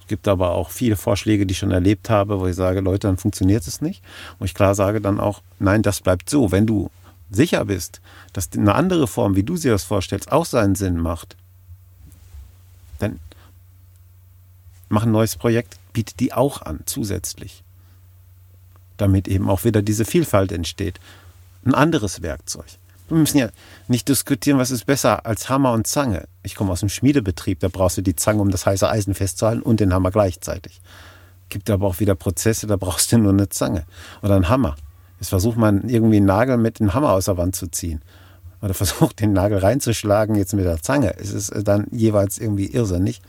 Es 0.00 0.06
gibt 0.06 0.28
aber 0.28 0.50
auch 0.50 0.70
viele 0.70 0.96
Vorschläge, 0.96 1.46
die 1.46 1.52
ich 1.52 1.58
schon 1.58 1.70
erlebt 1.70 2.10
habe, 2.10 2.38
wo 2.38 2.46
ich 2.46 2.54
sage, 2.54 2.80
Leute, 2.80 3.06
dann 3.06 3.16
funktioniert 3.16 3.66
es 3.66 3.80
nicht. 3.80 4.02
Und 4.38 4.44
ich 4.44 4.54
klar 4.54 4.74
sage 4.74 5.00
dann 5.00 5.18
auch, 5.18 5.40
nein, 5.58 5.82
das 5.82 6.02
bleibt 6.02 6.28
so. 6.28 6.52
Wenn 6.52 6.66
du 6.66 6.90
sicher 7.30 7.64
bist, 7.64 8.02
dass 8.34 8.50
eine 8.52 8.74
andere 8.74 9.06
Form, 9.06 9.36
wie 9.36 9.42
du 9.42 9.56
sie 9.56 9.70
das 9.70 9.84
vorstellst, 9.84 10.30
auch 10.30 10.44
seinen 10.44 10.74
Sinn 10.74 10.98
macht, 10.98 11.36
dann 12.98 13.20
mach 14.90 15.04
ein 15.04 15.12
neues 15.12 15.36
Projekt, 15.36 15.78
bietet 15.92 16.20
die 16.20 16.32
auch 16.32 16.62
an, 16.62 16.80
zusätzlich. 16.86 17.62
Damit 18.96 19.28
eben 19.28 19.48
auch 19.48 19.64
wieder 19.64 19.82
diese 19.82 20.04
Vielfalt 20.04 20.52
entsteht. 20.52 21.00
Ein 21.64 21.74
anderes 21.74 22.22
Werkzeug. 22.22 22.66
Wir 23.08 23.18
müssen 23.18 23.38
ja 23.38 23.48
nicht 23.88 24.08
diskutieren, 24.08 24.58
was 24.58 24.70
ist 24.70 24.86
besser 24.86 25.26
als 25.26 25.48
Hammer 25.48 25.72
und 25.72 25.86
Zange. 25.86 26.26
Ich 26.42 26.54
komme 26.54 26.72
aus 26.72 26.80
dem 26.80 26.88
Schmiedebetrieb, 26.88 27.60
da 27.60 27.68
brauchst 27.68 27.98
du 27.98 28.02
die 28.02 28.16
Zange, 28.16 28.40
um 28.40 28.50
das 28.50 28.64
heiße 28.64 28.88
Eisen 28.88 29.14
festzuhalten 29.14 29.62
und 29.62 29.80
den 29.80 29.92
Hammer 29.92 30.10
gleichzeitig. 30.10 30.80
Gibt 31.48 31.68
aber 31.68 31.86
auch 31.86 32.00
wieder 32.00 32.14
Prozesse, 32.14 32.66
da 32.66 32.76
brauchst 32.76 33.12
du 33.12 33.18
nur 33.18 33.32
eine 33.32 33.48
Zange 33.48 33.84
oder 34.22 34.36
einen 34.36 34.48
Hammer. 34.48 34.76
Jetzt 35.20 35.28
versucht 35.28 35.58
man 35.58 35.88
irgendwie 35.88 36.16
einen 36.16 36.26
Nagel 36.26 36.56
mit 36.56 36.78
dem 36.78 36.94
Hammer 36.94 37.10
aus 37.12 37.26
der 37.26 37.36
Wand 37.36 37.54
zu 37.54 37.66
ziehen 37.68 38.02
oder 38.62 38.74
versucht, 38.74 39.20
den 39.20 39.32
Nagel 39.32 39.58
reinzuschlagen, 39.58 40.36
jetzt 40.36 40.54
mit 40.54 40.64
der 40.64 40.80
Zange. 40.80 41.14
Es 41.18 41.32
ist 41.32 41.52
dann 41.64 41.86
jeweils 41.90 42.38
irgendwie 42.38 42.66
irrsinnig. 42.66 43.20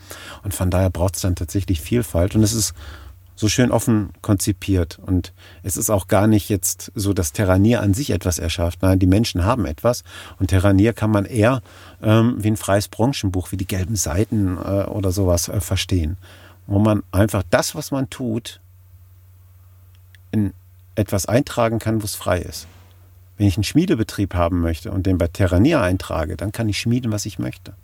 Und 0.44 0.54
von 0.54 0.70
daher 0.70 0.90
braucht 0.90 1.16
es 1.16 1.22
dann 1.22 1.34
tatsächlich 1.34 1.80
Vielfalt. 1.80 2.34
Und 2.36 2.42
es 2.44 2.54
ist 2.54 2.72
so 3.34 3.48
schön 3.48 3.72
offen 3.72 4.10
konzipiert. 4.22 5.00
Und 5.04 5.32
es 5.64 5.76
ist 5.76 5.90
auch 5.90 6.06
gar 6.06 6.28
nicht 6.28 6.48
jetzt 6.48 6.92
so, 6.94 7.12
dass 7.12 7.32
Terranier 7.32 7.82
an 7.82 7.94
sich 7.94 8.10
etwas 8.10 8.38
erschafft. 8.38 8.82
Nein, 8.82 9.00
die 9.00 9.08
Menschen 9.08 9.44
haben 9.44 9.66
etwas. 9.66 10.04
Und 10.38 10.48
Terranier 10.48 10.92
kann 10.92 11.10
man 11.10 11.24
eher 11.24 11.62
ähm, 12.00 12.36
wie 12.38 12.52
ein 12.52 12.56
freies 12.56 12.86
Branchenbuch, 12.86 13.50
wie 13.50 13.56
die 13.56 13.66
gelben 13.66 13.96
Seiten 13.96 14.56
äh, 14.56 14.84
oder 14.84 15.10
sowas 15.10 15.48
äh, 15.48 15.60
verstehen. 15.60 16.16
Wo 16.68 16.78
man 16.78 17.02
einfach 17.10 17.42
das, 17.50 17.74
was 17.74 17.90
man 17.90 18.08
tut, 18.08 18.60
in 20.30 20.52
etwas 20.94 21.26
eintragen 21.26 21.80
kann, 21.80 22.02
wo 22.02 22.04
es 22.04 22.14
frei 22.14 22.38
ist. 22.38 22.68
Wenn 23.36 23.46
ich 23.46 23.56
einen 23.56 23.64
Schmiedebetrieb 23.64 24.34
haben 24.34 24.60
möchte 24.60 24.90
und 24.90 25.06
den 25.06 25.18
bei 25.18 25.28
Terranier 25.28 25.80
eintrage, 25.80 26.36
dann 26.36 26.52
kann 26.52 26.68
ich 26.68 26.78
schmieden, 26.78 27.12
was 27.12 27.26
ich 27.26 27.38
möchte. 27.38 27.74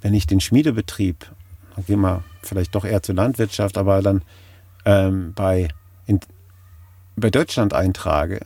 Wenn 0.00 0.14
ich 0.14 0.26
den 0.26 0.40
Schmiedebetrieb, 0.40 1.30
dann 1.76 1.84
gehen 1.84 2.00
wir 2.00 2.24
vielleicht 2.42 2.74
doch 2.74 2.84
eher 2.84 3.02
zur 3.02 3.14
Landwirtschaft, 3.14 3.76
aber 3.76 4.02
dann 4.02 4.22
ähm, 4.84 5.32
bei, 5.34 5.68
in, 6.06 6.20
bei 7.16 7.30
Deutschland 7.30 7.74
eintrage, 7.74 8.40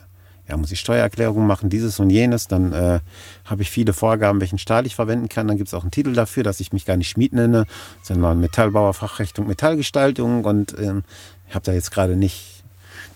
ja, 0.47 0.57
muss 0.57 0.71
ich 0.71 0.79
Steuererklärungen 0.79 1.47
machen, 1.47 1.69
dieses 1.69 1.99
und 1.99 2.11
jenes, 2.11 2.47
dann 2.47 2.71
äh, 2.71 2.99
habe 3.45 3.61
ich 3.63 3.71
viele 3.71 3.93
Vorgaben, 3.93 4.39
welchen 4.41 4.59
Stahl 4.59 4.85
ich 4.85 4.93
verwenden 4.93 5.27
kann. 5.27 5.47
Dann 5.47 5.57
gibt 5.57 5.69
es 5.69 5.73
auch 5.73 5.81
einen 5.81 5.91
Titel 5.91 6.13
dafür, 6.13 6.43
dass 6.43 6.59
ich 6.59 6.71
mich 6.71 6.85
gar 6.85 6.97
nicht 6.97 7.09
Schmied 7.09 7.33
nenne, 7.33 7.65
sondern 8.03 8.39
Metallbauer, 8.39 8.93
Fachrichtung 8.93 9.47
Metallgestaltung. 9.47 10.45
Und 10.45 10.77
ähm, 10.77 11.03
ich 11.49 11.55
habe 11.55 11.65
da 11.65 11.73
jetzt 11.73 11.89
gerade 11.89 12.15
nicht 12.15 12.54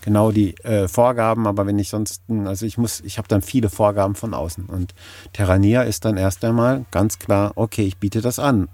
genau 0.02 0.32
die 0.32 0.56
äh, 0.64 0.88
Vorgaben, 0.88 1.46
aber 1.46 1.66
wenn 1.66 1.78
ich 1.78 1.88
sonst, 1.88 2.22
also 2.44 2.66
ich 2.66 2.78
muss, 2.78 3.00
ich 3.00 3.18
habe 3.18 3.28
dann 3.28 3.42
viele 3.42 3.68
Vorgaben 3.68 4.14
von 4.14 4.34
außen. 4.34 4.66
Und 4.66 4.94
Terrania 5.32 5.82
ist 5.82 6.04
dann 6.04 6.16
erst 6.16 6.44
einmal 6.44 6.84
ganz 6.90 7.18
klar, 7.18 7.52
okay, 7.56 7.84
ich 7.84 7.98
biete 7.98 8.20
das 8.20 8.38
an. 8.38 8.68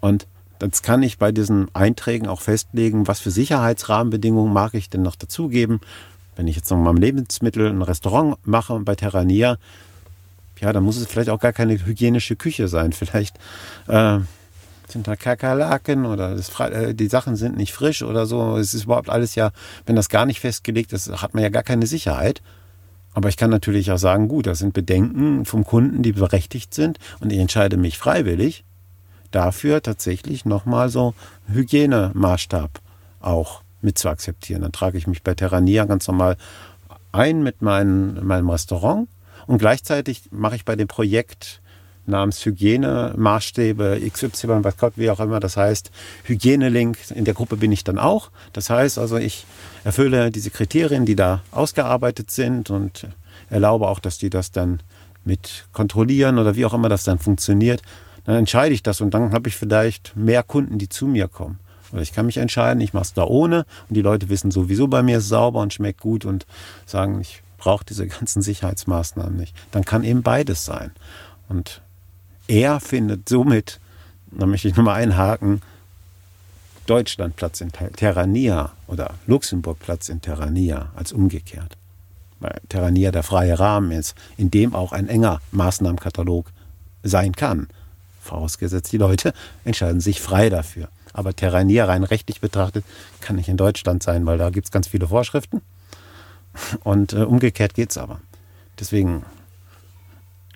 Und 0.00 0.26
Jetzt 0.60 0.82
kann 0.82 1.02
ich 1.02 1.18
bei 1.18 1.32
diesen 1.32 1.74
Einträgen 1.74 2.28
auch 2.28 2.40
festlegen, 2.40 3.06
was 3.06 3.20
für 3.20 3.30
Sicherheitsrahmenbedingungen 3.30 4.52
mag 4.52 4.74
ich 4.74 4.88
denn 4.88 5.02
noch 5.02 5.16
dazugeben. 5.16 5.80
Wenn 6.34 6.48
ich 6.48 6.56
jetzt 6.56 6.70
noch 6.70 6.78
mal 6.78 6.90
ein 6.90 6.96
Lebensmittel, 6.96 7.68
ein 7.68 7.82
Restaurant 7.82 8.36
mache 8.46 8.78
bei 8.80 8.94
Terrania, 8.94 9.58
ja, 10.60 10.72
dann 10.72 10.84
muss 10.84 10.96
es 10.96 11.06
vielleicht 11.06 11.28
auch 11.28 11.40
gar 11.40 11.52
keine 11.52 11.84
hygienische 11.84 12.36
Küche 12.36 12.68
sein. 12.68 12.92
Vielleicht 12.92 13.36
äh, 13.88 14.20
sind 14.92 15.08
da 15.08 15.16
Kakerlaken 15.16 16.06
oder 16.06 16.34
das, 16.34 16.58
äh, 16.60 16.94
die 16.94 17.08
Sachen 17.08 17.36
sind 17.36 17.56
nicht 17.56 17.72
frisch 17.72 18.02
oder 18.02 18.26
so. 18.26 18.56
Es 18.56 18.74
ist 18.74 18.84
überhaupt 18.84 19.08
alles 19.08 19.34
ja, 19.34 19.50
wenn 19.86 19.96
das 19.96 20.08
gar 20.08 20.26
nicht 20.26 20.40
festgelegt 20.40 20.92
ist, 20.92 21.22
hat 21.22 21.34
man 21.34 21.42
ja 21.42 21.48
gar 21.48 21.62
keine 21.62 21.86
Sicherheit. 21.86 22.42
Aber 23.14 23.28
ich 23.30 23.36
kann 23.36 23.50
natürlich 23.50 23.90
auch 23.90 23.98
sagen, 23.98 24.28
gut, 24.28 24.46
das 24.46 24.58
sind 24.58 24.74
Bedenken 24.74 25.46
vom 25.46 25.64
Kunden, 25.64 26.02
die 26.02 26.12
berechtigt 26.12 26.74
sind 26.74 26.98
und 27.20 27.32
ich 27.32 27.38
entscheide 27.38 27.76
mich 27.78 27.98
freiwillig 27.98 28.64
dafür 29.30 29.82
tatsächlich 29.82 30.44
nochmal 30.44 30.88
so 30.88 31.14
Hygienemaßstab 31.48 32.80
auch 33.20 33.62
mit 33.80 33.98
zu 33.98 34.08
akzeptieren. 34.08 34.62
Dann 34.62 34.72
trage 34.72 34.98
ich 34.98 35.06
mich 35.06 35.22
bei 35.22 35.34
Terrania 35.34 35.84
ganz 35.84 36.06
normal 36.08 36.36
ein 37.12 37.42
mit 37.42 37.62
mein, 37.62 38.24
meinem 38.24 38.50
Restaurant 38.50 39.08
und 39.46 39.58
gleichzeitig 39.58 40.28
mache 40.30 40.56
ich 40.56 40.64
bei 40.64 40.76
dem 40.76 40.88
Projekt 40.88 41.60
namens 42.06 42.44
Hygienemaßstäbe 42.44 44.00
XY, 44.12 44.62
was 44.62 44.76
Gott, 44.76 44.94
wie 44.96 45.10
auch 45.10 45.20
immer 45.20 45.40
das 45.40 45.56
heißt, 45.56 45.90
Hygienelink. 46.24 46.98
In 47.14 47.24
der 47.24 47.34
Gruppe 47.34 47.56
bin 47.56 47.72
ich 47.72 47.84
dann 47.84 47.98
auch. 47.98 48.30
Das 48.52 48.70
heißt 48.70 48.98
also, 48.98 49.16
ich 49.16 49.44
erfülle 49.84 50.30
diese 50.30 50.50
Kriterien, 50.50 51.06
die 51.06 51.16
da 51.16 51.42
ausgearbeitet 51.50 52.30
sind 52.30 52.70
und 52.70 53.08
erlaube 53.50 53.88
auch, 53.88 54.00
dass 54.00 54.18
die 54.18 54.30
das 54.30 54.50
dann 54.52 54.80
mit 55.24 55.66
kontrollieren 55.72 56.38
oder 56.38 56.56
wie 56.56 56.64
auch 56.64 56.74
immer 56.74 56.88
das 56.88 57.04
dann 57.04 57.18
funktioniert. 57.18 57.82
Dann 58.24 58.36
entscheide 58.36 58.74
ich 58.74 58.82
das 58.82 59.00
und 59.00 59.14
dann 59.14 59.32
habe 59.32 59.48
ich 59.48 59.56
vielleicht 59.56 60.16
mehr 60.16 60.42
Kunden, 60.42 60.78
die 60.78 60.88
zu 60.88 61.06
mir 61.06 61.28
kommen. 61.28 61.58
Oder 61.92 62.02
ich 62.02 62.12
kann 62.12 62.26
mich 62.26 62.38
entscheiden, 62.38 62.80
ich 62.80 62.92
mache 62.92 63.04
es 63.04 63.14
da 63.14 63.24
ohne 63.24 63.64
und 63.88 63.96
die 63.96 64.02
Leute 64.02 64.28
wissen 64.28 64.50
sowieso 64.50 64.88
bei 64.88 65.02
mir 65.02 65.18
ist 65.18 65.28
sauber 65.28 65.60
und 65.60 65.72
schmeckt 65.72 66.00
gut 66.00 66.24
und 66.24 66.46
sagen, 66.84 67.20
ich 67.20 67.42
brauche 67.58 67.84
diese 67.84 68.06
ganzen 68.06 68.42
Sicherheitsmaßnahmen 68.42 69.36
nicht. 69.36 69.54
Dann 69.70 69.84
kann 69.84 70.04
eben 70.04 70.22
beides 70.22 70.64
sein. 70.64 70.92
Und 71.48 71.82
er 72.48 72.80
findet 72.80 73.28
somit, 73.28 73.80
da 74.30 74.46
möchte 74.46 74.68
ich 74.68 74.76
nochmal 74.76 75.02
einhaken, 75.02 75.62
Deutschland 76.86 77.34
Platz 77.36 77.60
in 77.60 77.72
Terrania 77.72 78.72
oder 78.86 79.14
Luxemburg 79.26 79.78
Platz 79.80 80.08
in 80.08 80.20
Terrania 80.20 80.92
als 80.94 81.12
umgekehrt. 81.12 81.76
Weil 82.38 82.60
Terrania 82.68 83.10
der 83.10 83.22
freie 83.22 83.58
Rahmen 83.58 83.90
ist, 83.90 84.14
in 84.36 84.50
dem 84.50 84.74
auch 84.74 84.92
ein 84.92 85.08
enger 85.08 85.40
Maßnahmenkatalog 85.50 86.46
sein 87.02 87.34
kann. 87.34 87.68
Vorausgesetzt, 88.20 88.92
die 88.92 88.98
Leute 88.98 89.32
entscheiden 89.64 90.00
sich 90.00 90.20
frei 90.20 90.48
dafür. 90.48 90.88
Aber 91.12 91.34
Terrania 91.34 91.86
rein 91.86 92.04
rechtlich 92.04 92.40
betrachtet 92.40 92.84
kann 93.20 93.36
nicht 93.36 93.48
in 93.48 93.56
Deutschland 93.56 94.02
sein, 94.02 94.26
weil 94.26 94.38
da 94.38 94.50
gibt 94.50 94.66
es 94.66 94.70
ganz 94.70 94.86
viele 94.86 95.08
Vorschriften. 95.08 95.62
Und 96.84 97.14
äh, 97.14 97.22
umgekehrt 97.22 97.74
geht 97.74 97.90
es 97.90 97.98
aber. 97.98 98.20
Deswegen 98.78 99.24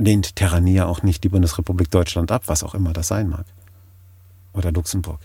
lehnt 0.01 0.35
Terrania 0.35 0.87
auch 0.87 1.03
nicht 1.03 1.23
die 1.25 1.29
Bundesrepublik 1.29 1.91
Deutschland 1.91 2.33
ab, 2.33 2.45
was 2.47 2.65
auch 2.65 2.75
immer 2.75 2.93
das 2.93 3.09
sein 3.09 3.29
mag. 3.29 3.45
oder 4.53 4.73
Luxemburg. 4.73 5.21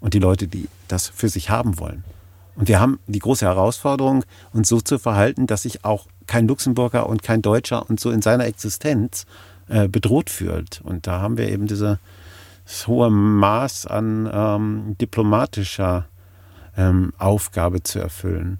Und 0.00 0.14
die 0.14 0.18
Leute, 0.18 0.48
die 0.48 0.66
das 0.88 1.08
für 1.08 1.28
sich 1.28 1.50
haben 1.50 1.78
wollen. 1.78 2.04
Und 2.56 2.68
wir 2.68 2.80
haben 2.80 2.98
die 3.06 3.18
große 3.18 3.44
Herausforderung, 3.44 4.24
uns 4.52 4.68
so 4.68 4.80
zu 4.80 4.98
verhalten, 4.98 5.46
dass 5.46 5.62
sich 5.62 5.84
auch 5.84 6.06
kein 6.26 6.48
Luxemburger 6.48 7.06
und 7.06 7.22
kein 7.22 7.42
Deutscher 7.42 7.88
und 7.88 8.00
so 8.00 8.10
in 8.10 8.22
seiner 8.22 8.46
Existenz 8.46 9.26
äh, 9.68 9.88
bedroht 9.88 10.30
fühlt. 10.30 10.80
Und 10.84 11.06
da 11.06 11.20
haben 11.20 11.36
wir 11.36 11.48
eben 11.48 11.66
dieses 11.66 11.98
hohe 12.86 13.10
Maß 13.10 13.86
an 13.86 14.28
ähm, 14.32 14.96
diplomatischer 14.98 16.06
ähm, 16.76 17.12
Aufgabe 17.18 17.82
zu 17.82 17.98
erfüllen. 17.98 18.58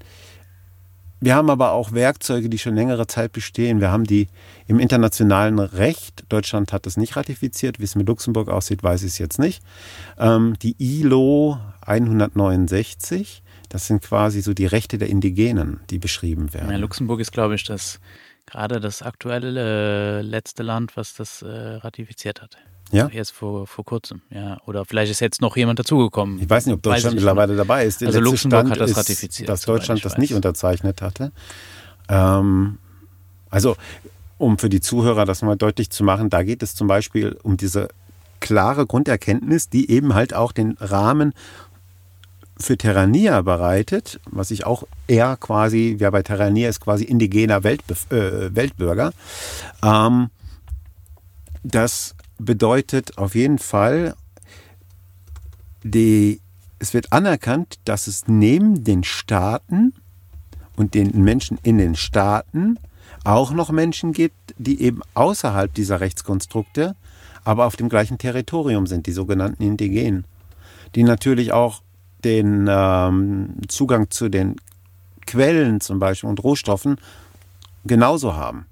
Wir 1.23 1.37
haben 1.37 1.51
aber 1.51 1.71
auch 1.71 1.93
Werkzeuge, 1.93 2.49
die 2.49 2.59
schon 2.59 2.75
längere 2.75 3.07
Zeit 3.07 3.31
bestehen. 3.31 3.81
Wir 3.81 3.93
haben 3.93 4.03
die 4.03 4.27
im 4.67 4.81
internationalen 4.81 5.61
Recht. 5.61 6.25
Deutschland 6.29 6.73
hat 6.73 6.85
das 6.85 6.97
nicht 6.97 7.15
ratifiziert. 7.15 7.79
Wie 7.79 7.85
es 7.85 7.95
mit 7.95 8.09
Luxemburg 8.09 8.49
aussieht, 8.49 8.83
weiß 8.83 9.05
ich 9.05 9.13
es 9.13 9.19
jetzt 9.19 9.39
nicht. 9.39 9.63
Ähm, 10.19 10.57
die 10.61 10.75
ILO 10.81 11.59
169. 11.83 13.45
Das 13.69 13.87
sind 13.87 14.03
quasi 14.03 14.41
so 14.41 14.53
die 14.53 14.67
Rechte 14.67 14.99
der 14.99 15.11
Indigenen, 15.11 15.79
die 15.91 16.01
beschrieben 16.01 16.53
werden. 16.53 16.73
Ja, 16.73 16.77
Luxemburg 16.77 17.21
ist, 17.21 17.31
glaube 17.31 17.55
ich, 17.55 17.63
das 17.63 18.01
gerade 18.45 18.81
das 18.81 19.01
aktuelle 19.01 20.19
äh, 20.19 20.23
letzte 20.23 20.65
Land, 20.65 20.97
was 20.97 21.15
das 21.15 21.43
äh, 21.43 21.47
ratifiziert 21.47 22.43
hat. 22.43 22.57
Ja. 22.93 23.09
Erst 23.09 23.33
vor, 23.33 23.67
vor 23.67 23.85
kurzem, 23.85 24.21
ja. 24.31 24.59
Oder 24.67 24.85
vielleicht 24.85 25.11
ist 25.11 25.21
jetzt 25.21 25.41
noch 25.41 25.57
jemand 25.57 25.79
dazugekommen. 25.79 26.41
Ich 26.41 26.49
weiß 26.49 26.67
nicht, 26.67 26.75
ob 26.75 26.83
Deutschland 26.83 27.17
mittlerweile 27.17 27.57
dabei 27.57 27.87
ist. 27.87 28.03
Der 28.03 28.09
also 28.09 28.21
Luxemburg 28.21 28.67
Stand 28.67 28.71
hat 28.71 28.81
das 28.81 28.97
ratifiziert. 28.97 29.49
Ist, 29.49 29.53
dass 29.53 29.63
Deutschland 29.63 30.05
das 30.05 30.19
nicht 30.19 30.35
unterzeichnet 30.35 31.01
hatte. 31.01 31.33
Ähm, 32.09 32.79
also, 33.49 33.77
um 34.37 34.59
für 34.59 34.69
die 34.69 34.81
Zuhörer 34.81 35.25
das 35.25 35.41
mal 35.41 35.57
deutlich 35.57 35.89
zu 35.91 36.05
machen, 36.05 36.29
da 36.29 36.43
geht 36.43 36.63
es 36.63 36.75
zum 36.75 36.87
Beispiel 36.87 37.39
um 37.43 37.57
diese 37.57 37.89
klare 38.41 38.87
Grunderkenntnis, 38.87 39.71
die 39.71 39.91
eben 39.91 40.15
halt 40.15 40.35
auch 40.35 40.53
den 40.53 40.77
Rahmen 40.79 41.33
für 42.59 42.77
Terrania 42.77 43.41
bereitet, 43.43 44.21
was 44.31 44.51
ich 44.51 44.67
auch 44.67 44.85
eher 45.09 45.37
quasi, 45.37 45.97
wer 45.99 46.11
bei 46.11 46.23
Terrania 46.23 46.69
ist 46.69 46.81
quasi 46.81 47.05
indigener 47.05 47.65
Weltbe 47.65 47.95
äh, 48.11 48.55
Weltbürger. 48.55 49.13
Ähm, 49.83 50.29
das 51.65 52.15
bedeutet 52.39 53.19
auf 53.19 53.35
jeden 53.35 53.59
Fall, 53.59 54.15
die, 55.83 56.41
es 56.79 56.95
wird 56.95 57.13
anerkannt, 57.13 57.79
dass 57.85 58.07
es 58.07 58.27
neben 58.27 58.85
den 58.85 59.05
Staaten 59.05 59.95
und 60.77 60.95
den 60.95 61.23
Menschen 61.23 61.59
in 61.63 61.79
den 61.79 61.95
Staaten 61.95 62.79
auch 63.25 63.53
noch 63.53 63.71
Menschen 63.71 64.13
gibt, 64.13 64.55
die 64.59 64.81
eben 64.81 65.01
außerhalb 65.15 65.73
dieser 65.73 66.01
Rechtskonstrukte, 66.01 66.97
aber 67.45 67.67
auf 67.67 67.77
dem 67.77 67.89
gleichen 67.89 68.19
Territorium 68.19 68.87
sind, 68.87 69.07
die 69.07 69.13
sogenannten 69.13 69.63
Indigenen, 69.63 70.25
die 70.95 71.03
natürlich 71.03 71.53
auch 71.53 71.83
den 72.25 72.67
ähm, 72.69 73.55
Zugang 73.69 74.11
zu 74.11 74.29
den 74.29 74.57
Quellen 75.27 75.81
zum 75.81 75.99
Beispiel 75.99 76.29
und 76.29 76.43
Rohstoffen 76.43 76.97
genauso 77.85 78.35
haben. 78.35 78.67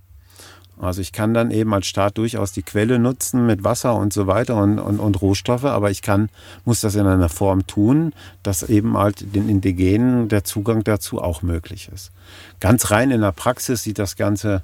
Also 0.80 1.00
ich 1.00 1.12
kann 1.12 1.34
dann 1.34 1.50
eben 1.50 1.74
als 1.74 1.86
Staat 1.86 2.16
durchaus 2.18 2.52
die 2.52 2.62
Quelle 2.62 2.98
nutzen 2.98 3.46
mit 3.46 3.64
Wasser 3.64 3.94
und 3.94 4.12
so 4.12 4.26
weiter 4.26 4.56
und, 4.56 4.78
und, 4.78 4.98
und 4.98 5.20
Rohstoffe, 5.20 5.64
aber 5.64 5.90
ich 5.90 6.02
kann, 6.02 6.30
muss 6.64 6.80
das 6.80 6.94
in 6.94 7.06
einer 7.06 7.28
Form 7.28 7.66
tun, 7.66 8.12
dass 8.42 8.62
eben 8.62 8.96
halt 8.96 9.34
den 9.34 9.48
Indigenen 9.48 10.28
der 10.28 10.44
Zugang 10.44 10.82
dazu 10.84 11.20
auch 11.20 11.42
möglich 11.42 11.90
ist. 11.92 12.10
Ganz 12.60 12.90
rein 12.90 13.10
in 13.10 13.20
der 13.20 13.32
Praxis 13.32 13.82
sieht 13.82 13.98
das 13.98 14.16
Ganze 14.16 14.62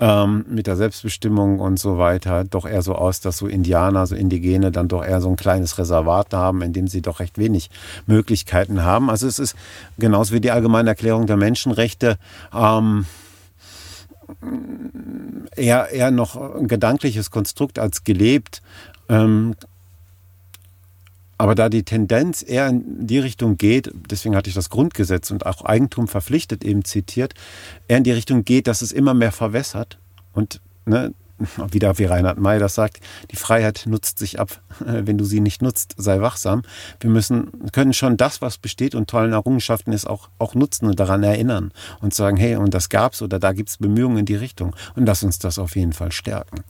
ähm, 0.00 0.44
mit 0.48 0.66
der 0.66 0.76
Selbstbestimmung 0.76 1.60
und 1.60 1.78
so 1.78 1.98
weiter 1.98 2.44
doch 2.44 2.66
eher 2.66 2.82
so 2.82 2.94
aus, 2.94 3.20
dass 3.20 3.38
so 3.38 3.46
Indianer, 3.46 4.06
so 4.06 4.14
Indigene 4.14 4.70
dann 4.70 4.88
doch 4.88 5.04
eher 5.04 5.20
so 5.20 5.28
ein 5.28 5.36
kleines 5.36 5.78
Reservat 5.78 6.32
haben, 6.34 6.62
in 6.62 6.72
dem 6.72 6.88
sie 6.88 7.02
doch 7.02 7.20
recht 7.20 7.38
wenig 7.38 7.70
Möglichkeiten 8.06 8.84
haben. 8.84 9.10
Also 9.10 9.26
es 9.26 9.38
ist 9.38 9.56
genauso 9.98 10.34
wie 10.34 10.40
die 10.40 10.50
Allgemeine 10.50 10.90
Erklärung 10.90 11.26
der 11.26 11.36
Menschenrechte. 11.36 12.18
Ähm, 12.54 13.06
eher, 15.56 15.90
eher 15.90 16.10
noch 16.10 16.36
ein 16.56 16.68
gedankliches 16.68 17.30
Konstrukt 17.30 17.78
als 17.78 18.04
gelebt. 18.04 18.62
Ähm, 19.08 19.54
aber 21.38 21.54
da 21.54 21.68
die 21.68 21.84
Tendenz 21.84 22.44
eher 22.46 22.66
in 22.66 23.06
die 23.06 23.20
Richtung 23.20 23.56
geht, 23.56 23.92
deswegen 24.10 24.34
hatte 24.34 24.48
ich 24.48 24.54
das 24.54 24.70
Grundgesetz 24.70 25.30
und 25.30 25.46
auch 25.46 25.64
Eigentum 25.64 26.08
verpflichtet 26.08 26.64
eben 26.64 26.84
zitiert, 26.84 27.34
eher 27.86 27.98
in 27.98 28.04
die 28.04 28.12
Richtung 28.12 28.44
geht, 28.44 28.66
dass 28.66 28.82
es 28.82 28.90
immer 28.90 29.14
mehr 29.14 29.30
verwässert 29.30 29.98
und 30.32 30.60
ne, 30.84 31.14
wieder 31.70 31.98
wie 31.98 32.04
Reinhard 32.04 32.38
May 32.38 32.58
das 32.58 32.74
sagt, 32.74 33.00
die 33.30 33.36
Freiheit 33.36 33.84
nutzt 33.86 34.18
sich 34.18 34.38
ab. 34.40 34.60
Wenn 34.80 35.18
du 35.18 35.24
sie 35.24 35.40
nicht 35.40 35.62
nutzt, 35.62 35.94
sei 35.96 36.20
wachsam. 36.20 36.62
Wir 37.00 37.10
müssen, 37.10 37.70
können 37.72 37.92
schon 37.92 38.16
das, 38.16 38.42
was 38.42 38.58
besteht 38.58 38.94
und 38.94 39.08
tollen 39.08 39.32
Errungenschaften 39.32 39.92
ist, 39.92 40.06
auch, 40.06 40.28
auch 40.38 40.54
nutzen 40.54 40.86
und 40.86 41.00
daran 41.00 41.22
erinnern 41.22 41.72
und 42.00 42.14
sagen, 42.14 42.36
hey, 42.36 42.56
und 42.56 42.74
das 42.74 42.88
gab's 42.88 43.22
oder 43.22 43.38
da 43.38 43.52
gibt's 43.52 43.78
Bemühungen 43.78 44.18
in 44.18 44.26
die 44.26 44.36
Richtung 44.36 44.74
und 44.96 45.06
lass 45.06 45.22
uns 45.22 45.38
das 45.38 45.58
auf 45.58 45.76
jeden 45.76 45.92
Fall 45.92 46.12
stärken. 46.12 46.64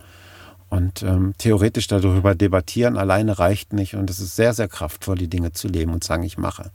Und 0.70 1.02
ähm, 1.02 1.34
theoretisch 1.38 1.86
darüber 1.86 2.34
debattieren 2.34 2.98
alleine 2.98 3.38
reicht 3.38 3.72
nicht 3.72 3.94
und 3.94 4.10
es 4.10 4.20
ist 4.20 4.36
sehr, 4.36 4.52
sehr 4.52 4.68
kraftvoll, 4.68 5.16
die 5.16 5.28
Dinge 5.28 5.52
zu 5.52 5.66
leben 5.66 5.92
und 5.92 6.04
sagen, 6.04 6.24
ich 6.24 6.36
mache. 6.36 6.70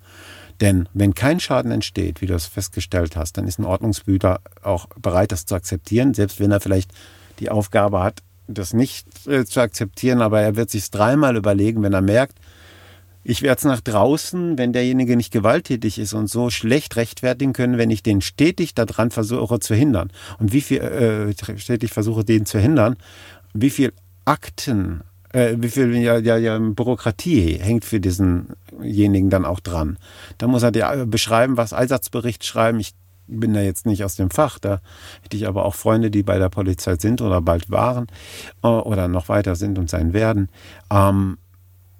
Denn 0.61 0.89
wenn 0.93 1.13
kein 1.13 1.39
Schaden 1.39 1.71
entsteht, 1.71 2.21
wie 2.21 2.25
du 2.25 2.33
es 2.33 2.45
festgestellt 2.45 3.15
hast, 3.15 3.37
dann 3.37 3.47
ist 3.47 3.59
ein 3.59 3.65
Ordnungsbüter 3.65 4.39
auch 4.61 4.87
bereit, 4.99 5.31
das 5.31 5.45
zu 5.45 5.55
akzeptieren, 5.55 6.13
selbst 6.13 6.39
wenn 6.39 6.51
er 6.51 6.59
vielleicht 6.59 6.91
die 7.39 7.49
Aufgabe 7.49 8.01
hat, 8.01 8.21
das 8.47 8.73
nicht 8.73 9.07
äh, 9.27 9.45
zu 9.45 9.61
akzeptieren, 9.61 10.21
aber 10.21 10.41
er 10.41 10.55
wird 10.55 10.69
sich 10.69 10.89
dreimal 10.91 11.35
überlegen, 11.35 11.81
wenn 11.81 11.93
er 11.93 12.01
merkt, 12.01 12.37
ich 13.25 13.41
werde 13.41 13.59
es 13.59 13.63
nach 13.63 13.79
draußen, 13.79 14.57
wenn 14.57 14.73
derjenige 14.73 15.15
nicht 15.15 15.31
gewalttätig 15.31 15.97
ist 15.97 16.13
und 16.13 16.29
so 16.29 16.49
schlecht 16.49 16.97
rechtfertigen 16.97 17.53
können, 17.53 17.77
wenn 17.77 17.89
ich 17.89 18.03
den 18.03 18.19
stetig 18.19 18.75
daran 18.75 19.11
versuche 19.11 19.59
zu 19.59 19.75
hindern. 19.75 20.11
Und 20.39 20.51
wie 20.51 20.59
viel 20.59 20.79
äh, 20.79 21.57
stetig 21.57 21.93
versuche, 21.93 22.25
den 22.25 22.45
zu 22.45 22.59
hindern, 22.59 22.97
wie 23.53 23.69
viel 23.69 23.93
Akten, 24.25 25.03
äh, 25.31 25.55
wie 25.57 25.69
viel 25.69 25.95
ja, 25.95 26.17
ja, 26.17 26.35
ja, 26.35 26.59
Bürokratie 26.59 27.59
hängt 27.61 27.85
für 27.85 28.01
diesenjenigen 28.01 29.29
dann 29.29 29.45
auch 29.45 29.61
dran. 29.61 29.97
Da 30.37 30.47
muss 30.47 30.63
er 30.63 30.71
dir 30.71 31.05
beschreiben, 31.07 31.55
was 31.55 31.71
Einsatzbericht 31.71 32.43
schreiben. 32.43 32.81
Ich 32.81 32.93
bin 33.27 33.53
da 33.53 33.61
jetzt 33.61 33.85
nicht 33.85 34.03
aus 34.03 34.15
dem 34.15 34.29
Fach. 34.29 34.59
Da 34.59 34.81
hätte 35.21 35.37
ich 35.37 35.47
aber 35.47 35.65
auch 35.65 35.75
Freunde, 35.75 36.11
die 36.11 36.23
bei 36.23 36.39
der 36.39 36.49
Polizei 36.49 36.95
sind 36.95 37.21
oder 37.21 37.41
bald 37.41 37.69
waren 37.69 38.07
äh, 38.63 38.67
oder 38.67 39.07
noch 39.07 39.29
weiter 39.29 39.55
sind 39.55 39.79
und 39.79 39.89
sein 39.89 40.13
werden. 40.13 40.49
Ähm, 40.91 41.37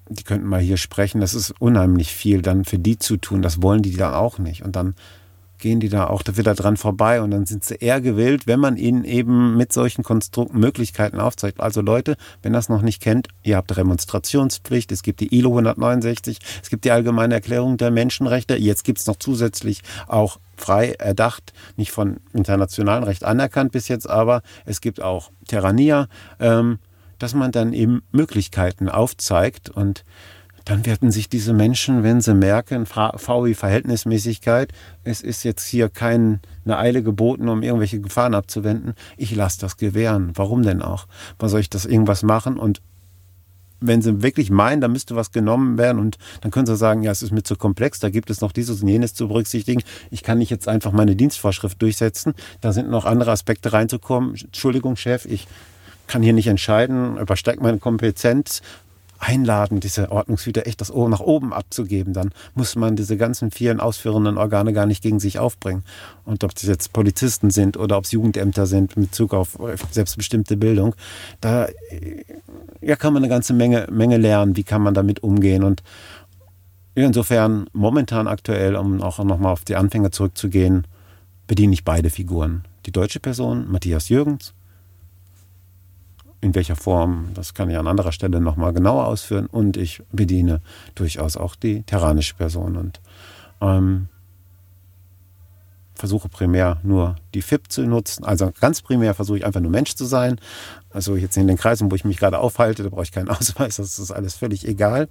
die 0.08 0.24
könnten 0.24 0.46
mal 0.46 0.60
hier 0.60 0.76
sprechen. 0.76 1.20
Das 1.20 1.34
ist 1.34 1.50
unheimlich 1.60 2.12
viel 2.12 2.42
dann 2.42 2.64
für 2.64 2.78
die 2.78 2.98
zu 2.98 3.16
tun. 3.16 3.42
Das 3.42 3.62
wollen 3.62 3.82
die 3.82 3.96
dann 3.96 4.14
auch 4.14 4.38
nicht. 4.38 4.62
Und 4.62 4.76
dann 4.76 4.94
gehen 5.64 5.80
die 5.80 5.88
da 5.88 6.08
auch 6.08 6.22
wieder 6.30 6.54
dran 6.54 6.76
vorbei 6.76 7.22
und 7.22 7.30
dann 7.30 7.46
sind 7.46 7.64
sie 7.64 7.76
eher 7.76 8.02
gewillt, 8.02 8.46
wenn 8.46 8.60
man 8.60 8.76
ihnen 8.76 9.02
eben 9.02 9.56
mit 9.56 9.72
solchen 9.72 10.04
Konstrukten 10.04 10.60
Möglichkeiten 10.60 11.18
aufzeigt. 11.18 11.58
Also 11.58 11.80
Leute, 11.80 12.18
wenn 12.42 12.52
das 12.52 12.68
noch 12.68 12.82
nicht 12.82 13.00
kennt, 13.00 13.28
ihr 13.42 13.56
habt 13.56 13.74
Demonstrationspflicht, 13.74 14.92
es 14.92 15.02
gibt 15.02 15.20
die 15.20 15.34
ILO 15.34 15.48
169, 15.48 16.38
es 16.62 16.68
gibt 16.68 16.84
die 16.84 16.90
Allgemeine 16.90 17.32
Erklärung 17.32 17.78
der 17.78 17.90
Menschenrechte, 17.90 18.56
jetzt 18.56 18.84
gibt 18.84 18.98
es 18.98 19.06
noch 19.06 19.16
zusätzlich 19.16 19.80
auch 20.06 20.38
frei 20.54 20.90
erdacht, 20.98 21.54
nicht 21.78 21.92
von 21.92 22.18
internationalem 22.34 23.04
Recht 23.04 23.24
anerkannt 23.24 23.72
bis 23.72 23.88
jetzt, 23.88 24.06
aber 24.08 24.42
es 24.66 24.82
gibt 24.82 25.00
auch 25.00 25.30
Terrania, 25.48 26.08
ähm, 26.40 26.78
dass 27.18 27.32
man 27.32 27.52
dann 27.52 27.72
eben 27.72 28.02
Möglichkeiten 28.12 28.90
aufzeigt 28.90 29.70
und 29.70 30.04
dann 30.64 30.86
werden 30.86 31.10
sich 31.10 31.28
diese 31.28 31.52
Menschen, 31.52 32.02
wenn 32.02 32.20
sie 32.20 32.34
merken, 32.34 32.86
V 32.86 33.44
wie 33.44 33.54
Verhältnismäßigkeit, 33.54 34.72
es 35.02 35.20
ist 35.20 35.42
jetzt 35.42 35.66
hier 35.66 35.88
keine 35.90 36.40
Eile 36.66 37.02
geboten, 37.02 37.48
um 37.48 37.62
irgendwelche 37.62 38.00
Gefahren 38.00 38.34
abzuwenden, 38.34 38.94
ich 39.16 39.34
lasse 39.34 39.60
das 39.60 39.76
gewähren. 39.76 40.32
Warum 40.34 40.62
denn 40.62 40.80
auch? 40.80 41.06
Was 41.38 41.50
soll 41.50 41.60
ich 41.60 41.70
das 41.70 41.84
irgendwas 41.84 42.22
machen? 42.22 42.56
Und 42.58 42.80
wenn 43.80 44.00
sie 44.00 44.22
wirklich 44.22 44.50
meinen, 44.50 44.80
da 44.80 44.88
müsste 44.88 45.14
was 45.14 45.32
genommen 45.32 45.76
werden 45.76 45.98
und 45.98 46.16
dann 46.40 46.50
können 46.50 46.64
sie 46.64 46.76
sagen, 46.76 47.02
ja, 47.02 47.12
es 47.12 47.20
ist 47.20 47.32
mir 47.32 47.42
zu 47.42 47.56
komplex, 47.56 47.98
da 47.98 48.08
gibt 48.08 48.30
es 48.30 48.40
noch 48.40 48.52
dieses 48.52 48.80
und 48.80 48.88
jenes 48.88 49.12
zu 49.12 49.28
berücksichtigen. 49.28 49.82
Ich 50.10 50.22
kann 50.22 50.38
nicht 50.38 50.48
jetzt 50.48 50.68
einfach 50.68 50.92
meine 50.92 51.16
Dienstvorschrift 51.16 51.82
durchsetzen. 51.82 52.32
Da 52.62 52.72
sind 52.72 52.88
noch 52.88 53.04
andere 53.04 53.32
Aspekte 53.32 53.74
reinzukommen. 53.74 54.36
Entschuldigung, 54.36 54.96
Chef, 54.96 55.26
ich 55.26 55.46
kann 56.06 56.22
hier 56.22 56.32
nicht 56.32 56.46
entscheiden, 56.46 57.18
übersteigt 57.18 57.60
meine 57.60 57.78
Kompetenz 57.78 58.62
einladen, 59.18 59.80
diese 59.80 60.10
Ordnungshüter 60.10 60.66
echt 60.66 60.80
das 60.80 60.90
Ohr 60.90 61.08
nach 61.08 61.20
oben 61.20 61.52
abzugeben. 61.52 62.12
Dann 62.12 62.30
muss 62.54 62.76
man 62.76 62.96
diese 62.96 63.16
ganzen 63.16 63.50
vielen 63.50 63.80
ausführenden 63.80 64.38
Organe 64.38 64.72
gar 64.72 64.86
nicht 64.86 65.02
gegen 65.02 65.20
sich 65.20 65.38
aufbringen. 65.38 65.84
Und 66.24 66.44
ob 66.44 66.54
das 66.54 66.64
jetzt 66.64 66.92
Polizisten 66.92 67.50
sind 67.50 67.76
oder 67.76 67.96
ob 67.96 68.04
es 68.04 68.12
Jugendämter 68.12 68.66
sind 68.66 68.96
mit 68.96 69.10
Bezug 69.10 69.34
auf 69.34 69.58
selbstbestimmte 69.90 70.56
Bildung, 70.56 70.94
da 71.40 71.68
ja, 72.80 72.96
kann 72.96 73.12
man 73.12 73.22
eine 73.22 73.30
ganze 73.30 73.54
Menge, 73.54 73.86
Menge 73.90 74.18
lernen, 74.18 74.56
wie 74.56 74.64
kann 74.64 74.82
man 74.82 74.94
damit 74.94 75.22
umgehen. 75.22 75.62
Und 75.62 75.82
insofern 76.94 77.66
momentan 77.72 78.28
aktuell, 78.28 78.76
um 78.76 79.00
auch 79.02 79.22
nochmal 79.22 79.52
auf 79.52 79.64
die 79.64 79.76
Anfänger 79.76 80.10
zurückzugehen, 80.10 80.86
bediene 81.46 81.72
ich 81.72 81.84
beide 81.84 82.10
Figuren. 82.10 82.64
Die 82.86 82.92
deutsche 82.92 83.20
Person, 83.20 83.70
Matthias 83.70 84.08
Jürgens, 84.08 84.54
in 86.44 86.54
welcher 86.54 86.76
Form, 86.76 87.30
das 87.32 87.54
kann 87.54 87.70
ich 87.70 87.76
an 87.78 87.86
anderer 87.86 88.12
Stelle 88.12 88.38
nochmal 88.38 88.74
genauer 88.74 89.06
ausführen. 89.06 89.46
Und 89.46 89.78
ich 89.78 90.02
bediene 90.12 90.60
durchaus 90.94 91.38
auch 91.38 91.56
die 91.56 91.82
terranische 91.82 92.34
Person 92.34 92.76
und 92.76 93.00
ähm, 93.62 94.08
versuche 95.94 96.28
primär 96.28 96.78
nur 96.82 97.16
die 97.32 97.40
FIP 97.40 97.72
zu 97.72 97.86
nutzen. 97.86 98.24
Also 98.24 98.52
ganz 98.60 98.82
primär 98.82 99.14
versuche 99.14 99.38
ich 99.38 99.46
einfach 99.46 99.62
nur 99.62 99.70
Mensch 99.70 99.94
zu 99.94 100.04
sein. 100.04 100.38
Also 100.90 101.16
jetzt 101.16 101.38
in 101.38 101.46
den 101.46 101.56
Kreisen, 101.56 101.90
wo 101.90 101.94
ich 101.94 102.04
mich 102.04 102.18
gerade 102.18 102.38
aufhalte, 102.38 102.82
da 102.82 102.90
brauche 102.90 103.04
ich 103.04 103.12
keinen 103.12 103.28
Ausweis, 103.30 103.76
das 103.76 103.98
ist 103.98 104.10
alles 104.10 104.34
völlig 104.34 104.68
egal. 104.68 105.08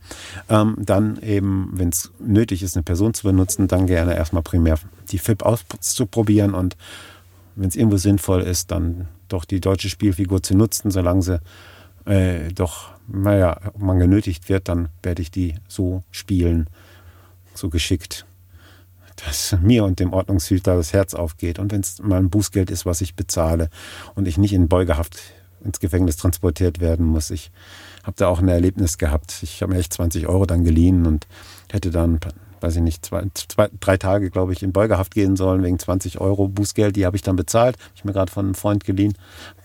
Ähm, 0.50 0.76
dann 0.78 1.18
eben, 1.24 1.72
wenn 1.74 1.90
es 1.90 2.12
nötig 2.20 2.62
ist, 2.62 2.76
eine 2.76 2.84
Person 2.84 3.16
zu 3.16 3.24
benutzen, 3.24 3.68
dann 3.68 3.88
gerne 3.88 4.16
erstmal 4.16 4.44
primär 4.44 4.78
die 5.10 5.18
FIP 5.18 5.42
auszuprobieren 5.42 6.54
und 6.54 6.78
wenn 7.56 7.70
es 7.70 7.76
irgendwo 7.76 7.98
sinnvoll 7.98 8.42
ist, 8.42 8.70
dann 8.72 9.08
doch 9.34 9.46
die 9.46 9.60
deutsche 9.60 9.90
Spielfigur 9.90 10.42
zu 10.42 10.56
nutzen, 10.56 10.92
solange 10.92 11.22
sie 11.22 11.42
äh, 12.06 12.52
doch, 12.54 12.92
naja, 13.08 13.60
man 13.78 14.00
genötigt 14.00 14.50
wird, 14.50 14.70
dann 14.70 14.90
werde 15.02 15.22
ich 15.22 15.32
die 15.32 15.56
so 15.68 16.04
spielen, 16.12 16.70
so 17.54 17.70
geschickt, 17.70 18.26
dass 19.26 19.56
mir 19.62 19.84
und 19.84 20.00
dem 20.00 20.14
Ordnungshüter 20.14 20.76
das 20.76 20.94
Herz 20.94 21.14
aufgeht. 21.14 21.60
Und 21.60 21.72
wenn 21.72 21.82
es 21.82 22.02
mal 22.02 22.20
ein 22.20 22.30
Bußgeld 22.30 22.72
ist, 22.72 22.86
was 22.86 23.02
ich 23.02 23.16
bezahle 23.16 23.70
und 24.16 24.28
ich 24.28 24.38
nicht 24.38 24.54
in 24.54 24.68
Beugehaft 24.68 25.20
ins 25.64 25.80
Gefängnis 25.80 26.18
transportiert 26.18 26.80
werden 26.80 27.06
muss. 27.06 27.30
Ich 27.30 27.52
habe 28.04 28.16
da 28.18 28.28
auch 28.28 28.40
ein 28.40 28.50
Erlebnis 28.50 28.98
gehabt. 28.98 29.40
Ich 29.44 29.62
habe 29.62 29.74
mir 29.74 29.80
echt 29.80 29.94
20 29.94 30.28
Euro 30.28 30.46
dann 30.46 30.66
geliehen 30.66 31.06
und 31.06 31.26
hätte 31.72 31.90
dann 31.90 32.20
weiß 32.64 32.78
ich 32.78 32.82
nicht, 32.82 33.06
zwei, 33.06 33.26
zwei, 33.34 33.70
drei 33.80 33.98
Tage, 33.98 34.30
glaube 34.30 34.54
ich, 34.54 34.64
in 34.64 34.72
Beugehaft 34.72 35.14
gehen 35.14 35.36
sollen 35.36 35.62
wegen 35.64 35.78
20 35.78 36.22
Euro 36.22 36.48
Bußgeld. 36.48 36.96
Die 36.96 37.06
habe 37.06 37.18
ich 37.18 37.22
dann 37.22 37.36
bezahlt. 37.36 37.78
Hab 37.78 37.96
ich 37.96 38.06
mir 38.06 38.14
gerade 38.14 38.32
von 38.32 38.46
einem 38.46 38.56
Freund 38.56 38.86
geliehen. 38.86 39.16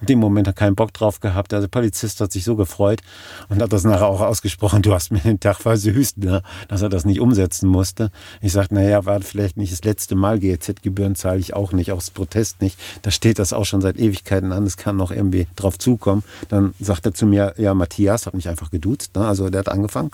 In 0.00 0.06
dem 0.06 0.18
Moment 0.18 0.48
hat 0.48 0.56
keinen 0.56 0.74
Bock 0.74 0.92
drauf 0.92 1.20
gehabt. 1.20 1.52
Der 1.52 1.66
Polizist 1.68 2.20
hat 2.20 2.32
sich 2.32 2.44
so 2.44 2.56
gefreut 2.56 3.00
und 3.48 3.62
hat 3.62 3.72
das 3.72 3.84
nachher 3.84 4.06
auch 4.06 4.20
ausgesprochen. 4.20 4.82
Du 4.82 4.92
hast 4.92 5.12
mir 5.12 5.20
den 5.20 5.38
Tag 5.38 5.60
versüßt, 5.60 6.18
ne? 6.18 6.42
dass 6.66 6.82
er 6.82 6.88
das 6.88 7.04
nicht 7.04 7.20
umsetzen 7.20 7.68
musste. 7.68 8.10
Ich 8.40 8.52
sagte, 8.52 8.74
naja, 8.74 9.04
war 9.04 9.20
vielleicht 9.20 9.56
nicht 9.56 9.72
das 9.72 9.84
letzte 9.84 10.16
Mal. 10.16 10.40
GEZ-Gebühren 10.40 11.14
zahle 11.14 11.38
ich 11.38 11.54
auch 11.54 11.72
nicht, 11.72 11.92
aus 11.92 12.10
Protest 12.10 12.60
nicht. 12.62 12.78
Da 13.02 13.12
steht 13.12 13.38
das 13.38 13.52
auch 13.52 13.64
schon 13.64 13.80
seit 13.80 13.96
Ewigkeiten 13.96 14.50
an. 14.50 14.64
Es 14.64 14.76
kann 14.76 14.96
noch 14.96 15.12
irgendwie 15.12 15.46
drauf 15.54 15.78
zukommen. 15.78 16.24
Dann 16.48 16.74
sagt 16.80 17.06
er 17.06 17.14
zu 17.14 17.26
mir, 17.26 17.54
ja, 17.58 17.74
Matthias, 17.74 18.26
hat 18.26 18.34
mich 18.34 18.48
einfach 18.48 18.70
geduzt. 18.70 19.14
Ne? 19.14 19.26
Also 19.26 19.50
der 19.50 19.60
hat 19.60 19.68
angefangen 19.68 20.10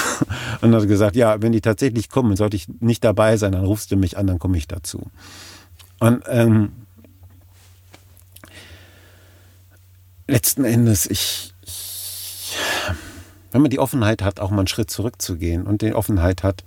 und 0.60 0.74
hat 0.74 0.88
gesagt, 0.88 1.14
ja, 1.14 1.40
wenn 1.40 1.52
die 1.52 1.60
tatsächlich 1.60 2.10
kommen, 2.16 2.34
sollte 2.34 2.56
ich 2.56 2.66
nicht 2.80 3.04
dabei 3.04 3.36
sein, 3.36 3.52
dann 3.52 3.66
rufst 3.66 3.92
du 3.92 3.96
mich 3.96 4.16
an, 4.16 4.26
dann 4.26 4.38
komme 4.38 4.56
ich 4.56 4.66
dazu. 4.66 5.10
Und 5.98 6.24
ähm, 6.28 6.72
letzten 10.26 10.64
Endes, 10.64 11.04
ich, 11.04 11.52
ich, 11.60 12.56
wenn 13.52 13.60
man 13.60 13.70
die 13.70 13.78
Offenheit 13.78 14.22
hat, 14.22 14.40
auch 14.40 14.48
mal 14.48 14.60
einen 14.60 14.66
Schritt 14.66 14.90
zurückzugehen 14.90 15.66
und 15.66 15.82
die 15.82 15.92
Offenheit 15.92 16.42
hat, 16.42 16.64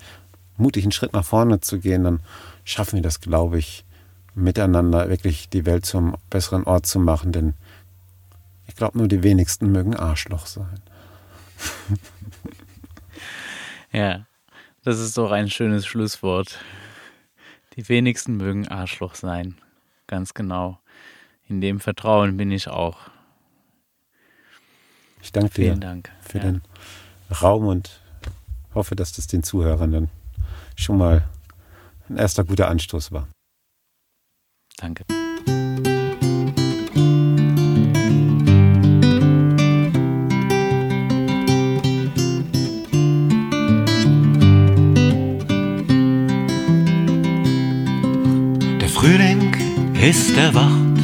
mutig 0.56 0.84
einen 0.84 0.92
Schritt 0.92 1.14
nach 1.14 1.26
vorne 1.26 1.62
zu 1.62 1.80
gehen, 1.80 2.04
dann 2.04 2.20
schaffen 2.64 2.98
wir 2.98 3.02
das, 3.02 3.20
glaube 3.20 3.58
ich, 3.58 3.86
miteinander 4.36 5.10
wirklich 5.10 5.50
die 5.50 5.66
Welt 5.66 5.84
zum 5.84 6.16
besseren 6.30 6.66
Ort 6.66 6.86
zu 6.86 7.00
machen, 7.00 7.32
denn 7.32 7.56
ich 8.68 8.76
glaube, 8.76 9.00
nur 9.00 9.08
die 9.08 9.24
wenigsten 9.24 9.72
mögen 9.72 9.96
Arschloch 9.96 10.46
sein. 10.46 10.80
ja. 13.92 14.28
Das 14.84 15.00
ist 15.00 15.18
doch 15.18 15.32
ein 15.32 15.50
schönes 15.50 15.86
Schlusswort. 15.86 16.60
Die 17.76 17.88
wenigsten 17.90 18.38
mögen 18.38 18.68
Arschloch 18.68 19.16
sein. 19.16 19.56
Ganz 20.08 20.34
genau. 20.34 20.80
In 21.48 21.62
dem 21.62 21.80
Vertrauen 21.80 22.38
bin 22.38 22.52
ich 22.52 22.68
auch. 22.68 22.98
Ich 25.22 25.32
danke 25.32 25.54
dir 25.54 25.76
Dank. 25.76 26.10
für 26.22 26.38
ja. 26.38 26.44
den 26.46 26.62
Raum 27.42 27.68
und 27.68 28.02
hoffe, 28.74 28.96
dass 28.96 29.12
das 29.12 29.28
den 29.28 29.44
Zuhörern 29.44 29.92
dann 29.92 30.10
schon 30.76 30.98
mal 30.98 31.28
ein 32.08 32.18
erster 32.18 32.44
guter 32.44 32.70
Anstoß 32.70 33.12
war. 33.12 33.28
Danke. 34.78 35.04
Frühling 49.00 49.56
ist 49.94 50.36
erwacht, 50.36 51.00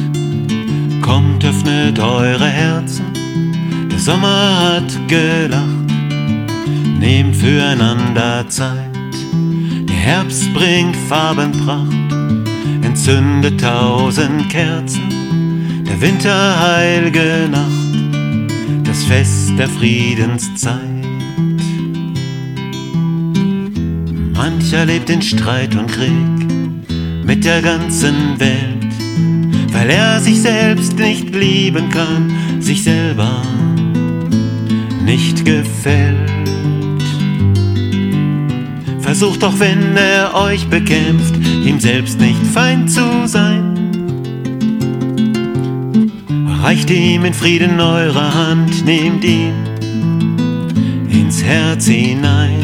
kommt, 1.00 1.42
öffnet 1.42 1.98
eure 1.98 2.46
Herzen. 2.46 3.06
Der 3.90 3.98
Sommer 3.98 4.74
hat 4.74 5.08
gelacht, 5.08 5.64
nehmt 7.00 7.34
füreinander 7.34 8.46
Zeit. 8.50 9.14
Der 9.88 9.96
Herbst 9.96 10.52
bringt 10.52 10.94
Farbenpracht, 11.08 12.12
entzündet 12.82 13.62
tausend 13.62 14.46
Kerzen. 14.50 15.82
Der 15.88 15.98
Winter 15.98 16.60
heilge 16.60 17.48
Nacht, 17.50 18.86
das 18.86 19.04
Fest 19.04 19.52
der 19.58 19.70
Friedenszeit. 19.70 20.82
Mancher 24.34 24.84
lebt 24.84 25.08
in 25.08 25.22
Streit 25.22 25.74
und 25.74 25.90
Krieg 25.90 26.35
mit 27.26 27.44
der 27.44 27.60
ganzen 27.60 28.38
Welt, 28.38 28.86
weil 29.72 29.90
er 29.90 30.20
sich 30.20 30.40
selbst 30.40 30.96
nicht 30.96 31.34
lieben 31.34 31.90
kann, 31.90 32.32
sich 32.60 32.84
selber 32.84 33.42
nicht 35.04 35.44
gefällt. 35.44 36.30
Versucht 39.00 39.42
doch, 39.42 39.58
wenn 39.58 39.96
er 39.96 40.34
euch 40.34 40.66
bekämpft, 40.68 41.34
ihm 41.64 41.80
selbst 41.80 42.20
nicht 42.20 42.44
Feind 42.46 42.90
zu 42.90 43.26
sein. 43.26 43.76
Reicht 46.62 46.90
ihm 46.90 47.24
in 47.24 47.34
Frieden 47.34 47.80
eure 47.80 48.34
Hand, 48.34 48.84
nehmt 48.84 49.24
ihn 49.24 49.54
ins 51.08 51.42
Herz 51.42 51.86
hinein. 51.86 52.55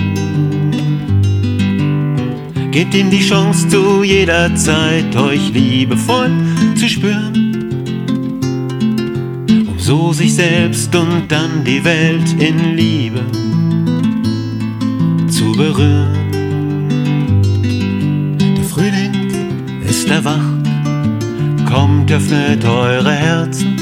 Gebt 2.72 2.94
ihm 2.94 3.10
die 3.10 3.20
Chance 3.20 3.68
zu 3.68 4.02
jeder 4.02 4.54
Zeit, 4.54 5.14
euch 5.14 5.52
liebevoll 5.52 6.30
zu 6.74 6.88
spüren. 6.88 7.68
Um 9.68 9.78
so 9.78 10.14
sich 10.14 10.34
selbst 10.34 10.94
und 10.96 11.24
dann 11.28 11.64
die 11.66 11.84
Welt 11.84 12.32
in 12.40 12.74
Liebe 12.74 13.20
zu 15.28 15.52
berühren. 15.52 16.16
Der 18.56 18.64
Frühling 18.64 19.30
ist 19.86 20.08
erwacht, 20.08 20.64
kommt, 21.70 22.10
öffnet 22.10 22.64
eure 22.64 23.12
Herzen. 23.12 23.76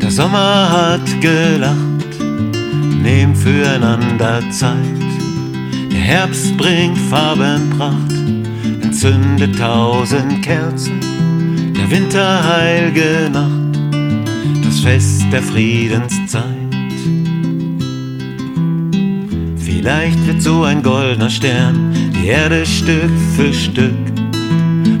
Der 0.00 0.10
Sommer 0.10 0.70
hat 0.70 1.20
gelacht, 1.20 2.18
nehmt 3.02 3.36
füreinander 3.36 4.40
Zeit. 4.50 4.78
Der 5.92 6.00
Herbst 6.00 6.56
bringt 6.56 6.96
Farbenpracht 6.96 8.13
entzündet 8.94 9.58
tausend 9.58 10.40
Kerzen, 10.40 11.00
der 11.76 11.90
Winter 11.90 12.44
heilge 12.44 13.28
Nacht, 13.28 13.76
das 14.64 14.78
Fest 14.78 15.24
der 15.32 15.42
Friedenszeit. 15.42 16.44
Vielleicht 19.56 20.24
wird 20.28 20.40
so 20.40 20.62
ein 20.62 20.80
goldener 20.80 21.28
Stern 21.28 21.92
die 22.14 22.28
Erde 22.28 22.64
Stück 22.64 23.10
für 23.34 23.52
Stück, 23.52 24.14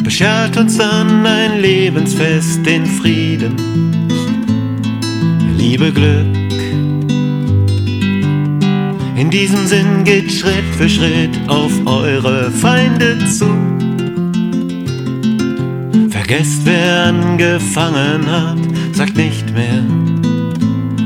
beschert 0.02 0.56
uns 0.56 0.76
dann 0.76 1.24
ein 1.24 1.60
Lebensfest, 1.60 2.66
den 2.66 2.84
Frieden, 2.86 3.54
Liebe, 5.56 5.92
Glück. 5.92 6.26
In 9.16 9.30
diesem 9.30 9.64
Sinn 9.68 10.02
geht 10.02 10.32
Schritt 10.32 10.74
für 10.76 10.88
Schritt 10.88 11.38
auf 11.46 11.70
eure 11.86 12.50
Feinde 12.50 13.24
zu. 13.26 13.63
Vergesst, 16.26 16.62
wer 16.64 17.04
angefangen 17.04 18.24
hat, 18.26 18.56
sagt 18.92 19.14
nicht 19.14 19.44
mehr, 19.52 19.84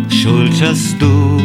Schuld 0.09 0.53
hast 0.63 0.95
du. 1.03 1.39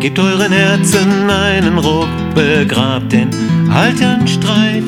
Gebt 0.00 0.18
euren 0.18 0.50
Herzen 0.50 1.28
einen 1.28 1.76
Ruck, 1.76 2.08
begrabt 2.34 3.12
den 3.12 3.28
alten 3.70 4.26
Streit, 4.26 4.84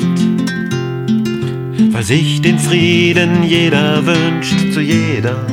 weil 1.91 2.03
sich 2.03 2.41
den 2.41 2.57
Frieden 2.57 3.43
jeder 3.43 4.03
wünscht 4.03 4.73
zu 4.73 4.81
jeder 4.81 5.45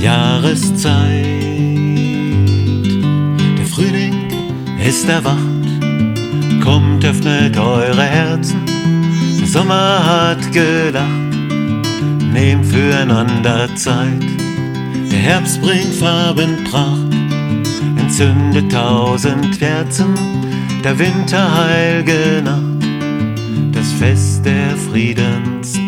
Jahreszeit. 0.00 1.26
Der 3.58 3.66
Frühling 3.66 4.14
ist 4.82 5.06
erwacht, 5.06 5.36
kommt, 6.64 7.04
öffnet 7.04 7.58
eure 7.58 8.04
Herzen 8.04 8.71
Sommer 9.52 10.02
hat 10.02 10.50
gelacht, 10.50 11.04
nehmen 12.32 12.64
füreinander 12.64 13.68
Zeit. 13.76 14.24
Der 15.10 15.18
Herbst 15.18 15.60
bringt 15.60 15.94
Farbenpracht, 15.94 17.12
entzündet 17.98 18.72
tausend 18.72 19.58
Kerzen, 19.58 20.14
der 20.82 20.98
Winter 20.98 21.54
heilge 21.54 22.40
Nacht, 22.42 22.82
das 23.72 23.92
Fest 23.92 24.46
der 24.46 24.74
Friedenszeit. 24.90 25.81